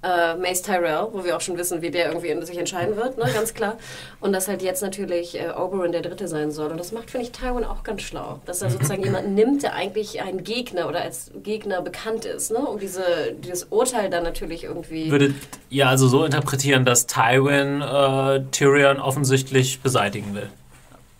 äh, 0.04 0.36
Mace 0.36 0.62
Tyrell, 0.62 1.08
wo 1.12 1.24
wir 1.24 1.36
auch 1.36 1.40
schon 1.40 1.56
wissen, 1.56 1.80
wie 1.82 1.90
der 1.90 2.08
irgendwie 2.08 2.28
in- 2.28 2.44
sich 2.44 2.58
entscheiden 2.58 2.96
wird, 2.96 3.16
ne, 3.16 3.24
ganz 3.32 3.54
klar. 3.54 3.78
Und 4.20 4.32
dass 4.32 4.46
halt 4.48 4.60
jetzt 4.62 4.82
natürlich 4.82 5.40
äh, 5.40 5.50
Oberyn 5.50 5.92
der 5.92 6.02
Dritte 6.02 6.28
sein 6.28 6.50
soll. 6.50 6.70
Und 6.70 6.78
das 6.78 6.92
macht, 6.92 7.10
finde 7.10 7.26
ich, 7.26 7.32
Tywin 7.32 7.64
auch 7.64 7.82
ganz 7.82 8.02
schlau. 8.02 8.40
Dass 8.44 8.60
er 8.62 8.70
sozusagen 8.70 9.02
jemanden 9.04 9.34
nimmt, 9.34 9.62
der 9.62 9.74
eigentlich 9.74 10.20
ein 10.22 10.44
Gegner 10.44 10.88
oder 10.88 11.00
als 11.00 11.30
Gegner 11.42 11.80
bekannt 11.82 12.24
ist, 12.26 12.50
ne, 12.52 12.58
um 12.58 12.78
diese, 12.78 13.02
dieses 13.38 13.64
Urteil 13.64 14.10
dann 14.10 14.22
natürlich 14.22 14.64
irgendwie... 14.64 15.10
Würdet 15.10 15.34
ihr 15.70 15.88
also 15.88 16.06
so 16.08 16.24
interpretieren, 16.24 16.84
dass 16.84 17.06
Tywin 17.06 17.80
äh, 17.80 18.42
Tyrion 18.50 18.98
offensichtlich 19.00 19.80
beseitigen 19.80 20.34
will? 20.34 20.48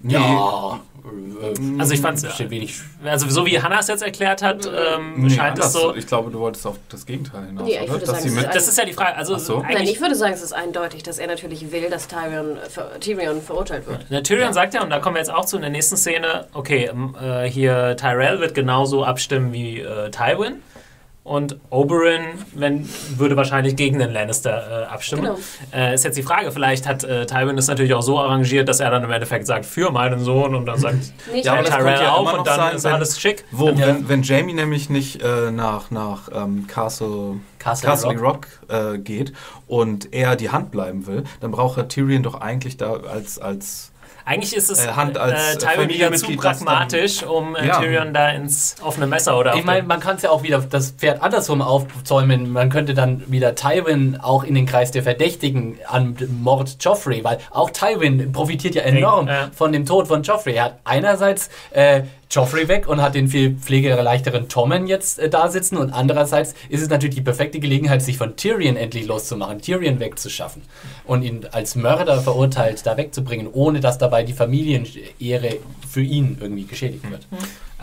Ja. 0.07 0.81
äh, 1.05 1.81
Also 1.81 1.95
ich 1.95 2.01
fand's- 2.01 2.27
steht 2.35 2.51
wenig. 2.51 2.75
Also 3.05 3.29
so 3.29 3.45
wie 3.47 3.61
Hannah 3.61 3.81
es 3.81 3.89
jetzt 3.89 4.03
erklärt 4.03 4.43
hat, 4.43 4.67
ähm, 4.67 5.15
Nee, 5.25 5.31
scheint 5.31 5.59
es 5.59 5.73
so. 5.73 5.95
Ich 5.95 6.07
glaube, 6.07 6.31
du 6.31 6.39
wolltest 6.41 6.67
auf 6.67 6.77
das 6.89 7.05
Gegenteil 7.07 7.47
hinaus, 7.47 7.65
Nee, 7.67 7.75
ich 7.75 7.81
oder? 7.83 7.91
würde 7.93 8.01
Dass 8.07 8.11
sagen, 8.11 8.23
sie 8.23 8.29
es 8.29 8.35
mit 8.35 8.45
ist 8.47 8.55
Das 8.55 8.69
ist 8.69 8.79
ja 8.79 8.85
die 8.85 8.93
Frage. 8.93 9.17
Also 9.17 9.37
so. 9.39 9.61
Nein, 9.61 9.83
ich 9.85 10.01
würde 10.01 10.15
sagen, 10.15 10.33
es 10.35 10.43
ist 10.43 10.53
eindeutig, 10.53 11.03
dass 11.03 11.19
er 11.19 11.27
natürlich 11.27 11.71
will, 11.73 11.89
dass 11.91 12.07
Tyrion, 12.09 12.57
ver 12.69 13.01
Tyrion 13.01 13.41
verurteilt 13.43 13.87
wird. 13.87 14.11
Der 14.11 14.23
Tyrion 14.23 14.53
sagt 14.53 14.75
ja, 14.75 14.83
und 14.83 14.91
da 14.91 14.99
kommen 14.99 15.17
wir 15.17 15.21
jetzt 15.21 15.33
auch 15.33 15.45
zu 15.45 15.57
in 15.57 15.63
der 15.63 15.71
nächsten 15.71 15.97
Szene, 15.97 16.47
okay, 16.55 16.91
ähm, 16.93 17.15
äh, 17.21 17.49
hier 17.49 17.97
Tyrell 17.97 18.41
wird 18.41 18.55
genauso 18.55 19.05
abstimmen 19.05 19.53
wie 19.53 19.81
äh, 19.81 20.11
Tywin. 20.11 20.63
Und 21.25 21.57
Oberyn 21.71 22.21
wenn, 22.55 22.87
würde 23.17 23.35
wahrscheinlich 23.35 23.77
gegen 23.77 23.99
den 23.99 24.13
Lannister 24.13 24.83
äh, 24.83 24.85
abstimmen. 24.93 25.23
Genau. 25.23 25.39
Äh, 25.73 25.95
ist 25.95 26.05
jetzt 26.05 26.19
die 26.19 26.23
Frage, 26.23 26.53
vielleicht 26.53 26.87
hat 26.87 27.03
äh, 27.03 27.25
Tywin 27.25 27.57
es 27.57 27.67
natürlich 27.67 27.95
auch 27.95 28.03
so 28.03 28.19
arrangiert, 28.21 28.69
dass 28.69 28.79
er 28.81 28.91
dann 28.91 29.03
im 29.05 29.11
Endeffekt 29.11 29.47
sagt, 29.47 29.65
für 29.65 29.91
meinen 29.91 30.21
Sohn 30.21 30.55
und 30.55 30.67
dann 30.67 30.79
sagt 30.79 30.97
Nicht 31.33 31.47
Ja, 31.47 31.63
Tyrell 31.63 32.03
ja 32.03 32.13
auf 32.13 32.31
und 32.31 32.47
dann 32.47 32.57
sein, 32.57 32.77
ist 32.77 32.85
wenn- 32.85 32.93
alles 32.93 33.19
schick. 33.19 33.45
Wo, 33.51 33.71
Ja. 33.71 33.87
wenn, 33.87 34.09
wenn 34.11 34.23
Jamie 34.23 34.53
nämlich 34.53 34.91
nicht 34.91 35.23
äh, 35.23 35.51
nach, 35.51 35.91
nach 35.91 36.29
ähm, 36.31 36.67
Castle, 36.67 37.37
Castle 37.59 37.89
Castle 37.89 38.19
Rock, 38.19 38.47
äh, 38.69 38.99
geht 38.99 39.33
und 39.67 40.13
er 40.13 40.37
die 40.37 40.51
Hand 40.51 40.71
bleiben 40.73 41.07
will, 41.07 41.25
dann 41.41 41.53
braucht 41.53 41.79
er 41.79 41.89
Tyrion 41.89 42.23
doch 42.23 42.35
eigentlich 42.43 42.77
da 42.77 42.93
als, 42.97 43.39
als 43.39 43.93
Eigentlich 44.27 44.57
ist 44.57 44.71
es 44.71 44.87
Äh, 44.87 44.93
Hand 44.93 45.19
als, 45.19 45.39
äh, 45.39 45.53
äh, 45.53 45.59
Tywin 45.77 45.89
wieder 45.89 46.13
zu 46.13 46.35
pragmatisch, 46.37 47.23
um 47.23 47.55
äh, 47.57 47.67
Ja. 47.67 47.79
Tyrion 47.81 48.15
da 48.15 48.31
ins 48.31 48.77
offene 48.83 49.07
Messer 49.07 49.39
oder 49.39 49.53
auf 49.53 49.59
Ich 49.59 49.65
meine, 49.65 49.83
man 49.83 50.01
kann 50.01 50.17
es 50.17 50.23
ja 50.23 50.31
auch 50.31 50.43
wieder 50.43 50.61
das 50.61 50.93
Pferd 50.93 51.23
andersrum 51.23 51.61
aufzäumen. 51.61 52.51
Man 52.51 52.71
könnte 52.71 52.95
dann 52.95 53.23
wieder 53.31 53.55
Tywin 53.55 54.19
auch 54.21 54.45
in 54.45 54.55
den 54.55 54.67
Kreis 54.67 54.91
der 54.91 55.03
Verdächtigen 55.03 55.79
an 55.89 56.17
Mord 56.41 56.77
Joffrey, 56.81 57.23
weil 57.23 57.39
auch 57.51 57.71
Tywin 57.71 58.33
profitiert 58.33 58.75
ja 58.75 58.83
enorm 58.83 59.29
Ja. 59.29 59.51
von 59.55 59.73
dem 59.73 59.85
Tod 59.85 60.09
von 60.09 60.23
Joffrey. 60.23 60.55
Er 60.55 60.65
hat 60.65 60.79
einerseits 60.85 61.51
äh, 61.73 62.03
Joffrey 62.35 62.69
weg 62.69 62.89
und 62.89 63.01
hat 63.01 63.15
den 63.15 63.29
viel 63.29 63.55
pflegeleichteren 63.55 64.49
Tommen 64.49 64.87
jetzt 64.87 65.19
äh, 65.19 65.29
da 65.29 65.49
sitzen 65.49 65.77
und 65.77 65.93
andererseits 65.93 66.55
ist 66.69 66.83
es 66.83 66.89
natürlich 66.89 67.15
die 67.15 67.23
perfekte 67.23 67.61
Gelegenheit, 67.61 68.03
sich 68.03 68.17
von 68.19 68.37
Tyrion 68.37 68.77
endlich 68.77 69.07
loszumachen, 69.07 69.61
Tyrion 69.61 70.01
wegzuschaffen 70.01 70.63
und 71.05 71.23
ihn 71.23 71.47
als 71.53 71.77
Mörder 71.77 72.21
verurteilt 72.21 72.85
da 72.87 72.97
wegzubringen, 72.97 73.49
ohne 73.53 73.81
dass 73.81 73.99
dabei 73.99 74.23
die 74.25 74.33
Familienehre 74.33 75.59
für 75.89 76.03
ihn 76.03 76.39
irgendwie 76.41 76.65
geschädigt 76.65 77.09
wird. 77.11 77.27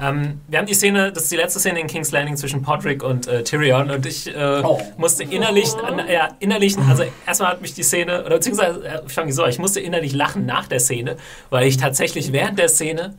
Ähm, 0.02 0.42
wir 0.48 0.58
haben 0.60 0.66
die 0.66 0.74
Szene, 0.74 1.12
das 1.12 1.24
ist 1.24 1.32
die 1.32 1.36
letzte 1.36 1.60
Szene 1.60 1.80
in 1.80 1.88
King's 1.88 2.12
Landing 2.12 2.36
zwischen 2.36 2.62
Podrick 2.64 3.04
und 3.04 3.28
äh, 3.28 3.44
Tyrion 3.44 3.92
und 3.92 4.06
ich 4.06 4.28
äh, 4.36 4.62
Oh. 4.64 4.82
musste 4.98 5.24
innerlich, 5.24 5.70
an, 5.76 6.02
ja, 6.12 6.30
innerlich, 6.40 6.76
also 6.90 7.04
erstmal 7.28 7.52
hat 7.52 7.62
mich 7.62 7.74
die 7.74 7.84
Szene, 7.84 8.24
oder 8.26 8.36
beziehungsweise, 8.36 8.84
äh, 8.84 9.02
ich 9.06 9.14
fange 9.14 9.32
so, 9.32 9.46
ich 9.46 9.60
musste 9.60 9.80
innerlich 9.80 10.14
lachen 10.14 10.46
nach 10.46 10.68
der 10.68 10.80
Szene, 10.80 11.18
weil 11.50 11.68
ich 11.68 11.78
tatsächlich 11.78 12.32
während 12.32 12.58
der 12.58 12.70
Szene 12.70 13.14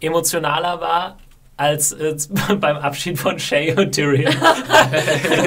emotionaler 0.00 0.80
war 0.80 1.18
als 1.56 1.92
äh, 1.92 2.14
beim 2.60 2.76
Abschied 2.76 3.18
von 3.18 3.38
Shay 3.38 3.74
und 3.74 3.92
Tyrion. 3.92 4.34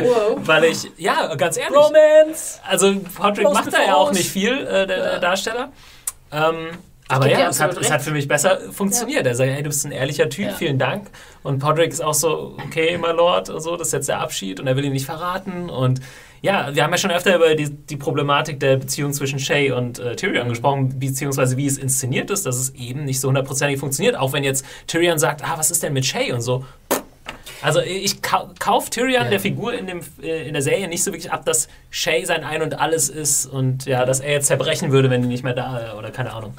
Wow. 0.01 0.37
weil 0.41 0.65
ich, 0.65 0.89
ja, 0.97 1.33
ganz 1.35 1.57
ehrlich, 1.57 1.77
Romance! 1.77 2.59
also 2.67 2.93
Podrick 3.15 3.45
Close 3.45 3.53
macht 3.53 3.73
da 3.73 3.83
ja 3.83 3.95
auch 3.95 4.11
nicht 4.11 4.29
viel, 4.29 4.53
äh, 4.65 4.87
der, 4.87 4.87
der 4.87 5.19
Darsteller. 5.19 5.71
Ähm, 6.31 6.69
Aber 7.07 7.25
dir 7.25 7.39
ja, 7.39 7.49
es 7.49 7.59
hat, 7.59 7.77
es 7.77 7.91
hat 7.91 8.01
für 8.01 8.11
mich 8.11 8.27
besser 8.27 8.59
funktioniert. 8.71 9.25
Er 9.25 9.35
sagt, 9.35 9.49
hey, 9.51 9.61
du 9.63 9.69
bist 9.69 9.85
ein 9.85 9.91
ehrlicher 9.91 10.29
Typ, 10.29 10.45
Ja. 10.45 10.53
vielen 10.53 10.79
Dank. 10.79 11.07
Und 11.43 11.59
Podrick 11.59 11.91
ist 11.91 12.01
auch 12.01 12.13
so, 12.13 12.57
okay, 12.65 12.97
my 12.97 13.11
Lord, 13.11 13.49
und 13.49 13.61
so, 13.61 13.75
das 13.77 13.87
ist 13.87 13.93
jetzt 13.93 14.09
der 14.09 14.19
Abschied 14.19 14.59
und 14.59 14.67
er 14.67 14.75
will 14.75 14.85
ihn 14.85 14.93
nicht 14.93 15.05
verraten. 15.05 15.69
Und 15.69 16.01
ja, 16.41 16.73
wir 16.73 16.83
haben 16.83 16.91
ja 16.91 16.97
schon 16.97 17.11
öfter 17.11 17.35
über 17.35 17.55
die, 17.55 17.69
die 17.69 17.97
Problematik 17.97 18.59
der 18.59 18.77
Beziehung 18.77 19.13
zwischen 19.13 19.39
Shay 19.39 19.71
und 19.71 19.99
äh, 19.99 20.15
Tyrion 20.15 20.49
gesprochen, 20.49 20.99
beziehungsweise 20.99 21.57
wie 21.57 21.65
es 21.65 21.77
inszeniert 21.77 22.31
ist, 22.31 22.45
dass 22.45 22.57
es 22.57 22.75
eben 22.75 23.05
nicht 23.05 23.19
so 23.19 23.27
hundertprozentig 23.27 23.79
funktioniert. 23.79 24.15
Auch 24.17 24.33
wenn 24.33 24.43
jetzt 24.43 24.65
Tyrion 24.87 25.19
sagt, 25.19 25.43
ah, 25.43 25.57
was 25.57 25.71
ist 25.71 25.83
denn 25.83 25.93
mit 25.93 26.05
Shay 26.05 26.31
und 26.31 26.41
so. 26.41 26.63
Also 27.61 27.81
ich 27.81 28.21
kau 28.21 28.49
kauf 28.59 28.89
Tyrion 28.89 29.23
Ja. 29.23 29.29
der 29.29 29.39
Figur 29.39 29.73
in, 29.73 29.87
dem, 29.87 30.01
äh, 30.21 30.47
in 30.47 30.53
der 30.53 30.61
Serie 30.61 30.87
nicht 30.87 31.03
so 31.03 31.11
wirklich 31.11 31.31
ab, 31.31 31.45
dass 31.45 31.67
Shay 31.89 32.23
sein 32.25 32.43
Ein 32.43 32.61
und 32.61 32.79
Alles 32.79 33.09
ist 33.09 33.45
und 33.45 33.85
ja, 33.85 34.05
dass 34.05 34.19
er 34.19 34.31
jetzt 34.33 34.47
zerbrechen 34.47 34.91
würde, 34.91 35.09
wenn 35.09 35.21
die 35.21 35.27
nicht 35.27 35.43
mehr 35.43 35.53
da 35.53 35.95
oder 35.97 36.11
keine 36.11 36.33
Ahnung. 36.33 36.53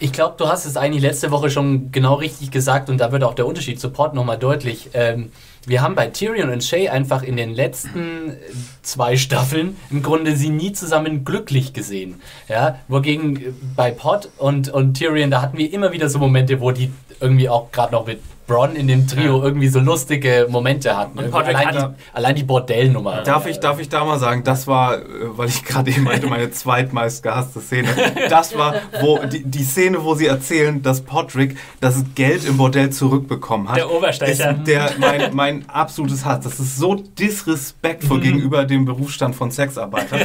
Ich 0.00 0.12
glaube, 0.12 0.34
du 0.38 0.48
hast 0.48 0.64
es 0.64 0.76
eigentlich 0.76 1.02
letzte 1.02 1.30
Woche 1.30 1.50
schon 1.50 1.92
genau 1.92 2.14
richtig 2.14 2.50
gesagt 2.50 2.88
und 2.88 2.98
da 2.98 3.12
wird 3.12 3.22
auch 3.22 3.34
der 3.34 3.46
Unterschied 3.46 3.78
zu 3.80 3.90
Port 3.90 4.14
nochmal 4.14 4.38
deutlich. 4.38 4.90
Ähm, 4.94 5.30
wir 5.66 5.82
haben 5.82 5.94
bei 5.94 6.06
Tyrion 6.06 6.48
und 6.50 6.64
Shay 6.64 6.88
einfach 6.88 7.22
in 7.22 7.36
den 7.36 7.50
letzten 7.54 8.30
äh, 8.30 8.36
zwei 8.82 9.16
Staffeln 9.18 9.76
im 9.90 10.02
Grunde 10.02 10.34
sie 10.34 10.48
nie 10.48 10.72
zusammen 10.72 11.22
glücklich 11.24 11.74
gesehen. 11.74 12.20
Ja, 12.48 12.78
wogegen 12.88 13.36
äh, 13.36 13.52
bei 13.76 13.90
Pot 13.90 14.30
und, 14.38 14.70
und 14.70 14.94
Tyrion, 14.94 15.30
da 15.30 15.42
hatten 15.42 15.58
wir 15.58 15.70
immer 15.72 15.92
wieder 15.92 16.08
so 16.08 16.18
Momente, 16.18 16.60
wo 16.60 16.70
die 16.70 16.90
irgendwie 17.20 17.50
auch 17.50 17.70
gerade 17.70 17.92
noch 17.92 18.06
mit 18.06 18.20
Bronn 18.50 18.74
in 18.74 18.88
dem 18.88 19.06
Trio 19.06 19.40
irgendwie 19.42 19.68
so 19.68 19.78
lustige 19.78 20.46
Momente 20.50 20.96
hatten. 20.96 21.30
Podrick 21.30 21.56
allein, 21.56 21.68
hat- 21.76 21.94
die, 21.98 22.16
allein 22.16 22.34
die 22.34 22.42
Bordellnummer. 22.42 23.22
Darf 23.22 23.46
ich, 23.46 23.60
darf 23.60 23.78
ich 23.78 23.88
da 23.88 24.04
mal 24.04 24.18
sagen, 24.18 24.42
das 24.42 24.66
war, 24.66 24.96
äh, 24.98 25.02
weil 25.36 25.48
ich 25.48 25.64
gerade 25.64 25.90
eben 25.90 26.02
meinte, 26.02 26.26
meine 26.26 26.50
zweitmeist 26.50 27.22
gehasste 27.22 27.60
Szene. 27.60 27.88
Das 28.28 28.58
war 28.58 28.74
wo 29.00 29.18
die, 29.24 29.44
die 29.44 29.62
Szene, 29.62 30.02
wo 30.02 30.14
sie 30.16 30.26
erzählen, 30.26 30.82
dass 30.82 31.00
Podrick 31.02 31.56
das 31.80 32.02
Geld 32.16 32.44
im 32.44 32.56
Bordell 32.56 32.90
zurückbekommen 32.90 33.68
hat. 33.68 33.76
Der 33.76 33.88
Oberstecher. 33.90 34.50
Ist 34.58 34.66
der, 34.66 34.90
mein, 34.98 35.34
mein 35.34 35.68
absolutes 35.68 36.24
Hass. 36.24 36.40
Das 36.42 36.58
ist 36.58 36.76
so 36.76 36.96
disrespektvoll 36.96 38.18
Mhm. 38.18 38.22
gegenüber 38.22 38.64
dem 38.64 38.84
Berufsstand 38.84 39.36
von 39.36 39.50
Sexarbeitern. 39.52 40.20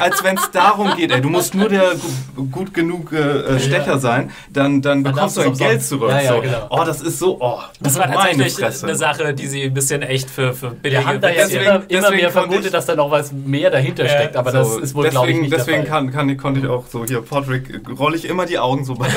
Als 0.00 0.22
wenn 0.24 0.36
es 0.36 0.50
da, 0.50 0.62
darum 0.62 0.94
geht, 0.96 1.10
ey, 1.10 1.20
du 1.20 1.28
musst 1.28 1.54
nur 1.54 1.68
der 1.68 1.92
gu- 2.36 2.44
gut 2.46 2.72
genug 2.72 3.12
äh, 3.12 3.58
Stecher 3.58 3.98
sein, 3.98 4.30
dann, 4.50 4.80
dann 4.80 5.02
Dann 5.04 5.12
bekommst 5.12 5.36
du 5.36 5.42
darfst 5.42 5.60
dein 5.60 5.68
Geld 5.68 5.82
zurück. 5.84 6.08
Ja, 6.10 6.20
ja, 6.22 6.34
so. 6.36 6.40
genau. 6.40 6.66
Oh, 6.70 6.84
das 6.84 7.00
ist 7.02 7.18
so, 7.18 7.38
oh, 7.40 7.58
Das 7.80 7.98
war 7.98 8.06
meine 8.08 8.20
tatsächlich 8.20 8.54
Fresse. 8.54 8.86
eine 8.86 8.94
Sache, 8.96 9.34
die 9.34 9.46
sie 9.46 9.62
ein 9.64 9.74
bisschen 9.74 10.02
echt 10.02 10.30
für, 10.30 10.52
für 10.54 10.70
billige 10.70 11.00
Wir 11.02 11.06
haben 11.06 11.20
da 11.20 11.28
ja 11.28 11.34
Deswegen- 11.46 11.60
immer, 11.64 11.74
immer 11.74 11.84
deswegen 11.88 12.16
mehr 12.16 12.30
vermutet, 12.30 12.64
ich- 12.66 12.70
dass 12.72 12.86
da 12.86 12.94
noch 12.96 13.10
was 13.10 13.32
mehr 13.32 13.70
dahinter 13.70 14.08
steckt, 14.08 14.36
aber 14.36 14.52
das 14.52 14.74
So, 14.74 14.78
ist 14.80 14.94
wohl, 14.94 15.08
glaube 15.08 15.26
ich, 15.28 15.32
deswegen, 15.36 15.40
nicht 15.50 15.52
deswegen 15.68 15.84
kann, 15.84 16.10
kann, 16.12 16.28
ich- 16.28 16.38
konnte 16.38 16.60
ich 16.60 16.66
auch 16.66 16.86
so 16.86 17.04
hier 17.04 17.20
Podrick 17.22 17.80
rolle 17.98 18.16
ich 18.16 18.24
immer 18.24 18.46
die 18.46 18.58
Augen 18.58 18.84
so 18.84 18.94
das 18.94 19.08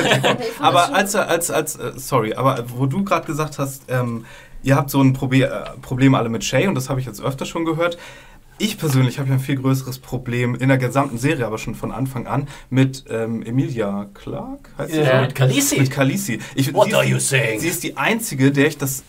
aber 0.60 0.94
als 0.94 1.14
als 1.14 1.50
als 1.50 1.76
äh, 1.76 1.92
sorry, 1.96 2.34
aber 2.34 2.64
wo 2.74 2.86
du 2.86 3.04
gerade 3.04 3.26
gesagt 3.26 3.58
hast, 3.58 3.82
ähm, 3.88 4.24
ihr 4.62 4.76
habt 4.76 4.90
so 4.90 5.00
ein 5.00 5.12
Probe 5.12 5.42
äh, 5.44 5.50
Problem 5.82 6.14
alle 6.14 6.28
mit 6.28 6.44
Shay 6.44 6.66
und 6.66 6.74
das 6.74 6.88
habe 6.90 7.00
ich 7.00 7.06
jetzt 7.06 7.22
öfter 7.22 7.46
schon 7.46 7.64
gehört. 7.64 7.96
Ich 8.58 8.78
persönlich 8.78 9.18
habe 9.18 9.28
ja 9.28 9.34
ein 9.34 9.40
viel 9.40 9.56
größeres 9.56 9.98
Problem 9.98 10.54
in 10.54 10.68
der 10.68 10.78
gesamten 10.78 11.18
Serie, 11.18 11.46
aber 11.46 11.58
schon 11.58 11.74
von 11.74 11.92
Anfang 11.92 12.26
an 12.26 12.48
mit 12.70 13.04
ähm, 13.10 13.42
Emilia 13.42 14.06
Clark. 14.14 14.70
Heißt 14.78 14.92
sie 14.92 15.04
so? 15.04 15.20
mit 15.20 15.34
Khaleesi. 15.34 15.78
Mit 15.78 15.90
Khaleesi. 15.90 16.38
Ich, 16.54 16.72
What 16.72 16.88
sie, 16.88 16.94
are 16.94 17.04
you 17.04 17.18
saying? 17.18 17.60
Sie 17.60 17.68
ist 17.68 17.82
die 17.82 17.98
einzige, 17.98 18.52
der 18.52 18.68
ich 18.68 18.78
das 18.78 19.04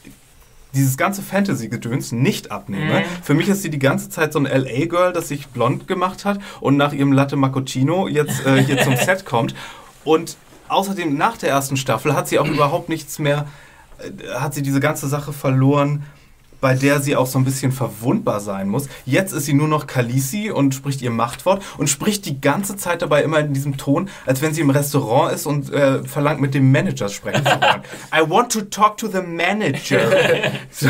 dieses 0.73 0.97
ganze 0.97 1.21
Fantasy-Gedöns 1.21 2.11
nicht 2.11 2.51
abnehme. 2.51 2.99
Mhm. 2.99 3.03
Für 3.23 3.33
mich 3.33 3.47
ist 3.47 3.61
sie 3.61 3.69
die 3.69 3.79
ganze 3.79 4.09
Zeit 4.09 4.33
so 4.33 4.39
ein 4.39 4.45
LA-Girl, 4.45 5.13
das 5.13 5.29
sich 5.29 5.47
blond 5.47 5.87
gemacht 5.87 6.25
hat 6.25 6.39
und 6.59 6.75
nach 6.75 6.91
ihrem 6.91 7.13
Latte 7.13 7.37
Macchiato 7.37 8.07
jetzt 8.07 8.45
äh, 8.45 8.61
hier 8.63 8.81
zum 8.83 8.97
Set 8.97 9.25
kommt. 9.25 9.55
Und 10.03 10.37
außerdem 10.67 11.15
nach 11.17 11.37
der 11.37 11.49
ersten 11.49 11.77
Staffel 11.77 12.15
hat 12.15 12.27
sie 12.27 12.37
auch 12.37 12.47
überhaupt 12.47 12.89
nichts 12.89 13.17
mehr, 13.17 13.47
äh, 13.99 14.35
hat 14.35 14.53
sie 14.53 14.61
diese 14.61 14.81
ganze 14.81 15.07
Sache 15.07 15.31
verloren, 15.31 16.03
bei 16.67 16.75
der 16.75 16.99
sie 16.99 17.15
auch 17.15 17.27
so 17.27 17.39
ein 17.39 17.45
bisschen 17.45 17.71
verwundbar 17.71 18.41
sein 18.41 18.67
muss. 18.67 18.89
Jetzt 19.05 19.31
ist 19.31 19.45
sie 19.45 19.53
nur 19.53 19.69
noch 19.69 19.87
Khaleesi 19.87 20.51
und 20.51 20.75
spricht 20.75 21.01
ihr 21.01 21.11
Machtwort 21.11 21.63
und 21.77 21.87
spricht 21.87 22.25
die 22.25 22.41
ganze 22.41 22.75
Zeit 22.75 23.01
dabei 23.01 23.23
immer 23.23 23.39
in 23.39 23.53
diesem 23.53 23.77
Ton, 23.77 24.09
als 24.25 24.41
wenn 24.41 24.53
sie 24.53 24.59
im 24.59 24.69
Restaurant 24.69 25.33
ist 25.33 25.45
und 25.45 25.71
äh, 25.71 26.03
verlangt, 26.03 26.41
mit 26.41 26.53
dem 26.53 26.69
Manager 26.69 27.07
sprechen 27.07 27.45
zu 27.45 27.51
wollen. 27.51 27.83
I 28.13 28.29
want 28.29 28.51
to 28.51 28.63
talk 28.63 28.97
to 28.97 29.07
the 29.07 29.21
manager. 29.21 30.01
so, 30.71 30.89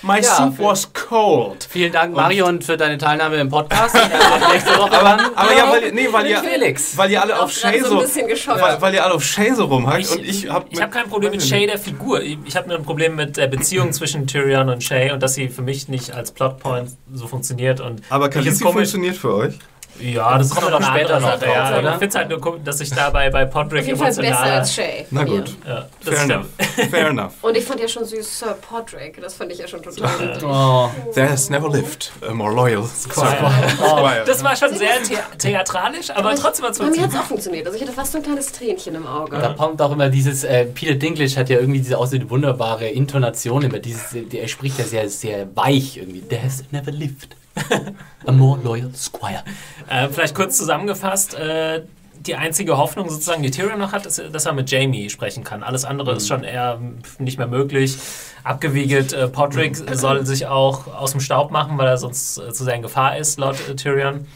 my 0.00 0.20
Ja, 0.22 0.36
soup 0.36 0.58
was 0.58 0.90
cold. 0.94 1.68
Vielen 1.68 1.92
Dank, 1.92 2.16
Marion, 2.16 2.62
für 2.62 2.78
deine 2.78 2.96
Teilnahme 2.96 3.36
im 3.36 3.50
Podcast. 3.50 3.94
Nächste 4.52 4.70
Woche 4.78 4.92
Aber, 4.92 5.18
dann. 5.18 5.20
aber 5.34 5.54
ja, 5.54 5.70
weil, 5.70 5.92
nee, 5.92 6.08
weil 6.10 6.28
ihr, 6.28 6.38
Felix. 6.38 6.96
weil 6.96 7.10
ihr 7.10 7.20
alle 7.20 7.38
auf 7.38 7.52
Shay 7.52 7.78
so 7.82 7.98
weil, 8.00 8.80
weil 8.80 8.94
ihr 8.94 9.04
alle 9.04 9.12
auf 9.12 9.22
Shay 9.22 9.52
so 9.54 9.66
rumhackt 9.66 10.00
Ich, 10.00 10.10
und 10.12 10.24
ich 10.24 10.48
habe 10.48 10.64
ich 10.70 10.80
hab 10.80 10.90
kein 10.90 11.10
Problem 11.10 11.32
mit 11.32 11.42
Shay, 11.42 11.66
der 11.66 11.78
Figur. 11.78 12.22
Ich, 12.22 12.38
ich 12.46 12.56
habe 12.56 12.68
nur 12.68 12.78
ein 12.78 12.84
Problem 12.84 13.16
mit 13.16 13.36
der 13.36 13.48
Beziehung 13.48 13.92
zwischen 13.92 14.26
Tyrion 14.26 14.70
und 14.70 14.82
Shay 14.82 15.09
und 15.12 15.22
dass 15.22 15.34
sie 15.34 15.48
für 15.48 15.62
mich 15.62 15.88
nicht 15.88 16.12
als 16.12 16.32
Plotpoint 16.32 16.90
so 17.12 17.26
funktioniert. 17.26 17.80
Und 17.80 18.02
Aber 18.10 18.28
Khaleesi 18.28 18.62
funktioniert 18.62 19.16
für 19.16 19.34
euch? 19.34 19.58
Ja, 20.00 20.38
das 20.38 20.50
kommen 20.50 20.70
kommt 20.70 20.82
doch 20.84 20.88
später 20.90 21.20
noch. 21.20 21.30
drauf, 21.38 21.42
Ja, 21.54 21.78
oder? 21.78 21.92
ich 21.92 21.98
finde 21.98 22.06
es 22.08 22.14
halt 22.14 22.28
nur 22.30 22.58
dass 22.64 22.80
ich 22.80 22.90
dabei 22.90 23.30
bei 23.30 23.44
Podrick 23.44 23.80
Auf 23.82 23.86
jeden 23.86 23.98
Fall 23.98 24.08
besser 24.08 24.22
emotional. 24.22 24.58
als 24.58 24.74
Shay. 24.74 25.06
Na 25.10 25.24
gut. 25.24 25.56
Ja, 25.66 25.86
das 26.04 26.14
Fair 26.14 26.22
enough. 26.24 26.46
Fair 26.90 27.06
enough. 27.08 27.32
Und 27.42 27.56
ich 27.56 27.64
fand 27.64 27.80
ja 27.80 27.88
schon 27.88 28.04
süß 28.04 28.38
Sir 28.38 28.54
Podrick. 28.60 29.20
Das 29.20 29.34
fand 29.34 29.52
ich 29.52 29.58
ja 29.58 29.68
schon 29.68 29.82
total. 29.82 30.10
Oh. 30.44 30.88
There 31.14 31.28
has 31.30 31.50
never 31.50 31.68
lived 31.70 32.12
a 32.28 32.32
more 32.32 32.52
loyal 32.54 32.84
Squire. 32.86 33.36
Squire. 33.76 34.24
Das 34.26 34.42
war 34.44 34.56
schon 34.56 34.74
sehr 34.74 35.04
the 35.04 35.16
theatralisch, 35.38 36.10
aber 36.10 36.34
trotzdem 36.34 36.64
hat 36.66 36.72
es 36.72 36.78
Bei 36.78 36.86
mir 36.86 37.02
hat 37.02 37.08
es 37.10 37.14
funktioniert. 37.16 37.22
auch 37.22 37.28
funktioniert. 37.28 37.66
Also 37.66 37.76
ich 37.78 37.82
hatte 37.84 37.92
fast 37.92 38.12
so 38.12 38.18
ein 38.18 38.24
kleines 38.24 38.52
Tränchen 38.52 38.94
im 38.94 39.06
Auge. 39.06 39.38
Da 39.38 39.54
kommt 39.54 39.80
auch 39.82 39.92
immer 39.92 40.08
dieses, 40.08 40.44
äh, 40.44 40.66
Peter 40.66 40.94
Dinklage 40.94 41.36
hat 41.36 41.48
ja 41.48 41.58
irgendwie 41.58 41.80
diese 41.80 41.98
außerdem 41.98 42.30
wunderbare 42.30 42.88
Intonation, 42.88 43.62
immer 43.62 43.78
dieses, 43.78 44.14
er 44.14 44.48
spricht 44.48 44.78
ja 44.78 44.84
sehr, 44.84 45.08
sehr 45.08 45.48
weich 45.56 45.96
irgendwie. 45.98 46.20
There 46.22 46.42
has 46.42 46.64
never 46.70 46.90
lived 46.90 47.36
a 48.26 48.32
more 48.32 48.58
loyal 48.62 48.94
squire. 48.94 49.42
Äh, 49.88 50.08
vielleicht 50.08 50.34
kurz 50.34 50.56
zusammengefasst. 50.56 51.34
Äh, 51.34 51.82
die 52.26 52.34
einzige 52.34 52.76
Hoffnung 52.76 53.08
sozusagen, 53.08 53.42
die 53.42 53.50
Tyrion 53.50 53.78
noch 53.78 53.92
hat, 53.92 54.04
ist, 54.04 54.22
dass 54.32 54.44
er 54.44 54.52
mit 54.52 54.70
Jamie 54.70 55.08
sprechen 55.08 55.42
kann. 55.42 55.62
Alles 55.62 55.86
andere 55.86 56.12
ist 56.16 56.28
schon 56.28 56.44
eher 56.44 56.78
nicht 57.18 57.38
mehr 57.38 57.46
möglich. 57.46 57.96
Abgewiegelt, 58.44 59.12
äh, 59.12 59.26
Podrick 59.28 59.76
soll 59.92 60.26
sich 60.26 60.46
auch 60.46 60.86
aus 60.86 61.12
dem 61.12 61.20
Staub 61.20 61.50
machen, 61.50 61.78
weil 61.78 61.86
er 61.86 61.96
sonst 61.96 62.38
äh, 62.38 62.52
zu 62.52 62.64
sehr 62.64 62.74
in 62.74 62.82
Gefahr 62.82 63.16
ist, 63.16 63.38
laut 63.38 63.56
äh, 63.68 63.74
Tyrion. 63.74 64.26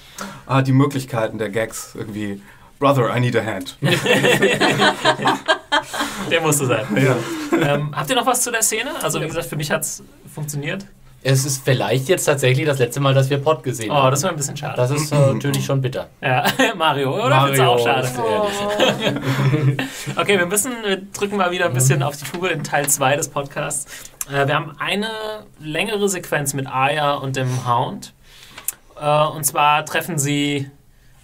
Ah, 0.46 0.62
die 0.62 0.72
Möglichkeiten 0.72 1.36
der 1.38 1.50
Gags 1.50 1.94
irgendwie. 1.94 2.40
Brother, 2.78 3.14
I 3.14 3.20
need 3.20 3.36
a 3.36 3.44
hand. 3.44 3.76
Der 6.30 6.40
musste 6.40 6.66
sein. 6.66 6.84
Ja. 6.96 7.16
Ähm, 7.74 7.94
habt 7.94 8.10
ihr 8.10 8.16
noch 8.16 8.26
was 8.26 8.42
zu 8.42 8.50
der 8.50 8.62
Szene? 8.62 8.90
Also 9.02 9.20
wie 9.20 9.26
gesagt, 9.26 9.46
für 9.46 9.56
mich 9.56 9.70
hat 9.70 9.82
es 9.82 10.02
funktioniert. 10.32 10.84
Es 11.26 11.46
ist 11.46 11.64
vielleicht 11.64 12.08
jetzt 12.10 12.26
tatsächlich 12.26 12.66
das 12.66 12.78
letzte 12.78 13.00
Mal, 13.00 13.14
dass 13.14 13.30
wir 13.30 13.38
Pod 13.38 13.62
gesehen 13.62 13.90
Oh, 13.90 13.94
haben. 13.94 14.10
das 14.10 14.22
war 14.22 14.30
ein 14.30 14.36
bisschen 14.36 14.58
schade. 14.58 14.74
Das 14.76 14.90
ist 14.90 15.10
äh, 15.10 15.16
natürlich 15.32 15.64
schon 15.64 15.80
bitter. 15.80 16.08
Ja, 16.20 16.44
Mario, 16.76 17.14
oder? 17.16 17.50
Du 17.50 17.62
auch 17.66 17.78
schade? 17.82 18.06
ehrlich. 18.06 19.78
Okay, 20.16 20.38
wir 20.38 20.44
müssen, 20.46 20.72
wir 20.84 20.98
drücken 21.12 21.38
mal 21.38 21.50
wieder 21.50 21.64
ein 21.64 21.72
bisschen 21.72 22.02
auf 22.02 22.16
die 22.18 22.24
Tube 22.26 22.50
in 22.50 22.62
Teil 22.62 22.86
2 22.88 23.16
des 23.16 23.28
Podcasts. 23.30 24.10
Äh, 24.30 24.46
wir 24.46 24.54
haben 24.54 24.76
eine 24.78 25.08
längere 25.60 26.10
Sequenz 26.10 26.52
mit 26.52 26.66
Arya 26.66 27.14
und 27.14 27.36
dem 27.36 27.66
Hound. 27.66 28.12
Äh, 29.00 29.24
und 29.28 29.44
zwar 29.44 29.86
treffen 29.86 30.18
sie 30.18 30.70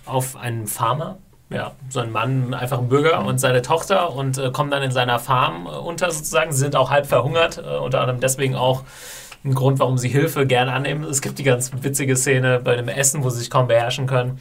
auf 0.06 0.34
einen 0.34 0.66
Farmer. 0.66 1.18
Ja, 1.50 1.72
so 1.90 2.00
einen 2.00 2.12
Mann, 2.12 2.54
einfach 2.54 2.78
ein 2.78 2.88
Bürger 2.88 3.22
und 3.26 3.38
seine 3.38 3.60
Tochter 3.60 4.14
und 4.14 4.40
kommen 4.54 4.70
dann 4.70 4.82
in 4.82 4.92
seiner 4.92 5.18
Farm 5.18 5.66
unter 5.66 6.10
sozusagen. 6.10 6.52
Sie 6.52 6.58
sind 6.60 6.74
auch 6.74 6.90
halb 6.90 7.06
verhungert, 7.06 7.58
unter 7.58 8.00
anderem 8.00 8.20
deswegen 8.20 8.54
auch 8.54 8.84
ein 9.44 9.54
Grund, 9.54 9.78
warum 9.78 9.96
sie 9.96 10.08
Hilfe 10.08 10.46
gerne 10.46 10.72
annehmen. 10.72 11.04
Es 11.04 11.22
gibt 11.22 11.38
die 11.38 11.42
ganz 11.42 11.70
witzige 11.82 12.16
Szene 12.16 12.60
bei 12.62 12.76
dem 12.76 12.88
Essen, 12.88 13.24
wo 13.24 13.30
sie 13.30 13.38
sich 13.38 13.50
kaum 13.50 13.68
beherrschen 13.68 14.06
können. 14.06 14.38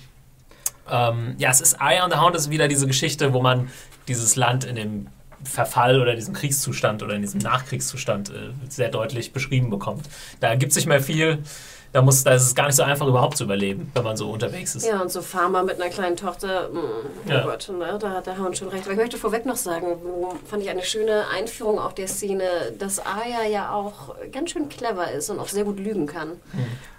Ähm, 0.92 1.36
ja, 1.38 1.50
es 1.50 1.62
ist 1.62 1.78
Eye 1.80 2.02
on 2.04 2.12
the 2.12 2.18
Hound 2.18 2.36
ist 2.36 2.50
wieder 2.50 2.68
diese 2.68 2.88
Geschichte, 2.88 3.34
wo 3.34 3.42
man 3.42 3.70
dieses 4.08 4.36
Land 4.36 4.66
in 4.66 4.76
dem 4.76 5.08
Verfall 5.44 6.02
oder 6.02 6.16
diesem 6.16 6.34
Kriegszustand 6.34 7.02
oder 7.02 7.14
in 7.14 7.22
diesem 7.22 7.40
Nachkriegszustand 7.40 8.30
äh, 8.30 8.50
sehr 8.68 8.90
deutlich 8.90 9.32
beschrieben 9.32 9.70
bekommt. 9.70 10.10
Da 10.40 10.56
gibt 10.56 10.72
es 10.72 10.76
nicht 10.76 10.88
mehr 10.88 11.02
viel. 11.02 11.44
Da, 11.92 12.02
muss, 12.04 12.24
da 12.24 12.34
ist 12.34 12.44
es 12.44 12.54
gar 12.54 12.68
nicht 12.68 12.76
so 12.76 12.84
einfach, 12.84 13.08
überhaupt 13.08 13.36
zu 13.38 13.46
überleben, 13.46 13.92
wenn 13.96 14.04
man 14.04 14.16
so 14.16 14.30
unterwegs 14.30 14.76
ist. 14.76 14.86
Ja, 14.86 15.02
und 15.02 15.12
so 15.12 15.22
Farmer 15.24 15.64
mit 15.64 15.82
einer 15.82 15.90
kleinen 15.90 16.16
Tochter, 16.16 16.70
mh, 16.72 16.80
oh 16.80 17.30
Ja. 17.32 17.42
Gott, 17.44 17.68
ne, 17.76 17.98
da 18.00 18.12
hat 18.12 18.28
der 18.28 18.38
Hound 18.38 18.56
schon 18.58 18.68
recht. 18.70 18.84
Aber 18.84 18.92
ich 18.94 18.98
möchte 19.00 19.18
vorweg 19.18 19.46
noch 19.48 19.56
sagen, 19.56 19.88
wo- 20.04 20.36
fand 20.46 20.62
ich 20.62 20.70
eine 20.70 20.84
schöne 20.84 21.24
Einführung 21.36 21.80
auch 21.80 21.94
der 21.94 22.08
Szene, 22.08 22.44
dass 22.78 23.00
Aya 23.00 23.48
ja 23.52 23.72
auch 23.74 24.16
ganz 24.32 24.52
schön 24.52 24.70
clever 24.70 25.10
ist 25.12 25.32
und 25.32 25.40
auch 25.40 25.48
sehr 25.48 25.64
gut 25.64 25.80
lügen 25.80 26.06
kann. 26.06 26.34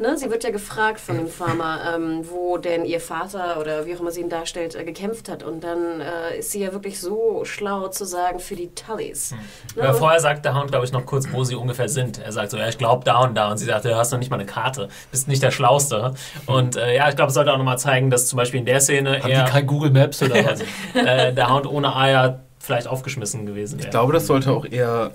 Ne, 0.00 0.16
sie 0.18 0.28
wird 0.30 0.42
ja 0.42 0.50
gefragt 0.50 0.98
von 0.98 1.16
dem 1.16 1.28
Farmer, 1.28 1.78
ähm, 1.94 2.24
wo 2.28 2.56
denn 2.58 2.84
ihr 2.84 3.00
Vater 3.00 3.60
oder 3.60 3.86
wie 3.86 3.94
auch 3.94 4.00
immer 4.00 4.10
sie 4.10 4.22
ihn 4.22 4.28
darstellt, 4.28 4.74
äh, 4.74 4.82
gekämpft 4.82 5.28
hat. 5.28 5.44
Und 5.44 5.62
dann 5.62 6.00
äh, 6.00 6.38
ist 6.38 6.50
sie 6.50 6.60
ja 6.64 6.72
wirklich 6.72 7.00
so 7.00 7.44
schlau 7.44 7.88
zu 7.88 8.04
sagen 8.04 8.40
für 8.40 8.56
die 8.56 8.74
Tullys. 8.74 9.32
Ne, 9.76 9.82
Aber 9.82 9.90
und- 9.92 9.98
vorher 9.98 10.18
sagt 10.20 10.44
der 10.44 10.56
Hound, 10.58 10.70
glaube 10.72 10.84
ich, 10.84 10.90
noch 10.92 11.06
kurz, 11.06 11.26
wo 11.30 11.44
sie 11.44 11.54
ungefähr 11.54 11.88
sind. 11.88 12.18
Er 12.18 12.32
sagt 12.32 12.50
so, 12.50 12.56
ja, 12.56 12.66
ich 12.68 12.78
glaube 12.78 13.04
da 13.04 13.20
und 13.20 13.36
da. 13.36 13.50
Und 13.52 13.58
sie 13.58 13.66
sagt, 13.66 13.84
du 13.84 13.94
hast 13.96 14.10
noch 14.10 14.18
nicht 14.18 14.30
mal 14.30 14.36
eine 14.38 14.46
Karte. 14.46 14.79
Smarte, 14.80 14.94
bist 15.10 15.28
nicht 15.28 15.42
der 15.42 15.50
Schlauste. 15.50 16.14
Und 16.46 16.76
äh, 16.76 16.96
ja, 16.96 17.08
ich 17.08 17.16
glaube, 17.16 17.28
es 17.28 17.34
sollte 17.34 17.52
auch 17.52 17.58
nochmal 17.58 17.78
zeigen, 17.78 18.10
dass 18.10 18.26
zum 18.26 18.36
Beispiel 18.36 18.60
in 18.60 18.66
der 18.66 18.80
Szene 18.80 19.20
Haben 19.22 19.30
eher 19.30 19.44
die 19.44 19.50
kein 19.50 19.66
Google 19.66 19.90
Maps 19.90 20.22
oder 20.22 20.44
was? 20.44 20.60
äh, 20.94 21.32
der 21.32 21.52
Hound 21.52 21.66
ohne 21.66 21.94
Eier 21.96 22.40
vielleicht 22.58 22.86
aufgeschmissen 22.86 23.46
gewesen 23.46 23.78
wäre. 23.78 23.86
Ich 23.86 23.90
glaube, 23.90 24.12
das 24.12 24.26
sollte 24.26 24.50
auch 24.52 24.64
eher 24.66 25.12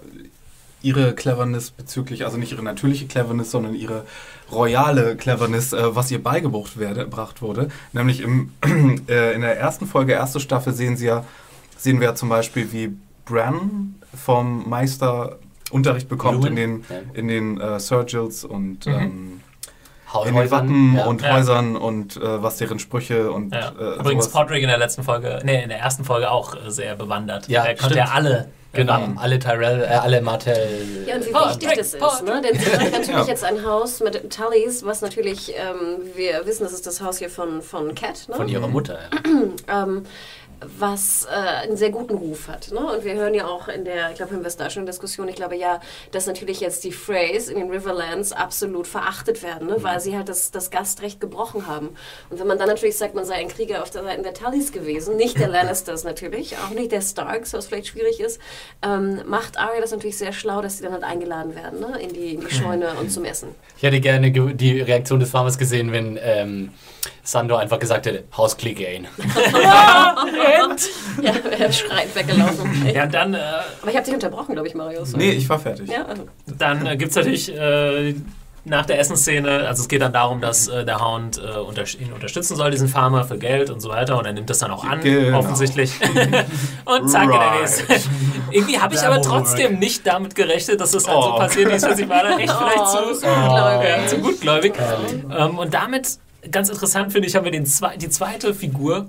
ihre 0.81 1.13
Cleverness 1.13 1.71
bezüglich, 1.71 2.25
also 2.25 2.37
nicht 2.37 2.51
ihre 2.51 2.61
natürliche 2.63 3.07
Cleverness, 3.07 3.49
sondern 3.51 3.73
ihre 3.73 4.03
royale 4.51 5.15
Cleverness, 5.15 5.73
äh, 5.73 5.95
was 5.95 6.11
ihr 6.11 6.21
beigebracht 6.21 6.77
werde, 6.77 7.01
gebracht 7.05 7.41
wurde. 7.41 7.69
Nämlich 7.93 8.21
im, 8.21 8.51
äh, 9.09 9.33
in 9.33 9.41
der 9.41 9.57
ersten 9.59 9.87
Folge, 9.87 10.13
erste 10.13 10.39
Staffel, 10.39 10.73
sehen 10.73 10.95
sie 10.97 11.07
ja, 11.07 11.25
sehen 11.77 11.99
wir 11.99 12.09
ja 12.09 12.15
zum 12.15 12.29
Beispiel, 12.29 12.71
wie 12.71 12.95
Bran 13.25 13.95
vom 14.15 14.69
Meister 14.69 15.39
Unterricht 15.71 16.07
bekommt 16.07 16.45
in 16.45 16.55
Lumen, 16.55 16.85
den, 16.87 17.13
in 17.15 17.27
den 17.27 17.59
äh, 17.59 17.79
Surgils 17.79 18.43
und 18.45 18.85
Mhm. 18.85 18.93
ähm, 18.93 19.41
in 20.23 20.35
den 20.35 20.51
Wappen 20.51 20.95
ja. 20.95 21.05
und 21.05 21.21
Ja. 21.21 21.33
Häusern 21.33 21.75
und 21.75 22.17
äh, 22.17 22.43
was 22.43 22.57
deren 22.57 22.79
Sprüche 22.79 23.31
und 23.31 23.53
Ja. 23.53 23.69
äh, 23.79 23.99
Übrigens 23.99 24.25
sowas. 24.25 24.41
Podrick 24.41 24.61
in 24.63 24.69
der 24.69 24.77
letzten 24.77 25.03
Folge, 25.03 25.39
nee, 25.43 25.63
in 25.63 25.69
der 25.69 25.79
ersten 25.79 26.03
Folge 26.05 26.29
auch 26.31 26.55
äh, 26.55 26.69
sehr 26.71 26.95
bewandert. 26.95 27.47
Ja, 27.47 27.63
der 27.63 27.75
konnte 27.75 27.95
stimmt. 27.95 28.07
ja 28.09 28.13
alle. 28.13 28.49
Genau, 28.73 28.91
erraten. 28.95 29.17
alle 29.17 29.39
Tyrell, 29.39 29.81
äh, 29.83 29.85
alle 29.93 30.21
Martell. 30.21 31.05
Ja, 31.07 31.15
und 31.15 31.25
wie 31.25 31.33
wichtig 31.33 31.77
das 31.77 31.93
ist, 31.93 32.23
ne? 32.25 32.41
Denn 32.41 32.59
sie 32.59 32.71
hat 32.73 32.81
natürlich 32.91 33.07
Ja. 33.07 33.23
jetzt 33.25 33.45
ein 33.45 33.65
Haus 33.65 34.01
mit 34.01 34.29
Tullys, 34.35 34.85
was 34.85 35.01
natürlich, 35.01 35.53
ähm, 35.55 36.01
wir 36.13 36.45
wissen, 36.45 36.63
das 36.65 36.73
ist 36.73 36.85
das 36.85 36.99
Haus 37.01 37.19
hier 37.19 37.29
von, 37.29 37.61
von 37.61 37.95
Cat, 37.95 38.27
ne? 38.27 38.35
Von 38.35 38.49
ihrer 38.49 38.67
Mutter. 38.67 38.99
Ja. 39.65 39.83
ähm, 39.83 40.03
was 40.61 41.25
äh, 41.29 41.35
einen 41.35 41.77
sehr 41.77 41.89
guten 41.89 42.15
Ruf 42.15 42.47
hat. 42.47 42.71
Ne? 42.71 42.79
Und 42.79 43.03
wir 43.03 43.13
hören 43.13 43.33
ja 43.33 43.47
auch 43.47 43.67
in 43.67 43.85
der, 43.85 44.09
ich 44.11 44.17
glaube, 44.17 44.33
haben 44.33 44.41
wir 44.41 44.47
es 44.47 44.57
da 44.57 44.69
schon 44.69 44.81
in 44.81 44.85
der 44.85 44.93
Diskussion, 44.93 45.27
ich 45.27 45.35
glaube 45.35 45.55
ja, 45.55 45.79
dass 46.11 46.27
natürlich 46.27 46.59
jetzt 46.59 46.83
die 46.83 46.91
Freys 46.91 47.47
in 47.49 47.57
den 47.57 47.69
Riverlands 47.69 48.31
absolut 48.31 48.87
verachtet 48.87 49.43
werden, 49.43 49.67
ne? 49.67 49.77
weil 49.79 49.99
sie 49.99 50.15
halt 50.15 50.29
das, 50.29 50.51
das 50.51 50.71
Gastrecht 50.71 51.19
gebrochen 51.19 51.67
haben. 51.67 51.89
Und 52.29 52.39
wenn 52.39 52.47
man 52.47 52.57
dann 52.57 52.67
natürlich 52.67 52.97
sagt, 52.97 53.15
man 53.15 53.25
sei 53.25 53.35
ein 53.35 53.47
Krieger 53.47 53.81
auf 53.83 53.89
der 53.89 54.03
Seite 54.03 54.21
der 54.21 54.33
Tullys 54.33 54.71
gewesen, 54.71 55.15
nicht 55.17 55.39
der 55.39 55.47
Lannisters 55.55 56.03
natürlich, 56.03 56.57
auch 56.57 56.69
nicht 56.71 56.91
der 56.91 57.01
Starks, 57.01 57.53
was 57.53 57.67
vielleicht 57.67 57.87
schwierig 57.87 58.19
ist, 58.19 58.39
ähm, 58.81 59.21
macht 59.27 59.57
Arya 59.57 59.81
das 59.81 59.91
natürlich 59.91 60.17
sehr 60.17 60.33
schlau, 60.33 60.61
dass 60.61 60.77
sie 60.77 60.83
dann 60.83 60.93
halt 60.93 61.03
eingeladen 61.03 61.55
werden 61.55 61.79
ne? 61.79 61.99
in, 62.01 62.13
die, 62.13 62.33
in 62.35 62.41
die 62.41 62.51
Scheune 62.53 62.93
und 62.99 63.11
zum 63.11 63.25
Essen. 63.25 63.49
Ich 63.77 63.83
hätte 63.83 63.99
gerne 63.99 64.31
ge- 64.31 64.53
die 64.53 64.81
Reaktion 64.81 65.19
des 65.19 65.29
Farmers 65.29 65.57
gesehen, 65.57 65.91
wenn 65.91 66.17
ähm, 66.21 66.71
Sandor 67.23 67.59
einfach 67.59 67.79
gesagt 67.79 68.05
hätte, 68.05 68.23
Haus 68.35 68.55
Clegane. 68.57 69.07
Ja, 71.21 71.33
er 71.57 71.71
schreit 71.71 72.13
weggelaufen. 72.15 72.85
Ja, 72.93 73.05
dann, 73.05 73.33
äh, 73.33 73.39
Aber 73.81 73.89
ich 73.91 73.95
habe 73.95 74.05
dich 74.05 74.13
unterbrochen, 74.13 74.53
glaube 74.53 74.67
ich, 74.67 74.75
Marius. 74.75 75.13
Nee, 75.15 75.31
ich 75.31 75.47
war 75.49 75.59
fertig. 75.59 75.89
Ja, 75.89 76.05
also. 76.05 76.27
dann 76.57 76.85
äh, 76.85 76.97
gibt 76.97 77.11
es 77.11 77.15
natürlich 77.17 77.53
äh, 77.55 78.15
nach 78.67 78.85
der 78.87 78.99
Essensszene, 78.99 79.67
also 79.67 79.83
es 79.83 79.87
geht 79.87 80.01
dann 80.01 80.11
darum, 80.13 80.41
dass 80.41 80.67
äh, 80.67 80.83
der 80.83 80.99
Hound 80.99 81.37
äh, 81.37 81.59
unter 81.59 81.83
ihn 81.99 82.11
unterstützen 82.13 82.55
soll, 82.55 82.71
diesen 82.71 82.87
Farmer, 82.87 83.23
für 83.23 83.37
Geld 83.37 83.69
und 83.69 83.79
so 83.79 83.89
weiter. 83.89 84.17
Und 84.17 84.25
er 84.25 84.33
nimmt 84.33 84.49
das 84.49 84.57
dann 84.59 84.71
auch 84.71 84.83
an, 84.83 85.01
Genau. 85.01 85.37
offensichtlich. 85.39 85.91
und 86.85 87.07
zack, 87.09 87.29
Right. 87.29 87.85
Irgendwie 88.51 88.79
habe 88.79 88.95
ich 88.95 89.01
aber 89.03 89.21
trotzdem 89.21 89.77
nicht 89.79 90.05
damit 90.07 90.33
gerechnet, 90.35 90.81
dass 90.81 90.91
das 90.91 91.03
dann 91.03 91.21
so 91.21 91.33
Oh. 91.33 91.37
passiert 91.37 91.71
ist. 91.71 91.99
Ich 91.99 92.09
war 92.09 92.23
dann 92.23 92.39
echt 92.39 92.51
vielleicht 92.57 92.79
Oh, 92.79 93.13
zu, 93.13 93.13
so 93.13 93.27
gutgläubig. 93.27 93.87
ja, 93.89 94.07
zu 94.07 94.17
gutgläubig. 94.17 94.73
Ähm, 95.37 95.59
und 95.59 95.73
damit, 95.73 96.17
ganz 96.51 96.69
interessant 96.69 97.11
finde 97.11 97.27
ich, 97.27 97.35
haben 97.35 97.45
wir 97.45 97.51
den 97.51 97.65
zwe 97.65 97.97
die 97.97 98.09
zweite 98.09 98.53
Figur, 98.53 99.07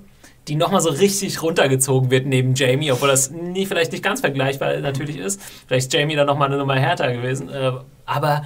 die 0.48 0.54
nochmal 0.54 0.80
so 0.80 0.90
richtig 0.90 1.42
runtergezogen 1.42 2.10
wird 2.10 2.26
neben 2.26 2.54
Jamie, 2.54 2.92
obwohl 2.92 3.08
das 3.08 3.30
nie, 3.30 3.66
vielleicht 3.66 3.92
nicht 3.92 4.04
ganz 4.04 4.20
vergleichbar 4.20 4.78
natürlich 4.78 5.18
ist. 5.18 5.40
Vielleicht 5.66 5.86
ist 5.88 5.92
Jamie 5.92 6.14
dann 6.16 6.26
nochmal 6.26 6.48
eine 6.48 6.56
Nummer 6.58 6.76
härter 6.76 7.12
gewesen. 7.12 7.48
Äh, 7.48 7.72
aber 8.04 8.44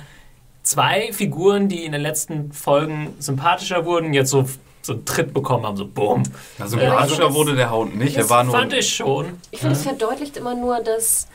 zwei 0.63 1.13
Figuren, 1.13 1.69
die 1.69 1.85
in 1.85 1.93
den 1.93 2.01
letzten 2.01 2.53
Folgen 2.53 3.15
sympathischer 3.19 3.85
wurden, 3.85 4.15
jetzt 4.15 4.31
so, 4.31 4.47
so 4.83 4.95
einen 4.95 5.05
Tritt 5.05 5.35
bekommen 5.35 5.67
haben, 5.67 5.77
so 5.77 5.87
boom. 5.87 6.23
Also 6.59 6.79
sympathischer 6.79 7.25
find, 7.25 7.35
wurde 7.35 7.55
der 7.55 7.71
Hound 7.71 7.97
nicht. 7.99 8.17
Er 8.17 8.23
das 8.23 8.31
war 8.31 8.45
nur. 8.45 8.55
Fand 8.55 8.73
ich 8.73 8.95
schon. 8.95 9.27
Ich 9.51 9.61
finde, 9.61 9.75
es 9.75 9.83
verdeutlicht 9.83 10.37
immer 10.39 10.55
nur, 10.55 10.81
dass 10.81 11.29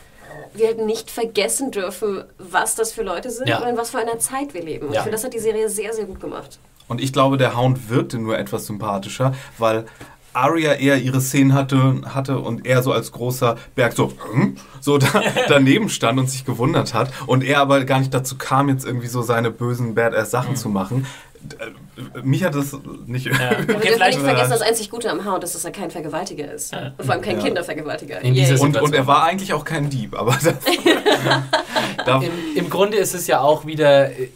wir 0.54 0.68
halt 0.68 0.86
nicht 0.86 1.12
vergessen 1.12 1.72
dürfen, 1.72 2.24
was 2.38 2.76
das 2.76 2.92
für 2.94 3.04
Leute 3.04 3.30
sind 3.30 3.48
Ja. 3.48 3.60
und 3.62 3.68
in 3.68 3.78
was 3.78 3.90
für 3.92 4.00
einer 4.00 4.20
Zeit 4.20 4.54
wir 4.54 4.64
leben. 4.64 4.88
Ja. 4.88 4.94
Ich 4.94 5.00
finde, 5.00 5.12
das 5.12 5.24
hat 5.24 5.34
die 5.34 5.40
Serie 5.40 5.70
sehr, 5.70 5.94
sehr 5.94 6.06
gut 6.06 6.20
gemacht. 6.20 6.58
Und 6.88 7.02
ich 7.02 7.14
glaube, 7.14 7.38
der 7.38 7.58
Hound 7.58 7.90
wirkte 7.90 8.20
nur 8.20 8.38
etwas 8.38 8.66
sympathischer, 8.68 9.34
weil 9.58 9.86
Arya 10.34 10.74
eher 10.74 10.98
ihre 10.98 11.22
Szenen 11.22 11.54
hatte, 11.54 12.02
hatte 12.14 12.40
und 12.40 12.66
er 12.66 12.84
so 12.84 12.92
als 12.92 13.12
großer 13.12 13.56
Berg 13.74 13.94
so, 13.94 14.12
hm? 14.34 14.58
so 14.82 14.98
da, 14.98 15.08
daneben 15.48 15.90
stand 15.90 16.20
und 16.20 16.30
sich 16.30 16.46
gewundert 16.46 16.94
hat. 16.94 17.10
Und 17.26 17.44
er 17.44 17.62
aber 17.62 17.86
gar 17.86 18.00
nicht 18.00 18.14
dazu 18.14 18.38
kam, 18.38 18.70
jetzt 18.70 18.86
irgendwie 18.86 19.08
so 19.08 19.22
seine 19.22 19.50
bösen 19.50 19.96
Badass-Sachen 19.96 20.58
zu 20.58 20.68
machen. 20.70 21.08
Äh, 21.58 22.22
Mich 22.24 22.44
hat 22.44 22.54
das 22.54 22.76
nicht. 23.06 23.28
Ja. 23.28 23.34
Ja, 23.40 23.58
wir 23.60 23.76
dürfen 23.76 24.08
nicht 24.08 24.20
vergessen, 24.20 24.50
das 24.50 24.62
einzig 24.62 24.90
Gute 24.90 25.10
am 25.10 25.26
Hound 25.26 25.44
ist, 25.44 25.56
dass 25.56 25.64
er 25.64 25.72
kein 25.72 25.90
Vergewaltiger 25.90 26.52
ist. 26.52 26.76
Und 26.76 27.06
vor 27.06 27.14
allem 27.14 27.22
kein 27.22 27.38
Ja. 27.38 27.44
Kindervergewaltiger. 27.44 28.22
Und, 28.60 28.78
und 28.78 28.94
er 28.94 29.08
war 29.08 29.24
eigentlich 29.24 29.54
auch 29.54 29.64
kein 29.64 29.90
Dieb, 29.90 30.20
aber 30.20 30.38
das, 32.06 32.24
Im, 32.24 32.32
Im 32.56 32.70
Grunde 32.70 32.98
ist 32.98 33.14
es 33.16 33.28
ja 33.28 33.40
auch 33.40 33.66
wieder 33.66 34.12
äh, 34.12 34.30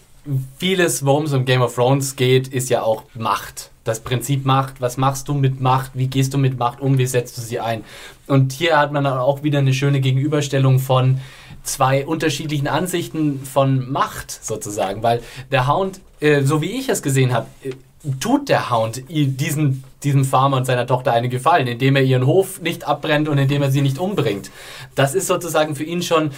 vieles, 0.58 1.06
worum 1.06 1.26
es 1.26 1.34
um 1.34 1.46
Game 1.46 1.62
of 1.62 1.76
Thrones 1.76 2.16
geht, 2.16 2.48
ist 2.48 2.70
ja 2.70 2.82
auch 2.82 3.04
Macht. 3.14 3.72
Das 3.84 4.02
Prinzip 4.02 4.46
Macht. 4.46 4.82
Was 4.82 4.98
machst 4.98 5.28
du 5.28 5.34
mit 5.34 5.62
Macht? 5.62 5.92
Wie 5.94 6.08
gehst 6.08 6.34
du 6.34 6.38
mit 6.38 6.60
Macht 6.60 6.82
um? 6.82 6.98
Wie 6.98 7.06
setzt 7.06 7.38
du 7.38 7.42
sie 7.42 7.60
ein? 7.60 7.84
Und 8.28 8.52
hier 8.52 8.78
hat 8.78 8.92
man 8.92 9.04
dann 9.04 9.18
auch 9.18 9.44
wieder 9.44 9.60
eine 9.60 9.74
schöne 9.74 10.02
Gegenüberstellung 10.02 10.80
von 10.80 11.20
zwei 11.64 12.06
unterschiedlichen 12.06 12.68
Ansichten 12.68 13.44
von 13.44 13.90
Macht 13.92 14.32
sozusagen, 14.32 15.04
weil 15.04 15.22
der 15.52 15.68
Hound, 15.68 16.02
äh, 16.20 16.44
so 16.44 16.62
wie 16.62 16.80
ich 16.80 16.90
es 16.90 17.02
gesehen 17.02 17.34
habe, 17.34 17.48
äh, 17.64 17.72
tut 18.20 18.48
der 18.48 18.70
Hound 18.70 19.04
diesen, 19.10 19.84
diesem 20.04 20.24
Farmer 20.24 20.58
und 20.58 20.66
seiner 20.66 20.88
Tochter 20.88 21.12
einen 21.12 21.30
Gefallen, 21.30 21.68
indem 21.68 21.98
er 21.98 22.04
ihren 22.04 22.26
Hof 22.26 22.62
nicht 22.62 22.88
abbrennt 22.88 23.28
und 23.28 23.38
indem 23.38 23.62
er 23.62 23.72
sie 23.72 23.82
nicht 23.82 24.00
umbringt. 24.00 24.52
Das 24.96 25.16
ist 25.16 25.28
sozusagen 25.28 25.76
für 25.76 25.84
ihn 25.84 26.02
schon 26.02 26.32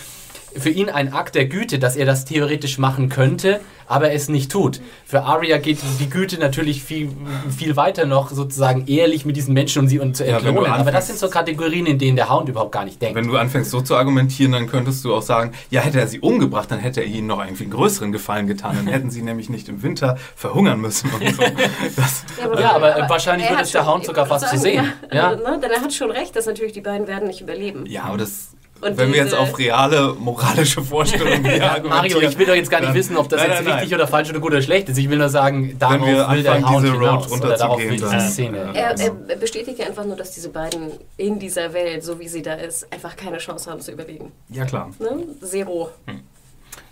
für 0.57 0.69
ihn 0.69 0.89
ein 0.89 1.13
Akt 1.13 1.35
der 1.35 1.45
Güte, 1.45 1.79
dass 1.79 1.95
er 1.95 2.05
das 2.05 2.25
theoretisch 2.25 2.77
machen 2.77 3.09
könnte, 3.09 3.59
aber 3.87 4.11
es 4.13 4.29
nicht 4.29 4.51
tut. 4.51 4.79
Für 5.05 5.23
Arya 5.23 5.57
geht 5.57 5.79
die 5.99 6.09
Güte 6.09 6.37
natürlich 6.39 6.81
viel, 6.83 7.09
viel 7.57 7.75
weiter 7.75 8.05
noch, 8.05 8.31
sozusagen 8.31 8.85
ehrlich 8.87 9.25
mit 9.25 9.35
diesen 9.35 9.53
Menschen 9.53 9.81
und 9.81 9.87
sie 9.89 9.99
zu 10.13 10.25
Ja, 10.25 10.37
entlohnen. 10.37 10.71
aber 10.71 10.91
das 10.91 11.07
sind 11.07 11.19
so 11.19 11.29
Kategorien, 11.29 11.85
in 11.85 11.97
denen 11.99 12.15
der 12.15 12.29
Hound 12.29 12.47
überhaupt 12.49 12.71
gar 12.71 12.85
nicht 12.85 13.01
denkt. 13.01 13.15
wenn 13.15 13.27
du 13.27 13.35
anfängst 13.37 13.69
so 13.71 13.81
zu 13.81 13.95
argumentieren, 13.95 14.53
dann 14.53 14.67
könntest 14.67 15.03
du 15.03 15.13
auch 15.13 15.21
sagen, 15.21 15.51
ja, 15.69 15.81
hätte 15.81 15.99
er 15.99 16.07
sie 16.07 16.19
umgebracht, 16.21 16.71
dann 16.71 16.79
hätte 16.79 17.01
er 17.01 17.07
ihnen 17.07 17.27
noch 17.27 17.43
irgendwie 17.43 17.63
einen 17.63 17.73
größeren 17.73 18.11
Gefallen 18.11 18.47
getan. 18.47 18.75
Dann 18.77 18.87
hätten 18.87 19.11
sie 19.11 19.21
nämlich 19.21 19.49
nicht 19.49 19.67
im 19.67 19.83
Winter 19.83 20.17
verhungern 20.35 20.79
müssen 20.79 21.09
und 21.11 21.35
so. 21.35 21.41
Das, 21.95 22.23
Ja, 22.59 22.71
aber 22.73 23.05
wahrscheinlich 23.09 23.45
er 23.45 23.51
würde 23.51 23.59
hat 23.59 23.65
es 23.65 23.71
der 23.73 23.85
Hound 23.85 24.05
sogar 24.05 24.25
fast 24.25 24.47
zu 24.49 24.57
sehen. 24.57 24.85
Ja, 25.11 25.15
Ja. 25.15 25.27
Also, 25.29 25.43
ne, 25.43 25.59
denn 25.61 25.71
er 25.71 25.81
hat 25.81 25.93
schon 25.93 26.11
recht, 26.11 26.35
dass 26.35 26.45
natürlich 26.45 26.71
die 26.73 26.81
beiden 26.81 27.07
werden 27.07 27.27
nicht 27.27 27.41
überleben. 27.41 27.85
ja, 27.87 28.03
aber 28.03 28.17
das, 28.17 28.51
Und 28.81 28.97
wenn 28.97 29.13
wir 29.13 29.17
jetzt 29.23 29.33
auf 29.35 29.57
reale 29.59 30.15
moralische 30.17 30.81
Vorstellungen 30.81 31.43
hier 31.45 31.57
Ja, 31.57 31.71
argumentieren, 31.73 32.13
Mario, 32.13 32.29
ich 32.29 32.37
will 32.37 32.45
doch 32.47 32.55
jetzt 32.55 32.69
gar 32.71 32.79
nicht 32.79 32.89
dann- 32.89 32.95
wissen, 32.95 33.15
ob 33.17 33.29
das 33.29 33.39
Nein, 33.41 33.49
jetzt 33.49 33.57
nein, 33.59 33.65
nein. 33.69 33.79
richtig 33.79 33.93
oder 33.95 34.07
falsch 34.07 34.29
oder 34.31 34.39
gut 34.39 34.51
oder 34.53 34.61
schlecht 34.61 34.89
ist. 34.89 34.97
Ich 34.97 35.09
will 35.09 35.19
nur 35.19 35.29
sagen, 35.29 35.77
darauf 35.77 35.99
wir 36.07 36.29
will 36.29 36.43
der 36.43 36.53
anfangen, 36.53 36.69
Hound 36.69 36.83
diese 36.85 36.93
Road 36.95 37.01
hinaus. 37.25 37.31
Oder 37.31 37.57
darauf 37.57 37.77
will 37.79 37.89
runterzugehen, 37.89 38.19
diese 38.19 38.31
Szene. 38.31 38.69
Er, 38.73 38.99
er 38.99 39.35
bestätigt 39.37 39.77
ja 39.79 39.85
einfach 39.85 40.03
nur, 40.05 40.15
dass 40.15 40.31
diese 40.31 40.49
beiden 40.49 40.91
in 41.17 41.37
dieser 41.37 41.71
Welt, 41.73 42.03
so 42.03 42.19
wie 42.19 42.27
sie 42.27 42.41
da 42.41 42.55
ist, 42.55 42.91
einfach 42.91 43.15
keine 43.15 43.37
Chance 43.37 43.69
haben 43.69 43.81
zu 43.81 43.91
überleben. 43.91 44.31
Ja, 44.49 44.65
klar. 44.65 44.89
Ne? 44.99 45.25
Zero. 45.43 45.89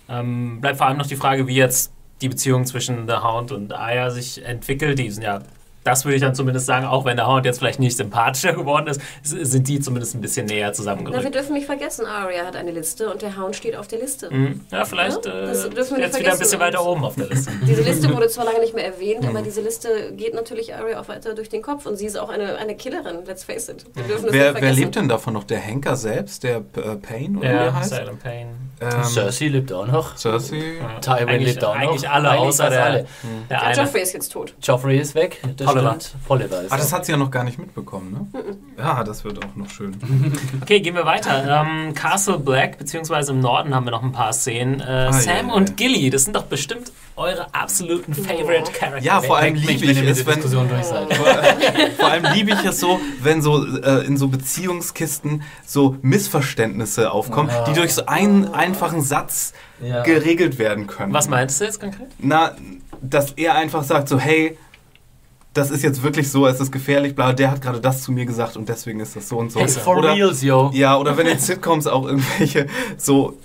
Ähm, 0.07 0.59
bleibt 0.61 0.77
vor 0.77 0.87
allem 0.87 0.97
noch 0.97 1.07
die 1.07 1.15
Frage, 1.15 1.47
wie 1.47 1.55
jetzt 1.55 1.91
die 2.21 2.29
Beziehung 2.29 2.65
zwischen 2.65 3.07
The 3.07 3.15
Hound 3.23 3.51
und 3.51 3.73
Aya 3.73 4.09
sich 4.09 4.43
entwickelt. 4.43 4.99
Die 4.99 5.09
sind 5.09 5.23
ja, 5.23 5.39
das 5.89 6.05
würde 6.05 6.15
ich 6.15 6.21
dann 6.21 6.35
zumindest 6.35 6.65
sagen, 6.65 6.85
auch 6.85 7.05
wenn 7.05 7.17
der 7.17 7.27
Hound 7.27 7.45
jetzt 7.45 7.59
vielleicht 7.59 7.79
nicht 7.79 7.97
sympathischer 7.97 8.53
geworden 8.59 8.87
ist, 8.87 9.01
sind 9.23 9.67
die 9.67 9.79
zumindest 9.79 10.15
ein 10.15 10.21
bisschen 10.21 10.45
näher 10.45 10.59
Na, 10.61 10.67
wir 10.67 10.73
zusammengerückt. 10.73 11.35
dürfen 11.35 11.53
nicht 11.53 11.65
vergessen, 11.65 12.05
Arya 12.05 12.45
hat 12.45 12.55
eine 12.55 12.71
Liste 12.71 13.09
und 13.11 13.21
der 13.21 13.37
Hound 13.37 13.55
steht 13.55 13.75
auf 13.75 13.87
der 13.87 13.99
Liste. 13.99 14.33
Mhm. 14.33 14.61
Ja, 14.71 14.85
vielleicht 14.85 15.25
Ja, 15.25 15.31
äh, 15.31 15.47
nicht 15.47 15.65
jetzt 15.65 16.19
wieder 16.19 16.31
ein 16.33 16.39
bisschen 16.39 16.59
weiter 16.59 16.85
oben 16.85 17.03
auf 17.03 17.15
der 17.15 17.27
Liste. 17.27 17.51
Diese 17.67 17.81
Liste 17.81 18.13
wurde 18.15 18.27
zwar 18.29 18.45
lange 18.45 18.59
nicht 18.59 18.73
mehr 18.75 18.85
erwähnt, 18.85 19.21
Mhm. 19.23 19.29
aber 19.29 19.41
diese 19.41 19.61
Liste 19.61 20.13
geht 20.15 20.33
natürlich 20.33 20.73
Arya 20.75 20.99
auch 20.99 21.07
weiter 21.07 21.33
durch 21.35 21.49
den 21.49 21.61
Kopf 21.61 21.85
und 21.85 21.97
sie 21.97 22.05
ist 22.05 22.17
auch 22.17 22.29
eine, 22.29 22.57
eine 22.57 22.75
Killerin, 22.75 23.25
let's 23.25 23.43
face 23.43 23.69
it. 23.69 23.85
Wir 23.93 24.03
dürfen 24.03 24.25
das 24.25 24.31
nicht 24.31 24.33
Wer, 24.33 24.43
wer 24.45 24.51
vergessen. 24.53 24.79
lebt 24.81 24.95
denn 24.95 25.09
davon 25.09 25.33
noch? 25.33 25.43
Der 25.43 25.59
Henker 25.59 25.95
selbst, 25.95 26.43
der 26.43 26.57
äh, 26.57 26.95
Payne 27.01 27.37
oder 27.39 27.49
wie 27.49 27.53
Ja, 27.53 27.63
er 27.65 27.75
heißt? 27.75 27.89
Silent 27.89 28.19
Pain. 28.23 28.47
Ähm, 28.81 29.03
Cersei 29.03 29.47
lebt 29.47 29.73
auch 29.73 29.87
noch. 29.87 30.15
Cersei. 30.15 30.55
Ja. 30.79 30.99
Tywin 31.01 31.41
lebt 31.41 31.63
auch 31.65 31.75
noch. 31.75 31.81
Eigentlich 31.81 32.09
alle, 32.09 32.29
Eigentlich 32.29 32.47
außer 32.47 32.69
der, 32.69 32.83
alle. 32.85 33.05
der 33.49 33.57
Ja, 33.57 33.63
eine. 33.63 33.77
Joffrey 33.81 34.01
ist 34.01 34.13
jetzt 34.13 34.29
tot. 34.31 34.53
Joffrey 34.61 34.97
ist 34.99 35.15
weg. 35.15 35.41
Das 35.57 35.67
Oliver. 35.79 35.99
stimmt. 36.01 36.23
Oliver 36.29 36.61
ist 36.63 36.71
Ah, 36.71 36.77
das 36.77 36.93
hat 36.93 37.05
sie 37.05 37.11
ja 37.11 37.17
noch 37.17 37.31
gar 37.31 37.43
nicht 37.43 37.57
mitbekommen, 37.59 38.29
ne? 38.33 38.41
Ja, 38.77 39.03
das 39.03 39.23
wird 39.23 39.43
auch 39.43 39.55
noch 39.55 39.69
schön. 39.69 39.95
Okay, 40.61 40.79
gehen 40.81 40.95
wir 40.95 41.05
weiter. 41.05 41.63
Ähm, 41.65 41.93
Castle 41.93 42.37
Black, 42.39 42.77
beziehungsweise 42.77 43.31
im 43.31 43.39
Norden 43.39 43.73
haben 43.73 43.85
wir 43.85 43.91
noch 43.91 44.03
ein 44.03 44.11
paar 44.11 44.33
Szenen. 44.33 44.79
Äh, 44.81 44.83
Ah, 45.09 45.13
Sam 45.13 45.47
ja, 45.49 45.53
und 45.53 45.69
ja. 45.69 45.75
Gilly, 45.75 46.09
das 46.09 46.23
sind 46.25 46.35
doch 46.35 46.43
bestimmt 46.43 46.91
eure 47.15 47.53
absoluten 47.53 48.13
Favorite 48.13 48.71
Characters. 48.71 49.03
Ja, 49.03 49.19
vor 49.21 49.37
allem 49.37 49.55
liebe 49.55 49.71
ich 49.85 49.97
es, 50.01 50.25
wenn, 50.25 50.35
Diskussion 50.35 50.69
durch 50.69 50.85
seid. 50.85 51.13
Vor, 51.13 51.25
vor 51.97 52.07
allem 52.11 52.25
liebe 52.33 52.51
ich 52.51 52.63
es 52.63 52.79
so, 52.79 52.99
wenn 53.21 53.41
so 53.41 53.65
äh, 53.81 54.05
in 54.05 54.15
so 54.17 54.27
Beziehungskisten 54.29 55.41
so 55.65 55.97
Missverständnisse 56.01 57.11
aufkommen, 57.11 57.49
Ja. 57.49 57.63
die 57.65 57.73
durch 57.73 57.93
so 57.93 58.05
einen 58.05 58.53
einfachen 58.53 59.01
Satz 59.01 59.53
Ja. 59.81 60.03
geregelt 60.03 60.59
werden 60.59 60.87
können. 60.87 61.13
Was 61.13 61.27
meinst 61.27 61.59
du 61.59 61.65
jetzt 61.65 61.79
konkret? 61.81 62.07
Na, 62.19 62.51
dass 63.01 63.31
er 63.33 63.55
einfach 63.55 63.83
sagt 63.83 64.07
so, 64.09 64.19
hey, 64.19 64.57
das 65.53 65.71
ist 65.71 65.83
jetzt 65.83 66.03
wirklich 66.03 66.29
so, 66.29 66.45
es 66.47 66.59
ist 66.59 66.71
gefährlich, 66.71 67.15
bla, 67.15 67.33
der 67.33 67.51
hat 67.51 67.61
gerade 67.61 67.81
das 67.81 68.03
zu 68.03 68.11
mir 68.11 68.25
gesagt 68.25 68.55
und 68.55 68.69
deswegen 68.69 68.99
ist 68.99 69.15
das 69.15 69.29
so 69.29 69.37
und 69.37 69.51
so. 69.51 69.59
Hey, 69.59 69.67
for 69.67 69.97
oder, 69.97 70.13
reals, 70.13 70.41
yo. 70.41 70.71
Ja, 70.73 70.97
oder 70.97 71.17
wenn 71.17 71.27
in 71.27 71.39
Sitcoms 71.39 71.87
auch 71.87 72.05
irgendwelche 72.05 72.67
so 72.97 73.37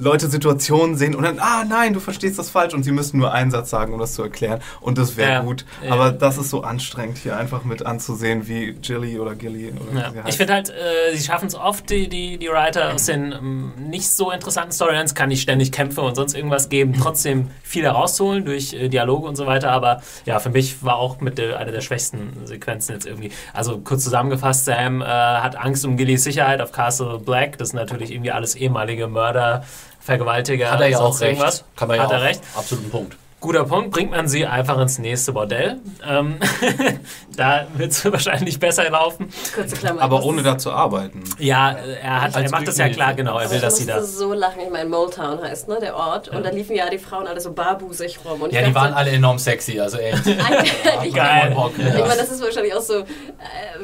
Leute 0.00 0.28
Situationen 0.28 0.96
sehen 0.96 1.14
und 1.14 1.22
dann, 1.24 1.38
ah 1.38 1.64
nein, 1.68 1.92
du 1.94 2.00
verstehst 2.00 2.38
das 2.38 2.50
falsch 2.50 2.74
und 2.74 2.82
sie 2.82 2.92
müssen 2.92 3.18
nur 3.18 3.32
einen 3.32 3.50
Satz 3.50 3.70
sagen, 3.70 3.92
um 3.92 3.98
das 4.00 4.14
zu 4.14 4.22
erklären 4.22 4.60
und 4.80 4.98
das 4.98 5.16
wäre 5.16 5.30
Ja. 5.32 5.40
gut. 5.42 5.64
Ja. 5.84 5.92
Aber 5.92 6.12
das 6.12 6.38
ist 6.38 6.50
so 6.50 6.62
anstrengend, 6.62 7.18
hier 7.18 7.36
einfach 7.36 7.64
mit 7.64 7.84
anzusehen, 7.84 8.46
wie 8.48 8.76
Jilly 8.82 9.18
oder 9.18 9.34
Gilly 9.34 9.72
oder 9.90 10.00
Ja. 10.00 10.12
Ich 10.26 10.36
finde 10.36 10.54
halt, 10.54 10.70
äh, 10.70 11.14
sie 11.16 11.24
schaffen 11.24 11.48
es 11.48 11.54
oft, 11.54 11.90
die, 11.90 12.08
die, 12.08 12.38
die 12.38 12.48
Writer 12.48 12.94
aus 12.94 13.06
den 13.06 13.32
ähm, 13.32 13.72
nicht 13.78 14.08
so 14.10 14.30
interessanten 14.30 14.72
Storylines, 14.72 15.14
kann 15.14 15.28
nicht 15.28 15.42
ständig 15.42 15.72
Kämpfe 15.72 16.00
und 16.02 16.14
sonst 16.14 16.34
irgendwas 16.34 16.68
geben, 16.68 16.94
trotzdem 17.00 17.50
viel 17.62 17.84
herausholen 17.84 18.44
durch 18.44 18.72
äh, 18.74 18.88
Dialoge 18.88 19.26
und 19.26 19.36
so 19.36 19.46
weiter. 19.46 19.70
Aber 19.70 20.00
ja, 20.24 20.38
für 20.38 20.50
mich 20.50 20.82
war 20.84 20.96
auch 20.96 21.20
mit 21.20 21.38
der, 21.38 21.58
einer 21.58 21.72
der 21.72 21.80
schwächsten 21.80 22.32
Sequenzen 22.44 22.94
jetzt 22.94 23.06
irgendwie. 23.06 23.30
Also 23.52 23.78
kurz 23.78 24.04
zusammengefasst, 24.04 24.64
Sam 24.66 25.02
äh, 25.02 25.04
hat 25.04 25.56
Angst 25.56 25.84
um 25.84 25.96
Gillys 25.96 26.24
Sicherheit 26.24 26.60
auf 26.60 26.72
Castle 26.72 27.18
Black. 27.18 27.58
Das 27.58 27.70
sind 27.70 27.78
natürlich 27.78 28.10
irgendwie 28.12 28.30
alles 28.32 28.54
ehemalige 28.54 29.08
Mörder, 29.08 29.64
Vergewaltiger. 30.00 30.70
Hat 30.70 30.80
er 30.80 30.88
ja 30.88 30.98
auch 30.98 31.12
recht. 31.20 31.22
irgendwas. 31.22 31.64
Kann 31.76 31.88
man 31.88 31.96
ja 31.98 32.02
Hat 32.04 32.12
er 32.12 32.18
auch. 32.18 32.22
recht. 32.22 32.40
Absoluten 32.56 32.90
Punkt. 32.90 33.16
Guter 33.40 33.64
Punkt, 33.64 33.90
bringt 33.92 34.10
man 34.10 34.26
sie 34.26 34.46
einfach 34.46 34.78
ins 34.80 34.98
nächste 34.98 35.32
Bordell. 35.32 35.78
Ähm, 36.04 36.38
da 37.36 37.66
wird 37.76 37.92
es 37.92 38.04
wahrscheinlich 38.12 38.58
besser 38.58 38.90
laufen. 38.90 39.28
Kurze 39.54 39.76
Klammer. 39.76 40.02
Aber 40.02 40.18
ich 40.18 40.24
ohne 40.24 40.32
musste- 40.38 40.50
da 40.50 40.58
zu 40.58 40.72
arbeiten. 40.72 41.22
Ja, 41.38 41.70
er, 42.02 42.22
hat, 42.22 42.34
er 42.36 42.50
macht 42.50 42.66
das 42.66 42.78
ja 42.78 42.88
klar, 42.88 43.14
genau. 43.14 43.38
Er 43.38 43.48
will, 43.48 43.56
ich 43.56 43.62
dass 43.62 43.76
sie 43.76 43.84
musste 43.84 44.00
da. 44.00 44.02
so 44.06 44.32
lachen. 44.32 44.60
Ich 44.64 44.70
meine, 44.70 44.88
Motown 44.90 45.40
heißt, 45.40 45.68
ne, 45.68 45.78
der 45.80 45.94
Ort. 45.94 46.28
Und 46.28 46.44
da 46.44 46.50
liefen 46.50 46.74
ja 46.74 46.90
die 46.90 46.98
Frauen 46.98 47.28
alle 47.28 47.40
so 47.40 47.52
barbusig 47.52 48.18
rum. 48.24 48.42
Und 48.42 48.52
Ja, 48.52 48.60
ich 48.62 48.66
die 48.68 48.74
waren 48.74 48.92
alle 48.92 49.10
enorm 49.12 49.38
sexy, 49.38 49.78
also 49.78 49.98
echt. 49.98 50.26
ich 51.04 51.14
Geil. 51.14 51.52
Bock, 51.54 51.72
Ich 51.78 51.84
ja. 51.84 51.92
meine, 52.06 52.16
das 52.16 52.30
ist 52.32 52.42
wahrscheinlich 52.42 52.74
auch 52.74 52.80
so 52.82 52.98
äh, 52.98 53.04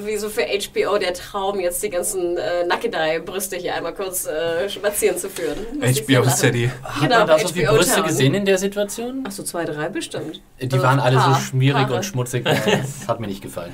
wie 0.05 0.16
so 0.16 0.28
für 0.30 0.42
HBO 0.42 0.98
der 0.98 1.14
Traum, 1.14 1.61
jetzt 1.61 1.80
die 1.82 1.90
ganzen 1.90 2.36
äh, 2.38 2.66
Nackedei-Brüste 2.66 3.57
hier 3.57 3.74
einmal 3.76 3.94
kurz 3.94 4.26
äh, 4.26 4.68
spazieren 4.68 5.16
zu 5.16 5.28
führen. 5.30 5.59
Musste 5.80 6.00
ich 6.12 6.18
HBO. 6.18 6.28
City. 6.28 6.70
Hat 6.82 7.02
Genau, 7.02 7.18
man 7.18 7.26
da 7.28 7.38
so 7.38 7.48
viele 7.48 7.68
HBO 7.68 7.76
Brüste 7.76 7.94
Town. 7.96 8.07
gesehen 8.07 8.34
in 8.34 8.44
der 8.44 8.59
Situation? 8.59 9.24
Ach 9.28 9.30
so, 9.45 9.51
zwei, 9.53 9.64
drei 9.64 9.88
bestimmt. 9.88 10.40
Die 10.61 10.64
Also 10.72 10.82
waren 10.82 11.01
alle 11.01 11.16
so 11.18 11.24
Paar- 11.30 11.40
schmierig 11.40 11.82
Paare. 11.82 11.95
und 11.97 12.05
schmutzig. 12.05 12.45
Das 12.64 13.09
hat 13.09 13.20
mir 13.20 13.26
nicht 13.26 13.42
gefallen. 13.42 13.72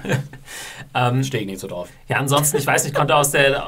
Ähm, 0.95 1.23
Stehe 1.25 1.43
ich 1.43 1.49
nicht 1.49 1.61
so 1.61 1.69
drauf. 1.69 1.89
ja, 2.09 2.17
ansonsten, 2.19 2.57
ich 2.59 2.67
weiß 2.67 2.85
nicht, 2.85 2.95
konnte 2.95 3.15
aus 3.17 3.31
der 3.31 3.57
äh, 3.57 3.61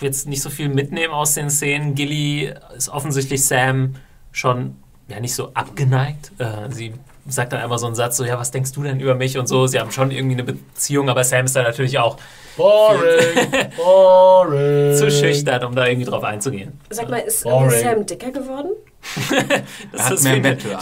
jetzt 0.00 0.26
nicht 0.28 0.42
so 0.42 0.50
viel 0.50 0.68
mitnehmen 0.68 1.12
aus 1.12 1.34
den 1.34 1.50
Szenen. 1.50 1.94
Gilly 1.94 2.52
ist 2.76 2.88
offensichtlich 2.88 3.44
Sam 3.44 3.94
schon 4.30 4.76
ja 5.08 5.20
nicht 5.20 5.34
so 5.34 5.52
abgeneigt. 5.54 6.32
Äh, 6.38 6.70
sie 6.70 6.94
sagt 7.28 7.52
dann 7.52 7.60
einmal 7.60 7.78
so 7.78 7.86
einen 7.86 7.94
Satz, 7.94 8.16
so, 8.16 8.24
ja, 8.24 8.38
was 8.38 8.50
denkst 8.50 8.72
du 8.72 8.82
denn 8.82 8.98
über 8.98 9.14
mich 9.14 9.38
und 9.38 9.46
so. 9.46 9.66
Sie 9.66 9.78
haben 9.78 9.92
schon 9.92 10.10
irgendwie 10.10 10.34
eine 10.34 10.44
Beziehung, 10.44 11.08
aber 11.08 11.22
Sam 11.22 11.44
ist 11.44 11.54
da 11.54 11.62
natürlich 11.62 11.98
auch 11.98 12.16
Boring. 12.56 12.98
Boring. 13.76 14.96
zu 14.96 15.10
schüchtern, 15.10 15.64
um 15.64 15.74
da 15.74 15.86
irgendwie 15.86 16.08
drauf 16.08 16.24
einzugehen. 16.24 16.78
Sag 16.90 17.08
mal, 17.10 17.18
ist 17.18 17.40
Sam 17.40 18.06
dicker 18.06 18.30
geworden? 18.30 18.70
Das 19.92 20.10
ist. 20.10 20.26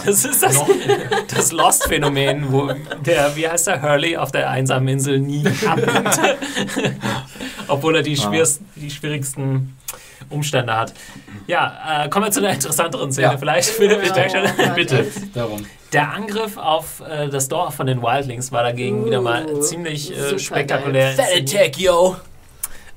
Das 0.05 0.25
ist 0.25 0.43
das, 0.43 0.63
das 1.33 1.51
Lost-Phänomen, 1.51 2.51
wo 2.51 2.69
der, 3.05 3.35
wie 3.35 3.47
heißt 3.47 3.67
der, 3.67 3.81
Hurley 3.81 4.15
auf 4.17 4.31
der 4.31 4.49
einsamen 4.49 4.87
Insel 4.87 5.19
nie 5.19 5.43
abnimmt. 5.67 6.19
Obwohl 7.67 7.95
er 7.97 8.03
die, 8.03 8.17
Ah. 8.17 8.21
schwierigsten, 8.21 8.65
die 8.75 8.89
schwierigsten 8.91 9.75
Umstände 10.29 10.75
hat. 10.75 10.93
Ja, 11.47 12.03
äh, 12.05 12.09
kommen 12.09 12.25
wir 12.25 12.31
zu 12.31 12.39
einer 12.39 12.51
interessanteren 12.53 13.11
Szene 13.11 13.33
Ja. 13.33 13.37
vielleicht. 13.37 13.69
Philipp, 13.69 14.01
ich 14.03 14.13
merke 14.13 14.29
schon. 14.47 14.65
Ja, 14.65 14.73
Bitte, 14.73 15.07
darum. 15.33 15.65
Der 15.91 16.13
Angriff 16.13 16.57
auf 16.57 17.01
äh, 17.01 17.27
das 17.27 17.49
Dorf 17.49 17.75
von 17.75 17.87
den 17.87 18.01
Wildlings 18.01 18.51
war 18.51 18.63
dagegen 18.63 19.01
Uh, 19.03 19.05
wieder 19.07 19.21
mal 19.21 19.59
ziemlich 19.61 20.15
äh, 20.17 20.39
spektakulär. 20.39 21.11
Fat. 21.13 21.25
Attack, 21.35 21.77
yo. 21.77 22.15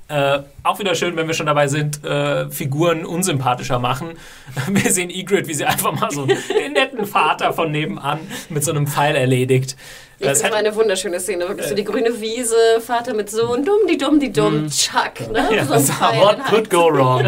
Äh, 0.08 0.40
auch 0.62 0.78
wieder 0.78 0.94
schön, 0.94 1.16
wenn 1.16 1.26
wir 1.26 1.34
schon 1.34 1.46
dabei 1.46 1.66
sind, 1.66 2.04
äh, 2.04 2.50
Figuren 2.50 3.06
unsympathischer 3.06 3.78
machen. 3.78 4.08
Wir 4.68 4.90
sehen 4.92 5.08
Egrid, 5.08 5.48
wie 5.48 5.54
sie 5.54 5.64
einfach 5.64 5.92
mal 5.98 6.10
so 6.10 6.24
einen 6.24 6.72
netten 6.74 7.06
Vater 7.06 7.54
von 7.54 7.70
nebenan 7.72 8.20
mit 8.50 8.62
so 8.64 8.70
einem 8.70 8.86
Pfeil 8.86 9.16
erledigt. 9.16 9.76
Das 10.20 10.40
das 10.40 10.50
war 10.52 10.58
eine 10.58 10.74
wunderschöne 10.74 11.18
Szene. 11.20 11.48
Wirklich 11.48 11.66
so 11.68 11.74
die 11.74 11.84
grüne 11.84 12.20
Wiese, 12.20 12.54
Vater 12.86 13.14
mit 13.14 13.30
Sohn, 13.30 13.64
dumm, 13.64 13.80
die 13.90 13.96
dumm, 13.98 14.20
die 14.20 14.30
dumm, 14.32 14.68
Chuck. 14.70 15.30
Ne? 15.32 15.48
Ja, 15.56 15.64
so 15.64 15.74
What 16.00 16.44
could 16.50 16.68
go 16.70 16.88
wrong? 16.92 17.24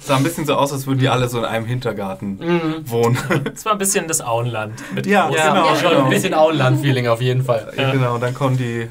Sah 0.00 0.16
ein 0.16 0.22
bisschen 0.22 0.46
so 0.46 0.54
aus, 0.54 0.72
als 0.72 0.86
würden 0.86 0.98
die 1.00 1.08
alle 1.08 1.28
so 1.28 1.38
in 1.38 1.44
einem 1.44 1.66
Hintergarten 1.66 2.38
Mhm. 2.38 2.88
wohnen. 2.90 3.18
Das 3.52 3.64
war 3.64 3.72
ein 3.72 3.78
bisschen 3.78 4.06
das 4.08 4.20
Auenland. 4.22 4.74
Mit 4.94 5.06
Ja, 5.06 5.28
Ja, 5.30 5.52
Genau, 5.52 5.74
schon 5.76 5.90
genau. 5.90 6.04
ein 6.04 6.10
bisschen 6.10 6.34
Auenland-Feeling 6.34 7.08
auf 7.08 7.20
jeden 7.20 7.44
Fall. 7.44 7.72
Ja. 7.76 7.90
Genau, 7.90 8.14
und 8.14 8.22
dann 8.22 8.32
kommen 8.34 8.56
die 8.56 8.88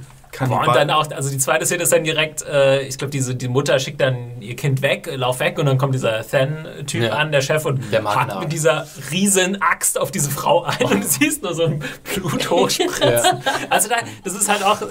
Boah, 0.47 0.67
und 0.67 0.75
dann 0.75 0.89
auch, 0.89 1.09
also 1.11 1.29
die 1.29 1.37
zweite 1.37 1.65
Szene 1.65 1.83
ist 1.83 1.91
dann 1.91 2.03
direkt, 2.03 2.43
äh, 2.45 2.81
ich 2.83 2.97
glaube, 2.97 3.11
diese 3.11 3.35
die 3.35 3.47
Mutter 3.47 3.77
schickt 3.79 3.99
dann 4.01 4.41
ihr 4.41 4.55
Kind 4.55 4.81
weg, 4.81 5.09
lauf 5.15 5.39
weg 5.39 5.57
und 5.59 5.65
dann 5.65 5.77
kommt 5.77 5.93
dieser 5.95 6.25
Than-Typ 6.27 7.03
Ja. 7.03 7.09
an, 7.13 7.31
der 7.31 7.41
Chef, 7.41 7.65
und 7.65 7.81
Der 7.91 8.03
hackt 8.03 8.27
nach. 8.29 8.39
mit 8.41 8.51
dieser 8.51 8.87
riesen 9.11 9.61
Axt 9.61 9.99
auf 9.99 10.11
diese 10.11 10.29
Frau 10.31 10.63
ein 10.63 10.77
und 10.85 11.03
du 11.03 11.07
siehst 11.07 11.43
nur 11.43 11.53
so 11.53 11.65
ein 11.65 11.83
Blut 12.13 12.49
hochspritzen. 12.49 13.09
Ja. 13.11 13.41
Also 13.69 13.89
da, 13.89 13.95
das 14.23 14.33
ist 14.33 14.47
halt 14.49 14.63
auch 14.63 14.81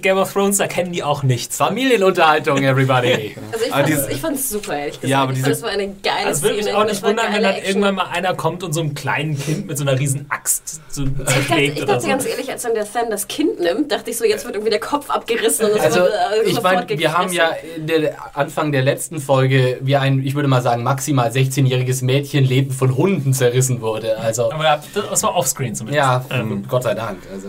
Game 0.00 0.16
of 0.18 0.32
Thrones, 0.32 0.58
da 0.58 0.66
kennen 0.66 0.92
die 0.92 1.02
auch 1.02 1.22
nichts. 1.22 1.56
Familienunterhaltung, 1.58 2.62
everybody. 2.62 3.36
Also 3.52 3.66
ich 3.66 3.84
diese- 3.86 4.10
ich 4.12 4.20
fand's 4.20 4.48
super, 4.48 4.76
ehrlich 4.76 4.94
gesagt. 5.00 5.08
Ja, 5.10 5.22
aber 5.22 5.32
ich 5.32 5.36
diese- 5.38 5.46
fand, 5.46 5.56
es 5.56 5.62
war 5.62 5.70
eine 5.70 5.88
geile 6.02 6.26
Also 6.26 6.42
würde 6.42 6.56
mich 6.56 6.64
Szene. 6.64 6.78
auch 6.78 6.82
nicht 6.84 6.92
es 6.94 7.02
wundern, 7.02 7.26
wenn 7.32 7.42
dann 7.42 7.52
Action. 7.54 7.66
irgendwann 7.68 7.94
mal 7.96 8.06
einer 8.12 8.34
kommt 8.34 8.62
und 8.62 8.72
so 8.72 8.80
einem 8.80 8.94
kleinen 8.94 9.38
Kind 9.38 9.66
mit 9.66 9.76
so 9.76 9.84
einer 9.84 9.98
riesen 9.98 10.26
Axt 10.30 10.80
so 10.88 11.02
Ich 11.04 11.08
dachte, 11.16 11.32
zerschlägt 11.32 11.78
ich 11.78 11.84
dachte 11.84 12.00
so. 12.00 12.08
ganz 12.08 12.26
ehrlich, 12.26 12.50
als 12.50 12.62
dann 12.62 12.74
der 12.74 12.86
Fan 12.86 13.10
das 13.10 13.28
Kind 13.28 13.60
nimmt, 13.60 13.92
dachte 13.92 14.10
ich 14.10 14.16
so, 14.16 14.24
jetzt 14.24 14.44
wird 14.44 14.54
irgendwie 14.54 14.70
der 14.70 14.80
Kopf 14.80 15.10
abgerissen 15.10 15.66
und 15.66 15.76
es 15.76 15.82
Also, 15.82 16.00
wird 16.00 16.12
äh, 16.12 16.48
ich 16.50 16.62
meine, 16.62 16.88
wir 16.88 17.16
haben 17.18 17.32
ja 17.32 17.50
der 17.78 18.14
Anfang 18.36 18.72
der 18.72 18.82
letzten 18.82 19.20
Folge, 19.20 19.78
wie 19.82 19.96
ein, 19.96 20.22
ich 20.24 20.34
würde 20.34 20.48
mal 20.48 20.62
sagen, 20.62 20.82
maximal 20.82 21.30
16-jähriges 21.30 22.04
Mädchenleben 22.04 22.72
von 22.72 22.96
Hunden 22.96 23.32
zerrissen 23.34 23.80
wurde. 23.80 24.18
Also, 24.18 24.50
Aber 24.52 24.64
ja, 24.64 24.82
das 25.10 25.22
war 25.22 25.34
offscreen 25.36 25.74
zumindest. 25.74 25.96
ja, 25.98 26.24
Ähm, 26.30 26.64
Gott 26.68 26.82
sei 26.84 26.94
Dank. 26.94 27.18
Also, 27.32 27.48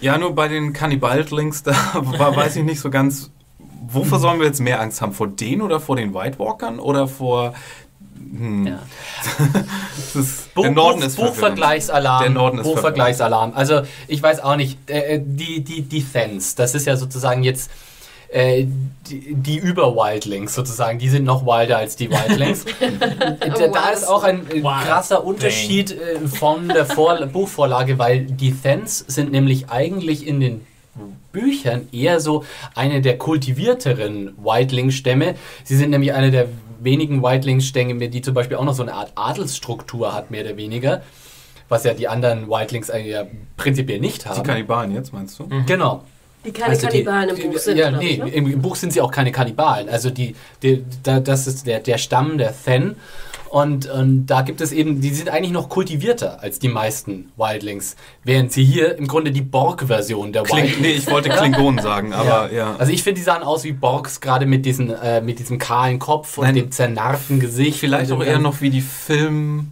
Ja, 0.00 0.18
nur 0.18 0.34
bei 0.34 0.48
den 0.48 0.72
Kannibaldlings, 0.72 1.62
da 1.62 1.72
weiß 1.94 2.56
ich 2.56 2.64
nicht 2.64 2.80
so 2.80 2.90
ganz, 2.90 3.30
wovor 3.88 4.18
sollen 4.18 4.38
wir 4.38 4.46
jetzt 4.46 4.60
mehr 4.60 4.80
Angst 4.80 5.00
haben? 5.00 5.12
Vor 5.12 5.28
denen 5.28 5.62
oder 5.62 5.80
vor 5.80 5.96
den 5.96 6.14
White 6.14 6.38
Walkern 6.38 6.78
oder 6.78 7.08
vor... 7.08 7.54
Hm, 8.16 8.66
ja. 8.66 8.78
ist, 10.14 10.54
Buch, 10.54 10.62
der 10.62 10.72
Norden 10.72 11.02
ist. 11.02 11.16
Buchvergleichsalarm. 11.16 12.22
Der 12.22 12.30
Norden 12.30 12.58
ist 12.58 12.64
Buchvergleichsalarm. 12.64 13.52
Also 13.54 13.82
ich 14.08 14.22
weiß 14.22 14.40
auch 14.40 14.56
nicht, 14.56 14.78
äh, 14.90 15.20
die, 15.22 15.62
die, 15.62 15.82
die 15.82 16.02
Thens, 16.02 16.54
das 16.54 16.74
ist 16.74 16.86
ja 16.86 16.96
sozusagen 16.96 17.42
jetzt 17.42 17.70
äh, 18.28 18.66
die, 19.08 19.34
die 19.34 19.58
Über-Wildlings 19.58 20.54
sozusagen, 20.54 20.98
die 20.98 21.08
sind 21.08 21.24
noch 21.24 21.46
wilder 21.46 21.78
als 21.78 21.96
die 21.96 22.10
Wildlings. 22.10 22.64
da, 23.40 23.68
da 23.68 23.88
ist 23.90 24.08
auch 24.08 24.24
ein 24.24 24.46
äh, 24.50 24.54
Wild 24.54 24.64
krasser 24.64 25.24
Unterschied 25.24 25.92
äh, 25.92 26.26
von 26.26 26.68
der 26.68 26.86
Vor 26.86 27.14
Buchvorlage, 27.32 27.98
weil 27.98 28.24
die 28.24 28.52
Thens 28.52 28.98
sind 28.98 29.32
nämlich 29.32 29.70
eigentlich 29.70 30.26
in 30.26 30.40
den 30.40 30.66
Büchern 31.32 31.88
eher 31.92 32.20
so 32.20 32.44
eine 32.74 33.02
der 33.02 33.18
kultivierteren 33.18 34.34
Wildling-Stämme. 34.38 35.34
Sie 35.64 35.76
sind 35.76 35.90
nämlich 35.90 36.14
eine 36.14 36.30
der 36.30 36.48
wenigen 36.80 37.22
Wildling-Stämme, 37.22 38.08
die 38.08 38.22
zum 38.22 38.34
Beispiel 38.34 38.56
auch 38.56 38.64
noch 38.64 38.74
so 38.74 38.82
eine 38.82 38.94
Art 38.94 39.12
Adelsstruktur 39.14 40.14
hat, 40.14 40.30
mehr 40.30 40.44
oder 40.44 40.56
weniger. 40.56 41.02
Was 41.68 41.84
ja 41.84 41.94
die 41.94 42.08
anderen 42.08 42.48
Wildlings 42.48 42.90
eigentlich 42.90 43.12
ja 43.12 43.26
prinzipiell 43.56 44.00
nicht 44.00 44.24
Die 44.24 44.28
haben. 44.28 44.42
Kannibalen 44.42 44.94
jetzt, 44.94 45.12
meinst 45.12 45.38
du? 45.38 45.48
Genau. 45.66 46.04
Die 46.46 46.52
keine 46.52 46.70
Also 46.70 46.86
die- 46.86 47.02
Kannibalen 47.04 47.28
im 47.30 47.36
die- 47.36 47.42
Buch 47.48 47.58
sind, 47.58 47.76
Ja, 47.78 47.90
nee, 47.90 48.08
ich, 48.10 48.18
ne? 48.18 48.28
im, 48.30 48.50
im 48.50 48.62
Buch 48.62 48.76
sind 48.76 48.92
sie 48.92 49.00
auch 49.00 49.10
keine 49.10 49.32
Kannibalen. 49.32 49.88
Also 49.88 50.10
die, 50.10 50.34
die 50.62 50.84
da, 51.02 51.20
das 51.20 51.46
ist 51.46 51.66
der, 51.66 51.80
der 51.80 51.98
Stamm 51.98 52.38
der 52.38 52.54
Then. 52.64 52.96
Und, 53.48 53.86
und 53.88 54.26
da 54.26 54.42
gibt 54.42 54.60
es 54.60 54.72
eben, 54.72 55.00
die 55.00 55.14
sind 55.14 55.28
eigentlich 55.30 55.52
noch 55.52 55.68
kultivierter 55.68 56.42
als 56.42 56.58
die 56.58 56.68
meisten 56.68 57.30
Wildlings. 57.36 57.94
Während 58.24 58.52
sie 58.52 58.64
hier 58.64 58.98
im 58.98 59.06
Grunde 59.06 59.30
die 59.30 59.40
Borg-Version 59.40 60.32
der 60.32 60.42
Kling, 60.42 60.64
Wildlings 60.64 60.80
nee, 60.82 60.92
ich 60.92 61.10
wollte 61.10 61.28
Klingonen 61.30 61.80
sagen, 61.82 62.12
aber 62.12 62.52
ja. 62.52 62.74
Also 62.76 62.92
ich 62.92 63.02
finde, 63.04 63.20
die 63.20 63.24
sahen 63.24 63.42
aus 63.44 63.62
wie 63.64 63.72
Borgs, 63.72 64.20
gerade 64.20 64.46
mit, 64.46 64.66
diesen, 64.66 64.90
äh, 64.90 65.20
mit 65.20 65.38
diesem 65.38 65.58
kahlen 65.58 65.98
Kopf 66.00 66.38
und 66.38 66.44
Nein. 66.44 66.54
dem 66.56 66.70
zernarrten 66.72 67.38
Gesicht. 67.40 67.78
Vielleicht 67.78 68.10
auch 68.12 68.22
eher 68.22 68.40
noch 68.40 68.60
wie 68.60 68.70
die 68.70 68.80
Film... 68.82 69.70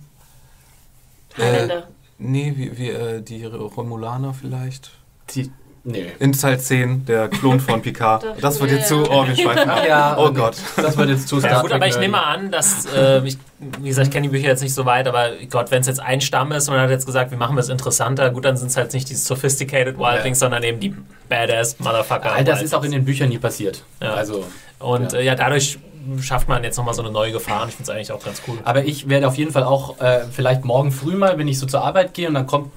Highlander. 1.37 1.89
Nee, 2.19 2.55
wie, 2.57 2.79
wie 2.79 2.89
äh, 2.91 3.21
die 3.23 3.45
Romulaner 3.45 4.35
vielleicht. 4.35 4.93
Die, 5.35 5.51
nee. 5.85 6.07
In 6.19 6.33
Teil 6.33 6.59
10, 6.59 7.07
der 7.07 7.29
Klon 7.29 7.61
von 7.61 7.81
Picard. 7.83 8.25
Das 8.41 8.61
wird 8.61 8.71
jetzt 8.73 8.91
ja. 8.91 9.03
zu... 9.05 9.11
Oh, 9.11 9.27
wir 9.27 9.37
schweifen 9.37 9.71
ab. 9.71 9.83
Ja, 9.89 10.17
Oh. 10.19 10.33
Gott. 10.33 10.57
Das 10.77 10.97
wird 10.97 11.09
jetzt 11.11 11.29
zu 11.29 11.37
Ja, 11.41 11.41
Star 11.49 11.61
gut, 11.63 11.71
Trek 11.71 11.81
aber 11.83 11.87
ich 11.89 11.99
nehme 11.99 12.23
an, 12.23 12.51
dass, 12.51 12.87
äh, 12.87 13.21
ich, 13.27 13.39
wie 13.81 13.89
gesagt, 13.89 14.09
ich 14.09 14.13
kenne 14.13 14.27
die 14.29 14.33
Bücher 14.33 14.49
jetzt 14.49 14.63
nicht 14.63 14.75
so 14.75 14.85
weit, 14.87 15.07
aber 15.07 15.31
Gott, 15.51 15.71
wenn 15.71 15.81
es 15.81 15.87
jetzt 15.87 16.01
ein 16.01 16.21
Stamm 16.21 16.53
ist 16.53 16.69
und 16.69 16.75
man 16.75 16.83
hat 16.85 16.91
jetzt 16.91 17.07
gesagt, 17.07 17.31
wir 17.31 17.39
machen 17.39 17.57
es 17.59 17.69
interessanter, 17.69 18.31
gut, 18.31 18.45
dann 18.45 18.57
sind 18.57 18.69
es 18.69 18.77
halt 18.77 18.93
nicht 18.93 19.09
die 19.11 19.15
sophisticated 19.15 19.99
Wildlings, 19.99 20.39
sondern 20.39 20.63
eben 20.63 20.81
die 20.81 20.95
Badass 21.29 21.79
Motherfucker. 21.79 22.33
All 22.33 22.45
das 22.45 22.63
ist 22.63 22.75
auch 22.75 22.85
in 22.85 22.91
den 22.91 23.05
Büchern 23.05 23.29
nie 23.29 23.39
passiert. 23.39 23.83
Ja. 24.03 24.15
Also, 24.15 24.45
Und 24.79 25.13
Ja. 25.13 25.19
äh, 25.19 25.25
ja, 25.25 25.35
dadurch 25.35 25.79
schafft 26.21 26.49
man 26.49 26.63
jetzt 26.65 26.77
nochmal 26.77 26.93
so 26.93 27.01
eine 27.03 27.11
neue 27.11 27.33
Gefahr 27.33 27.63
und 27.63 27.69
ich 27.71 27.77
finde 27.77 27.91
es 27.91 27.97
eigentlich 27.97 28.13
auch 28.13 28.23
ganz 28.23 28.43
cool. 28.47 28.59
aber 28.65 28.85
ich 28.85 29.09
werde 29.09 29.27
auf 29.27 29.37
jeden 29.39 29.53
Fall 29.53 29.65
auch 29.65 29.99
äh, 30.01 30.21
vielleicht 30.31 30.63
morgen 30.67 30.93
früh 30.93 31.15
mal, 31.17 31.39
wenn 31.39 31.49
ich 31.49 31.59
so 31.59 31.65
zur 31.67 31.83
Arbeit 31.83 32.13
gehe 32.13 32.29
und 32.29 32.35
dann 32.35 32.47
kommt 32.47 32.71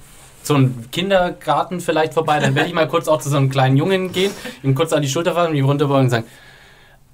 so 0.48 0.54
einem 0.54 0.90
Kindergarten 0.90 1.80
vielleicht 1.80 2.14
vorbei, 2.14 2.40
dann 2.40 2.54
werde 2.54 2.68
ich 2.68 2.74
mal 2.74 2.88
kurz 2.88 3.06
auch 3.08 3.20
zu 3.20 3.28
so 3.30 3.36
einem 3.36 3.50
kleinen 3.50 3.76
Jungen 3.76 4.12
gehen, 4.12 4.32
ihm 4.62 4.74
kurz 4.74 4.92
an 4.92 5.02
die 5.02 5.08
Schulter 5.08 5.34
fassen, 5.34 5.54
ihm 5.54 5.64
runterbeugen 5.66 6.04
und 6.04 6.10
sagen, 6.10 6.24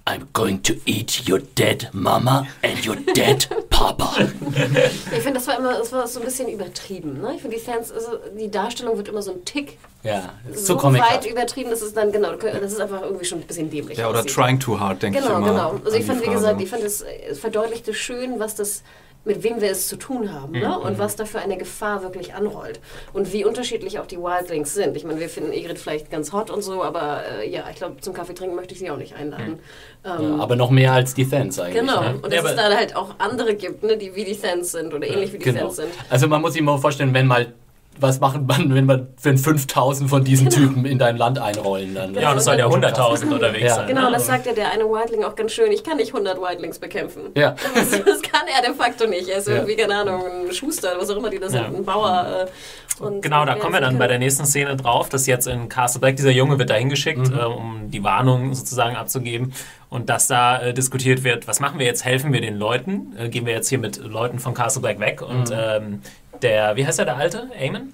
I'm 0.07 0.21
going 0.35 0.63
to 0.65 0.75
eat 0.85 1.23
your 1.27 1.39
dead 1.57 1.89
mama 1.93 2.47
and 2.63 2.87
your 2.87 2.97
dead 3.15 3.49
papa. 3.71 4.11
Ich 4.19 5.23
finde, 5.23 5.33
das 5.39 5.47
war 5.49 5.59
immer 5.59 5.79
das 5.79 5.93
war 5.93 6.07
so 6.07 6.21
ein 6.21 6.27
bisschen 6.27 6.49
übertrieben. 6.49 7.23
Ne? 7.23 7.33
Ich 7.37 7.41
finde, 7.41 7.57
die 7.57 7.63
Fans, 7.63 7.91
also 7.91 8.19
die 8.39 8.51
Darstellung 8.51 8.99
wird 8.99 9.09
immer 9.09 9.23
so 9.23 9.33
ein 9.33 9.43
Tick 9.47 9.79
Ja, 10.03 10.35
das 10.47 10.59
ist 10.59 10.67
so 10.67 10.77
comic 10.77 11.01
weit 11.01 11.25
übertrieben, 11.25 11.71
dass 11.71 11.81
es 11.81 11.95
dann, 11.95 12.13
genau, 12.13 12.33
das 12.35 12.73
ist 12.73 12.81
einfach 12.83 13.01
irgendwie 13.01 13.25
schon 13.25 13.39
ein 13.41 13.47
bisschen 13.47 13.71
dämlich. 13.71 13.97
Ja, 13.97 14.11
oder 14.11 14.19
aussieht. 14.19 14.35
trying 14.35 14.61
too 14.61 14.79
hard, 14.79 15.03
denke 15.03 15.21
ich 15.21 15.25
Genau, 15.25 15.39
immer. 15.39 15.49
genau. 15.49 15.71
Also 15.83 15.97
an 15.97 16.01
ich 16.01 16.05
fand, 16.07 16.23
wie 16.23 16.31
gesagt, 16.31 16.61
ich 16.61 16.69
fand, 16.69 16.83
es 16.85 17.01
es 17.31 17.39
verdeutlichte 17.39 17.95
schön, 17.95 18.39
was 18.39 18.55
das 18.55 18.83
mit 19.25 19.43
wem 19.43 19.61
wir 19.61 19.71
es 19.71 19.89
zu 19.89 19.97
tun 19.97 20.33
haben 20.33 20.53
Mhm, 20.53 20.61
ne? 20.61 20.79
und 20.79 20.99
was 20.99 21.17
da 21.17 21.25
für 21.25 21.39
eine 21.39 21.57
Gefahr 21.57 22.03
wirklich 22.03 22.35
anrollt 22.35 22.81
und 23.13 23.33
wie 23.33 23.45
unterschiedlich 23.45 23.99
auch 23.99 24.07
die 24.07 24.19
Wildlings 24.19 24.75
sind. 24.75 24.97
Ich 24.97 25.05
meine, 25.05 25.19
wir 25.21 25.29
finden 25.29 25.53
Egrid 25.53 25.79
vielleicht 25.79 26.11
ganz 26.11 26.33
hot 26.33 26.51
und 26.51 26.63
so, 26.63 26.83
aber 26.83 27.23
äh, 27.41 27.49
ja, 27.51 27.65
ich 27.71 27.77
glaube, 27.77 28.01
zum 28.01 28.13
Kaffee 28.15 28.35
trinken 28.35 28.55
möchte 28.57 28.75
ich 28.75 28.81
sie 28.81 28.91
auch 28.91 28.97
nicht 28.99 29.15
einladen. 29.17 29.59
Ähm, 30.05 30.37
Ja, 30.37 30.43
aber 30.43 30.57
noch 30.57 30.71
mehr 30.71 30.93
als 30.93 31.15
die 31.15 31.25
Fans 31.25 31.59
eigentlich. 31.59 31.81
genau, 31.81 32.01
Ne? 32.03 32.19
und 32.23 32.33
Ja, 32.33 32.43
dass 32.43 32.51
es 32.51 32.57
da 32.57 32.75
halt 32.77 32.95
auch 32.97 33.15
andere 33.19 33.55
gibt, 33.55 33.83
ne, 33.83 33.97
die 33.97 34.15
wie 34.15 34.25
die 34.25 34.35
Fans 34.35 34.73
sind 34.73 34.93
oder 34.93 35.07
ähnlich 35.07 35.33
wie 35.33 35.39
die 35.39 35.45
Genau. 35.45 35.61
Fans 35.61 35.77
sind. 35.77 35.89
Also 36.11 36.29
man 36.29 36.43
muss 36.43 36.53
sich 36.53 36.63
mal 36.63 36.77
vorstellen, 36.79 37.15
wenn 37.15 37.27
mal 37.27 37.55
was 38.01 38.21
machen 38.21 38.47
man, 38.49 38.75
wenn 38.75 38.87
man 38.87 39.09
für 39.17 39.37
5000 39.37 40.09
von 40.11 40.25
diesen 40.25 40.49
Genau. 40.49 40.69
Typen 40.69 40.85
in 40.85 40.99
dein 40.99 41.17
Land 41.17 41.39
einrollen 41.39 41.95
dann. 41.95 42.15
Ja, 42.15 42.33
und 42.33 42.39
es 42.39 42.45
soll 42.45 42.59
ja 42.59 42.67
100.000 42.67 43.33
unterwegs 43.33 43.65
Ja. 43.65 43.75
sein. 43.77 43.87
Genau, 43.89 44.11
das 44.11 44.27
sagt 44.27 44.47
ja 44.47 44.53
der 44.53 44.71
eine 44.73 44.85
Wildling 44.85 45.25
auch 45.25 45.35
ganz 45.37 45.53
schön. 45.53 45.71
Ich 45.73 45.85
kann 45.85 45.97
nicht 45.97 46.13
100 46.13 46.41
Wildlings 46.41 46.79
bekämpfen. 46.79 47.23
Ja. 47.37 47.55
Das, 47.75 47.91
das 47.91 48.23
kann 48.23 48.43
er 48.55 48.63
de 48.67 48.75
facto 48.75 49.07
nicht. 49.07 49.29
Er 49.29 49.39
ist 49.39 49.49
Ja. 49.49 49.55
irgendwie, 49.55 49.77
keine 49.77 49.95
Ahnung, 49.97 50.23
ein 50.49 50.53
Schuster, 50.53 50.95
was 50.99 51.11
auch 51.11 51.17
immer 51.17 51.31
die 51.31 51.39
da 51.39 51.49
sind, 51.49 51.63
Ja. 51.63 51.67
ein 51.69 51.85
Bauer. 51.85 52.47
Äh, 52.47 53.03
und 53.03 53.23
Genau, 53.23 53.45
da 53.45 53.57
kommen 53.57 53.73
wir 53.75 53.81
dann 53.81 53.99
bei 53.99 54.07
der 54.07 54.19
nächsten 54.21 54.45
Szene 54.47 54.77
drauf, 54.77 55.09
dass 55.09 55.27
jetzt 55.27 55.49
in 55.49 55.69
Castle 55.69 56.01
Black 56.01 56.15
dieser 56.17 56.31
Junge 56.31 56.59
wird 56.59 56.71
dahin 56.71 56.89
geschickt, 56.89 57.29
Mhm. 57.31 57.39
äh, 57.39 57.43
um 57.45 57.91
die 57.91 58.05
Warnung 58.05 58.55
sozusagen 58.55 58.95
abzugeben 58.95 59.53
und 59.89 60.09
dass 60.09 60.29
da 60.29 60.61
äh, 60.61 60.73
diskutiert 60.75 61.25
wird, 61.25 61.49
was 61.49 61.59
machen 61.59 61.79
wir 61.81 61.87
jetzt, 61.87 62.05
helfen 62.05 62.33
wir 62.33 62.41
den 62.41 62.57
Leuten, 62.57 63.13
äh, 63.19 63.29
gehen 63.29 63.47
wir 63.47 63.53
jetzt 63.53 63.69
hier 63.69 63.79
mit 63.79 63.97
Leuten 63.99 64.39
von 64.39 64.55
Castle 64.55 64.81
Black 64.83 65.01
weg 65.01 65.23
und 65.23 65.51
Mhm. 65.51 65.57
ähm, 65.57 66.03
der, 66.43 66.77
wie 66.77 66.87
heißt 66.87 66.99
er, 66.99 67.05
der 67.05 67.17
Alte? 67.17 67.49
Amon? 67.61 67.93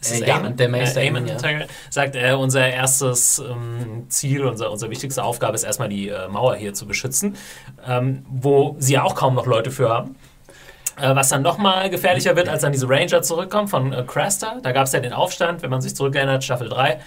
Ist 0.00 0.12
es 0.12 0.20
Äh, 0.20 0.28
ja, 0.28 0.36
Aemon? 0.36 0.56
der 0.56 0.68
Meister 0.68 1.00
äh, 1.00 1.08
Aemon 1.08 1.26
ja. 1.26 1.36
Sagt, 1.90 2.14
äh, 2.14 2.32
unser 2.32 2.68
erstes 2.68 3.40
ähm, 3.40 4.06
Ziel, 4.08 4.44
unser, 4.44 4.70
unsere 4.70 4.90
wichtigste 4.90 5.24
Aufgabe 5.24 5.56
ist 5.56 5.64
erstmal 5.64 5.88
die 5.88 6.08
äh, 6.08 6.28
Mauer 6.28 6.54
hier 6.54 6.72
zu 6.74 6.86
beschützen, 6.86 7.36
ähm, 7.86 8.24
wo 8.30 8.76
sie 8.78 8.92
ja 8.94 9.02
auch 9.02 9.14
kaum 9.16 9.34
noch 9.34 9.46
Leute 9.46 9.70
für 9.72 9.88
haben. 9.88 10.14
Äh, 11.00 11.14
was 11.16 11.28
dann 11.30 11.42
nochmal 11.42 11.90
gefährlicher 11.90 12.36
wird, 12.36 12.48
als 12.48 12.62
dann 12.62 12.70
diese 12.72 12.88
Ranger 12.88 13.22
zurückkommen 13.22 13.66
von 13.68 13.92
äh, 13.92 14.04
Craster. 14.06 14.58
Da 14.62 14.70
gab 14.72 14.86
es 14.86 14.92
ja 14.92 15.00
den 15.00 15.12
Aufstand, 15.12 15.62
wenn 15.62 15.70
man 15.70 15.80
sich 15.80 15.94
zurückerinnert, 15.96 16.44
Staffel 16.44 16.68
3. 16.68 17.00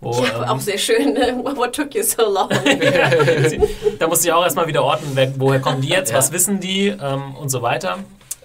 Wo, 0.00 0.12
Ja, 0.24 0.42
ähm, 0.42 0.48
auch 0.50 0.60
sehr 0.60 0.78
schön. 0.78 1.16
äh, 1.16 1.34
What 1.56 1.74
took 1.74 1.94
you 1.96 2.02
so 2.04 2.22
long? 2.30 2.48
da 3.98 4.06
musste 4.06 4.28
ich 4.28 4.32
auch 4.32 4.44
erstmal 4.44 4.66
wieder 4.68 4.84
orten, 4.84 5.16
woher 5.38 5.58
kommen 5.60 5.80
die 5.80 5.88
jetzt, 5.88 6.12
Ja. 6.12 6.18
was 6.18 6.30
wissen 6.32 6.60
die 6.60 6.88
ähm, 6.88 7.34
und 7.36 7.48
so 7.48 7.62
weiter. 7.62 7.98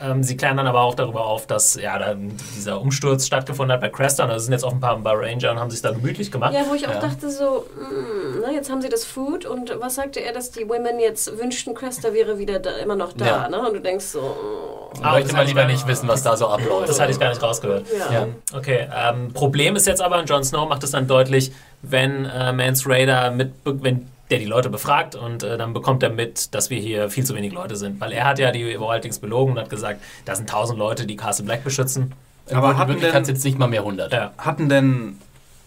Ähm, 0.03 0.23
sie 0.23 0.35
klären 0.37 0.57
dann 0.57 0.67
aber 0.67 0.81
auch 0.81 0.95
darüber 0.95 1.25
auf, 1.25 1.45
dass 1.47 1.75
ja, 1.75 1.97
da 1.99 2.15
dieser 2.55 2.81
Umsturz 2.81 3.27
stattgefunden 3.27 3.71
hat 3.73 3.81
bei. 3.81 3.89
Und 4.23 4.29
da 4.29 4.39
sind 4.39 4.51
jetzt 4.53 4.63
auch 4.63 4.71
ein 4.73 4.79
paar 4.79 4.97
bei 4.97 5.11
Ranger 5.13 5.51
und 5.51 5.59
haben 5.59 5.69
sich 5.69 5.81
da 5.81 5.91
gemütlich 5.91 6.31
gemacht. 6.31 6.53
ja, 6.53 6.61
wo 6.67 6.73
ich 6.73 6.87
auch 6.87 6.93
Ja. 6.93 6.99
dachte 6.99 7.29
so, 7.29 7.65
mm, 7.75 8.39
na, 8.41 8.51
jetzt 8.51 8.71
haben 8.71 8.81
sie 8.81 8.89
das 8.89 9.05
Food 9.05 9.45
und 9.45 9.71
was 9.79 9.95
sagte 9.95 10.19
er, 10.21 10.33
dass 10.33 10.51
die 10.51 10.67
Women 10.67 10.99
jetzt 10.99 11.37
wünschten, 11.37 11.73
Cresta 11.75 12.13
wäre 12.13 12.37
wieder 12.39 12.59
da, 12.59 12.71
immer 12.77 12.95
noch 12.95 13.13
da, 13.13 13.25
Ja. 13.25 13.49
ne? 13.49 13.59
Und 13.67 13.73
du 13.75 13.79
denkst 13.81 14.05
so, 14.05 14.19
mm, 14.21 14.95
Ich 14.95 15.05
Ah, 15.05 15.13
möchte 15.13 15.33
hatte 15.33 15.43
ich 15.43 15.49
lieber 15.49 15.65
nicht 15.65 15.87
wissen, 15.87 16.07
was 16.09 16.21
da 16.23 16.35
so 16.35 16.47
abläuft. 16.47 16.89
Das 16.89 16.99
hatte 16.99 17.11
ich 17.11 17.19
gar 17.19 17.29
nicht 17.29 17.41
rausgehört. 17.41 17.85
ja. 17.97 18.13
Ja. 18.13 18.27
Okay, 18.53 18.87
ähm, 18.93 19.31
Problem 19.33 19.75
ist 19.75 19.87
jetzt 19.87 20.01
aber, 20.01 20.19
und 20.19 20.29
Jon 20.29 20.43
Snow 20.43 20.67
macht 20.67 20.83
es 20.83 20.91
dann 20.91 21.07
deutlich, 21.07 21.51
wenn 21.81 22.25
äh, 22.25 22.51
Mance 22.51 22.89
Raider 22.89 23.31
mit, 23.31 23.53
wenn 23.63 24.07
der 24.31 24.39
die 24.39 24.45
Leute 24.45 24.69
befragt 24.69 25.15
und 25.15 25.43
äh, 25.43 25.57
dann 25.57 25.73
bekommt 25.73 26.01
er 26.03 26.09
mit, 26.09 26.55
dass 26.55 26.69
wir 26.69 26.79
hier 26.79 27.09
viel 27.09 27.25
zu 27.25 27.35
wenig 27.35 27.53
Leute 27.53 27.75
sind. 27.75 27.99
Weil 28.01 28.11
er 28.13 28.25
hat 28.25 28.39
ja 28.39 28.51
die 28.51 28.63
Wildlings 28.79 29.19
belogen 29.19 29.53
und 29.53 29.59
hat 29.59 29.69
gesagt, 29.69 30.01
da 30.25 30.35
sind 30.35 30.49
tausend 30.49 30.79
Leute, 30.79 31.05
die 31.05 31.15
Castle 31.17 31.45
Black 31.45 31.63
beschützen. 31.63 32.13
Aber 32.51 32.77
hatten 32.77 32.89
wirklich 32.89 33.11
denn- 33.11 33.21
hat 33.21 33.27
jetzt 33.27 33.43
nicht 33.45 33.59
mal 33.59 33.67
mehr 33.67 33.81
100. 33.81 34.11
Ja. 34.11 34.31
Hatten 34.37 34.69
denn, 34.69 35.19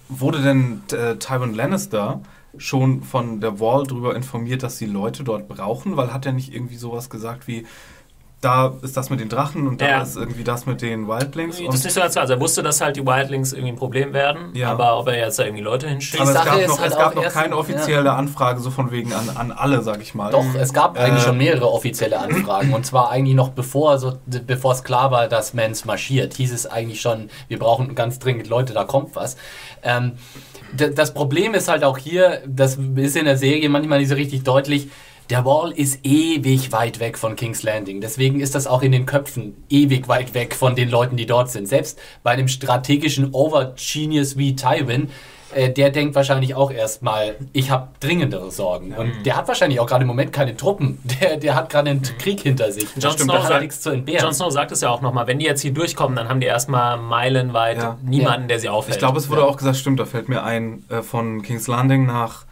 wurde 0.08 0.42
denn 0.42 0.82
äh, 0.92 1.16
Tywin 1.16 1.54
Lannister 1.54 2.20
schon 2.56 3.02
von 3.02 3.40
der 3.40 3.58
Wall 3.60 3.84
darüber 3.86 4.14
informiert, 4.16 4.62
dass 4.62 4.78
sie 4.78 4.86
Leute 4.86 5.24
dort 5.24 5.48
brauchen? 5.48 5.96
Weil 5.96 6.12
hat 6.12 6.24
er 6.26 6.32
nicht 6.32 6.54
irgendwie 6.54 6.76
sowas 6.76 7.10
gesagt 7.10 7.46
wie, 7.46 7.66
da 8.44 8.74
ist 8.82 8.96
das 8.96 9.10
mit 9.10 9.20
den 9.20 9.28
Drachen 9.28 9.66
und 9.66 9.80
da 9.80 9.88
Ja. 9.88 10.02
ist 10.02 10.16
irgendwie 10.16 10.44
das 10.44 10.66
mit 10.66 10.82
den 10.82 11.08
Wildlings? 11.08 11.56
Das 11.56 11.60
ist 11.60 11.66
Und, 11.68 11.84
nicht 11.84 11.92
so 11.94 12.00
ganz 12.00 12.12
klar. 12.12 12.22
Also 12.22 12.34
er 12.34 12.40
wusste, 12.40 12.62
dass 12.62 12.80
halt 12.80 12.96
die 12.96 13.06
Wildlings 13.06 13.52
irgendwie 13.52 13.72
ein 13.72 13.76
Problem 13.76 14.12
werden, 14.12 14.50
Ja. 14.54 14.70
aber 14.72 14.98
ob 14.98 15.08
er 15.08 15.18
jetzt 15.18 15.38
da 15.38 15.44
irgendwie 15.44 15.62
Leute 15.62 15.88
hinschickt. 15.88 16.20
aber 16.20 16.30
es 16.30 16.36
Sache 16.36 16.48
gab 16.60 16.68
noch, 16.68 16.78
halt 16.80 16.92
es 16.92 16.98
gab 16.98 17.14
noch 17.14 17.28
keine 17.28 17.56
offizielle 17.56 18.12
Anfrage 18.12 18.60
so 18.60 18.70
von 18.70 18.90
wegen 18.90 19.12
an, 19.12 19.30
an 19.34 19.50
alle, 19.52 19.82
sag 19.82 20.00
ich 20.02 20.14
mal. 20.14 20.30
Doch, 20.30 20.44
es 20.60 20.72
gab 20.72 20.98
eigentlich 20.98 21.22
Äh, 21.22 21.26
schon 21.28 21.38
mehrere 21.38 21.70
offizielle 21.70 22.18
Anfragen. 22.18 22.72
Und 22.74 22.84
zwar 22.84 23.10
eigentlich 23.10 23.34
noch 23.34 23.50
bevor, 23.50 23.98
so, 23.98 24.14
bevor 24.26 24.72
es 24.72 24.84
klar 24.84 25.10
war, 25.10 25.28
dass 25.28 25.54
Mans 25.54 25.84
marschiert, 25.84 26.34
hieß 26.34 26.52
es 26.52 26.66
eigentlich 26.66 27.00
schon, 27.00 27.30
wir 27.48 27.58
brauchen 27.58 27.94
ganz 27.94 28.18
dringend 28.18 28.48
Leute, 28.48 28.72
da 28.74 28.84
kommt 28.84 29.16
was. 29.16 29.36
Ähm, 29.82 30.12
das 30.76 31.14
Problem 31.14 31.54
ist 31.54 31.68
halt 31.68 31.84
auch 31.84 31.98
hier, 31.98 32.42
das 32.46 32.76
ist 32.96 33.16
in 33.16 33.26
der 33.26 33.36
Serie 33.36 33.68
manchmal 33.68 34.00
nicht 34.00 34.08
so 34.08 34.16
richtig 34.16 34.42
deutlich, 34.42 34.88
der 35.30 35.44
Wall 35.44 35.72
ist 35.72 36.00
ewig 36.04 36.72
weit 36.72 37.00
weg 37.00 37.16
von 37.18 37.34
King's 37.36 37.62
Landing. 37.62 38.00
Deswegen 38.00 38.40
ist 38.40 38.54
das 38.54 38.66
auch 38.66 38.82
in 38.82 38.92
den 38.92 39.06
Köpfen 39.06 39.54
ewig 39.70 40.06
weit 40.08 40.34
weg 40.34 40.54
von 40.54 40.74
den 40.76 40.90
Leuten, 40.90 41.16
die 41.16 41.26
dort 41.26 41.50
sind. 41.50 41.66
Selbst 41.68 41.98
bei 42.22 42.32
einem 42.32 42.48
strategischen 42.48 43.32
Overgenius 43.32 44.36
wie 44.36 44.54
Tywin, 44.56 45.08
äh, 45.54 45.70
der 45.70 45.90
denkt 45.90 46.14
wahrscheinlich 46.14 46.54
auch 46.54 46.70
erstmal, 46.70 47.36
ich 47.52 47.70
habe 47.70 47.88
dringendere 48.00 48.50
Sorgen. 48.50 48.92
Und 48.94 49.24
der 49.24 49.36
hat 49.36 49.46
wahrscheinlich 49.48 49.78
auch 49.80 49.86
gerade 49.86 50.02
im 50.02 50.08
Moment 50.08 50.32
keine 50.32 50.56
Truppen. 50.56 50.98
Der, 51.20 51.36
der 51.36 51.54
hat 51.54 51.70
gerade 51.70 51.90
einen 51.90 52.02
Krieg 52.02 52.40
hinter 52.40 52.72
sich. 52.72 52.84
Jon 52.96 53.12
Stimmt, 53.12 53.30
Snow 53.30 53.42
sagt- 53.46 53.62
nichts 53.62 53.80
zu 53.80 53.90
entbehren. 53.90 54.22
Jon 54.24 54.34
Snow 54.34 54.50
sagt 54.50 54.72
es 54.72 54.80
ja 54.80 54.90
auch 54.90 55.00
nochmal, 55.00 55.26
wenn 55.26 55.38
die 55.38 55.46
jetzt 55.46 55.60
hier 55.62 55.72
durchkommen, 55.72 56.16
dann 56.16 56.28
haben 56.28 56.40
die 56.40 56.46
erstmal 56.46 56.96
meilenweit 56.98 57.78
Ja. 57.78 57.98
niemanden, 58.02 58.48
der 58.48 58.58
sie 58.58 58.68
aufhält. 58.68 58.96
Ich 58.96 58.98
glaube, 58.98 59.18
es 59.18 59.28
wurde 59.30 59.44
auch 59.44 59.56
gesagt, 59.56 59.76
stimmt, 59.76 60.00
da 60.00 60.04
fällt 60.06 60.28
mir 60.28 60.42
ein, 60.42 60.84
äh, 60.90 61.02
von 61.02 61.42
King's 61.42 61.66
Landing 61.68 62.04
nach 62.06 62.44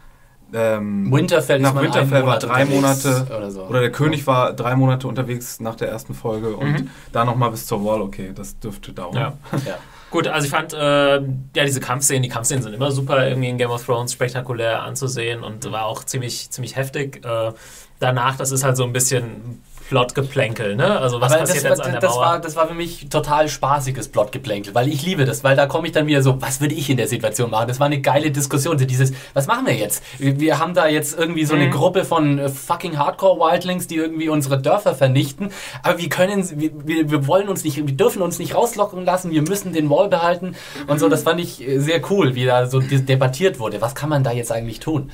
ähm, 0.53 1.11
Winterfell 1.11 1.59
nach 1.59 1.75
Winterfell 1.75 2.25
war 2.25 2.37
drei 2.39 2.65
Monate 2.65 3.25
oder 3.35 3.51
so. 3.51 3.63
oder 3.63 3.79
der 3.81 3.91
König 3.91 4.25
war 4.27 4.53
drei 4.53 4.75
Monate 4.75 5.07
unterwegs 5.07 5.59
nach 5.59 5.75
der 5.75 5.89
ersten 5.89 6.13
Folge 6.13 6.55
und 6.55 6.71
Mhm. 6.71 6.89
da 7.11 7.25
nochmal 7.25 7.51
bis 7.51 7.65
zur 7.65 7.83
Wall, 7.83 8.01
okay, 8.01 8.31
das 8.33 8.57
dürfte 8.59 8.93
dauern. 8.93 9.15
Ja. 9.15 9.33
Ja. 9.65 9.75
Gut, 10.11 10.27
also 10.27 10.45
ich 10.45 10.51
fand, 10.51 10.73
äh, 10.73 11.15
ja, 11.15 11.63
diese 11.65 11.79
Kampfszenen, 11.79 12.21
die 12.21 12.29
Kampfszenen 12.29 12.61
sind 12.61 12.73
immer 12.75 12.91
super 12.91 13.27
irgendwie 13.27 13.49
in 13.49 13.57
Game 13.57 13.71
of 13.71 13.83
Thrones 13.83 14.13
spektakulär 14.13 14.83
anzusehen 14.83 15.43
und 15.43 15.71
war 15.71 15.85
auch 15.85 16.03
ziemlich, 16.03 16.51
ziemlich 16.51 16.75
heftig. 16.75 17.25
Äh, 17.25 17.51
danach, 17.99 18.35
das 18.37 18.51
ist 18.51 18.63
halt 18.63 18.77
so 18.77 18.83
ein 18.83 18.93
bisschen 18.93 19.61
Plotgeplänkel, 19.89 20.75
ne? 20.75 20.99
Also 20.99 21.21
was 21.21 21.31
Aber 21.31 21.41
passiert 21.41 21.63
das, 21.65 21.69
jetzt 21.69 21.79
war, 21.79 21.85
an 21.85 21.91
der 21.93 22.01
das, 22.01 22.11
Mauer? 22.15 22.25
war, 22.25 22.39
das 22.39 22.55
war 22.55 22.67
für 22.67 22.73
mich 22.73 23.07
total 23.09 23.47
spaßiges 23.49 24.07
Plotgeplänkel, 24.09 24.73
weil 24.73 24.87
ich 24.87 25.03
liebe 25.05 25.25
das, 25.25 25.43
weil 25.43 25.55
da 25.55 25.65
komme 25.65 25.87
ich 25.87 25.93
dann 25.93 26.07
wieder 26.07 26.21
so, 26.21 26.41
was 26.41 26.61
würde 26.61 26.73
ich 26.75 26.89
in 26.89 26.97
der 26.97 27.07
Situation 27.07 27.49
machen? 27.51 27.67
Das 27.67 27.79
war 27.79 27.87
eine 27.87 28.01
geile 28.01 28.31
Diskussion, 28.31 28.77
so 28.79 28.85
dieses, 28.85 29.13
was 29.33 29.47
machen 29.47 29.65
wir 29.65 29.73
jetzt? 29.75 30.03
Wir, 30.19 30.59
haben 30.59 30.73
da 30.73 30.87
jetzt 30.87 31.17
irgendwie 31.17 31.45
so 31.45 31.53
eine 31.55 31.67
Mhm. 31.67 31.71
Gruppe 31.71 32.05
von 32.05 32.39
äh, 32.39 32.49
fucking 32.49 32.97
Hardcore-Wildlings, 32.97 33.87
die 33.87 33.95
irgendwie 33.95 34.29
unsere 34.29 34.61
Dörfer 34.61 34.95
vernichten, 34.95 35.49
aber 35.83 35.97
wir 35.97 36.09
können, 36.09 36.47
wir, 36.59 37.09
wir, 37.09 37.27
wollen 37.27 37.49
uns 37.49 37.63
nicht, 37.63 37.77
wir 37.77 37.85
dürfen 37.85 38.21
uns 38.21 38.39
nicht 38.39 38.55
rauslocken 38.55 39.05
lassen, 39.05 39.31
wir 39.31 39.41
müssen 39.41 39.73
den 39.73 39.89
Wall 39.89 40.09
behalten 40.09 40.55
und 40.87 40.99
so, 40.99 41.09
das 41.09 41.23
fand 41.23 41.39
ich 41.39 41.65
äh, 41.67 41.79
sehr 41.79 42.01
cool, 42.11 42.35
wie 42.35 42.45
da 42.45 42.67
so 42.67 42.79
debattiert 42.79 43.59
wurde, 43.59 43.81
was 43.81 43.95
kann 43.95 44.09
man 44.09 44.23
da 44.23 44.31
jetzt 44.31 44.51
eigentlich 44.51 44.79
tun? 44.79 45.11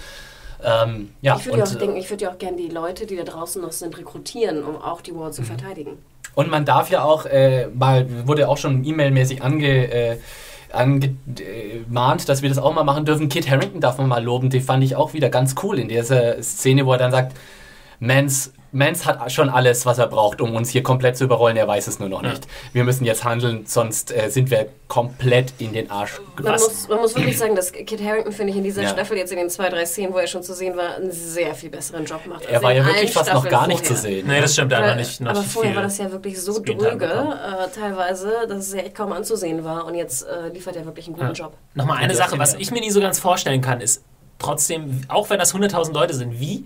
Ähm, 0.63 1.09
ja, 1.21 1.37
Ich 1.37 1.45
würde 1.45 1.59
ja 1.59 1.63
auch 1.65 1.75
denken, 1.75 1.95
ich 1.97 2.09
würde 2.09 2.25
ja 2.25 2.31
auch 2.31 2.37
gerne 2.37 2.57
die 2.57 2.67
Leute, 2.69 3.05
die 3.05 3.15
da 3.15 3.23
draußen 3.23 3.61
noch 3.61 3.71
sind, 3.71 3.97
rekrutieren, 3.97 4.63
um 4.63 4.75
auch 4.81 5.01
die 5.01 5.11
Mhm. 5.13 5.19
Wall 5.19 5.33
zu 5.33 5.43
verteidigen. 5.43 5.91
Und 6.35 6.49
man 6.49 6.65
darf 6.65 6.89
ja 6.89 7.03
auch 7.03 7.25
äh, 7.25 7.67
mal, 7.67 8.05
wurde 8.27 8.47
auch 8.49 8.57
schon 8.57 8.83
e-mailmäßig 8.83 9.41
ange, 9.41 9.91
äh, 9.91 10.17
angemahnt, 10.71 12.29
dass 12.29 12.41
wir 12.41 12.49
das 12.49 12.57
auch 12.57 12.73
mal 12.73 12.83
machen 12.83 13.05
dürfen. 13.05 13.29
Kit 13.29 13.49
Harrington 13.49 13.81
darf 13.81 13.97
man 13.97 14.07
mal 14.07 14.23
loben, 14.23 14.49
die 14.49 14.59
fand 14.59 14.83
ich 14.83 14.95
auch 14.95 15.13
wieder 15.13 15.29
ganz 15.29 15.55
cool 15.63 15.79
in 15.79 15.87
dieser 15.89 16.41
Szene, 16.43 16.85
wo 16.85 16.91
er 16.93 16.97
dann 16.99 17.11
sagt, 17.11 17.35
Mans, 17.99 18.53
Mans 18.71 19.05
hat 19.05 19.31
schon 19.31 19.49
alles, 19.49 19.85
was 19.85 19.97
er 19.97 20.07
braucht, 20.07 20.41
um 20.41 20.55
uns 20.55 20.69
hier 20.69 20.83
komplett 20.83 21.17
zu 21.17 21.23
überrollen, 21.25 21.57
er 21.57 21.67
weiß 21.67 21.87
es 21.87 21.99
nur 21.99 22.07
noch 22.07 22.21
Ja. 22.23 22.29
nicht. 22.29 22.47
Wir 22.71 22.83
müssen 22.83 23.03
jetzt 23.03 23.23
handeln, 23.23 23.65
sonst 23.65 24.15
äh, 24.15 24.29
sind 24.29 24.51
wir 24.51 24.67
komplett 24.87 25.53
in 25.57 25.73
den 25.73 25.89
Arsch 25.91 26.19
Man 26.19 26.35
gefasst. 26.35 26.67
muss, 26.69 26.87
man 26.87 26.99
muss 26.99 27.15
wirklich 27.15 27.37
sagen, 27.37 27.55
dass 27.55 27.71
Kit 27.71 28.01
Harrington, 28.03 28.31
finde 28.31 28.51
ich, 28.51 28.57
in 28.57 28.63
dieser 28.63 28.83
Ja. 28.83 28.89
Staffel, 28.89 29.17
jetzt 29.17 29.31
in 29.31 29.37
den 29.39 29.49
zwei, 29.49 29.69
drei 29.69 29.85
Szenen, 29.85 30.13
wo 30.13 30.17
er 30.19 30.27
schon 30.27 30.43
zu 30.43 30.53
sehen 30.53 30.77
war, 30.77 30.95
einen 30.95 31.11
sehr 31.11 31.55
viel 31.55 31.69
besseren 31.71 32.05
Job 32.05 32.25
macht. 32.27 32.45
Er 32.45 32.55
als 32.55 32.63
war 32.63 32.71
ja 32.73 32.85
wirklich 32.85 33.11
fast 33.11 33.27
noch 33.33 33.41
Staffeln 33.41 33.51
gar 33.51 33.67
nicht 33.67 33.85
zu 33.85 33.95
sehen. 33.95 34.27
Nee, 34.27 34.39
das 34.39 34.53
stimmt 34.53 34.71
einfach 34.71 34.95
nicht. 34.95 35.19
Noch 35.19 35.31
aber 35.31 35.39
nicht 35.39 35.51
vorher 35.51 35.71
viel 35.71 35.75
war 35.75 35.83
das 35.83 35.97
ja 35.97 36.11
wirklich 36.11 36.39
so 36.39 36.61
dröge, 36.63 37.05
äh, 37.05 37.77
teilweise, 37.77 38.31
dass 38.47 38.67
es 38.67 38.73
ja 38.73 38.81
echt 38.81 38.95
kaum 38.95 39.11
anzusehen 39.11 39.63
war. 39.63 39.85
Und 39.85 39.95
jetzt 39.95 40.25
äh, 40.27 40.49
liefert 40.53 40.75
er 40.75 40.85
wirklich 40.85 41.07
einen 41.07 41.15
guten 41.15 41.27
Ja. 41.27 41.33
Job. 41.33 41.53
Nochmal 41.73 41.97
eine 41.97 42.15
Sache, 42.15 42.37
was 42.37 42.53
ich 42.53 42.69
mir 42.71 42.79
nie 42.81 42.91
so 42.91 43.01
ganz 43.01 43.19
vorstellen 43.19 43.61
kann, 43.61 43.81
ist 43.81 44.03
trotzdem, 44.37 45.01
auch 45.09 45.29
wenn 45.31 45.39
das 45.39 45.53
100.000 45.53 45.91
Leute 45.93 46.13
sind, 46.13 46.39
wie 46.39 46.65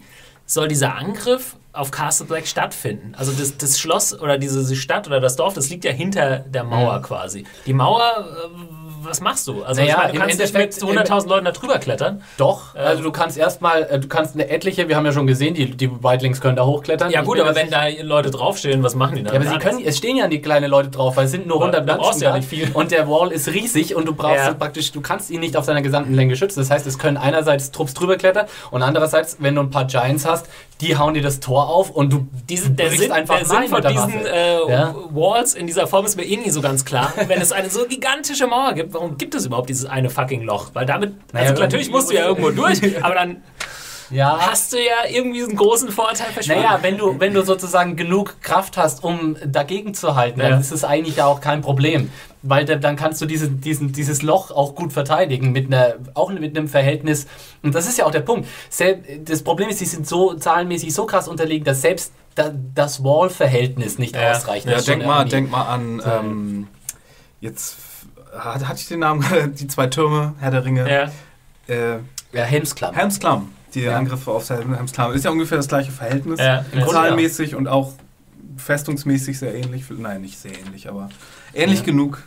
soll 0.54 0.68
dieser 0.68 0.96
Angriff 0.96 1.56
auf 1.74 1.90
Castle 1.90 2.28
Black 2.28 2.48
stattfinden. 2.48 3.16
Also 3.16 3.32
das, 3.32 3.58
das 3.58 3.80
Schloss 3.80 4.18
oder 4.20 4.38
diese 4.38 4.76
Stadt 4.76 5.08
oder 5.08 5.20
das 5.20 5.36
Dorf, 5.36 5.56
das 5.56 5.70
liegt 5.70 5.84
ja 5.86 5.92
hinter 5.92 6.40
der 6.40 6.64
Mauer 6.64 7.02
quasi. 7.02 7.46
Die 7.66 7.74
Mauer, 7.74 8.02
äh, 8.02 8.83
was 9.04 9.22
machst 9.22 9.48
du? 9.48 9.64
Also 9.64 9.82
Naja, 9.82 9.94
ich 9.94 9.98
meine, 9.98 10.14
du 10.14 10.20
kannst 10.20 10.40
nicht 10.40 10.54
mit 10.54 10.62
Endeffekt- 10.64 11.10
100.000 11.10 11.28
Leuten 11.30 11.46
da 11.46 11.52
drüber 11.52 11.80
klettern. 11.80 12.24
Doch, 12.38 12.76
also 12.76 13.04
du 13.04 13.12
kannst 13.12 13.38
erstmal, 13.38 13.84
äh, 13.84 14.00
du 14.00 14.08
kannst 14.08 14.36
eine 14.36 14.50
etliche, 14.50 14.88
wir 14.88 14.96
haben 14.96 15.06
ja 15.06 15.12
schon 15.12 15.28
gesehen, 15.28 15.54
die, 15.54 15.72
die 15.72 15.90
Wildlings 16.04 16.42
können 16.42 16.56
da 16.56 16.66
hochklettern. 16.66 17.12
Ja 17.12 17.22
gut, 17.22 17.40
aber 17.40 17.56
wenn 17.56 17.70
da 17.70 17.84
Leute 18.02 18.32
draufstehen, 18.32 18.84
was 18.84 18.96
machen 18.96 19.16
die 19.16 19.24
dann? 19.24 19.34
Ja, 19.34 19.40
aber 19.40 19.50
sie 19.50 19.58
können, 19.60 19.82
es 19.86 19.98
stehen 19.98 20.18
ja 20.18 20.28
die 20.28 20.42
kleinen 20.42 20.70
Leute 20.70 20.90
drauf, 20.90 21.18
weil 21.18 21.26
es 21.26 21.32
sind 21.32 21.48
nur 21.48 21.58
Aber 21.58 21.66
100 21.78 21.90
du 21.90 21.96
brauchst 21.98 22.20
Menschen 22.20 22.24
ja 22.34 22.38
nicht 22.38 22.50
viel. 22.50 22.72
Und 22.74 22.92
der 22.92 23.08
Wall 23.10 23.32
ist 23.32 23.48
riesig 23.50 23.96
und 23.96 24.06
du 24.08 24.14
brauchst 24.14 24.46
Ja. 24.46 24.54
praktisch, 24.54 24.92
du 24.92 25.02
kannst 25.02 25.30
ihn 25.30 25.40
nicht 25.40 25.58
auf 25.58 25.66
seiner 25.66 25.82
gesamten 25.82 26.14
Länge 26.14 26.36
schützen. 26.36 26.60
Das 26.60 26.70
heißt, 26.70 26.86
es 26.88 26.98
können 26.98 27.18
einerseits 27.18 27.72
Trupps 27.72 27.94
drüber 27.94 28.18
klettern 28.18 28.48
und 28.72 28.84
andererseits, 28.84 29.38
wenn 29.40 29.56
du 29.56 29.62
ein 29.62 29.70
paar 29.70 29.86
Giants 29.86 30.26
hast, 30.26 30.48
die 30.84 30.98
hauen 30.98 31.14
dir 31.14 31.22
das 31.22 31.40
Tor 31.40 31.70
auf 31.70 31.90
und 31.90 32.12
du 32.12 32.28
Diese, 32.50 32.70
der 32.70 32.92
Sinn, 32.92 33.12
einfach 33.12 33.38
der 33.38 33.46
Sinn 33.46 33.68
von 33.70 33.82
diesen 33.82 34.26
äh, 34.26 34.60
Ja. 34.70 34.96
Walls 35.12 35.54
in 35.54 35.66
dieser 35.68 35.88
Form 35.88 36.06
ist 36.06 36.16
mir 36.18 36.24
eh 36.26 36.38
nie 36.38 36.50
so 36.50 36.62
ganz 36.62 36.84
klar. 36.86 37.14
Wenn 37.28 37.42
es 37.42 37.52
eine 37.52 37.70
so 37.70 37.86
gigantische 37.88 38.48
Mauer 38.48 38.74
gibt, 38.74 38.94
warum 38.94 39.18
gibt 39.18 39.34
es 39.36 39.46
überhaupt 39.46 39.70
dieses 39.70 39.86
eine 39.86 40.10
fucking 40.10 40.44
Loch? 40.44 40.70
Weil 40.74 40.86
damit, 40.86 41.14
Naja, 41.34 41.50
also 41.50 41.62
natürlich 41.64 41.90
musst 41.90 42.10
du 42.12 42.16
ja 42.16 42.26
irgendwo 42.28 42.52
durch, 42.52 42.82
aber 43.04 43.16
dann 43.16 43.38
ja, 44.10 44.38
hast 44.40 44.74
du 44.74 44.78
ja 44.78 45.10
irgendwie 45.10 45.42
einen 45.44 45.56
großen 45.56 45.90
Vorteil 45.90 46.32
verschwunden. 46.32 46.62
Naja, 46.62 46.80
wenn 46.82 46.98
du, 46.98 47.20
wenn 47.20 47.34
du 47.34 47.42
sozusagen 47.44 47.96
genug 47.96 48.42
Kraft 48.42 48.78
hast, 48.78 49.04
um 49.04 49.38
dagegen 49.46 49.94
zu 49.96 50.16
halten, 50.16 50.40
Ja. 50.40 50.50
dann 50.50 50.62
ist 50.62 50.72
es 50.72 50.84
eigentlich 50.84 51.16
ja 51.16 51.26
auch 51.26 51.42
kein 51.42 51.62
Problem. 51.62 52.12
Weil 52.46 52.66
da, 52.66 52.76
dann 52.76 52.98
kannst 52.98 53.22
du 53.22 53.26
diese, 53.26 53.50
diesen, 53.50 53.94
dieses 53.94 54.22
Loch 54.22 54.52
auch 54.52 54.76
gut 54.76 54.92
verteidigen, 54.92 55.54
mit 55.54 55.68
einer, 55.68 55.94
auch 56.14 56.30
mit 56.30 56.58
einem 56.58 56.68
Verhältnis. 56.68 57.26
Und 57.62 57.74
das 57.74 57.88
ist 57.88 57.98
ja 57.98 58.06
auch 58.06 58.12
der 58.12 58.20
Punkt. 58.20 58.48
Das 59.24 59.42
Problem 59.44 59.70
ist, 59.70 59.80
die 59.80 59.86
sind 59.86 60.06
so 60.06 60.34
zahlenmäßig 60.34 60.94
so 60.94 61.06
krass 61.06 61.30
unterlegen, 61.30 61.64
dass 61.64 61.82
selbst 61.82 62.12
da, 62.36 62.52
das 62.76 63.02
Wall-Verhältnis 63.04 63.98
nicht 63.98 64.16
Ja. 64.16 64.32
ausreicht. 64.32 64.66
Ja, 64.68 64.82
denk 64.82 65.06
mal, 65.06 65.24
denk 65.24 65.50
mal 65.52 65.64
an, 65.64 66.02
ähm, 66.06 66.68
jetzt, 67.40 67.78
hat, 68.38 68.68
hatte 68.68 68.80
ich 68.82 68.88
den 68.90 69.00
Namen, 69.00 69.24
die 69.58 69.68
zwei 69.68 69.88
Türme, 69.88 70.34
Herr 70.40 70.52
der 70.52 70.66
Ringe, 70.66 70.90
ja. 70.92 71.74
äh, 71.74 72.00
Ja, 72.34 72.44
Helmsklamm. 72.44 72.94
Helms 72.94 73.20
Klamm. 73.20 73.50
Die 73.74 73.82
Ja. 73.84 73.98
Angriffe 73.98 74.32
auf 74.32 74.50
Helms 74.50 74.92
Klamm. 74.92 75.14
Ist 75.14 75.24
ja 75.26 75.32
ungefähr 75.32 75.58
das 75.58 75.68
gleiche 75.68 75.92
Verhältnis. 75.92 76.40
Ja, 76.40 76.66
Zahlenmäßig 76.90 77.56
und 77.56 77.68
auch 77.68 77.94
festungsmäßig 78.58 79.40
sehr 79.40 79.56
ähnlich. 79.56 79.86
Nein, 79.90 80.22
nicht 80.22 80.38
sehr 80.38 80.52
ähnlich, 80.60 80.90
aber 80.90 81.10
ähnlich 81.54 81.84
genug. 81.84 82.22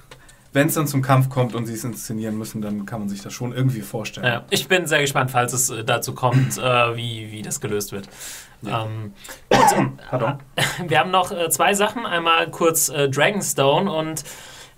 Wenn 0.57 0.69
es 0.69 0.75
dann 0.75 0.87
zum 0.87 1.03
Kampf 1.03 1.29
kommt 1.29 1.55
und 1.55 1.67
sie 1.67 1.75
es 1.75 1.85
inszenieren 1.85 2.39
müssen, 2.39 2.63
dann 2.63 2.87
kann 2.87 3.01
man 3.01 3.11
sich 3.11 3.21
das 3.21 3.35
schon 3.35 3.53
irgendwie 3.53 3.83
vorstellen. 3.83 4.27
Ja, 4.27 4.45
ich 4.49 4.69
bin 4.69 4.87
sehr 4.87 5.03
gespannt, 5.03 5.31
falls 5.31 5.53
es 5.53 5.69
äh, 5.69 5.85
dazu 5.85 6.15
kommt, 6.15 6.57
äh, 6.57 6.97
wie, 6.97 7.31
wie 7.31 7.43
das 7.43 7.61
gelöst 7.61 7.93
wird. 7.93 8.09
Ähm, 8.67 9.13
Pardon. 10.09 10.39
wir 10.89 10.99
haben 10.99 11.11
noch 11.11 11.31
äh, 11.31 11.51
zwei 11.51 11.75
Sachen. 11.75 12.07
Einmal 12.07 12.51
kurz 12.51 12.89
äh, 12.89 13.11
Dragonstone 13.11 13.93
und 13.93 14.25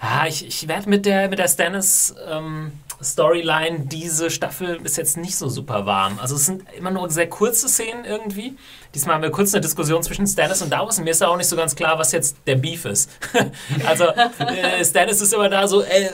ah, 0.01 0.27
ich, 0.27 0.49
ich 0.49 0.67
werde 0.67 0.91
mit 0.91 1.07
der, 1.07 1.29
mit 1.29 1.39
der 1.39 1.47
Stannis 1.47 2.13
ähm, 2.29 2.73
Storyline 3.03 3.81
diese 3.81 4.31
Staffel 4.31 4.81
bis 4.81 4.97
jetzt 4.97 5.17
nicht 5.17 5.37
so 5.37 5.49
super 5.49 5.87
warm. 5.87 6.19
Also 6.21 6.35
es 6.37 6.47
sind 6.47 6.65
immer 6.77 6.91
nur 6.91 7.09
sehr 7.11 7.29
kurze 7.29 7.69
Szenen 7.69 8.05
irgendwie. 8.05 8.57
Diesmal 8.95 9.17
haben 9.17 9.23
wir 9.23 9.31
kurz 9.31 9.55
eine 9.55 9.61
Diskussion 9.61 10.03
zwischen 10.03 10.27
Stannis 10.27 10.63
und 10.63 10.71
Davos 10.71 10.99
und 10.99 11.05
mir 11.05 11.11
ist 11.11 11.21
da 11.21 11.29
auch 11.29 11.37
nicht 11.37 11.49
so 11.49 11.57
ganz 11.57 11.77
klar, 11.77 11.99
was 11.99 12.13
jetzt 12.13 12.37
der 12.47 12.57
Beef 12.57 12.85
ist. 12.85 13.11
also 13.87 14.05
äh, 14.05 14.85
Stannis 14.85 15.21
ist 15.21 15.33
immer 15.33 15.49
da 15.49 15.69
so, 15.69 15.83
ey, 15.83 16.05
mal, 16.05 16.13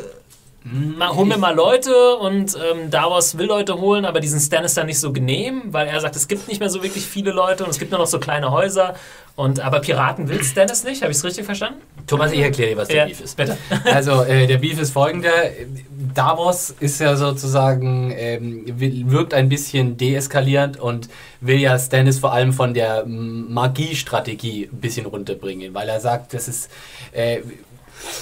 hol 1.14 1.26
mir 1.26 1.36
mal 1.36 1.54
Leute 1.54 2.16
und 2.16 2.54
ähm, 2.56 2.90
Davos 2.90 3.36
will 3.36 3.46
Leute 3.46 3.78
holen, 3.78 4.06
aber 4.06 4.20
diesen 4.20 4.40
Stannis 4.40 4.72
dann 4.74 4.86
nicht 4.86 4.98
so 4.98 5.12
genehm, 5.12 5.64
weil 5.72 5.88
er 5.88 6.00
sagt, 6.00 6.16
es 6.16 6.26
gibt 6.26 6.48
nicht 6.48 6.58
mehr 6.60 6.70
so 6.70 6.82
wirklich 6.82 7.04
viele 7.04 7.32
Leute 7.32 7.64
und 7.64 7.70
es 7.70 7.78
gibt 7.78 7.90
nur 7.90 8.00
noch 8.00 8.06
so 8.06 8.18
kleine 8.18 8.50
Häuser. 8.50 8.94
Und 9.36 9.60
aber 9.60 9.80
Piraten 9.80 10.28
will 10.28 10.42
Stannis 10.42 10.84
nicht, 10.84 11.02
habe 11.02 11.10
ich 11.10 11.18
es 11.18 11.24
richtig 11.24 11.44
verstanden? 11.44 11.80
Thomas, 12.06 12.32
ich 12.32 12.38
erkläre 12.38 12.70
dir, 12.70 12.76
was 12.78 12.88
der 12.88 12.96
Ja, 12.98 13.04
Beef 13.06 13.20
ist. 13.20 13.36
bitte. 13.36 13.58
Also, 13.84 14.22
äh, 14.22 14.46
der 14.46 14.58
Beef 14.58 14.80
ist 14.80 14.92
folgender. 14.92 15.32
Davos 16.14 16.70
ist 16.80 17.00
ja 17.00 17.16
sozusagen, 17.16 18.14
ähm, 18.16 18.62
wirkt 19.10 19.34
ein 19.34 19.48
bisschen 19.48 19.96
deeskalierend 19.96 20.78
und 20.80 21.08
will 21.40 21.58
ja 21.58 21.78
Stannis 21.78 22.20
vor 22.20 22.32
allem 22.32 22.52
von 22.52 22.72
der 22.74 23.04
Magiestrategie 23.06 24.68
ein 24.72 24.80
bisschen 24.80 25.06
runterbringen, 25.06 25.74
weil 25.74 25.88
er 25.88 26.00
sagt, 26.00 26.32
das 26.32 26.48
ist. 26.48 26.70
Äh, 27.12 27.40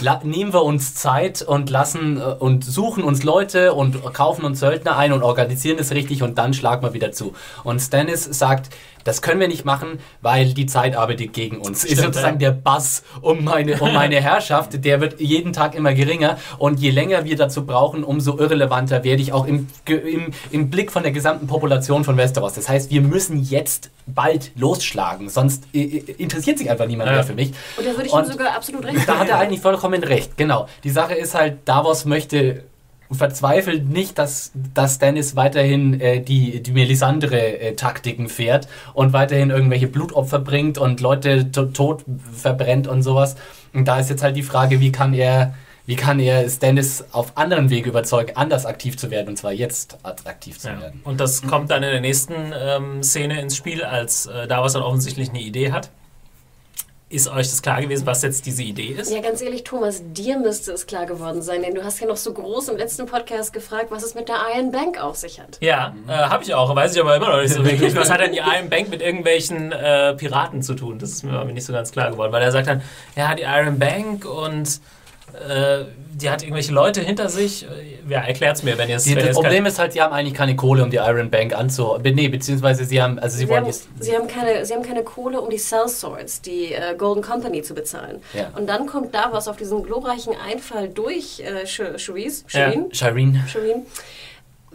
La 0.01 0.21
nehmen 0.23 0.53
wir 0.53 0.63
uns 0.63 0.95
Zeit 0.95 1.43
und 1.43 1.71
lassen 1.71 2.19
äh, 2.19 2.23
und 2.39 2.65
suchen 2.65 3.05
uns 3.05 3.23
Leute 3.23 3.75
und 3.75 4.03
kaufen 4.13 4.45
uns 4.45 4.61
Söldner 4.61 4.97
ein 4.97 5.13
und 5.13 5.23
organisieren 5.23 5.79
es 5.79 5.93
richtig 5.93 6.23
und 6.23 6.39
dann 6.39 6.55
schlagen 6.55 6.83
wir 6.83 6.93
wieder 6.95 7.13
zu. 7.13 7.35
Und 7.65 7.81
Stannis 7.81 8.25
sagt, 8.25 8.71
das 9.05 9.23
können 9.23 9.41
wir 9.41 9.49
nicht 9.49 9.65
machen, 9.65 9.99
weil 10.21 10.55
die 10.55 10.67
Zeit 10.67 10.97
arbeitet 10.97 11.33
gegen 11.33 11.59
uns. 11.59 11.85
ist 11.85 11.93
Stimmt, 11.93 12.15
sozusagen 12.15 12.41
ja. 12.41 12.51
der 12.51 12.57
Bass 12.57 13.03
um 13.21 13.45
meine, 13.45 13.79
um 13.81 13.93
meine 13.93 14.21
Herrschaft, 14.21 14.85
der 14.85 15.01
wird 15.01 15.21
jeden 15.21 15.53
Tag 15.53 15.75
immer 15.75 15.95
geringer 15.95 16.39
und 16.59 16.81
je 16.81 16.91
länger 16.91 17.25
wir 17.25 17.37
dazu 17.37 17.65
brauchen, 17.67 18.05
umso 18.05 18.39
irrelevanter 18.39 19.05
werde 19.05 19.23
ich 19.23 19.33
auch 19.33 19.47
im, 19.47 19.69
im, 19.87 20.33
im 20.51 20.71
Blick 20.71 20.91
von 20.93 21.03
der 21.03 21.13
gesamten 21.13 21.47
Population 21.47 22.05
von 22.05 22.17
Westeros. 22.17 22.55
Das 22.55 22.69
heißt, 22.69 22.91
wir 22.91 23.01
müssen 23.03 23.43
jetzt 23.43 23.91
bald 24.07 24.53
losschlagen, 24.57 25.29
sonst 25.29 25.65
äh, 25.73 25.81
äh, 25.83 26.13
interessiert 26.19 26.59
sich 26.59 26.71
einfach 26.71 26.87
niemand 26.87 27.09
Ja. 27.09 27.15
mehr 27.17 27.25
für 27.25 27.35
mich. 27.35 27.53
Und 27.77 27.87
da 27.87 27.91
würde 27.93 28.07
ich 28.07 28.13
Und 28.13 28.25
ihm 28.27 28.33
sogar 28.33 28.55
absolut 28.55 28.85
recht 28.85 29.09
Da 29.09 29.19
hat 29.19 29.29
er 29.29 29.39
eigentlich 29.39 29.61
vollkommen 29.61 30.03
recht, 30.03 30.37
genau. 30.37 30.67
Die 30.85 30.91
Sache 30.91 31.15
ist 31.15 31.35
halt, 31.35 31.59
Davos 31.67 32.05
möchte 32.05 32.65
verzweifelt 33.15 33.89
nicht, 33.89 34.19
dass, 34.19 34.53
dass 34.75 34.97
Stannis 34.97 35.37
weiterhin 35.37 36.01
äh, 36.01 36.21
die, 36.21 36.63
die 36.63 36.73
Melisandre-Taktiken 36.73 38.29
fährt 38.29 38.69
und 38.95 39.13
weiterhin 39.13 39.51
irgendwelche 39.51 39.87
Blutopfer 39.89 40.39
bringt 40.39 40.79
und 40.79 41.01
Leute 41.01 41.51
to 41.51 41.67
tot 41.67 42.05
verbrennt 42.35 42.87
und 42.87 43.03
sowas. 43.03 43.37
Und 43.73 43.87
da 43.87 43.99
ist 43.99 44.11
jetzt 44.11 44.23
halt 44.23 44.37
die 44.37 44.43
Frage, 44.43 44.81
wie 44.81 44.93
kann 44.93 45.15
er, 45.15 45.55
wie 45.87 45.97
kann 45.97 46.21
er 46.21 46.49
Stannis 46.49 47.05
auf 47.13 47.37
anderen 47.37 47.71
Wege 47.71 47.89
überzeugen, 47.91 48.37
anders 48.37 48.67
aktiv 48.67 48.97
zu 48.97 49.11
werden, 49.11 49.29
und 49.31 49.37
zwar 49.37 49.53
jetzt 49.53 49.99
aktiv 50.05 50.59
zu 50.59 50.69
Ja. 50.69 50.81
werden. 50.81 51.01
Und 51.05 51.21
das 51.21 51.43
kommt 51.43 51.71
dann 51.71 51.83
in 51.83 51.91
der 51.91 52.01
nächsten 52.01 52.35
ähm, 52.55 53.03
Szene 53.03 53.41
ins 53.41 53.57
Spiel, 53.57 53.83
als 53.83 54.27
äh, 54.27 54.47
Davos 54.47 54.75
dann 54.75 54.83
offensichtlich 54.83 55.31
eine 55.31 55.41
Idee 55.41 55.73
hat. 55.73 55.91
Ist 57.13 57.29
euch 57.29 57.51
das 57.51 57.61
klar 57.61 57.83
gewesen, 57.83 58.07
was 58.07 58.23
jetzt 58.23 58.47
diese 58.47 58.63
Idee 58.63 58.97
ist? 58.99 59.13
Ja, 59.13 59.21
ganz 59.21 59.43
ehrlich, 59.43 59.65
Thomas, 59.65 60.03
dir 60.03 60.39
müsste 60.39 60.73
es 60.73 60.87
klar 60.87 61.05
geworden 61.05 61.43
sein, 61.43 61.61
denn 61.61 61.75
du 61.75 61.85
hast 61.85 62.01
ja 62.01 62.07
noch 62.07 62.17
so 62.17 62.33
groß 62.33 62.71
im 62.71 62.79
letzten 62.79 63.05
Podcast 63.05 63.53
gefragt, 63.53 63.89
was 63.91 64.03
es 64.03 64.15
mit 64.15 64.31
der 64.31 64.37
Iron 64.57 64.73
Bank 64.73 64.99
auf 64.99 65.17
sich 65.17 65.39
hat. 65.39 65.59
Ja, 65.61 65.95
äh, 66.09 66.13
habe 66.13 66.43
ich 66.43 66.55
auch, 66.55 66.75
weiß 66.75 66.95
ich 66.95 67.03
aber 67.03 67.15
immer 67.15 67.29
noch 67.29 67.43
nicht 67.43 67.53
so 67.53 67.63
wirklich. 67.67 67.95
Was 67.95 68.09
hat 68.09 68.21
denn 68.21 68.33
die 68.33 68.39
Iron 68.39 68.71
Bank 68.71 68.89
mit 68.89 69.03
irgendwelchen 69.03 69.73
äh, 69.73 70.15
Piraten 70.15 70.63
zu 70.63 70.73
tun? 70.73 70.99
Das 70.99 71.11
ist 71.11 71.23
mir 71.23 71.33
aber 71.33 71.53
nicht 71.53 71.67
so 71.67 71.75
ganz 71.75 71.93
klar 71.93 72.11
geworden, 72.11 72.33
weil 72.33 72.43
er 72.43 72.51
sagt 72.51 72.67
dann, 72.67 72.81
ja, 73.15 73.35
die 73.35 73.43
Iron 73.43 73.79
Bank 73.79 74.25
und 74.25 74.81
äh, 75.35 75.85
die 76.15 76.29
hat 76.31 76.43
irgendwelche 76.43 76.73
Leute 76.73 77.01
hinter 77.01 77.29
sich. 77.29 77.67
Ja, 78.09 78.21
erklärt's 78.21 78.63
mir, 78.63 78.77
wenn 78.79 78.89
ihr 78.89 78.97
es 78.97 79.05
das 79.05 79.15
es 79.15 79.35
Problem 79.35 79.65
ist 79.67 79.79
halt, 79.79 79.93
sie 79.95 80.03
haben 80.03 80.13
eigentlich 80.13 80.35
keine 80.35 80.55
Kohle, 80.57 80.83
um 80.83 80.91
die 80.91 80.97
Iron 80.99 81.31
Bank 81.31 81.55
anzu... 81.55 81.99
Nee, 82.03 82.29
beziehungsweise 82.29 82.85
sie 82.85 83.01
haben... 83.01 83.19
Also 83.19 83.37
sie, 83.39 83.45
Sie 83.45 83.49
wollen 83.49 83.65
haben, 83.65 83.73
sie, 84.01 84.15
haben 84.15 84.29
keine, 84.29 84.65
sie 84.67 84.75
haben 84.75 84.83
keine 84.83 85.03
Kohle, 85.05 85.41
um 85.41 85.49
die 85.49 85.57
Cell 85.57 85.89
Swords, 85.89 86.43
die 86.43 86.75
äh, 86.75 86.95
Golden 86.97 87.23
Company 87.23 87.63
zu 87.63 87.75
bezahlen. 87.75 88.21
Ja. 88.35 88.51
Und 88.57 88.69
dann 88.69 88.87
kommt 88.87 89.15
da 89.15 89.29
was 89.33 89.49
auf 89.49 89.57
diesen 89.57 89.83
glorreichen 89.83 90.35
Einfall 90.47 90.89
durch 90.89 91.41
äh, 91.41 91.65
Sh- 91.65 91.99
Sharice, 91.99 92.45
Ja. 92.51 92.73
Shireen, 92.93 93.43
Shireen. 93.49 93.87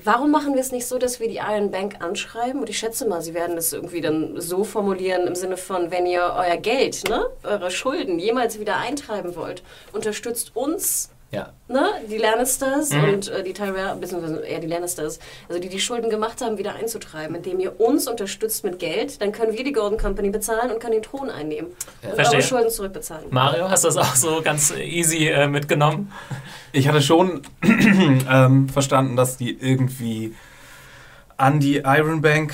Warum 0.03 0.29
machen 0.29 0.53
wir 0.53 0.61
es 0.61 0.71
nicht 0.71 0.85
so, 0.85 0.99
dass 0.99 1.19
wir 1.19 1.27
die 1.27 1.37
Iron 1.37 1.71
Bank 1.71 2.03
anschreiben? 2.03 2.61
Und 2.61 2.69
ich 2.69 2.77
schätze 2.77 3.07
mal, 3.07 3.21
sie 3.23 3.33
werden 3.33 3.55
das 3.55 3.73
irgendwie 3.73 3.99
dann 3.99 4.39
so 4.39 4.63
formulieren 4.63 5.25
im 5.25 5.33
Sinne 5.33 5.57
von, 5.57 5.89
wenn 5.89 6.05
ihr 6.05 6.35
euer 6.37 6.57
Geld, 6.57 7.09
ne, 7.09 7.25
eure 7.43 7.71
Schulden 7.71 8.19
jemals 8.19 8.59
wieder 8.59 8.77
eintreiben 8.77 9.35
wollt, 9.35 9.63
unterstützt 9.93 10.55
uns, 10.55 11.09
Ja. 11.29 11.49
ne, 11.67 11.89
die 12.09 12.17
Lannisters 12.17 12.91
Mhm. 12.91 13.03
und 13.03 13.27
äh, 13.27 13.43
die 13.43 13.51
Tyrell, 13.51 13.95
beziehungsweise 13.99 14.39
eher 14.45 14.59
die 14.59 14.67
Lannisters, 14.67 15.19
also 15.49 15.59
die 15.59 15.67
die 15.67 15.79
Schulden 15.81 16.09
gemacht 16.09 16.39
haben, 16.41 16.57
wieder 16.57 16.75
einzutreiben, 16.75 17.35
indem 17.35 17.59
ihr 17.59 17.81
uns 17.81 18.07
unterstützt 18.07 18.63
mit 18.63 18.79
Geld, 18.79 19.21
dann 19.21 19.33
können 19.33 19.51
wir 19.51 19.63
die 19.65 19.73
Golden 19.73 19.97
Company 19.97 20.29
bezahlen 20.29 20.71
und 20.71 20.79
können 20.79 20.93
den 20.93 21.03
Thron 21.03 21.29
einnehmen 21.29 21.71
und 22.03 22.15
Verstehe. 22.15 22.37
eure 22.39 22.47
Schulden 22.47 22.69
zurückbezahlen. 22.69 23.25
Mario, 23.29 23.69
hast 23.69 23.83
du 23.83 23.89
das 23.89 23.97
auch 23.97 24.15
so 24.15 24.41
ganz 24.41 24.73
easy 24.77 25.27
äh, 25.27 25.47
mitgenommen? 25.47 26.13
Ich 26.71 26.87
hatte 26.87 27.01
schon 27.01 27.41
ähm, 27.63 28.69
verstanden, 28.69 29.17
dass 29.17 29.35
die 29.35 29.51
irgendwie 29.59 30.33
an 31.35 31.59
die 31.59 31.77
Iron 31.85 32.21
Bank, 32.21 32.53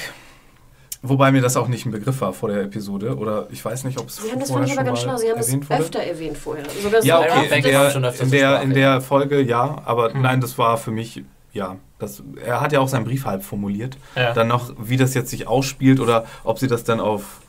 wobei 1.03 1.31
mir 1.31 1.41
das 1.41 1.55
auch 1.57 1.67
nicht 1.67 1.85
ein 1.85 1.91
Begriff 1.91 2.21
war 2.21 2.33
vor 2.33 2.49
der 2.49 2.61
Episode, 2.63 3.15
oder 3.17 3.47
ich 3.51 3.63
weiß 3.63 3.83
nicht, 3.83 3.99
ob 3.99 4.07
es 4.07 4.15
Sie 4.15 4.31
haben 4.31 4.39
das 4.39 4.49
vorher 4.49 4.67
fand 4.67 4.73
ich 4.73 4.79
aber 4.79 4.95
schon 4.95 4.95
ganz 4.95 5.05
mal 5.05 5.17
schlau. 5.17 5.17
Sie 5.17 5.29
haben 5.29 5.39
es 5.39 5.69
wurde. 5.69 5.83
öfter 5.83 5.99
erwähnt 5.99 6.37
vorher. 6.37 6.63
Sogar 6.81 7.01
so 7.01 7.07
Ja, 7.07 7.19
okay, 7.19 7.57
in 7.57 7.63
der, 7.63 7.95
in, 8.21 8.31
der, 8.31 8.61
in 8.61 8.73
der 8.73 9.01
Folge 9.01 9.41
ja, 9.41 9.81
aber 9.85 10.13
Hm. 10.13 10.21
nein, 10.21 10.41
das 10.41 10.57
war 10.57 10.77
für 10.77 10.91
mich, 10.91 11.23
ja, 11.51 11.75
das, 11.99 12.23
er 12.43 12.61
hat 12.61 12.71
ja 12.71 12.79
auch 12.79 12.87
seinen 12.87 13.05
Brief 13.05 13.25
halb 13.25 13.43
formuliert. 13.43 13.97
Ja. 14.15 14.33
Dann 14.33 14.47
noch, 14.47 14.73
wie 14.77 14.97
das 14.97 15.13
jetzt 15.13 15.29
sich 15.29 15.47
ausspielt 15.47 15.99
oder 15.99 16.25
ob 16.43 16.57
sie 16.59 16.67
das 16.67 16.83
dann 16.83 16.99
auf 16.99 17.41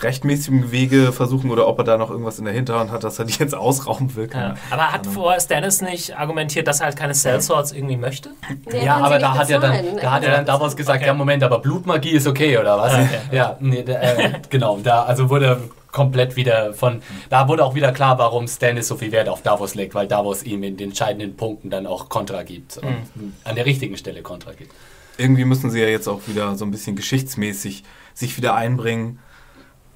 rechtmäßigen 0.00 0.70
Wege 0.72 1.12
versuchen 1.12 1.50
oder 1.50 1.66
ob 1.66 1.78
er 1.78 1.84
da 1.84 1.96
noch 1.96 2.10
irgendwas 2.10 2.38
in 2.38 2.44
der 2.44 2.52
Hinterhand 2.52 2.90
hat, 2.90 3.02
dass 3.02 3.18
er 3.18 3.24
die 3.24 3.32
jetzt 3.38 3.54
ausrauben 3.54 4.14
will. 4.14 4.28
Ja. 4.32 4.54
Aber 4.70 4.92
hat 4.92 5.06
vorher 5.06 5.40
Stannis 5.40 5.80
nicht 5.80 6.16
argumentiert, 6.16 6.68
dass 6.68 6.80
er 6.80 6.86
halt 6.86 6.96
keine 6.96 7.14
Cell 7.14 7.40
Swords 7.40 7.72
irgendwie 7.72 7.96
möchte? 7.96 8.30
Nee, 8.70 8.84
Ja, 8.84 8.96
aber 8.98 9.18
da 9.18 9.34
hat 9.34 9.48
er 9.48 9.58
dann, 9.58 9.96
da 10.00 10.12
hat 10.12 10.24
er 10.24 10.42
dann 10.42 10.60
nicht 10.60 10.76
gesagt, 10.76 10.96
Okay. 10.96 11.06
ja 11.06 11.14
Moment, 11.14 11.42
aber 11.42 11.60
Blutmagie 11.60 12.10
ist 12.10 12.26
okay 12.26 12.58
oder 12.58 12.78
was? 12.78 12.92
Okay. 12.92 13.20
Ja, 13.32 13.56
nee, 13.60 13.82
da, 13.82 13.94
äh, 13.94 14.32
genau, 14.50 14.78
da 14.82 15.04
also 15.04 15.30
wurde 15.30 15.60
komplett 15.92 16.36
wieder 16.36 16.74
von, 16.74 17.00
da 17.30 17.48
wurde 17.48 17.64
auch 17.64 17.74
wieder 17.74 17.90
klar, 17.92 18.18
warum 18.18 18.46
Stannis 18.48 18.88
so 18.88 18.96
viel 18.96 19.12
Wert 19.12 19.30
auf 19.30 19.40
Davos 19.40 19.74
legt, 19.74 19.94
weil 19.94 20.06
Davos 20.06 20.42
ihm 20.42 20.62
in 20.62 20.76
den 20.76 20.90
entscheidenden 20.90 21.36
Punkten 21.36 21.70
dann 21.70 21.86
auch 21.86 22.10
Kontra 22.10 22.42
gibt 22.42 22.76
und 22.76 22.96
an 23.44 23.54
der 23.54 23.64
richtigen 23.64 23.96
Stelle 23.96 24.20
Kontra 24.20 24.52
gibt. 24.52 24.72
Irgendwie 25.16 25.46
müssen 25.46 25.70
sie 25.70 25.80
ja 25.80 25.88
jetzt 25.88 26.06
auch 26.06 26.20
wieder 26.26 26.54
so 26.56 26.66
ein 26.66 26.70
bisschen 26.70 26.96
geschichtsmäßig 26.96 27.82
sich 28.12 28.36
wieder 28.36 28.54
einbringen. 28.54 29.20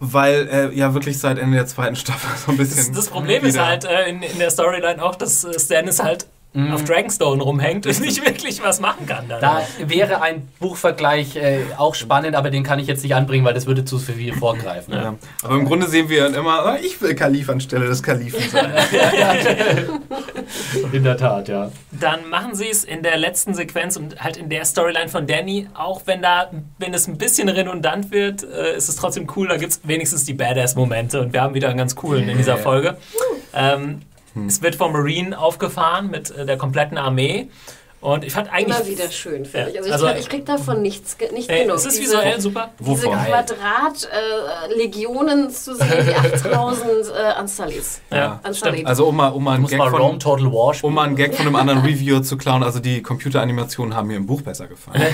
Weil 0.03 0.49
äh, 0.49 0.75
ja 0.75 0.95
wirklich 0.95 1.19
seit 1.19 1.39
Ende 1.39 1.57
der 1.59 1.67
zweiten 1.67 1.95
Staffel 1.95 2.31
so 2.47 2.53
ein 2.53 2.59
Das, 2.59 2.69
bisschen. 2.75 2.95
das 2.95 3.09
Problem 3.09 3.45
ist 3.45 3.59
halt 3.59 3.85
äh, 3.85 4.09
in, 4.09 4.23
in 4.23 4.39
der 4.39 4.51
Storyline 4.51 5.03
auch, 5.03 5.15
dass 5.15 5.45
äh, 5.45 5.59
Stannis 5.59 6.03
halt 6.03 6.27
auf 6.73 6.85
Dragonstone 6.85 7.43
rumhängt 7.43 7.87
und 7.87 8.01
nicht 8.01 8.25
wirklich 8.25 8.63
was 8.63 8.81
machen 8.81 9.07
kann. 9.07 9.29
Dann. 9.29 9.41
Da 9.41 9.63
wäre 9.79 10.21
ein 10.21 10.49
Buchvergleich 10.59 11.37
äh, 11.37 11.61
auch 11.77 11.95
spannend, 11.95 12.35
aber 12.35 12.51
den 12.51 12.65
kann 12.65 12.81
ich 12.81 12.89
jetzt 12.89 13.05
nicht 13.05 13.15
anbringen, 13.15 13.45
weil 13.45 13.55
das 13.55 13.67
würde 13.67 13.85
zu 13.85 13.99
viel 13.99 14.35
vorgreifen. 14.35 14.95
Ja. 14.95 15.15
Aber 15.45 15.55
im 15.55 15.65
Grunde 15.65 15.87
sehen 15.87 16.09
wir 16.09 16.25
dann 16.25 16.35
immer, 16.35 16.67
ah, 16.67 16.79
ich 16.83 17.01
will 17.01 17.15
Kalif 17.15 17.49
anstelle 17.51 17.87
des 17.87 18.03
Kalifen 18.03 18.43
sein. 18.51 18.73
In 20.93 21.05
der 21.05 21.17
Tat, 21.17 21.49
ja. 21.49 21.71
Dann 21.93 22.29
machen 22.29 22.55
sie 22.55 22.69
es 22.69 22.83
in 22.83 23.03
der 23.03 23.17
letzten 23.17 23.55
Sequenz 23.55 23.97
und 23.97 24.23
halt 24.23 24.37
in 24.37 24.49
der 24.49 24.65
Storyline 24.65 25.09
von 25.09 25.27
Danny, 25.27 25.69
auch 25.75 26.03
wenn 26.07 26.23
da, 26.23 26.51
wenn 26.79 26.93
es 26.93 27.07
ein 27.07 27.19
bisschen 27.19 27.49
redundant 27.49 28.11
wird, 28.11 28.43
äh, 28.43 28.77
ist 28.77 28.89
es 28.89 28.97
trotzdem 28.97 29.29
cool, 29.37 29.49
da 29.49 29.57
gibt 29.57 29.73
es 29.73 29.81
wenigstens 29.85 30.25
die 30.25 30.35
Badass-Momente 30.35 31.21
und 31.21 31.33
wir 31.33 31.43
haben 31.43 31.55
wieder 31.55 31.69
einen 31.69 31.79
ganz 31.79 31.95
coolen 31.95 32.29
in 32.29 32.37
dieser 32.37 32.57
Folge. 32.57 32.97
Ähm, 33.55 34.03
Es 34.47 34.63
wird 34.63 34.77
vom 34.77 34.93
Marine 34.93 35.39
aufgefahren 35.39 36.11
mit 36.11 36.31
äh, 36.31 36.47
der 36.47 36.57
kompletten 36.57 36.99
Armee 36.99 37.49
und 38.01 38.25
ich 38.25 38.33
fand 38.33 38.51
eigentlich... 38.53 38.77
Immer 38.79 38.87
wieder 38.87 39.11
schön, 39.11 39.45
finde 39.45 39.59
Ja, 39.59 39.69
ich. 39.69 39.77
Also 39.79 39.89
ich, 39.89 39.93
also- 39.93 40.07
krieg, 40.07 40.19
ich 40.21 40.29
krieg 40.29 40.47
davon 40.47 40.81
nichts, 40.83 41.19
ge- 41.19 41.33
nicht 41.33 41.51
Ey, 41.51 41.63
genug. 41.65 41.77
es 41.77 41.87
ist 41.87 41.99
Diese- 42.01 42.13
visuell 42.15 42.41
super. 42.41 42.71
Diese? 42.79 43.09
Quadrat-Legionen 43.09 45.51
zu 45.51 45.75
sehen, 45.75 46.07
die 46.07 46.15
8000 46.49 46.89
äh, 47.09 47.13
Ansalis. 47.39 48.01
Ja, 48.11 48.41
Ansalit. 48.43 48.75
stimmt. 48.77 48.89
Also 48.89 49.07
um 49.07 49.17
mal, 49.17 49.29
um 49.29 49.45
mal 49.45 49.53
einen 49.53 49.63
Muss 49.63 49.71
Gag 49.71 49.79
mal 49.79 49.91
von, 49.91 50.01
Rome 50.01 50.19
Total 50.19 50.47
War 50.47 50.75
spielen. 50.75 50.89
um 50.89 50.95
mal 50.95 51.07
einen 51.07 51.17
Gag 51.17 51.35
von 51.35 51.47
einem 51.47 51.57
anderen 51.57 51.81
Reviewer 51.85 52.23
zu 52.23 52.37
klauen, 52.37 52.63
also 52.63 52.81
die 52.81 53.03
Computeranimationen 53.03 53.95
haben 53.95 54.09
mir 54.09 54.17
im 54.17 54.27
Buch 54.27 54.43
besser 54.43 54.67
gefallen. 54.67 55.03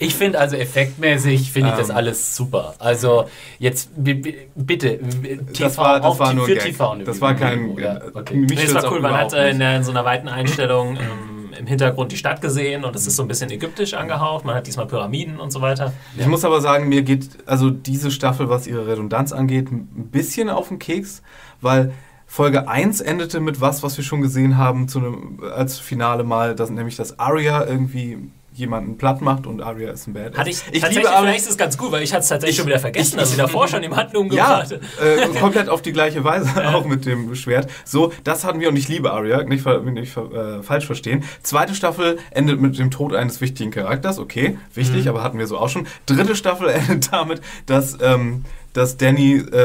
Ich 0.00 0.14
finde 0.14 0.38
also 0.38 0.56
effektmäßig 0.56 1.50
finde 1.52 1.70
ich 1.70 1.76
das 1.76 1.90
Ähm. 1.90 1.96
alles 1.96 2.36
super. 2.36 2.74
Also 2.78 3.28
jetzt 3.58 3.90
bitte 3.96 4.98
TV 4.98 5.42
das 5.64 5.78
war, 5.78 6.00
das 6.00 6.18
war 6.18 6.30
die- 6.30 6.36
nur 6.36 6.46
für 6.46 6.54
Gag. 6.54 6.64
TV 6.64 6.96
Das 7.04 7.20
war 7.20 7.34
kein. 7.34 7.76
Ja, 7.78 8.00
okay. 8.14 8.34
mich 8.36 8.50
Nee, 8.50 8.56
es 8.56 8.62
stört's 8.70 8.84
war 8.84 8.92
cool, 8.92 9.00
man 9.00 9.16
hat 9.16 9.32
äh, 9.32 9.50
in, 9.50 9.58
nicht. 9.58 9.60
der, 9.60 9.76
in 9.76 9.84
so 9.84 9.90
einer 9.90 10.04
weiten 10.04 10.28
Einstellung 10.28 10.96
ähm, 10.96 11.47
im 11.58 11.66
Hintergrund 11.66 12.12
die 12.12 12.16
Stadt 12.16 12.40
gesehen 12.40 12.84
und 12.84 12.94
es 12.96 13.06
ist 13.06 13.16
so 13.16 13.22
ein 13.22 13.28
bisschen 13.28 13.50
ägyptisch 13.50 13.94
angehaucht. 13.94 14.44
Man 14.44 14.54
hat 14.54 14.66
diesmal 14.66 14.86
Pyramiden 14.86 15.40
und 15.40 15.50
so 15.50 15.60
weiter. 15.60 15.92
Ich 16.16 16.26
muss 16.26 16.44
aber 16.44 16.60
sagen, 16.60 16.88
mir 16.88 17.02
geht 17.02 17.28
also 17.46 17.70
diese 17.70 18.10
Staffel, 18.10 18.48
was 18.48 18.66
ihre 18.66 18.86
Redundanz 18.86 19.32
angeht, 19.32 19.70
ein 19.70 20.08
bisschen 20.10 20.48
auf 20.48 20.68
den 20.68 20.78
Keks, 20.78 21.22
weil 21.60 21.92
Folge 22.26 22.68
1 22.68 23.00
endete 23.00 23.40
mit 23.40 23.60
was, 23.60 23.82
was 23.82 23.96
wir 23.96 24.04
schon 24.04 24.20
gesehen 24.20 24.58
haben 24.58 24.86
zu 24.86 24.98
einem, 24.98 25.40
als 25.54 25.78
Finale 25.78 26.24
mal, 26.24 26.54
dass, 26.54 26.70
nämlich 26.70 26.96
dass 26.96 27.18
Arya 27.18 27.64
irgendwie 27.64 28.18
jemanden 28.58 28.98
platt 28.98 29.20
macht 29.20 29.46
und 29.46 29.62
Arya 29.62 29.90
ist 29.92 30.06
ein 30.06 30.12
Badass. 30.14 30.36
Hatte 30.38 30.50
ich, 30.50 30.62
ich 30.70 30.88
liebe 30.90 31.08
Arya. 31.08 31.20
vielleicht 31.20 31.40
ist 31.40 31.50
es 31.50 31.56
ganz 31.58 31.78
gut, 31.78 31.92
weil 31.92 32.02
ich 32.02 32.12
hatte 32.12 32.22
es 32.22 32.28
tatsächlich 32.28 32.56
Ich- 32.56 32.60
schon 32.60 32.66
wieder 32.66 32.78
vergessen, 32.78 33.14
ich- 33.14 33.20
dass 33.20 33.30
sie 33.30 33.36
davor 33.36 33.68
schon 33.68 33.82
jemanden 33.82 34.12
Ja, 34.14 34.18
umgebracht 34.20 34.70
hat. 34.72 34.72
äh, 34.72 35.26
komplett 35.40 35.68
auf 35.68 35.80
die 35.82 35.92
gleiche 35.92 36.24
Weise, 36.24 36.50
auch 36.74 36.84
mit 36.84 37.06
dem 37.06 37.34
Schwert. 37.34 37.70
So, 37.84 38.12
das 38.24 38.44
hatten 38.44 38.60
wir 38.60 38.68
und 38.68 38.76
ich 38.76 38.88
liebe 38.88 39.12
Arya, 39.12 39.42
nicht, 39.44 39.64
nicht 39.66 40.16
äh, 40.16 40.62
falsch 40.62 40.86
verstehen. 40.86 41.24
Zweite 41.42 41.74
Staffel 41.74 42.18
endet 42.30 42.60
mit 42.60 42.78
dem 42.78 42.90
Tod 42.90 43.14
eines 43.14 43.40
wichtigen 43.40 43.70
Charakters, 43.70 44.18
okay, 44.18 44.58
wichtig, 44.74 45.04
Mhm. 45.04 45.10
aber 45.10 45.22
hatten 45.22 45.38
wir 45.38 45.46
so 45.46 45.58
auch 45.58 45.68
schon. 45.68 45.86
Dritte 46.06 46.34
Staffel 46.36 46.68
endet 46.88 47.12
damit, 47.12 47.40
dass, 47.66 47.96
ähm, 48.02 48.44
dass 48.72 48.96
Danny 48.96 49.34
äh, 49.36 49.56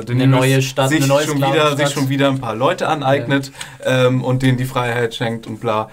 äh, 0.00 0.04
Daenerys 0.04 0.28
neue 0.30 0.62
Stadt, 0.62 0.88
sich, 0.90 0.98
eine 0.98 1.06
neue 1.08 1.24
schon 1.24 1.38
wieder, 1.38 1.76
sich 1.76 1.88
schon 1.90 2.08
wieder 2.08 2.28
ein 2.28 2.40
paar 2.40 2.54
Leute 2.54 2.88
aneignet 2.88 3.50
ähm, 3.84 4.22
und 4.22 4.42
denen 4.42 4.58
die 4.58 4.64
Freiheit 4.64 5.14
schenkt 5.14 5.46
und 5.46 5.60
bla. 5.60 5.90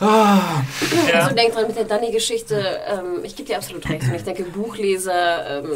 Ah, 0.00 0.62
Ja. 1.08 1.20
Also 1.20 1.34
denk 1.34 1.52
dran 1.54 1.66
mit 1.66 1.76
der 1.76 1.84
Danny-Geschichte, 1.84 2.80
ähm, 2.88 3.24
ich 3.24 3.36
gebe 3.36 3.48
dir 3.48 3.56
absolut 3.56 3.88
recht. 3.88 4.02
Und 4.04 4.14
ich 4.14 4.24
denke, 4.24 4.44
Buchleser 4.44 5.62
ähm, 5.62 5.66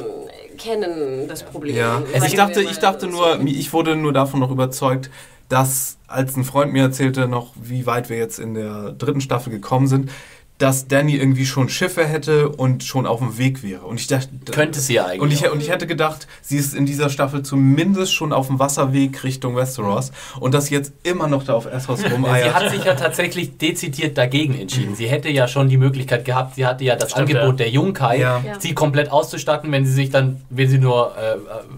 kennen 0.59 1.29
das 1.29 1.43
Problem. 1.43 1.77
Ja, 1.77 2.03
also 2.13 2.27
ich 2.27 2.35
dachte, 2.35 2.63
ich 2.63 2.79
dachte 2.79 3.11
so. 3.11 3.13
nur, 3.13 3.41
ich 3.45 3.73
wurde 3.73 3.97
nur 3.97 4.13
davon 4.13 4.41
noch 4.41 4.51
überzeugt, 4.51 5.11
dass, 5.49 5.97
als 6.07 6.37
ein 6.37 6.45
Freund 6.45 6.73
mir 6.73 6.83
erzählte 6.83 7.27
noch, 7.27 7.53
wie 7.55 7.87
weit 7.87 8.11
wir 8.11 8.19
jetzt 8.19 8.39
in 8.39 8.55
der 8.55 8.93
dritten 8.93 9.21
Staffel 9.21 9.51
gekommen 9.51 9.87
sind, 9.87 10.11
dass 10.59 10.89
Danny 10.89 11.15
irgendwie 11.17 11.47
schon 11.47 11.69
Schiffe 11.69 12.05
hätte 12.05 12.49
und 12.49 12.83
schon 12.83 13.07
auf 13.07 13.21
dem 13.21 13.39
Weg 13.39 13.63
wäre. 13.63 13.83
Und 13.87 14.01
ich 14.01 14.09
dachte, 14.09 14.29
Könnte 14.51 14.81
sie 14.81 14.95
ja 14.95 15.07
eigentlich. 15.07 15.21
und 15.21 15.33
ich, 15.33 15.47
auch. 15.49 15.53
und 15.53 15.63
ich 15.63 15.71
hätte 15.71 15.87
gedacht, 15.87 16.27
sie 16.43 16.57
ist 16.57 16.75
in 16.75 16.85
dieser 16.85 17.11
Staffel 17.11 17.43
zumindest 17.45 18.13
schon 18.13 18.33
auf 18.33 18.49
dem 18.49 18.59
Wasserweg 18.59 19.23
Richtung 19.23 19.55
Westeros 19.55 20.11
und 20.41 20.55
dass 20.55 20.67
sie 20.67 20.75
jetzt 20.75 20.93
immer 21.05 21.29
noch 21.29 21.45
da 21.45 21.55
auf 21.55 21.67
Essos 21.67 22.01
Sie 22.01 22.07
rumeiert. 22.09 22.55
hat 22.55 22.71
sich 22.71 22.83
ja 22.85 22.95
tatsächlich 22.95 23.57
dezidiert 23.59 24.19
dagegen 24.19 24.59
entschieden. 24.59 24.97
Sie 24.97 25.07
hätte 25.09 25.29
ja 25.31 25.47
schon 25.47 25.69
die 25.69 25.77
Möglichkeit 25.77 26.25
gehabt, 26.25 26.57
sie 26.57 26.67
hatte 26.67 26.83
ja 26.83 26.97
das 26.97 27.13
Stimmt, 27.13 27.29
Angebot 27.31 27.61
ja. 27.61 27.65
der 27.65 27.71
Junkai, 27.71 28.19
Ja. 28.19 28.43
Sie 28.59 28.75
komplett 28.75 29.13
auszustatten, 29.13 29.71
wenn 29.71 29.87
sie 29.87 29.93
sich 29.93 30.11
dann, 30.11 30.41
wenn 30.51 30.69
sie 30.69 30.79
nur 30.79 31.13
äh, 31.17 31.37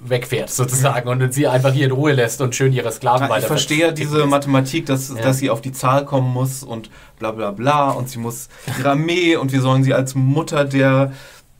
wegfährt 0.08 0.50
sozusagen 0.50 1.08
und 1.08 1.34
sie 1.34 1.46
einfach 1.48 1.72
hier 1.74 1.84
in 1.86 1.92
Ruhe 1.92 2.12
lässt 2.12 2.40
und 2.40 2.54
schön 2.54 2.72
ihre 2.72 2.90
Sklaven 2.92 3.20
Ja, 3.20 3.26
ich 3.26 3.30
weiter 3.30 3.46
verstehe 3.46 3.78
ja 3.88 3.90
diese 3.92 4.24
Mathematik, 4.26 4.86
dass, 4.86 5.10
Ja. 5.10 5.16
dass 5.16 5.38
sie 5.38 5.50
auf 5.50 5.60
die 5.60 5.72
Zahl 5.72 6.06
kommen 6.06 6.32
muss 6.32 6.62
und 6.62 6.88
bla 7.20 7.30
bla 7.30 7.52
bla 7.52 7.90
und 7.90 8.08
sie 8.08 8.18
muss 8.18 8.48
ihre 8.78 8.90
Armee 8.90 9.36
und 9.36 9.52
wir 9.52 9.60
sollen 9.60 9.84
sie 9.84 9.94
als 9.94 10.16
Mutter 10.16 10.64
der, 10.64 11.12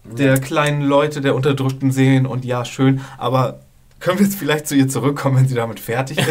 der 0.04 0.40
kleinen 0.40 0.82
Leute, 0.82 1.20
der 1.20 1.36
Unterdrückten 1.36 1.92
sehen 1.92 2.26
und 2.26 2.44
ja, 2.44 2.64
schön, 2.64 3.02
aber 3.18 3.60
können 4.00 4.18
wir 4.18 4.24
jetzt 4.24 4.38
vielleicht 4.38 4.66
zu 4.66 4.74
ihr 4.74 4.88
zurückkommen, 4.88 5.36
wenn 5.36 5.46
sie 5.46 5.54
damit 5.54 5.78
fertig 5.78 6.16
ist? 6.16 6.26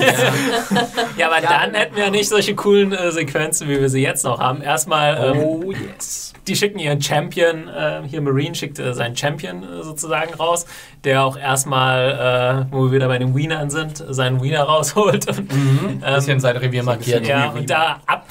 Ja, 1.17 1.27
aber 1.29 1.39
dann 1.39 1.75
hätten 1.75 1.95
wir 1.95 2.05
ja 2.05 2.09
nicht 2.09 2.27
solche 2.27 2.55
coolen 2.55 2.91
äh, 2.93 3.11
Sequenzen, 3.11 3.69
wie 3.69 3.79
wir 3.79 3.89
sie 3.89 4.01
jetzt 4.01 4.23
noch 4.25 4.39
haben. 4.39 4.63
Erstmal, 4.63 5.35
ähm, 5.35 5.43
Oh 5.43 5.71
yes. 5.71 6.33
die 6.47 6.55
schicken 6.55 6.79
ihren 6.79 6.99
Champion, 6.99 7.67
äh, 7.67 8.01
hier 8.07 8.21
Marine 8.21 8.55
schickt 8.55 8.79
äh, 8.79 8.95
seinen 8.95 9.15
Champion 9.15 9.61
äh, 9.61 9.83
sozusagen 9.83 10.33
raus, 10.33 10.65
der 11.03 11.23
auch 11.23 11.37
erstmal, 11.37 12.65
äh, 12.69 12.73
wo 12.73 12.85
wir 12.85 12.91
wieder 12.93 13.07
bei 13.07 13.19
den 13.19 13.35
Wienern 13.35 13.69
sind, 13.69 14.03
seinen 14.09 14.41
Wiener 14.41 14.63
rausholt. 14.63 15.27
Und, 15.27 15.53
Mhm. 15.53 16.01
ähm, 16.03 16.15
bisschen 16.15 16.39
sein 16.39 16.57
Revier 16.57 16.81
markiert. 16.81 17.27
ja, 17.27 17.49
und 17.51 17.69
da 17.69 17.99
ab. 18.07 18.25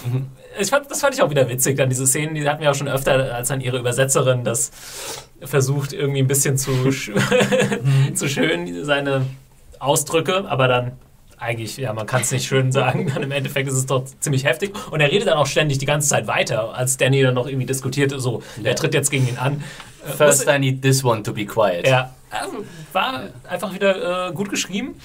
Ich 0.60 0.70
fand, 0.70 0.90
das 0.90 1.00
fand 1.00 1.14
ich 1.14 1.22
auch 1.22 1.30
wieder 1.30 1.48
witzig, 1.48 1.76
dann 1.76 1.88
diese 1.88 2.06
Szenen, 2.06 2.34
die 2.34 2.48
hatten 2.48 2.60
wir 2.62 2.70
auch 2.70 2.74
schon 2.74 2.88
öfter, 2.88 3.34
als 3.34 3.48
dann 3.48 3.60
ihre 3.60 3.78
Übersetzerin 3.78 4.44
das 4.44 4.70
versucht, 5.42 5.92
irgendwie 5.92 6.20
ein 6.20 6.26
bisschen 6.26 6.56
zu, 6.58 6.90
sch 6.92 7.12
zu 8.14 8.28
schön, 8.28 8.84
seine 8.84 9.22
Ausdrücke, 9.78 10.44
aber 10.48 10.68
dann 10.68 10.92
eigentlich, 11.40 11.76
ja, 11.76 11.92
man 11.92 12.04
kann 12.06 12.22
es 12.22 12.32
nicht 12.32 12.46
schön 12.46 12.72
sagen, 12.72 13.12
dann 13.14 13.22
im 13.22 13.30
Endeffekt 13.30 13.68
ist 13.68 13.74
es 13.76 13.86
doch 13.86 14.04
ziemlich 14.18 14.44
heftig. 14.44 14.74
Und 14.90 15.00
er 15.00 15.08
redet 15.12 15.28
dann 15.28 15.38
auch 15.38 15.46
ständig 15.46 15.78
die 15.78 15.86
ganze 15.86 16.08
Zeit 16.08 16.26
weiter, 16.26 16.74
als 16.74 16.96
Danny 16.96 17.22
dann 17.22 17.34
noch 17.34 17.46
irgendwie 17.46 17.66
diskutiert, 17.66 18.12
so, 18.16 18.42
wer 18.56 18.74
tritt 18.74 18.92
jetzt 18.94 19.10
gegen 19.10 19.28
ihn 19.28 19.38
an. 19.38 19.62
Äh, 20.04 20.10
First 20.10 20.46
muss- 20.46 20.54
I 20.54 20.58
need 20.58 20.82
this 20.82 21.04
one 21.04 21.22
to 21.22 21.32
be 21.32 21.46
quiet. 21.46 21.86
ja, 21.86 22.12
ähm, 22.32 22.64
war 22.92 23.22
einfach 23.48 23.72
wieder 23.72 24.28
äh, 24.28 24.32
gut 24.32 24.50
geschrieben. 24.50 24.96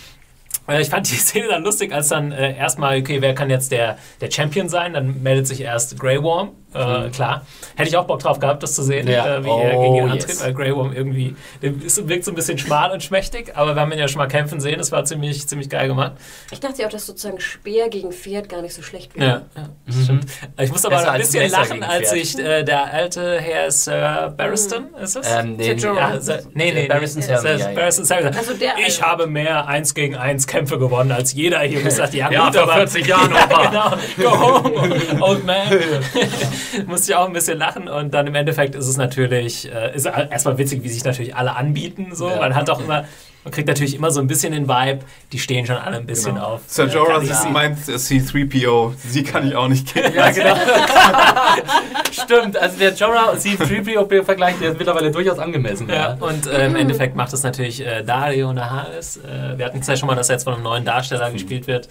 Äh, 0.68 0.82
Ich 0.82 0.90
fand 0.90 1.10
die 1.10 1.16
Szene 1.18 1.48
dann 1.48 1.64
lustig, 1.64 1.94
als 1.94 2.10
dann 2.10 2.32
äh, 2.32 2.56
erstmal, 2.58 3.00
okay, 3.00 3.22
wer 3.22 3.34
kann 3.36 3.50
jetzt 3.50 3.72
der, 3.72 3.98
der 4.22 4.32
Champion 4.32 4.70
sein? 4.70 4.94
Dann 4.94 5.22
meldet 5.24 5.48
sich 5.48 5.62
erst 5.62 6.00
Grey 6.00 6.22
Worm. 6.22 6.52
Äh, 6.74 7.10
Klar. 7.10 7.46
Hätte 7.76 7.90
ich 7.90 7.98
auch 7.98 8.06
Bock 8.06 8.20
drauf 8.20 8.40
gehabt, 8.40 8.62
das 8.64 8.74
zu 8.76 8.84
sehen, 8.84 9.08
Ja. 9.08 9.38
äh, 9.38 9.44
wie 9.44 9.50
er 9.50 9.78
Oh, 9.78 9.82
gegen 9.82 9.96
ihn 9.96 10.04
yes. 10.04 10.12
antritt, 10.26 10.42
weil 10.44 10.54
Grey 10.54 10.76
Worm 10.76 10.94
irgendwie, 10.94 11.36
der 11.62 11.72
ist, 11.84 12.08
wirkt 12.08 12.26
so 12.26 12.32
ein 12.32 12.36
bisschen 12.36 12.58
schmal 12.58 12.92
und 12.92 13.04
schmächtig, 13.04 13.52
aber 13.56 13.76
wir 13.76 13.82
haben 13.82 13.92
ihn 13.92 14.00
ja 14.00 14.08
schon 14.08 14.20
mal 14.20 14.28
kämpfen 14.28 14.60
sehen, 14.60 14.78
das 14.78 14.92
war 14.92 15.06
ziemlich, 15.06 15.48
ziemlich 15.48 15.70
geil 15.70 15.88
gemacht. 15.88 16.14
Ich 16.52 16.60
dachte 16.60 16.82
ja 16.82 16.88
auch, 16.88 16.92
dass 16.92 17.06
sozusagen 17.06 17.40
Speer 17.40 17.90
gegen 17.90 18.12
Pferd 18.12 18.50
gar 18.50 18.62
nicht 18.62 18.74
so 18.74 18.82
schlecht 18.82 19.16
wäre. 19.16 19.26
Ja, 19.26 19.42
ja 19.62 19.70
das 19.88 20.04
stimmt. 20.04 20.26
Ich 20.60 20.72
muss 20.72 20.86
aber 20.86 21.12
ein 21.12 21.20
bisschen 21.20 21.44
Messer 21.44 21.58
lachen, 21.60 21.84
als 21.84 22.10
sich 22.12 22.38
äh, 22.40 22.64
der 22.64 22.94
alte 22.94 23.40
Herr 23.40 23.72
Sir 23.72 24.34
Barristan, 24.38 24.88
ist 25.02 25.16
es? 25.16 25.28
Ähm, 25.30 25.56
nee, 25.58 25.74
Ja. 25.74 26.20
Sir, 26.20 26.40
nee, 26.54 26.72
nee, 26.72 26.88
Barristan 26.88 27.22
nee, 27.22 27.26
Selmy, 27.28 27.42
Sir 27.42 27.58
ja, 27.58 27.70
ja. 27.70 27.76
Barristan 27.76 28.06
Selmy. 28.06 28.38
Also 28.38 28.54
der 28.54 28.74
ich 28.86 29.02
eine. 29.02 29.12
habe 29.12 29.28
mehr 29.28 29.68
1 29.68 29.94
gegen 29.94 30.16
1 30.16 30.48
Kämpfe 30.48 30.78
gewonnen 30.80 31.12
als 31.12 31.34
jeder 31.34 31.60
hier. 31.62 31.80
Und 31.80 31.88
ich 31.88 31.96
dachte, 31.98 32.18
ja, 32.18 32.32
Ja, 32.32 32.46
gut, 32.46 32.56
vor 32.56 32.64
aber 32.64 32.74
40 32.88 33.08
Jahren, 33.08 33.32
ja, 33.36 33.46
Opa. 33.46 33.98
genau. 34.18 34.30
Go 34.30 34.40
home, 34.64 35.22
old 35.24 35.46
man. 35.46 35.56
Musste 36.88 37.12
ich 37.12 37.16
auch 37.16 37.28
ein 37.28 37.34
bisschen 37.34 37.58
lachen 37.58 37.88
und 37.88 38.14
dann 38.14 38.28
im 38.28 38.36
Endeffekt 38.36 38.76
ist 38.76 38.88
es 38.88 38.98
natürlich, 38.98 39.72
äh, 39.72 39.96
ist 39.96 40.06
erstmal 40.06 40.58
witzig, 40.58 40.84
wie 40.84 40.90
sich 40.90 41.04
natürlich 41.04 41.36
alle 41.36 41.56
anbieten. 41.56 42.10
So. 42.14 42.30
Ja. 42.30 42.38
Man 42.38 42.56
hat 42.56 42.70
auch 42.70 42.80
immer, 42.80 43.06
man 43.44 43.54
kriegt 43.54 43.68
natürlich 43.68 43.96
immer 43.96 44.10
so 44.12 44.20
ein 44.22 44.28
bisschen 44.28 44.54
den 44.54 44.68
Vibe, 44.68 45.00
die 45.32 45.40
stehen 45.40 45.66
schon 45.66 45.76
alle 45.76 45.98
ein 45.98 46.06
bisschen 46.06 46.36
Genau. 46.36 46.46
auf. 46.54 46.62
Sir 46.68 46.86
äh, 46.86 46.94
Jorah 46.94 47.22
meint 47.52 47.78
C3PO, 47.80 48.94
sie 48.98 49.24
kann 49.24 49.48
ich 49.48 49.56
auch 49.56 49.68
nicht 49.68 49.94
kennen. 49.94 50.14
Ja, 50.16 50.32
genau. 50.32 50.56
stimmt. 52.12 52.58
Also 52.58 52.78
der 52.80 52.94
Jorah 52.94 53.38
C-3PO-Vergleich, 53.38 54.56
der 54.60 54.72
ist 54.72 54.78
mittlerweile 54.78 55.12
durchaus 55.12 55.40
angemessen. 55.40 55.90
Ja, 55.90 56.14
und 56.20 56.48
äh, 56.48 56.68
im 56.68 56.76
Endeffekt 56.76 57.16
macht 57.16 57.34
es 57.34 57.44
natürlich 57.44 57.86
äh, 57.86 58.04
Dario 58.04 58.54
Naharis. 58.54 59.18
Äh, 59.18 59.58
wir 59.58 59.66
hatten 59.66 59.80
es 59.80 59.88
ja 59.88 59.98
schon 59.98 60.08
mal, 60.08 60.16
dass 60.16 60.30
er 60.30 60.36
jetzt 60.36 60.44
von 60.44 60.54
einem 60.54 60.64
neuen 60.64 60.86
Darsteller 60.86 61.32
gespielt 61.32 61.68
wird. 61.68 61.88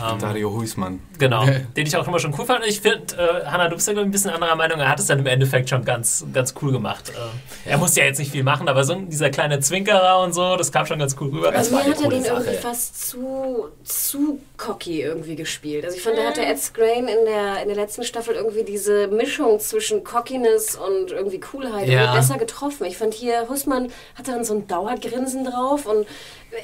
Ähm, 0.00 0.18
Dario 0.18 0.52
Huismann. 0.52 1.00
Genau, 1.18 1.44
den 1.44 1.86
ich 1.86 1.96
auch 1.96 2.06
immer 2.08 2.18
schon 2.18 2.34
cool 2.38 2.46
fand. 2.46 2.64
Ich 2.66 2.80
finde, 2.80 3.14
äh, 3.16 3.46
Hanna, 3.46 3.68
du 3.68 3.76
bist 3.76 3.86
ja 3.86 3.96
ein 3.96 4.10
bisschen 4.10 4.30
anderer 4.30 4.56
Meinung. 4.56 4.80
Er 4.80 4.88
hat 4.88 4.98
es 4.98 5.06
dann 5.06 5.18
im 5.18 5.26
Endeffekt 5.26 5.68
schon 5.68 5.84
ganz, 5.84 6.24
ganz 6.32 6.54
cool 6.62 6.72
gemacht. 6.72 7.10
Äh. 7.10 7.70
Er 7.70 7.78
musste 7.78 8.00
ja 8.00 8.06
jetzt 8.06 8.18
nicht 8.18 8.32
viel 8.32 8.42
machen, 8.42 8.68
aber 8.68 8.84
so 8.84 8.94
dieser 8.94 9.30
kleine 9.30 9.60
Zwinkerer 9.60 10.20
und 10.22 10.32
so, 10.32 10.56
das 10.56 10.72
kam 10.72 10.86
schon 10.86 10.98
ganz 10.98 11.14
cool 11.20 11.28
rüber. 11.28 11.52
Also 11.52 11.76
mir 11.76 11.84
hat 11.84 12.00
er 12.00 12.08
den 12.08 12.22
Sache. 12.22 12.34
irgendwie 12.34 12.56
fast 12.56 13.08
zu, 13.08 13.68
zu 13.84 14.40
cocky 14.56 15.02
irgendwie 15.02 15.36
gespielt. 15.36 15.84
Also 15.84 15.96
ich 15.96 16.02
fand, 16.02 16.16
da 16.16 16.22
hatte 16.22 16.44
Ed 16.44 16.58
Skrein 16.58 17.08
in 17.08 17.24
der, 17.26 17.62
in 17.62 17.68
der 17.68 17.76
letzten 17.76 18.02
Staffel 18.02 18.34
irgendwie 18.34 18.64
diese 18.64 19.08
Mischung 19.08 19.60
zwischen 19.60 20.04
Cockiness 20.04 20.76
und 20.76 21.12
irgendwie 21.12 21.40
Coolheit 21.40 21.88
ja. 21.88 22.14
besser 22.14 22.38
getroffen. 22.38 22.86
Ich 22.86 22.96
fand 22.96 23.12
hier, 23.12 23.48
Hussmann 23.48 23.90
hatte 24.16 24.32
dann 24.32 24.44
so 24.44 24.54
ein 24.54 24.66
Dauergrinsen 24.66 25.44
drauf 25.44 25.86
und 25.86 26.06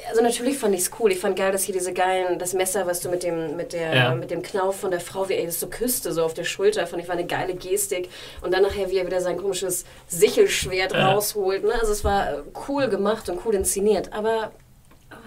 also 0.09 0.21
natürlich 0.21 0.57
fand 0.57 0.75
ich 0.75 0.81
es 0.81 0.91
cool. 0.99 1.11
Ich 1.11 1.19
fand 1.19 1.35
geil, 1.35 1.51
dass 1.51 1.63
hier 1.63 1.73
diese 1.73 1.93
geilen, 1.93 2.37
das 2.37 2.53
Messer, 2.53 2.85
was 2.85 2.99
du 2.99 3.09
mit 3.09 3.23
dem, 3.23 3.55
mit 3.55 3.73
der, 3.73 3.95
ja. 3.95 4.15
mit 4.15 4.31
dem 4.31 4.41
Knauf 4.41 4.79
von 4.79 4.91
der 4.91 4.99
Frau, 4.99 5.29
wie 5.29 5.33
er 5.33 5.45
das 5.45 5.59
so 5.59 5.67
küsste, 5.67 6.11
so 6.11 6.23
auf 6.23 6.33
der 6.33 6.43
Schulter, 6.43 6.85
fand 6.87 7.01
ich 7.01 7.07
war 7.07 7.15
eine 7.15 7.25
geile 7.25 7.55
Gestik. 7.55 8.09
Und 8.41 8.53
dann 8.53 8.63
nachher, 8.63 8.89
wie 8.89 8.97
er 8.97 9.05
wieder 9.05 9.21
sein 9.21 9.37
komisches 9.37 9.85
Sichelschwert 10.07 10.93
ja. 10.93 11.11
rausholt. 11.11 11.63
Ne? 11.63 11.73
Also 11.79 11.91
es 11.91 12.03
war 12.03 12.43
cool 12.67 12.87
gemacht 12.87 13.29
und 13.29 13.45
cool 13.45 13.55
inszeniert. 13.55 14.13
Aber 14.13 14.51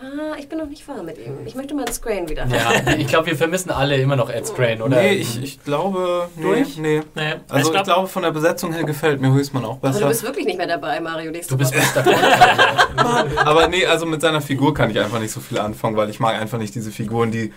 Ah, 0.02 0.34
ich 0.36 0.48
bin 0.48 0.58
noch 0.58 0.66
nicht 0.66 0.86
warm 0.88 1.06
mit 1.06 1.16
ihm. 1.16 1.46
Ich 1.46 1.54
möchte 1.54 1.74
mal 1.74 1.84
Ed 1.84 1.94
Scrain 1.94 2.28
wieder. 2.28 2.44
Ja, 2.46 2.92
ich 2.98 3.06
glaube, 3.06 3.26
wir 3.26 3.36
vermissen 3.36 3.70
alle 3.70 3.96
immer 3.96 4.16
noch 4.16 4.30
Ed 4.30 4.44
Scrain, 4.44 4.82
oder? 4.82 4.96
Nee, 4.96 5.12
ich, 5.12 5.40
ich 5.40 5.62
glaube. 5.62 6.28
Nee, 6.34 6.42
Durch? 6.42 6.76
Nee. 6.76 7.02
nee. 7.14 7.34
Also, 7.48 7.68
ich, 7.68 7.72
glaub, 7.72 7.86
ich, 7.86 7.92
glaube, 7.92 8.08
von 8.08 8.22
der 8.24 8.32
Besetzung 8.32 8.72
her 8.72 8.82
gefällt 8.82 9.20
mir 9.20 9.32
Höchstmann 9.32 9.64
auch 9.64 9.78
besser. 9.78 9.98
Aber 9.98 10.06
du 10.06 10.08
bist 10.08 10.24
wirklich 10.24 10.46
nicht 10.46 10.58
mehr 10.58 10.66
dabei, 10.66 10.98
Mario. 10.98 11.30
Du 11.30 11.56
bist 11.56 11.72
bester 11.72 12.04
Aber 13.44 13.68
nee, 13.68 13.86
also 13.86 14.04
mit 14.04 14.20
seiner 14.20 14.40
Figur 14.40 14.74
kann 14.74 14.90
ich 14.90 14.98
einfach 14.98 15.20
nicht 15.20 15.30
so 15.30 15.38
viel 15.38 15.58
anfangen, 15.58 15.96
weil 15.96 16.10
ich 16.10 16.18
mag 16.18 16.34
einfach 16.34 16.58
nicht 16.58 16.74
diese 16.74 16.90
Figuren, 16.90 17.30
die 17.30 17.52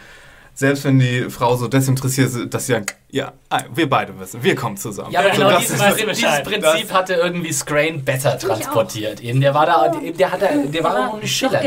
selbst 0.56 0.86
wenn 0.86 0.98
die 0.98 1.30
Frau 1.30 1.56
so 1.58 1.68
desinteressiert 1.68 2.30
ist, 2.30 2.54
dass 2.54 2.66
sie 2.66 2.74
sagen, 2.74 2.86
ja, 3.12 3.34
ah, 3.50 3.64
wir 3.74 3.90
beide 3.90 4.18
wissen, 4.20 4.42
wir 4.42 4.56
kommen 4.56 4.78
zusammen. 4.78 5.12
Ja, 5.12 5.20
aber 5.20 5.30
genau 5.30 5.52
so, 5.52 5.58
dieses, 5.58 5.78
dieses, 5.78 6.18
dieses, 6.18 6.44
Prinzip 6.44 6.94
hatte 6.94 7.14
irgendwie 7.14 7.52
Scrain 7.52 8.04
besser 8.04 8.40
transportiert. 8.40 9.22
Eben, 9.22 9.42
der 9.42 9.54
war 9.54 9.66
da, 9.66 9.90
der 9.90 10.32
hatte, 10.32 10.50
der 10.68 10.84
war, 10.84 10.94
war 10.94 11.14
ein 11.14 11.28
Schiller. 11.28 11.62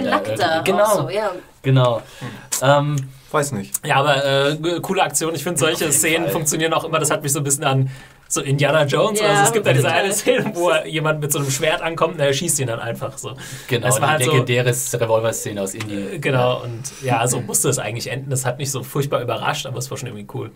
Genau, 0.65 1.02
so, 1.02 1.10
ja. 1.10 1.32
genau. 1.62 2.02
Hm. 2.20 2.28
Ähm, 2.62 2.97
Weiß 3.31 3.52
nicht. 3.52 3.86
Ja, 3.86 3.97
aber 3.97 4.24
äh, 4.24 4.81
coole 4.81 5.02
Aktion. 5.02 5.35
Ich 5.35 5.43
finde, 5.43 5.60
solche 5.60 5.93
Szenen 5.93 6.24
Fall. 6.24 6.32
funktionieren 6.32 6.73
auch 6.73 6.85
immer. 6.85 6.98
Das 6.98 7.10
hat 7.10 7.23
mich 7.23 7.32
so 7.32 7.40
ein 7.40 7.44
bisschen 7.44 7.65
an 7.65 7.90
so 8.29 8.43
Indiana 8.43 8.85
Jones. 8.85 9.21
Ja, 9.21 9.29
also 9.29 9.43
es 9.45 9.53
gibt 9.53 9.67
da 9.67 9.73
diese 9.73 9.91
eine 9.91 10.13
Szene, 10.13 10.53
wo 10.55 10.71
jemand 10.87 11.21
mit 11.21 11.33
so 11.33 11.39
einem 11.39 11.51
Schwert 11.51 11.81
ankommt 11.81 12.15
und 12.15 12.21
er 12.21 12.33
schießt 12.33 12.61
ihn 12.61 12.67
dann 12.67 12.79
einfach 12.79 13.17
so. 13.17 13.35
Genau, 13.67 13.87
das 13.87 14.01
war 14.01 14.11
halt 14.11 14.27
legendäre 14.27 14.73
so, 14.73 14.99
Revolver-Szene 14.99 15.61
aus 15.61 15.75
Indien. 15.75 16.15
Äh, 16.15 16.19
genau, 16.19 16.63
und 16.63 16.93
ja, 17.03 17.27
so 17.27 17.41
musste 17.41 17.71
es 17.71 17.79
eigentlich 17.79 18.11
enden. 18.11 18.31
Das 18.31 18.45
hat 18.45 18.59
mich 18.59 18.71
so 18.71 18.83
furchtbar 18.83 19.23
überrascht, 19.23 19.67
aber 19.67 19.79
es 19.79 19.91
war 19.91 19.97
schon 19.97 20.09
irgendwie 20.09 20.29
cool. 20.35 20.51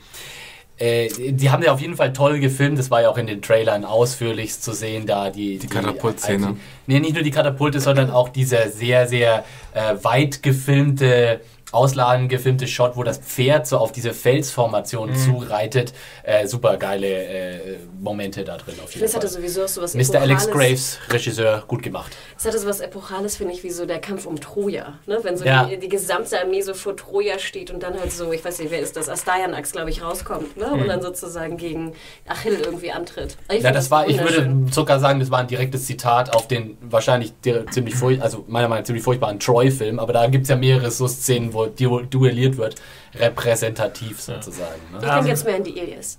Äh, 0.79 1.09
die 1.33 1.51
haben 1.51 1.63
ja 1.63 1.73
auf 1.73 1.81
jeden 1.81 1.97
Fall 1.97 2.13
toll 2.13 2.41
gefilmt, 2.41 2.79
das 2.79 2.91
war 2.91 3.03
ja 3.03 3.09
auch 3.09 3.19
in 3.19 3.27
den 3.27 3.41
Trailern 3.41 3.85
ausführlich 3.85 4.59
zu 4.59 4.73
sehen, 4.73 5.07
da 5.07 5.31
die... 5.31 5.59
Die, 5.59 5.59
die 5.61 5.67
Katapultszene. 5.69 6.57
Nee, 6.87 7.01
nicht 7.01 7.15
nur 7.15 7.23
die 7.23 7.31
Katapulte, 7.31 7.79
sondern 7.79 8.11
auch 8.11 8.31
diese 8.31 8.69
sehr, 8.71 9.07
sehr 9.07 9.45
äh, 9.75 9.95
weit 10.03 10.43
gefilmte 10.43 11.41
ausladen 11.73 12.29
gefilmte 12.29 12.67
Shot, 12.67 12.97
wo 12.97 13.03
das 13.03 13.19
Pferd 13.19 13.67
so 13.67 13.79
auf 13.79 13.93
diese 13.93 14.13
Felsformation 14.13 15.11
mhm. 15.11 15.17
zureitet. 15.17 15.93
Äh, 16.23 16.47
super 16.47 16.77
geile 16.77 17.09
äh, 17.09 17.79
Momente 18.01 18.45
da 18.45 18.57
drin 18.59 18.75
auf 18.83 18.93
jeden 18.93 19.03
das 19.03 19.13
Fall. 19.13 19.23
hatte 19.23 19.33
sowieso 19.33 19.67
so 19.67 19.83
was 19.83 19.95
Mr. 19.95 20.21
Alex 20.21 20.49
Graves, 20.51 20.99
Regisseur, 21.11 21.65
gut 21.67 21.83
gemacht. 21.83 22.13
Das 22.35 22.45
hatte 22.47 22.59
so 22.59 22.69
was 22.69 22.81
Epochales, 22.81 23.37
finde 23.37 23.55
ich, 23.55 23.65
wie 23.65 23.71
so 23.71 23.87
der 23.87 24.01
Kampf 24.01 24.27
um 24.27 24.39
Troja. 24.41 24.99
Ne? 25.07 25.19
Wenn 25.23 25.37
so 25.37 25.45
ja. 25.45 25.65
die, 25.65 25.79
die, 25.79 25.89
gesamte 25.89 26.41
Armee 26.41 26.61
so 26.61 26.75
vor 26.75 26.97
Troja 26.97 27.39
steht 27.39 27.71
und 27.71 27.83
dann 27.83 27.99
halt 27.99 28.13
so, 28.13 28.33
ich 28.33 28.45
weiß 28.45 28.59
nicht, 28.59 28.71
wer 28.71 28.81
ist 28.81 28.97
das, 28.97 29.09
Astaianax, 29.09 29.73
glaube 29.73 29.91
ich, 29.91 30.03
rauskommt 30.03 30.57
ne? 30.57 30.67
Mhm. 30.67 30.83
und 30.83 30.89
dann 30.89 31.03
sozusagen 31.03 31.57
gegen 31.57 31.93
Achill 32.27 32.61
irgendwie 32.65 32.93
antritt. 32.93 33.37
Ich 33.51 33.63
ja, 33.63 33.71
das, 33.71 33.85
das 33.85 33.91
war, 33.91 34.09
ich 34.09 34.19
würde 34.19 34.53
sogar 34.71 35.01
sagen, 35.01 35.21
das 35.21 35.31
war 35.31 35.39
ein 35.39 35.49
direktes 35.49 35.87
Zitat 35.87 36.35
auf 36.35 36.49
den 36.49 36.77
wahrscheinlich 36.83 37.33
ziemlich, 37.71 37.95
also 38.21 38.45
meiner 38.47 38.69
Meinung 38.69 38.83
nach 38.83 38.87
ziemlich 38.87 39.05
furchtbaren 39.05 39.39
Troy-Film, 39.39 39.99
aber 39.99 40.13
da 40.13 40.27
gibt 40.27 40.45
es 40.45 40.49
ja 40.51 40.57
mehrere 40.57 40.91
so 40.91 41.09
Szenen, 41.09 41.53
wo 41.53 41.62
duelliert 41.67 42.57
wird, 42.57 42.77
repräsentativ 43.15 44.21
sozusagen. 44.21 44.81
Ne? 44.93 44.99
Ich 45.01 45.09
denke 45.09 45.29
jetzt 45.29 45.45
mehr 45.45 45.57
an 45.57 45.65
die 45.65 45.79
Ilias. 45.79 46.19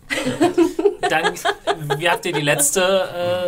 Dann, 1.09 1.33
wie 1.99 2.09
habt 2.09 2.25
ihr 2.25 2.33
die 2.33 2.41
letzte 2.41 2.81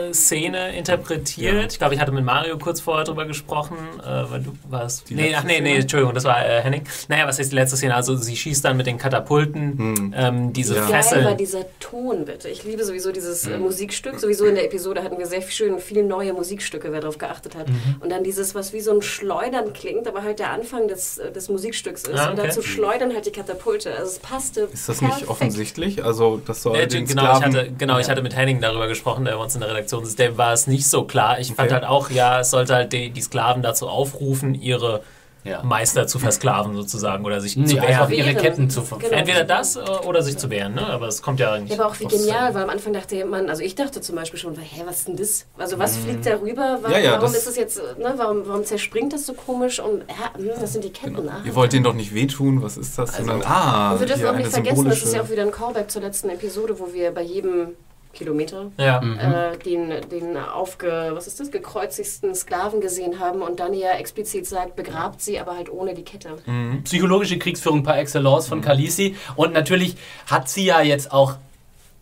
äh, 0.09 0.13
Szene 0.13 0.75
interpretiert? 0.75 1.53
Ja. 1.53 1.67
Ich 1.67 1.77
glaube, 1.77 1.95
ich 1.95 1.99
hatte 1.99 2.11
mit 2.11 2.23
Mario 2.23 2.57
kurz 2.57 2.81
vorher 2.81 3.05
drüber 3.05 3.25
gesprochen, 3.25 3.77
äh, 4.01 4.29
weil 4.29 4.41
du 4.41 4.53
warst. 4.69 5.09
Die 5.09 5.15
nee, 5.15 5.35
ach 5.35 5.43
nee, 5.43 5.61
nee, 5.61 5.77
Entschuldigung, 5.77 6.13
das 6.13 6.23
war 6.23 6.45
äh, 6.45 6.61
Henning. 6.61 6.83
Naja, 7.07 7.27
was 7.27 7.39
ist 7.39 7.51
die 7.51 7.55
letzte 7.55 7.77
Szene? 7.77 7.95
Also 7.95 8.15
sie 8.15 8.35
schießt 8.35 8.63
dann 8.65 8.77
mit 8.77 8.87
den 8.87 8.97
Katapulten 8.97 9.77
hm. 9.77 10.13
ähm, 10.15 10.53
diese 10.53 10.75
ja. 10.75 10.83
Fesseln. 10.83 11.21
Geil 11.21 11.31
war 11.31 11.37
dieser 11.37 11.65
Ton, 11.79 12.25
bitte. 12.25 12.49
Ich 12.49 12.63
liebe 12.63 12.83
sowieso 12.83 13.11
dieses 13.11 13.45
hm. 13.45 13.61
Musikstück. 13.61 14.19
Sowieso 14.19 14.45
in 14.45 14.55
der 14.55 14.65
Episode 14.65 15.03
hatten 15.03 15.17
wir 15.17 15.25
sehr 15.25 15.41
schön 15.41 15.79
viele 15.79 16.03
neue 16.03 16.33
Musikstücke, 16.33 16.91
wer 16.91 17.01
darauf 17.01 17.17
geachtet 17.17 17.55
hat. 17.55 17.69
Mhm. 17.69 17.95
Und 17.99 18.11
dann 18.11 18.23
dieses, 18.23 18.55
was 18.55 18.73
wie 18.73 18.81
so 18.81 18.91
ein 18.91 19.01
Schleudern 19.01 19.73
klingt, 19.73 20.07
aber 20.07 20.23
halt 20.23 20.39
der 20.39 20.51
Anfang 20.51 20.87
des, 20.87 21.17
äh, 21.17 21.31
des 21.31 21.49
Musikstücks 21.49 22.03
ist. 22.03 22.17
Ah, 22.17 22.23
okay. 22.23 22.29
Und 22.31 22.37
dazu 22.39 22.61
schleudern 22.61 23.13
halt 23.13 23.25
die 23.25 23.31
Katapulte. 23.31 23.91
Also 23.91 24.11
es 24.11 24.19
passte. 24.19 24.61
Ist 24.71 24.89
das 24.89 24.99
perfekt. 24.99 25.21
nicht 25.21 25.29
offensichtlich? 25.29 26.03
Also 26.03 26.41
das 26.45 26.61
soll 26.61 26.77
äh, 26.77 26.87
den 26.87 27.05
genau, 27.05 27.37
ich 27.37 27.44
hatte, 27.45 27.71
genau, 27.77 27.99
ich 27.99 28.09
hatte 28.09 28.21
mit 28.21 28.35
Henning 28.35 28.61
darüber 28.61 28.87
gesprochen, 28.87 29.25
der 29.25 29.33
bei 29.33 29.43
uns 29.43 29.55
in 29.55 29.61
der 29.61 29.69
Redaktion 29.69 30.03
ist. 30.03 30.19
Dem 30.19 30.37
war 30.37 30.53
es 30.53 30.67
nicht 30.67 30.87
so 30.87 31.03
klar. 31.03 31.39
Ich 31.39 31.49
okay. 31.49 31.55
fand 31.55 31.71
halt 31.71 31.83
auch, 31.85 32.09
ja, 32.09 32.41
es 32.41 32.51
sollte 32.51 32.75
halt 32.75 32.93
die, 32.93 33.09
die 33.09 33.21
Sklaven 33.21 33.61
dazu 33.61 33.87
aufrufen, 33.87 34.55
ihre 34.55 35.01
ja. 35.45 35.63
Meister 35.63 36.07
zu 36.07 36.17
versklaven 36.17 36.75
sozusagen 36.75 37.23
oder 37.23 37.39
sich 37.39 37.55
nee, 37.55 37.65
zu 37.65 37.75
wehren. 37.77 38.11
Ihre 38.11 38.33
Ketten 38.35 38.69
zu 38.69 38.81
genau. 38.81 39.11
Entweder 39.11 39.43
das 39.43 39.75
äh, 39.75 39.81
oder 40.05 40.23
sich 40.23 40.37
zu 40.37 40.49
wehren, 40.49 40.73
ne? 40.73 40.85
aber 40.87 41.07
es 41.07 41.21
kommt 41.21 41.39
ja 41.39 41.53
eigentlich. 41.53 41.77
Ja, 41.77 41.83
aber 41.83 41.91
auch 41.91 41.99
wie 41.99 42.05
genial, 42.05 42.53
weil 42.55 42.63
am 42.63 42.69
Anfang 42.69 42.93
dachte 42.93 43.23
man, 43.25 43.49
also 43.49 43.61
ich 43.61 43.75
dachte 43.75 44.01
zum 44.01 44.15
Beispiel 44.15 44.39
schon, 44.39 44.57
hä, 44.57 44.81
was 44.85 44.99
ist 44.99 45.07
denn 45.07 45.17
das? 45.17 45.45
Also 45.57 45.77
was 45.77 45.97
mhm. 45.97 46.01
fliegt 46.01 46.25
da 46.25 46.35
rüber? 46.37 46.79
Warum, 46.81 46.91
ja, 46.91 46.99
ja, 46.99 47.11
warum 47.21 47.33
ist 47.33 47.45
das 47.45 47.55
jetzt, 47.55 47.77
ne? 47.77 48.13
warum, 48.17 48.41
warum 48.47 48.63
zerspringt 48.65 49.13
das 49.13 49.27
so 49.27 49.33
komisch? 49.33 49.79
Und 49.79 50.03
ja, 50.09 50.33
hm, 50.37 50.49
das 50.59 50.73
sind 50.73 50.83
die 50.83 50.91
Ketten. 50.91 51.15
Genau. 51.15 51.31
Ah. 51.31 51.41
Ihr 51.45 51.53
wollt 51.53 51.73
denen 51.73 51.83
doch 51.83 51.93
nicht 51.93 52.13
wehtun, 52.13 52.63
was 52.63 52.77
ist 52.77 52.97
das? 52.97 53.13
Also, 53.13 53.25
Sondern, 53.27 53.47
ah, 53.47 53.93
und 53.93 53.99
wir 53.99 54.07
dürfen 54.07 54.25
auch 54.25 54.35
nicht 54.35 54.49
vergessen, 54.49 54.85
das 54.85 55.03
ist 55.03 55.13
ja 55.13 55.21
auch 55.21 55.29
wieder 55.29 55.43
ein 55.43 55.51
Callback 55.51 55.91
zur 55.91 56.01
letzten 56.01 56.29
Episode, 56.29 56.79
wo 56.79 56.91
wir 56.91 57.11
bei 57.11 57.21
jedem 57.21 57.75
Kilometer, 58.15 58.71
ja. 58.77 59.01
äh, 59.01 59.57
den, 59.59 59.93
den 60.09 60.37
aufge, 60.37 61.11
was 61.13 61.27
ist 61.27 61.39
das, 61.39 61.51
gekreuzigsten 61.51 62.33
Sklaven 62.33 62.81
gesehen 62.81 63.19
haben 63.19 63.41
und 63.41 63.59
dann 63.59 63.73
ja 63.73 63.91
explizit 63.91 64.47
sagt, 64.47 64.75
begrabt 64.75 65.21
sie, 65.21 65.39
aber 65.39 65.55
halt 65.55 65.71
ohne 65.71 65.93
die 65.93 66.03
Kette. 66.03 66.37
Mhm. 66.45 66.83
Psychologische 66.83 67.37
Kriegsführung 67.37 67.83
par 67.83 67.99
excellence 67.99 68.47
von 68.47 68.59
mhm. 68.59 68.63
Khaleesi 68.63 69.15
und 69.35 69.53
natürlich 69.53 69.95
hat 70.25 70.49
sie 70.49 70.65
ja 70.65 70.81
jetzt 70.81 71.11
auch 71.11 71.35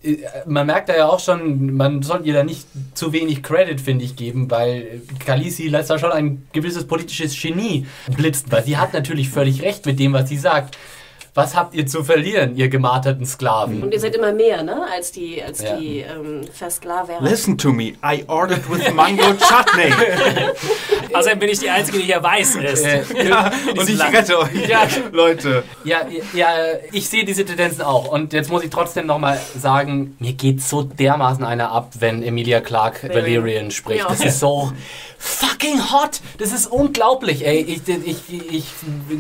äh, 0.04 0.18
man 0.46 0.68
merkt 0.68 0.90
da 0.90 0.96
ja 0.96 1.08
auch 1.08 1.20
schon, 1.20 1.74
man 1.74 2.02
sollte 2.04 2.28
ihr 2.28 2.34
da 2.34 2.44
nicht 2.44 2.68
zu 2.94 3.14
wenig 3.14 3.42
Credit, 3.44 3.80
finde 3.82 4.06
ich, 4.06 4.16
geben, 4.16 4.50
weil 4.52 5.02
Khaleesi 5.26 5.68
lässt 5.68 5.90
da 5.90 5.98
schon 5.98 6.12
ein 6.12 6.48
gewisses 6.54 6.86
politisches 6.86 7.40
Genie 7.40 7.88
blitzen, 8.16 8.52
weil 8.52 8.64
sie 8.64 8.78
hat 8.78 8.94
natürlich 8.94 9.30
völlig 9.30 9.62
recht 9.62 9.86
mit 9.86 10.00
dem, 10.00 10.14
was 10.14 10.30
sie 10.30 10.38
sagt 10.38 10.78
was 11.34 11.56
habt 11.56 11.74
ihr 11.74 11.88
zu 11.88 12.04
verlieren, 12.04 12.56
ihr 12.56 12.70
gemarterten 12.70 13.26
Sklaven? 13.26 13.82
Und 13.82 13.94
ihr 13.94 14.00
seid 14.00 14.16
immer 14.16 14.34
mehr, 14.34 14.62
ne, 14.62 14.86
als 14.94 15.12
die, 15.12 15.42
als 15.42 15.64
ja. 15.64 15.78
die 15.78 16.00
ähm, 16.00 16.42
Versklaver. 16.52 17.20
Listen 17.22 17.58
to 17.58 17.72
me, 17.72 17.94
I 18.04 18.24
ordered 18.28 18.70
with 18.70 18.94
mango 18.94 19.34
chutney. 19.34 19.92
Außerdem 21.14 21.40
bin 21.40 21.50
ich 21.50 21.60
die 21.60 21.70
Einzige, 21.70 21.98
die 21.98 22.06
hier 22.06 22.22
weiß 22.22 22.56
ist. 22.56 22.86
Äh, 22.86 23.04
ja, 23.28 23.52
und 23.78 23.90
ich 23.90 24.00
rette 24.00 24.40
euch, 24.40 24.68
ja. 24.68 24.88
Leute. 25.12 25.64
Ja, 25.84 26.02
ja, 26.34 26.50
ich 26.92 27.10
sehe 27.10 27.26
diese 27.26 27.46
Tendenzen 27.46 27.82
auch. 27.82 28.10
Und 28.12 28.34
jetzt 28.34 28.52
muss 28.52 28.64
ich 28.64 28.70
trotzdem 28.70 29.08
nochmal 29.08 29.40
sagen, 29.58 30.16
mir 30.20 30.34
geht 30.34 30.62
so 30.62 30.84
dermaßen 30.84 31.44
einer 31.44 31.72
ab, 31.72 31.94
wenn 32.00 32.22
Emilia 32.24 32.62
Clark 32.62 33.04
Valerian 33.10 33.72
spricht. 33.72 34.02
Ja. 34.02 34.10
Das 34.10 34.22
ist 34.24 34.40
so 34.40 34.72
fucking 35.18 35.80
hot. 35.92 36.22
Das 36.38 36.52
ist 36.52 36.68
unglaublich, 36.68 37.46
ey. 37.46 37.62
Ich, 37.62 37.88
ich, 37.88 38.52
ich, 38.52 38.66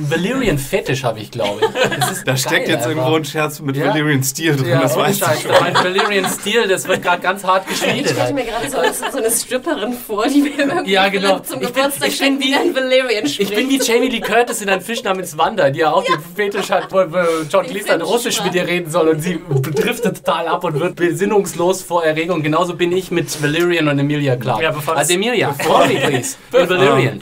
Valyrian 0.09 0.57
Fetisch 0.57 1.03
habe 1.03 1.19
ich, 1.19 1.31
glaube 1.31 1.61
ich. 1.61 2.02
Da 2.25 2.37
steckt 2.37 2.67
jetzt 2.67 2.85
irgendwo 2.85 3.15
ein 3.15 3.25
Scherz 3.25 3.59
mit 3.59 3.75
ja. 3.75 3.87
Valyrian 3.87 4.23
Steel 4.23 4.55
drin, 4.55 4.69
ja, 4.69 4.81
das 4.81 4.95
weiß 4.95 5.15
ich 5.17 5.41
schon. 5.41 5.51
Mein 5.59 5.75
Valyrian 5.75 6.25
Steel, 6.29 6.67
das 6.67 6.87
wird 6.87 7.01
gerade 7.01 7.21
ganz 7.21 7.43
hart 7.43 7.67
geschmiedet. 7.67 8.11
Ich 8.11 8.11
stelle 8.11 8.33
mir 8.33 8.45
gerade 8.45 8.69
so, 8.69 8.77
so 9.11 9.17
eine 9.17 9.31
Stripperin 9.31 9.93
vor, 9.93 10.27
die 10.27 10.41
mir 10.41 10.51
irgendwie 10.57 10.91
ja, 10.91 11.07
genau. 11.09 11.39
zum 11.39 11.61
ich 11.61 11.71
bin, 11.71 11.85
ich 12.05 12.19
bin 12.19 12.39
wie, 12.39 12.55
ein 12.55 12.75
Valyrian 12.75 13.25
Ich 13.25 13.49
bin 13.49 13.69
wie 13.69 13.79
Jamie 13.79 14.09
Lee 14.09 14.21
Curtis 14.21 14.61
in 14.61 14.69
einem 14.69 14.81
Fisch 14.81 15.03
namens 15.03 15.37
Wanda, 15.37 15.69
die 15.69 15.79
ja 15.79 15.91
auch 15.91 16.07
ja. 16.07 16.15
den 16.15 16.23
Fetisch 16.35 16.69
hat, 16.69 16.91
wo 16.91 17.03
John 17.49 17.65
Cleese 17.65 17.87
dann 17.87 18.01
Russisch 18.01 18.43
mit 18.43 18.55
ihr 18.55 18.67
reden 18.67 18.89
soll 18.89 19.09
und 19.09 19.21
sie 19.21 19.39
driftet 19.75 20.23
total 20.23 20.47
ab 20.47 20.63
und 20.63 20.79
wird 20.79 20.95
besinnungslos 20.95 21.81
vor 21.81 22.03
Erregung. 22.03 22.43
Genauso 22.43 22.75
bin 22.75 22.91
ich 22.91 23.11
mit 23.11 23.41
Valyrian 23.41 23.87
und 23.87 23.99
Emilia 23.99 24.35
Clark. 24.35 24.61
Ja, 24.61 24.73
also 24.95 25.13
Emilia, 25.13 25.53
bevor 25.57 25.87
me, 25.87 25.95
please. 25.95 26.35
In 26.53 26.69
Valyrian. 26.69 27.21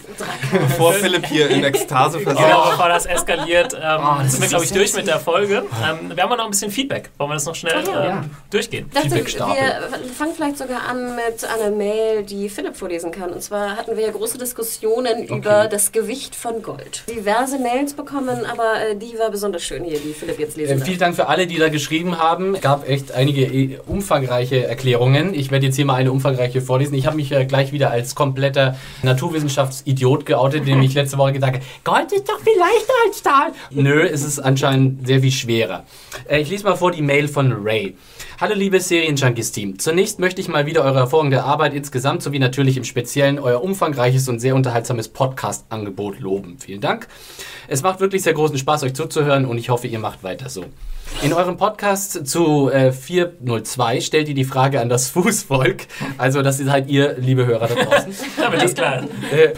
Bevor 0.52 0.94
Philipp 0.94 1.26
hier 1.26 1.50
in 1.50 1.64
Ekstase 1.64 2.20
versetzt. 2.20 2.46
Genau, 2.46 2.70
bevor 2.70 2.90
das 2.90 3.06
eskaliert, 3.06 3.74
ähm, 3.74 4.02
oh, 4.02 4.22
das 4.22 4.34
sind 4.34 4.42
wir, 4.42 4.50
glaube 4.50 4.66
ich, 4.66 4.71
nicht 4.72 4.94
durch 4.94 4.94
mit 4.96 5.08
der 5.08 5.20
Folge. 5.20 5.64
Ähm, 5.88 6.16
wir 6.16 6.24
haben 6.24 6.36
noch 6.38 6.46
ein 6.46 6.52
bisschen 6.52 6.72
Feedback. 6.72 7.10
Wollen 7.18 7.30
wir 7.32 7.36
das 7.36 7.46
noch 7.46 7.56
schnell 7.56 7.74
Ach 7.84 7.88
ja. 7.88 8.10
ähm, 8.20 8.30
durchgehen? 8.50 8.90
Dachte, 8.94 9.12
wir 9.12 9.24
fangen 10.18 10.34
vielleicht 10.36 10.58
sogar 10.58 10.88
an 10.90 11.16
mit 11.16 11.44
einer 11.46 11.76
Mail, 11.76 12.24
die 12.24 12.50
Philipp 12.50 12.76
vorlesen 12.76 13.12
kann. 13.12 13.32
Und 13.32 13.42
zwar 13.42 13.76
hatten 13.78 13.96
wir 13.96 14.04
ja 14.04 14.12
große 14.12 14.38
Diskussionen 14.38 15.26
über 15.26 15.68
das 15.68 15.92
Gewicht 15.92 16.36
von 16.36 16.62
Gold. 16.62 17.04
Diverse 17.10 17.60
Mails 17.60 17.94
bekommen, 17.94 18.46
aber 18.46 18.82
äh, 18.90 18.96
die 18.96 19.18
war 19.20 19.30
besonders 19.32 19.64
schön 19.64 19.84
hier, 19.84 20.00
die 20.00 20.14
Philipp 20.14 20.40
jetzt 20.40 20.58
lesen 20.58 20.74
Ähm, 20.74 20.80
darf. 20.80 20.88
vielen 20.88 21.00
Dank 21.00 21.16
für 21.16 21.28
alle, 21.28 21.48
die 21.48 21.58
da 21.58 21.70
geschrieben 21.70 22.18
haben. 22.18 22.56
Es 22.56 22.62
gab 22.62 22.88
echt 22.88 23.12
einige 23.14 23.42
eh, 23.46 23.80
umfangreiche 23.86 24.66
Erklärungen. 24.66 25.34
Ich 25.34 25.52
werde 25.52 25.66
jetzt 25.68 25.76
hier 25.76 25.86
mal 25.86 25.96
eine 25.96 26.12
umfangreiche 26.12 26.62
vorlesen. 26.62 26.96
Ich 26.96 27.06
habe 27.06 27.16
mich 27.16 27.32
äh, 27.32 27.46
gleich 27.46 27.72
wieder 27.72 27.92
als 27.92 28.16
kompletter 28.16 28.76
Naturwissenschaftsidiot 29.04 30.26
geoutet, 30.26 30.68
dem 30.68 30.82
ich 30.82 30.94
letzte 30.94 31.18
Woche 31.18 31.34
gesagt 31.34 31.56
habe, 31.56 31.66
Gold 31.84 32.12
ist 32.12 32.28
doch 32.30 32.40
viel 32.40 32.58
leichter 32.58 32.94
als 33.08 33.20
Stahl. 33.20 33.52
Nö, 33.72 34.04
es 34.06 34.24
ist 34.24 34.40
anscheinend 34.40 34.61
sehr 35.04 35.22
viel 35.22 35.32
schwerer. 35.32 35.86
Äh, 36.30 36.42
ich 36.42 36.50
lese 36.50 36.64
mal 36.64 36.76
vor 36.76 36.92
die 36.92 37.02
Mail 37.02 37.28
von 37.28 37.52
Ray. 37.52 37.96
Hallo 38.40 38.56
liebes 38.56 38.88
Serienjunkies-Team. 38.88 39.80
Zunächst 39.80 40.20
möchte 40.20 40.42
ich 40.42 40.48
mal 40.48 40.66
wieder 40.66 40.84
eure 40.84 41.00
hervorragende 41.00 41.44
Arbeit 41.44 41.74
insgesamt 41.74 42.24
sowie 42.24 42.40
natürlich 42.40 42.78
im 42.78 42.84
Speziellen 42.84 43.40
euer 43.40 43.64
umfangreiches 43.64 44.28
und 44.30 44.40
sehr 44.40 44.56
unterhaltsames 44.56 45.10
Podcast-Angebot 45.10 46.20
loben. 46.20 46.58
Vielen 46.60 46.82
Dank. 46.82 47.08
Es 47.68 47.84
macht 47.84 48.00
wirklich 48.00 48.24
sehr 48.24 48.34
großen 48.34 48.58
Spaß, 48.58 48.84
euch 48.84 48.94
zuzuhören 48.94 49.46
und 49.46 49.58
ich 49.58 49.70
hoffe, 49.70 49.88
ihr 49.88 50.00
macht 50.00 50.24
weiter 50.24 50.50
so. 50.50 50.66
In 51.24 51.34
eurem 51.34 51.56
Podcast 51.58 52.26
zu 52.28 52.70
äh, 52.72 52.92
402 52.92 54.02
stellt 54.02 54.28
ihr 54.28 54.34
die 54.34 54.44
Frage 54.44 54.82
an 54.82 54.90
das 54.90 55.10
Fußvolk. 55.12 55.84
Also, 56.18 56.42
das 56.42 56.58
seid 56.58 56.90
ihr, 56.90 57.16
liebe 57.20 57.46
Hörer 57.46 57.68
da 57.68 57.76
draußen. 57.76 58.16
Damit 58.38 58.64
ist 58.64 58.76
klar. 58.76 59.04
Äh, 59.32 59.54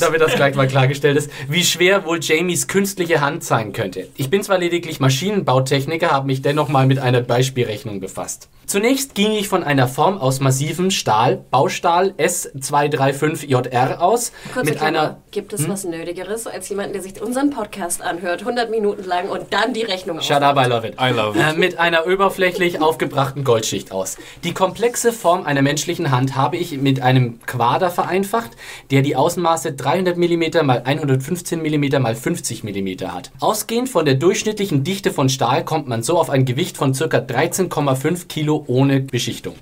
damit 0.00 0.20
das 0.20 0.34
gleich 0.34 0.54
mal 0.54 0.68
klargestellt 0.68 1.16
ist, 1.16 1.30
wie 1.48 1.64
schwer 1.64 2.04
wohl 2.04 2.18
Jamies 2.20 2.68
künstliche 2.68 3.20
Hand 3.22 3.44
sein 3.44 3.72
könnte. 3.72 4.08
Ich 4.16 4.28
bin 4.28 4.42
zwar 4.42 4.58
lediglich 4.58 5.00
Maschinenbautechniker, 5.00 6.10
habe 6.10 6.26
mich 6.26 6.42
dennoch 6.42 6.68
mal 6.68 6.86
mit 6.86 6.98
einer 6.98 7.22
Beispielrechnung 7.22 8.00
befasst. 8.00 8.48
Zunächst 8.66 9.14
ging 9.14 9.30
ich 9.32 9.48
von 9.48 9.62
einer 9.62 9.86
Form 9.88 10.18
aus 10.18 10.40
massivem 10.40 10.90
Stahl, 10.90 11.44
Baustahl 11.50 12.10
S235JR 12.18 13.98
aus, 13.98 14.32
Kurze 14.52 14.70
mit 14.70 14.78
Klammer. 14.78 14.86
einer 15.00 15.16
Gibt 15.30 15.52
es 15.52 15.68
was 15.68 15.84
Nötigeres 15.84 16.46
als 16.46 16.68
jemanden, 16.68 16.92
der 16.94 17.02
sich 17.02 17.22
unseren 17.22 17.50
Podcast 17.50 18.02
anhört, 18.02 18.40
100 18.40 18.70
Minuten 18.70 19.04
lang 19.04 19.28
und 19.28 19.52
dann 19.52 19.72
die 19.72 19.82
Rechnung 19.82 20.20
Shut 20.20 20.42
up, 20.42 20.56
aufmacht? 20.56 20.66
it. 20.66 20.72
I 20.72 20.74
love 20.74 20.86
it. 20.88 20.95
Äh, 20.98 21.52
mit 21.54 21.78
einer 21.78 22.06
oberflächlich 22.06 22.80
aufgebrachten 22.80 23.44
Goldschicht 23.44 23.92
aus. 23.92 24.16
Die 24.44 24.52
komplexe 24.52 25.12
Form 25.12 25.44
einer 25.44 25.62
menschlichen 25.62 26.10
Hand 26.10 26.36
habe 26.36 26.56
ich 26.56 26.78
mit 26.78 27.02
einem 27.02 27.40
Quader 27.46 27.90
vereinfacht, 27.90 28.52
der 28.90 29.02
die 29.02 29.16
Außenmaße 29.16 29.72
300 29.72 30.16
mm 30.16 30.64
mal 30.64 30.82
115 30.84 31.60
mm 31.60 32.00
mal 32.00 32.14
50 32.14 32.64
mm 32.64 33.06
hat. 33.08 33.30
Ausgehend 33.40 33.88
von 33.88 34.04
der 34.04 34.14
durchschnittlichen 34.14 34.84
Dichte 34.84 35.10
von 35.10 35.28
Stahl 35.28 35.64
kommt 35.64 35.88
man 35.88 36.02
so 36.02 36.18
auf 36.18 36.30
ein 36.30 36.44
Gewicht 36.44 36.76
von 36.76 36.92
ca. 36.92 37.04
13,5 37.04 38.28
Kilo 38.28 38.64
ohne 38.66 39.00
Beschichtung. 39.00 39.54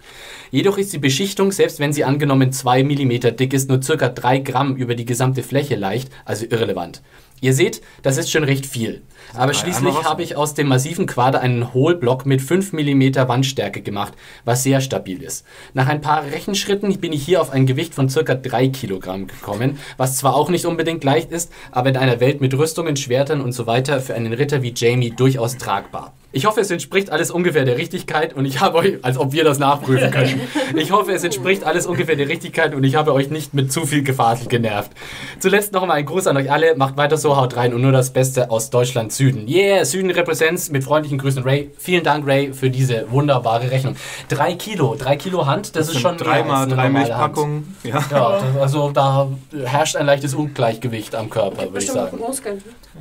Jedoch 0.50 0.78
ist 0.78 0.92
die 0.92 0.98
Beschichtung, 0.98 1.50
selbst 1.50 1.80
wenn 1.80 1.92
sie 1.92 2.04
angenommen 2.04 2.52
2 2.52 2.84
mm 2.84 3.36
dick 3.36 3.52
ist, 3.52 3.68
nur 3.68 3.80
ca. 3.80 4.08
3 4.08 4.38
Gramm 4.38 4.76
über 4.76 4.94
die 4.94 5.04
gesamte 5.04 5.42
Fläche 5.42 5.74
leicht, 5.74 6.10
also 6.24 6.46
irrelevant. 6.48 7.02
Ihr 7.40 7.52
seht, 7.52 7.82
das 8.02 8.16
ist 8.16 8.30
schon 8.30 8.44
recht 8.44 8.64
viel. 8.64 9.02
Aber 9.36 9.52
drei 9.52 9.58
schließlich 9.58 10.04
habe 10.04 10.22
ich 10.22 10.36
aus 10.36 10.54
dem 10.54 10.68
massiven 10.68 11.06
Quader 11.06 11.40
einen 11.40 11.74
Hohlblock 11.74 12.26
mit 12.26 12.42
5 12.42 12.72
mm 12.72 13.28
Wandstärke 13.28 13.82
gemacht, 13.82 14.14
was 14.44 14.62
sehr 14.62 14.80
stabil 14.80 15.22
ist. 15.22 15.44
Nach 15.72 15.88
ein 15.88 16.00
paar 16.00 16.24
Rechenschritten 16.24 16.98
bin 17.00 17.12
ich 17.12 17.24
hier 17.24 17.40
auf 17.40 17.50
ein 17.50 17.66
Gewicht 17.66 17.94
von 17.94 18.08
ca. 18.08 18.34
3 18.34 18.68
Kilogramm 18.68 19.26
gekommen, 19.26 19.78
was 19.96 20.16
zwar 20.16 20.34
auch 20.34 20.50
nicht 20.50 20.66
unbedingt 20.66 21.04
leicht 21.04 21.30
ist, 21.32 21.52
aber 21.72 21.88
in 21.88 21.96
einer 21.96 22.20
Welt 22.20 22.40
mit 22.40 22.54
Rüstungen, 22.54 22.96
Schwertern 22.96 23.40
und 23.40 23.52
so 23.52 23.66
weiter 23.66 24.00
für 24.00 24.14
einen 24.14 24.32
Ritter 24.32 24.62
wie 24.62 24.72
Jamie 24.74 25.10
durchaus 25.10 25.56
tragbar. 25.56 26.12
Ich 26.34 26.46
hoffe, 26.46 26.60
es 26.60 26.70
entspricht 26.70 27.10
alles 27.10 27.30
ungefähr 27.30 27.64
der 27.64 27.78
Richtigkeit 27.78 28.34
und 28.34 28.44
ich 28.44 28.60
habe 28.60 28.78
euch, 28.78 28.94
als 29.02 29.18
ob 29.18 29.32
wir 29.32 29.44
das 29.44 29.58
nachprüfen 29.58 30.10
können. 30.10 30.40
Ich 30.76 30.90
hoffe, 30.90 31.12
es 31.12 31.22
entspricht 31.22 31.62
alles 31.62 31.86
ungefähr 31.86 32.16
der 32.16 32.28
Richtigkeit 32.28 32.74
und 32.74 32.82
ich 32.82 32.96
habe 32.96 33.12
euch 33.12 33.30
nicht 33.30 33.54
mit 33.54 33.72
zu 33.72 33.86
viel 33.86 34.02
Gefasel 34.02 34.48
genervt. 34.48 34.90
Zuletzt 35.38 35.72
noch 35.72 35.82
einmal 35.82 35.98
ein 35.98 36.06
Gruß 36.06 36.26
an 36.26 36.36
euch 36.36 36.50
alle. 36.50 36.74
Macht 36.74 36.96
weiter 36.96 37.16
so, 37.16 37.36
haut 37.36 37.56
rein 37.56 37.72
und 37.72 37.82
nur 37.82 37.92
das 37.92 38.12
Beste 38.12 38.50
aus 38.50 38.70
Deutschland 38.70 39.12
Süden. 39.12 39.46
Yeah, 39.46 39.84
Süden 39.84 40.10
Represents 40.10 40.70
mit 40.70 40.82
freundlichen 40.82 41.18
Grüßen 41.18 41.44
Ray. 41.44 41.70
Vielen 41.78 42.02
Dank, 42.02 42.26
Ray, 42.26 42.52
für 42.52 42.70
diese 42.70 43.10
wunderbare 43.10 43.70
Rechnung. 43.70 43.94
Drei 44.28 44.54
Kilo, 44.54 44.96
drei 44.98 45.16
Kilo 45.16 45.46
Hand, 45.46 45.76
das, 45.76 45.88
ist 45.88 46.00
schon 46.00 46.16
dreimal 46.16 46.66
drei. 46.66 46.88
Milchpackungen. 46.88 47.76
Ja. 47.84 48.04
Ja, 48.10 48.40
das, 48.40 48.60
also 48.60 48.90
da 48.90 49.28
herrscht 49.64 49.96
ein 49.96 50.06
leichtes 50.06 50.34
Ungleichgewicht 50.34 51.14
am 51.14 51.30
Körper, 51.30 51.72
würde 51.72 51.84
ich 51.84 51.90
sagen. 51.90 52.18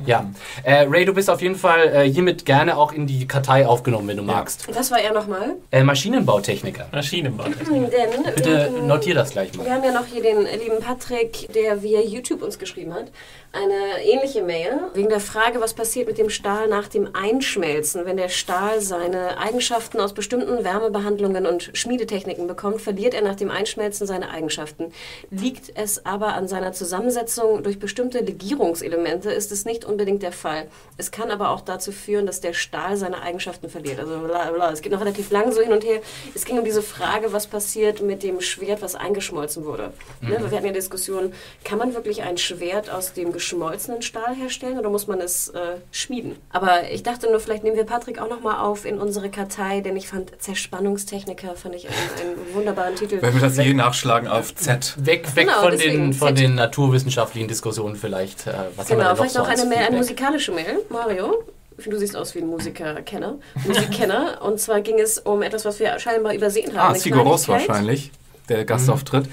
Ja. 0.06 0.30
Äh, 0.62 0.86
Ray, 0.88 1.04
du 1.04 1.14
bist 1.14 1.30
auf 1.30 1.40
jeden 1.40 1.56
Fall 1.56 1.88
äh, 1.88 2.10
hiermit 2.10 2.44
gerne 2.44 2.76
auch 2.76 2.92
in 2.92 3.06
die 3.06 3.23
Kartei 3.26 3.66
aufgenommen, 3.66 4.08
wenn 4.08 4.16
du 4.16 4.22
magst. 4.22 4.66
Was 4.74 4.90
war 4.90 5.00
er 5.00 5.12
nochmal? 5.12 5.56
Äh, 5.70 5.82
Maschinenbautechniker. 5.82 6.86
Maschinenbautechnik. 6.92 7.90
Denn 7.90 8.34
Bitte 8.34 8.72
ähm, 8.76 8.86
notier 8.86 9.14
das 9.14 9.30
gleich 9.30 9.52
Wir 9.54 9.62
mal. 9.62 9.70
haben 9.70 9.84
ja 9.84 9.92
noch 9.92 10.06
hier 10.06 10.22
den 10.22 10.42
lieben 10.42 10.80
Patrick, 10.80 11.52
der 11.54 11.82
via 11.82 12.00
YouTube 12.00 12.42
uns 12.42 12.58
geschrieben 12.58 12.94
hat. 12.94 13.10
Eine 13.54 14.02
ähnliche 14.02 14.42
Mail 14.42 14.80
wegen 14.94 15.08
der 15.08 15.20
Frage, 15.20 15.60
was 15.60 15.74
passiert 15.74 16.08
mit 16.08 16.18
dem 16.18 16.28
Stahl 16.28 16.66
nach 16.66 16.88
dem 16.88 17.14
Einschmelzen. 17.14 18.04
Wenn 18.04 18.16
der 18.16 18.28
Stahl 18.28 18.80
seine 18.80 19.38
Eigenschaften 19.38 20.00
aus 20.00 20.12
bestimmten 20.12 20.64
Wärmebehandlungen 20.64 21.46
und 21.46 21.70
Schmiedetechniken 21.72 22.48
bekommt, 22.48 22.80
verliert 22.80 23.14
er 23.14 23.22
nach 23.22 23.36
dem 23.36 23.52
Einschmelzen 23.52 24.08
seine 24.08 24.30
Eigenschaften. 24.30 24.92
Liegt 25.30 25.70
es 25.76 26.04
aber 26.04 26.34
an 26.34 26.48
seiner 26.48 26.72
Zusammensetzung 26.72 27.62
durch 27.62 27.78
bestimmte 27.78 28.18
Legierungselemente, 28.18 29.30
ist 29.30 29.52
es 29.52 29.64
nicht 29.64 29.84
unbedingt 29.84 30.24
der 30.24 30.32
Fall. 30.32 30.66
Es 30.96 31.12
kann 31.12 31.30
aber 31.30 31.50
auch 31.50 31.60
dazu 31.60 31.92
führen, 31.92 32.26
dass 32.26 32.40
der 32.40 32.54
Stahl 32.54 32.96
seine 32.96 33.22
Eigenschaften 33.22 33.70
verliert. 33.70 34.00
Also 34.00 34.18
bla 34.18 34.50
bla. 34.50 34.72
Es 34.72 34.82
geht 34.82 34.90
noch 34.90 35.00
relativ 35.00 35.30
lang 35.30 35.52
so 35.52 35.60
hin 35.60 35.72
und 35.72 35.84
her. 35.84 36.00
Es 36.34 36.44
ging 36.44 36.58
um 36.58 36.64
diese 36.64 36.82
Frage, 36.82 37.32
was 37.32 37.46
passiert 37.46 38.02
mit 38.02 38.24
dem 38.24 38.40
Schwert, 38.40 38.82
was 38.82 38.96
eingeschmolzen 38.96 39.64
wurde. 39.64 39.92
Ne? 40.22 40.38
Wir 40.40 40.56
hatten 40.56 40.66
ja 40.66 40.72
Diskussion, 40.72 41.32
kann 41.62 41.78
man 41.78 41.94
wirklich 41.94 42.22
ein 42.22 42.36
Schwert 42.36 42.90
aus 42.90 43.12
dem 43.12 43.32
geschmolzenen 43.44 44.00
Stahl 44.02 44.34
herstellen 44.34 44.78
oder 44.78 44.88
muss 44.88 45.06
man 45.06 45.20
es 45.20 45.48
äh, 45.50 45.76
schmieden? 45.92 46.36
Aber 46.50 46.90
ich 46.90 47.02
dachte 47.02 47.30
nur, 47.30 47.38
vielleicht 47.40 47.62
nehmen 47.62 47.76
wir 47.76 47.84
Patrick 47.84 48.18
auch 48.20 48.28
nochmal 48.30 48.56
auf 48.64 48.84
in 48.86 48.98
unsere 48.98 49.28
Kartei, 49.28 49.80
denn 49.80 49.96
ich 49.96 50.08
fand 50.08 50.32
Zerspannungstechniker, 50.40 51.54
fand 51.54 51.74
ich 51.74 51.86
einen, 51.86 52.30
einen 52.36 52.54
wunderbaren 52.54 52.96
Titel. 52.96 53.20
Wenn 53.20 53.34
wir 53.34 53.40
das 53.42 53.56
je 53.58 53.74
nachschlagen 53.74 54.28
auf 54.28 54.54
Z. 54.54 54.94
Weg, 54.98 55.36
weg 55.36 55.46
Genau, 55.48 55.60
von, 55.60 55.78
den, 55.78 56.12
von 56.14 56.34
den 56.34 56.54
naturwissenschaftlichen 56.54 57.48
Diskussionen 57.48 57.96
vielleicht. 57.96 58.46
Äh, 58.46 58.52
was 58.76 58.90
haben 58.90 58.96
wir 58.96 58.96
Genau, 58.96 59.10
noch 59.10 59.16
vielleicht 59.18 59.36
noch 59.36 59.48
eine 59.48 59.64
Mail, 59.66 59.86
eine 59.86 59.96
musikalische 59.98 60.52
Mail. 60.52 60.80
Mario, 60.88 61.44
du 61.76 61.98
siehst 61.98 62.16
aus 62.16 62.34
wie 62.34 62.38
ein 62.38 62.46
Musikerkenner. 62.46 63.34
Musikkenner. 63.66 64.40
Und 64.42 64.58
zwar 64.58 64.80
ging 64.80 64.98
es 64.98 65.18
um 65.18 65.42
etwas, 65.42 65.64
was 65.66 65.78
wir 65.78 65.98
scheinbar 65.98 66.34
übersehen 66.34 66.74
haben. 66.74 66.94
Ah, 66.94 66.98
Sigur 66.98 67.24
wahrscheinlich, 67.26 68.10
der 68.48 68.64
Gastauftritt. 68.64 69.28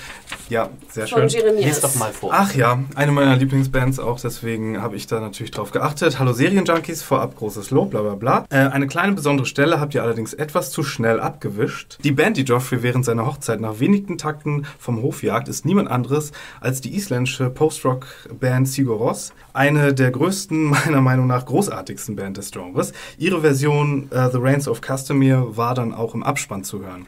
Ja, 0.49 0.69
sehr 0.89 1.07
Von 1.07 1.29
schön. 1.29 1.41
Jeremias. 1.41 1.65
Lies 1.65 1.79
doch 1.81 1.95
mal 1.95 2.11
vor. 2.11 2.31
Ach 2.33 2.53
ja, 2.53 2.83
eine 2.95 3.11
meiner 3.11 3.35
Lieblingsbands 3.35 3.99
auch, 3.99 4.19
deswegen 4.19 4.81
habe 4.81 4.95
ich 4.95 5.07
da 5.07 5.19
natürlich 5.19 5.51
drauf 5.51 5.71
geachtet. 5.71 6.19
Hallo 6.19 6.33
Serienjunkies, 6.33 7.03
vorab 7.03 7.37
großes 7.37 7.71
Lob, 7.71 7.91
bla 7.91 8.01
bla 8.01 8.15
bla. 8.15 8.45
Äh, 8.49 8.67
eine 8.69 8.87
kleine 8.87 9.13
besondere 9.13 9.45
Stelle 9.45 9.79
habt 9.79 9.93
ihr 9.95 10.03
allerdings 10.03 10.33
etwas 10.33 10.71
zu 10.71 10.83
schnell 10.83 11.19
abgewischt. 11.19 11.99
Die 12.03 12.11
Band, 12.11 12.37
die 12.37 12.43
Joffrey 12.43 12.83
während 12.83 13.05
seiner 13.05 13.25
Hochzeit 13.25 13.61
nach 13.61 13.79
wenigen 13.79 14.17
Takten 14.17 14.65
vom 14.77 15.01
Hof 15.01 15.23
jagt, 15.23 15.47
ist 15.47 15.65
niemand 15.65 15.89
anderes 15.89 16.31
als 16.59 16.81
die 16.81 16.95
isländische 16.95 17.49
Post-Rock-Band 17.49 18.67
Sigur 18.67 18.97
Rós. 18.97 19.31
Eine 19.53 19.93
der 19.93 20.11
größten, 20.11 20.69
meiner 20.85 21.01
Meinung 21.01 21.27
nach 21.27 21.45
großartigsten 21.45 22.15
Band 22.15 22.37
des 22.37 22.51
Genres. 22.51 22.93
Ihre 23.17 23.41
Version 23.41 24.09
äh, 24.11 24.29
The 24.29 24.37
Reigns 24.37 24.67
of 24.67 24.81
Castamere 24.81 25.55
war 25.55 25.75
dann 25.75 25.93
auch 25.93 26.13
im 26.13 26.23
Abspann 26.23 26.63
zu 26.63 26.79
hören. 26.79 27.05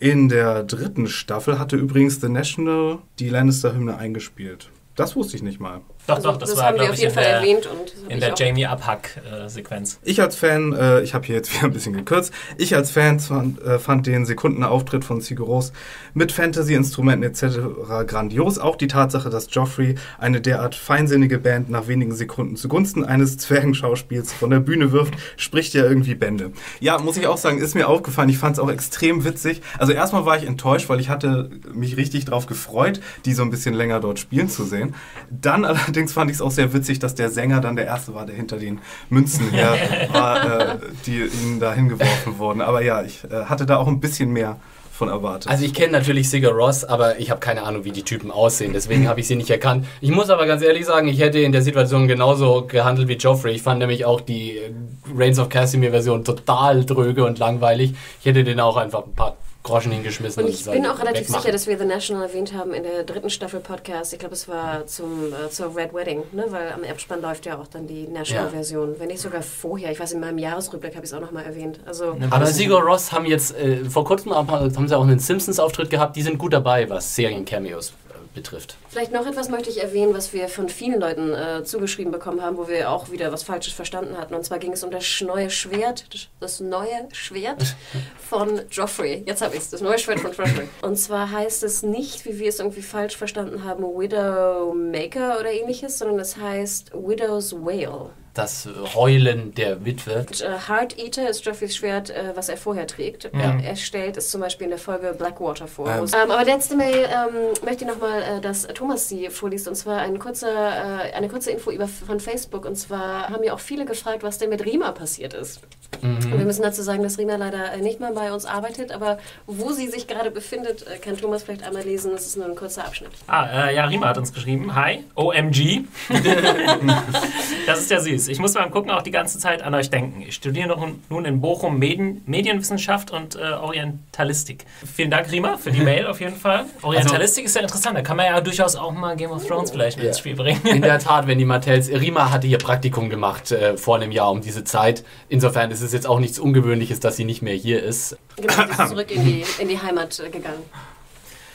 In 0.00 0.28
der 0.28 0.62
dritten 0.62 1.08
Staffel 1.08 1.58
hatte 1.58 1.76
übrigens 1.76 2.20
The 2.20 2.28
National 2.28 2.98
die 3.18 3.28
Lannister-Hymne 3.28 3.96
eingespielt. 3.96 4.70
Das 4.94 5.14
wusste 5.14 5.36
ich 5.36 5.44
nicht 5.44 5.60
mal. 5.60 5.80
Doch, 6.08 6.16
Also, 6.16 6.30
doch, 6.32 6.38
das, 6.38 6.50
das 6.50 6.58
war, 6.58 6.66
haben 6.66 6.74
wir 6.74 6.78
glaube 6.78 6.90
auf 6.90 6.94
ich, 6.96 7.02
jeden 7.02 7.10
in 7.10 7.14
Fall 7.14 7.24
der, 7.24 7.34
erwähnt. 7.34 7.66
Und 7.68 8.10
in 8.10 8.18
der 8.18 8.34
Jamie 8.36 8.66
Abhack-Sequenz. 8.66 10.00
Ich 10.02 10.20
als 10.20 10.34
Fan, 10.34 10.72
äh, 10.72 11.02
ich 11.02 11.14
habe 11.14 11.24
hier 11.24 11.36
jetzt 11.36 11.52
wieder 11.54 11.66
ein 11.66 11.72
bisschen 11.72 11.92
gekürzt, 11.92 12.32
ich 12.56 12.74
als 12.74 12.90
Fan 12.90 13.20
fand, 13.20 13.62
äh, 13.62 13.78
fand 13.78 14.08
den 14.08 14.26
Sekundenauftritt 14.26 15.04
von 15.04 15.20
Sigoros 15.20 15.72
mit 16.18 16.32
Fantasy-Instrumenten 16.32 17.22
etc. 17.22 17.58
grandios. 18.06 18.58
Auch 18.58 18.76
die 18.76 18.88
Tatsache, 18.88 19.30
dass 19.30 19.46
Joffrey 19.50 19.94
eine 20.18 20.40
derart 20.40 20.74
feinsinnige 20.74 21.38
Band 21.38 21.70
nach 21.70 21.86
wenigen 21.86 22.14
Sekunden 22.14 22.56
zugunsten 22.56 23.04
eines 23.04 23.38
Zwergenschauspiels 23.38 24.32
von 24.32 24.50
der 24.50 24.58
Bühne 24.58 24.92
wirft, 24.92 25.14
spricht 25.36 25.74
ja 25.74 25.84
irgendwie 25.84 26.16
Bände. 26.16 26.52
Ja, 26.80 26.98
muss 26.98 27.16
ich 27.16 27.28
auch 27.28 27.38
sagen, 27.38 27.58
ist 27.58 27.74
mir 27.74 27.88
aufgefallen. 27.88 28.28
Ich 28.28 28.38
fand 28.38 28.56
es 28.56 28.60
auch 28.60 28.70
extrem 28.70 29.24
witzig. 29.24 29.62
Also 29.78 29.92
erstmal 29.92 30.26
war 30.26 30.36
ich 30.36 30.44
enttäuscht, 30.44 30.88
weil 30.88 31.00
ich 31.00 31.08
hatte 31.08 31.50
mich 31.72 31.96
richtig 31.96 32.24
drauf 32.24 32.46
gefreut, 32.46 33.00
die 33.24 33.32
so 33.32 33.42
ein 33.42 33.50
bisschen 33.50 33.74
länger 33.74 34.00
dort 34.00 34.18
spielen 34.18 34.48
zu 34.48 34.64
sehen. 34.64 34.94
Dann 35.30 35.64
allerdings 35.64 36.12
fand 36.12 36.30
ich 36.30 36.38
es 36.38 36.42
auch 36.42 36.50
sehr 36.50 36.72
witzig, 36.72 36.98
dass 36.98 37.14
der 37.14 37.30
Sänger 37.30 37.60
dann 37.60 37.76
der 37.76 37.86
Erste 37.86 38.14
war, 38.14 38.26
der 38.26 38.34
hinter 38.34 38.56
den 38.56 38.80
Münzen 39.08 39.50
her 39.50 40.08
war, 40.12 40.60
äh, 40.60 40.78
die 41.06 41.22
ihnen 41.22 41.60
da 41.60 41.72
hingeworfen 41.72 42.38
wurden. 42.38 42.60
Aber 42.60 42.82
ja, 42.82 43.02
ich 43.02 43.22
äh, 43.30 43.44
hatte 43.44 43.66
da 43.66 43.76
auch 43.76 43.86
ein 43.86 44.00
bisschen 44.00 44.32
mehr 44.32 44.58
von 44.98 45.08
erwartet. 45.08 45.50
Also 45.50 45.64
ich 45.64 45.72
kenne 45.72 45.92
natürlich 45.92 46.28
Sigur 46.28 46.50
Ross, 46.50 46.84
aber 46.84 47.20
ich 47.20 47.30
habe 47.30 47.40
keine 47.40 47.62
Ahnung, 47.62 47.84
wie 47.84 47.92
die 47.92 48.02
Typen 48.02 48.30
aussehen. 48.32 48.72
Deswegen 48.72 49.08
habe 49.08 49.20
ich 49.20 49.28
sie 49.28 49.36
nicht 49.36 49.48
erkannt. 49.48 49.86
Ich 50.00 50.10
muss 50.10 50.28
aber 50.28 50.44
ganz 50.44 50.60
ehrlich 50.60 50.84
sagen, 50.86 51.06
ich 51.06 51.20
hätte 51.20 51.38
in 51.38 51.52
der 51.52 51.62
Situation 51.62 52.08
genauso 52.08 52.66
gehandelt 52.66 53.06
wie 53.06 53.14
Joffrey. 53.14 53.54
Ich 53.54 53.62
fand 53.62 53.78
nämlich 53.78 54.04
auch 54.04 54.20
die 54.20 54.58
äh, 54.58 54.72
Reigns 55.16 55.38
of 55.38 55.48
Casimir 55.48 55.92
Version 55.92 56.24
total 56.24 56.84
dröge 56.84 57.24
und 57.24 57.38
langweilig. 57.38 57.94
Ich 58.20 58.26
hätte 58.26 58.42
den 58.42 58.58
auch 58.58 58.76
einfach 58.76 59.04
ein 59.06 59.14
paar 59.14 59.36
Groschen 59.68 59.92
hingeschmissen. 59.92 60.42
Und 60.44 60.50
ich 60.50 60.64
bin 60.64 60.84
auch 60.86 60.98
relativ 60.98 61.22
wegmachen. 61.28 61.42
sicher, 61.42 61.52
dass 61.52 61.66
wir 61.66 61.78
The 61.78 61.84
National 61.84 62.24
erwähnt 62.24 62.52
haben 62.54 62.72
in 62.74 62.82
der 62.82 63.04
dritten 63.04 63.30
Staffel 63.30 63.60
Podcast. 63.60 64.12
Ich 64.12 64.18
glaube, 64.18 64.34
es 64.34 64.48
war 64.48 64.86
zum, 64.86 65.32
äh, 65.32 65.50
zur 65.50 65.74
Red 65.76 65.94
Wedding, 65.94 66.22
ne? 66.32 66.46
weil 66.48 66.72
am 66.72 66.82
Abspann 66.84 67.20
läuft 67.22 67.46
ja 67.46 67.58
auch 67.58 67.66
dann 67.68 67.86
die 67.86 68.08
National-Version. 68.08 68.96
Wenn 68.98 69.08
nicht 69.08 69.20
sogar 69.20 69.42
vorher. 69.42 69.92
Ich 69.92 70.00
weiß, 70.00 70.12
in 70.12 70.20
meinem 70.20 70.38
Jahresrückblick 70.38 70.94
habe 70.94 71.04
ich 71.04 71.10
es 71.12 71.16
auch 71.16 71.20
nochmal 71.20 71.44
erwähnt. 71.44 71.80
Also, 71.86 72.16
Aber 72.30 72.46
Sigur 72.46 72.80
Ross 72.82 73.12
haben 73.12 73.26
jetzt 73.26 73.56
äh, 73.56 73.84
vor 73.84 74.04
kurzem 74.04 74.32
auch- 74.32 74.46
haben 74.48 74.88
sie 74.88 74.96
auch 74.96 75.02
einen 75.02 75.18
Simpsons-Auftritt 75.18 75.90
gehabt. 75.90 76.16
Die 76.16 76.22
sind 76.22 76.38
gut 76.38 76.52
dabei, 76.52 76.88
was 76.90 77.14
Serien-Cameos 77.14 77.92
betrifft. 78.38 78.76
Vielleicht 78.88 79.12
noch 79.12 79.26
etwas 79.26 79.48
möchte 79.48 79.68
ich 79.68 79.82
erwähnen, 79.82 80.14
was 80.14 80.32
wir 80.32 80.48
von 80.48 80.68
vielen 80.68 81.00
Leuten 81.00 81.34
äh, 81.34 81.64
zugeschrieben 81.64 82.12
bekommen 82.12 82.40
haben, 82.40 82.56
wo 82.56 82.68
wir 82.68 82.90
auch 82.90 83.10
wieder 83.10 83.32
was 83.32 83.42
Falsches 83.42 83.72
verstanden 83.72 84.16
hatten. 84.16 84.34
Und 84.34 84.44
zwar 84.44 84.58
ging 84.58 84.72
es 84.72 84.84
um 84.84 84.90
das 84.90 85.20
neue 85.20 85.50
Schwert, 85.50 86.28
das 86.40 86.60
neue 86.60 87.08
Schwert 87.12 87.76
von 88.28 88.62
Joffrey. 88.70 89.24
Jetzt 89.26 89.42
habe 89.42 89.56
ich 89.56 89.62
es, 89.62 89.70
das 89.70 89.80
neue 89.80 89.98
Schwert 89.98 90.20
von 90.20 90.32
Joffrey. 90.32 90.68
Und 90.82 90.96
zwar 90.96 91.30
heißt 91.30 91.62
es 91.64 91.82
nicht, 91.82 92.24
wie 92.24 92.38
wir 92.38 92.48
es 92.48 92.60
irgendwie 92.60 92.82
falsch 92.82 93.16
verstanden 93.16 93.64
haben, 93.64 93.82
Widowmaker 93.82 95.40
oder 95.40 95.50
ähnliches, 95.50 95.98
sondern 95.98 96.20
es 96.20 96.36
heißt 96.36 96.92
Widow's 96.94 97.52
Wail. 97.52 98.10
Das 98.38 98.68
Heulen 98.94 99.52
der 99.56 99.84
Witwe. 99.84 100.24
Und, 100.28 100.40
äh, 100.42 100.50
Heart 100.68 100.96
Eater 100.96 101.28
ist 101.28 101.44
Joffreys 101.44 101.74
Schwert, 101.74 102.10
äh, 102.10 102.36
was 102.36 102.48
er 102.48 102.56
vorher 102.56 102.86
trägt. 102.86 103.24
Ja. 103.34 103.58
Er 103.60 103.74
stellt 103.74 104.16
es 104.16 104.30
zum 104.30 104.40
Beispiel 104.40 104.66
in 104.66 104.70
der 104.70 104.78
Folge 104.78 105.12
Blackwater 105.12 105.66
vor. 105.66 105.88
Ähm. 105.88 106.04
Ähm, 106.04 106.30
aber 106.30 106.44
letzte 106.44 106.76
Mail 106.76 107.08
ähm, 107.08 107.34
möchte 107.64 107.84
ich 107.84 107.90
nochmal, 107.90 108.22
äh, 108.22 108.40
dass 108.40 108.68
Thomas 108.68 109.08
sie 109.08 109.28
vorliest. 109.28 109.66
Und 109.66 109.74
zwar 109.74 109.98
ein 110.02 110.20
kurzer, 110.20 110.46
äh, 110.48 111.14
eine 111.14 111.28
kurze 111.28 111.50
Info 111.50 111.72
über, 111.72 111.88
von 111.88 112.20
Facebook. 112.20 112.64
Und 112.64 112.76
zwar 112.76 113.28
haben 113.28 113.42
ja 113.42 113.54
auch 113.54 113.58
viele 113.58 113.84
gefragt, 113.84 114.22
was 114.22 114.38
denn 114.38 114.50
mit 114.50 114.64
Rima 114.64 114.92
passiert 114.92 115.34
ist. 115.34 115.60
Und 116.00 116.30
wir 116.30 116.44
müssen 116.44 116.62
dazu 116.62 116.82
sagen, 116.82 117.02
dass 117.02 117.18
Rima 117.18 117.34
leider 117.34 117.72
äh, 117.72 117.80
nicht 117.80 117.98
mehr 117.98 118.12
bei 118.12 118.32
uns 118.32 118.44
arbeitet. 118.44 118.92
Aber 118.92 119.18
wo 119.46 119.72
sie 119.72 119.88
sich 119.88 120.06
gerade 120.06 120.30
befindet, 120.30 120.86
äh, 120.86 120.98
kann 120.98 121.16
Thomas 121.16 121.42
vielleicht 121.42 121.64
einmal 121.64 121.82
lesen. 121.82 122.12
Das 122.12 122.24
ist 122.24 122.36
nur 122.36 122.46
ein 122.46 122.54
kurzer 122.54 122.84
Abschnitt. 122.84 123.10
Ah, 123.26 123.68
äh, 123.68 123.74
ja, 123.74 123.84
Rima 123.86 124.06
hat 124.06 124.18
uns 124.18 124.32
geschrieben. 124.32 124.76
Hi, 124.76 125.04
OMG. 125.16 125.86
das 127.66 127.80
ist 127.80 127.90
ja 127.90 127.98
süß. 127.98 128.27
Ich 128.28 128.38
muss 128.38 128.54
beim 128.54 128.70
Gucken 128.70 128.90
auch 128.90 129.02
die 129.02 129.10
ganze 129.10 129.38
Zeit 129.38 129.62
an 129.62 129.74
euch 129.74 129.90
denken. 129.90 130.22
Ich 130.22 130.34
studiere 130.34 130.68
noch 130.68 130.86
nun 131.08 131.24
in 131.24 131.40
Bochum 131.40 131.78
Medien, 131.78 132.22
Medienwissenschaft 132.26 133.10
und 133.10 133.36
äh, 133.36 133.38
Orientalistik. 133.38 134.64
Vielen 134.94 135.10
Dank, 135.10 135.30
Rima, 135.30 135.56
für 135.56 135.70
die 135.70 135.80
Mail 135.82 136.06
auf 136.06 136.20
jeden 136.20 136.36
Fall. 136.36 136.64
Orientalistik 136.82 137.44
ist 137.46 137.56
ja 137.56 137.62
interessant. 137.62 137.96
Da 137.96 138.02
kann 138.02 138.16
man 138.16 138.26
ja 138.26 138.40
durchaus 138.40 138.76
auch 138.76 138.92
mal 138.92 139.16
Game 139.16 139.30
of 139.30 139.46
Thrones 139.46 139.70
vielleicht 139.70 139.96
mit 139.96 140.04
Ja. 140.04 140.10
ins 140.10 140.18
Spiel 140.18 140.34
bringen. 140.36 140.60
In 140.66 140.82
der 140.82 140.98
Tat, 141.00 141.26
wenn 141.26 141.38
die 141.38 141.44
Martells. 141.44 141.88
Rima 141.90 142.30
hatte 142.30 142.46
ihr 142.46 142.58
Praktikum 142.58 143.08
gemacht 143.10 143.50
äh, 143.52 143.76
vor 143.76 143.96
einem 143.96 144.12
Jahr 144.12 144.30
um 144.30 144.40
diese 144.40 144.64
Zeit. 144.64 145.04
Insofern 145.28 145.70
ist 145.70 145.80
es 145.82 145.92
jetzt 145.92 146.06
auch 146.06 146.20
nichts 146.20 146.38
Ungewöhnliches, 146.38 147.00
dass 147.00 147.16
sie 147.16 147.24
nicht 147.24 147.42
mehr 147.42 147.54
hier 147.54 147.82
ist. 147.82 148.16
Genau, 148.36 148.52
sie 148.52 148.82
ist 148.82 148.88
zurück 148.90 149.10
in 149.10 149.24
die, 149.24 149.44
in 149.58 149.68
die 149.68 149.80
Heimat 149.80 150.18
äh, 150.20 150.30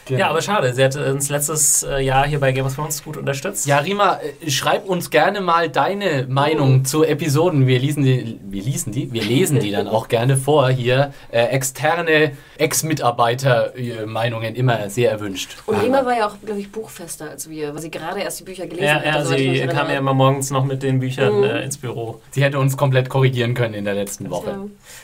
gegangen. 0.06 0.20
Ja, 0.20 0.30
aber 0.30 0.42
schade. 0.42 0.74
Sie 0.74 0.84
hat 0.84 0.96
uns 0.96 1.30
letztes 1.30 1.84
äh, 1.84 2.00
Jahr 2.02 2.28
hier 2.28 2.40
bei 2.40 2.52
Game 2.52 2.66
of 2.66 2.76
Thrones 2.76 3.04
gut 3.04 3.18
unterstützt. 3.18 3.66
Ja, 3.68 3.80
Rima, 3.80 4.20
äh, 4.46 4.50
schreib 4.50 4.86
uns 4.86 5.10
gerne 5.10 5.42
mal 5.42 5.70
deine 5.70 6.26
Meinung 6.28 6.86
zu 6.86 7.04
Episoden. 7.04 7.68
Wir 7.68 7.80
lesen 7.80 8.04
die, 8.04 8.40
wir 8.44 8.64
lesen 8.64 8.92
die, 8.92 9.12
wir 9.14 9.24
lesen 9.24 9.60
die 9.60 9.72
dann 9.72 9.88
auch 9.88 10.08
gerne 10.08 10.38
vor 10.38 10.70
hier. 10.70 11.14
Äh, 11.32 11.46
externe 11.48 12.32
Ex-Mitarbeiter-Meinungen 12.58 14.56
immer 14.56 14.90
sehr 14.90 15.12
erwünscht. 15.12 15.58
Und 15.66 15.82
Rima 15.82 16.06
war 16.06 16.18
ja 16.18 16.28
auch, 16.28 16.36
glaube 16.44 16.60
ich, 16.60 16.72
buchfester 16.72 17.30
als 17.30 17.50
wir, 17.50 17.74
weil 17.74 17.82
sie 17.82 17.92
gerade 17.92 18.22
erst 18.22 18.40
die 18.40 18.44
Bücher 18.44 18.68
gelesen 18.68 18.86
Ja, 18.86 18.96
hat. 18.96 19.06
ja 19.06 19.30
mich 19.30 19.62
sie 19.62 19.68
kam 19.68 19.90
ja 19.90 19.98
immer 19.98 20.14
morgens 20.14 20.52
noch 20.52 20.66
mit 20.66 20.84
den 20.84 21.00
Büchern 21.00 21.44
äh, 21.44 21.64
ins 21.64 21.78
Büro. 21.78 22.22
Sie 22.32 22.44
hätte 22.44 22.60
uns 22.60 22.78
komplett 22.78 23.10
korrigieren 23.10 23.54
können 23.54 23.74
in 23.74 23.86
der 23.86 23.96
letzten 23.96 24.30
Woche. 24.30 24.50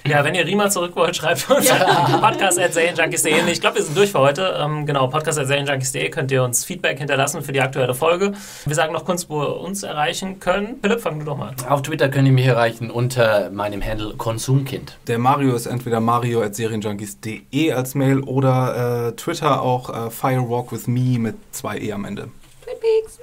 Ja. 0.05 0.19
Ja, 0.19 0.23
wenn 0.23 0.33
ihr 0.35 0.45
Rima 0.45 0.69
zurück 0.69 0.95
wollt, 0.95 1.15
schreibt 1.15 1.49
uns 1.49 1.69
podcast 2.21 2.59
at 2.59 2.73
serienjunkies.de. 2.73 3.51
Ich 3.51 3.61
glaube, 3.61 3.77
wir 3.77 3.83
sind 3.83 3.97
durch 3.97 4.11
für 4.11 4.19
heute. 4.19 4.57
Ähm, 4.59 4.85
genau, 4.89 5.05
podcast 5.05 5.37
at 5.37 5.45
serienjunkies.de 5.45 6.09
könnt 6.09 6.31
ihr 6.31 6.41
uns 6.43 6.65
Feedback 6.65 6.97
hinterlassen 6.97 7.43
für 7.43 7.51
die 7.51 7.61
aktuelle 7.61 7.93
Folge. 7.93 8.33
Wir 8.65 8.75
sagen 8.75 8.91
noch 8.91 9.05
kurz, 9.05 9.29
wo 9.29 9.43
ihr 9.43 9.59
uns 9.59 9.83
erreichen 9.83 10.39
können. 10.39 10.79
Philipp, 10.81 11.01
fang 11.01 11.19
du 11.19 11.25
doch 11.25 11.37
mal 11.37 11.49
an. 11.49 11.55
Auf 11.69 11.83
Twitter 11.83 12.09
könnt 12.09 12.27
ihr 12.27 12.33
mich 12.33 12.47
erreichen 12.47 12.89
unter 12.89 13.51
meinem 13.51 13.83
Handle 13.85 14.15
Konsumkind. 14.17 14.97
Der 15.05 15.19
Mario 15.19 15.53
ist 15.53 15.67
entweder 15.67 15.99
mario 15.99 16.41
at 16.41 16.55
serienjunkies.de 16.55 17.71
als 17.71 17.93
Mail 17.93 18.21
oder 18.21 19.09
äh, 19.09 19.11
Twitter 19.11 19.61
auch 19.61 20.07
äh, 20.07 20.09
Firewalk 20.09 20.71
with 20.71 20.87
me 20.87 21.19
mit 21.19 21.35
zwei 21.51 21.77
E 21.77 21.91
am 21.91 22.05
Ende. 22.05 22.29
Twin 22.63 22.73
Peaks. 22.79 23.19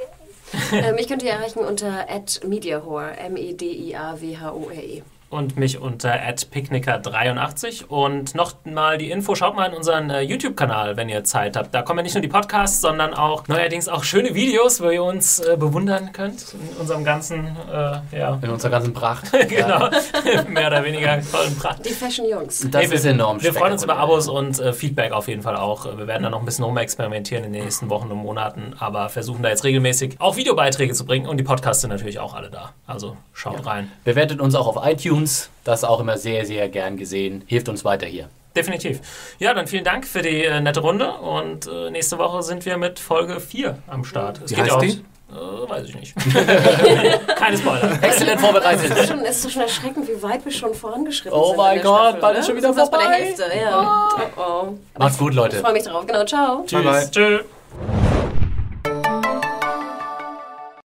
ähm, 0.72 0.94
mich 0.94 1.08
könnt 1.08 1.24
ihr 1.24 1.32
erreichen 1.32 1.58
unter 1.58 2.06
@mediahore, 2.46 3.16
M-E-D-I-A-W-H-O-R-E. 3.16 5.02
Und 5.36 5.58
mich 5.58 5.78
unter 5.78 6.14
picnicker83. 6.14 7.84
Und 7.88 8.34
noch 8.34 8.54
mal 8.64 8.96
die 8.96 9.10
Info, 9.10 9.34
schaut 9.34 9.54
mal 9.54 9.66
in 9.66 9.74
unseren 9.74 10.08
äh, 10.08 10.22
YouTube-Kanal, 10.22 10.96
wenn 10.96 11.10
ihr 11.10 11.24
Zeit 11.24 11.58
habt. 11.58 11.74
Da 11.74 11.82
kommen 11.82 11.98
ja 11.98 12.04
nicht 12.04 12.14
nur 12.14 12.22
die 12.22 12.28
Podcasts, 12.28 12.80
sondern 12.80 13.12
auch 13.12 13.46
neuerdings 13.46 13.86
auch 13.86 14.02
schöne 14.02 14.34
Videos, 14.34 14.80
wo 14.80 14.88
ihr 14.88 15.04
uns 15.04 15.40
äh, 15.40 15.58
bewundern 15.58 16.14
könnt 16.14 16.54
in 16.54 16.80
unserem 16.80 17.04
ganzen, 17.04 17.54
äh, 17.70 18.18
ja, 18.18 18.38
In 18.40 18.48
unserer 18.48 18.70
ganzen 18.70 18.94
Pracht. 18.94 19.30
genau, 19.48 19.90
mehr 20.48 20.68
oder 20.68 20.82
weniger 20.82 21.20
tollen 21.30 21.54
Pracht. 21.58 21.84
Die 21.84 21.90
Fashion 21.90 22.26
Jungs. 22.26 22.66
Das 22.70 22.88
Nee, 22.88 22.94
ist 22.94 23.04
wir, 23.04 23.10
enorm 23.10 23.42
Wir 23.42 23.52
freuen 23.52 23.74
uns 23.74 23.84
über. 23.84 23.98
Abos 23.98 24.28
und 24.28 24.58
äh, 24.58 24.72
Feedback 24.72 25.12
auf 25.12 25.28
jeden 25.28 25.42
Fall 25.42 25.56
auch. 25.56 25.84
Wir 25.98 26.06
werden 26.06 26.22
da 26.22 26.30
noch 26.30 26.38
ein 26.38 26.46
bisschen 26.46 26.64
rumexperimentieren 26.64 27.44
in 27.44 27.52
den 27.52 27.64
nächsten 27.64 27.90
Wochen 27.90 28.10
und 28.10 28.16
Monaten, 28.16 28.72
aber 28.78 29.10
versuchen 29.10 29.42
da 29.42 29.50
jetzt 29.50 29.64
regelmäßig 29.64 30.16
auch 30.18 30.36
Videobeiträge 30.36 30.94
zu 30.94 31.04
bringen 31.04 31.26
und 31.26 31.36
die 31.36 31.44
Podcasts 31.44 31.82
sind 31.82 31.90
natürlich 31.90 32.18
auch 32.20 32.32
alle 32.32 32.48
da. 32.48 32.72
Also 32.86 33.18
schaut 33.34 33.66
rein. 33.66 33.92
Bewertet 34.04 34.40
uns 34.40 34.54
auch 34.54 34.66
auf 34.66 34.86
iTunes. 34.86 35.25
Das 35.64 35.80
ist 35.80 35.84
auch 35.84 36.00
immer 36.00 36.16
sehr, 36.18 36.46
sehr 36.46 36.68
gern 36.68 36.96
gesehen. 36.96 37.42
Hilft 37.46 37.68
uns 37.68 37.84
weiter 37.84 38.06
hier. 38.06 38.28
Definitiv. 38.54 39.00
Ja, 39.38 39.52
dann 39.52 39.66
vielen 39.66 39.84
Dank 39.84 40.06
für 40.06 40.22
die 40.22 40.44
äh, 40.44 40.60
nette 40.60 40.80
Runde 40.80 41.10
und 41.12 41.66
äh, 41.66 41.90
nächste 41.90 42.16
Woche 42.18 42.42
sind 42.42 42.64
wir 42.64 42.76
mit 42.78 42.98
Folge 42.98 43.38
4 43.40 43.78
am 43.86 44.04
Start. 44.04 44.40
Es 44.44 44.50
Wie 44.50 44.54
geht 44.54 44.64
heißt 44.72 44.82
die? 44.82 45.04
Äh, 45.28 45.68
weiß 45.68 45.88
ich 45.88 45.94
nicht. 45.94 46.14
Keine 47.36 47.58
Spoiler. 47.58 47.98
Exzellent 48.02 48.40
vorbereitet. 48.40 48.90
Es 48.92 48.98
ist, 49.00 49.08
schon, 49.08 49.20
es 49.20 49.44
ist 49.44 49.52
schon 49.52 49.62
erschreckend, 49.62 50.08
wie 50.08 50.22
weit 50.22 50.42
wir 50.44 50.52
schon 50.52 50.72
vorangeschritten 50.72 51.38
Oh 51.38 51.48
sind. 51.48 51.56
mein 51.58 51.76
in 51.78 51.82
der 51.82 51.90
Gott, 51.90 52.20
bald 52.20 52.34
ne? 52.34 52.40
ist 52.40 52.46
schon 52.46 52.56
wieder 52.56 52.72
fast 52.72 52.90
bei 52.92 52.98
der 52.98 53.06
vorbei. 53.08 53.24
Hälfte, 53.24 53.44
ja. 53.60 54.08
Oh, 54.36 54.40
oh. 54.40 54.74
Macht's 54.98 55.18
gut, 55.18 55.30
Ich 55.32 55.36
Leute. 55.36 55.56
freue 55.58 55.72
mich 55.74 55.82
drauf. 55.82 56.06
Genau, 56.06 56.24
ciao. 56.24 56.64
Bye, 56.70 56.82
bye. 56.82 57.00
Tschüss. 57.10 57.10
Tschüss. 57.10 58.05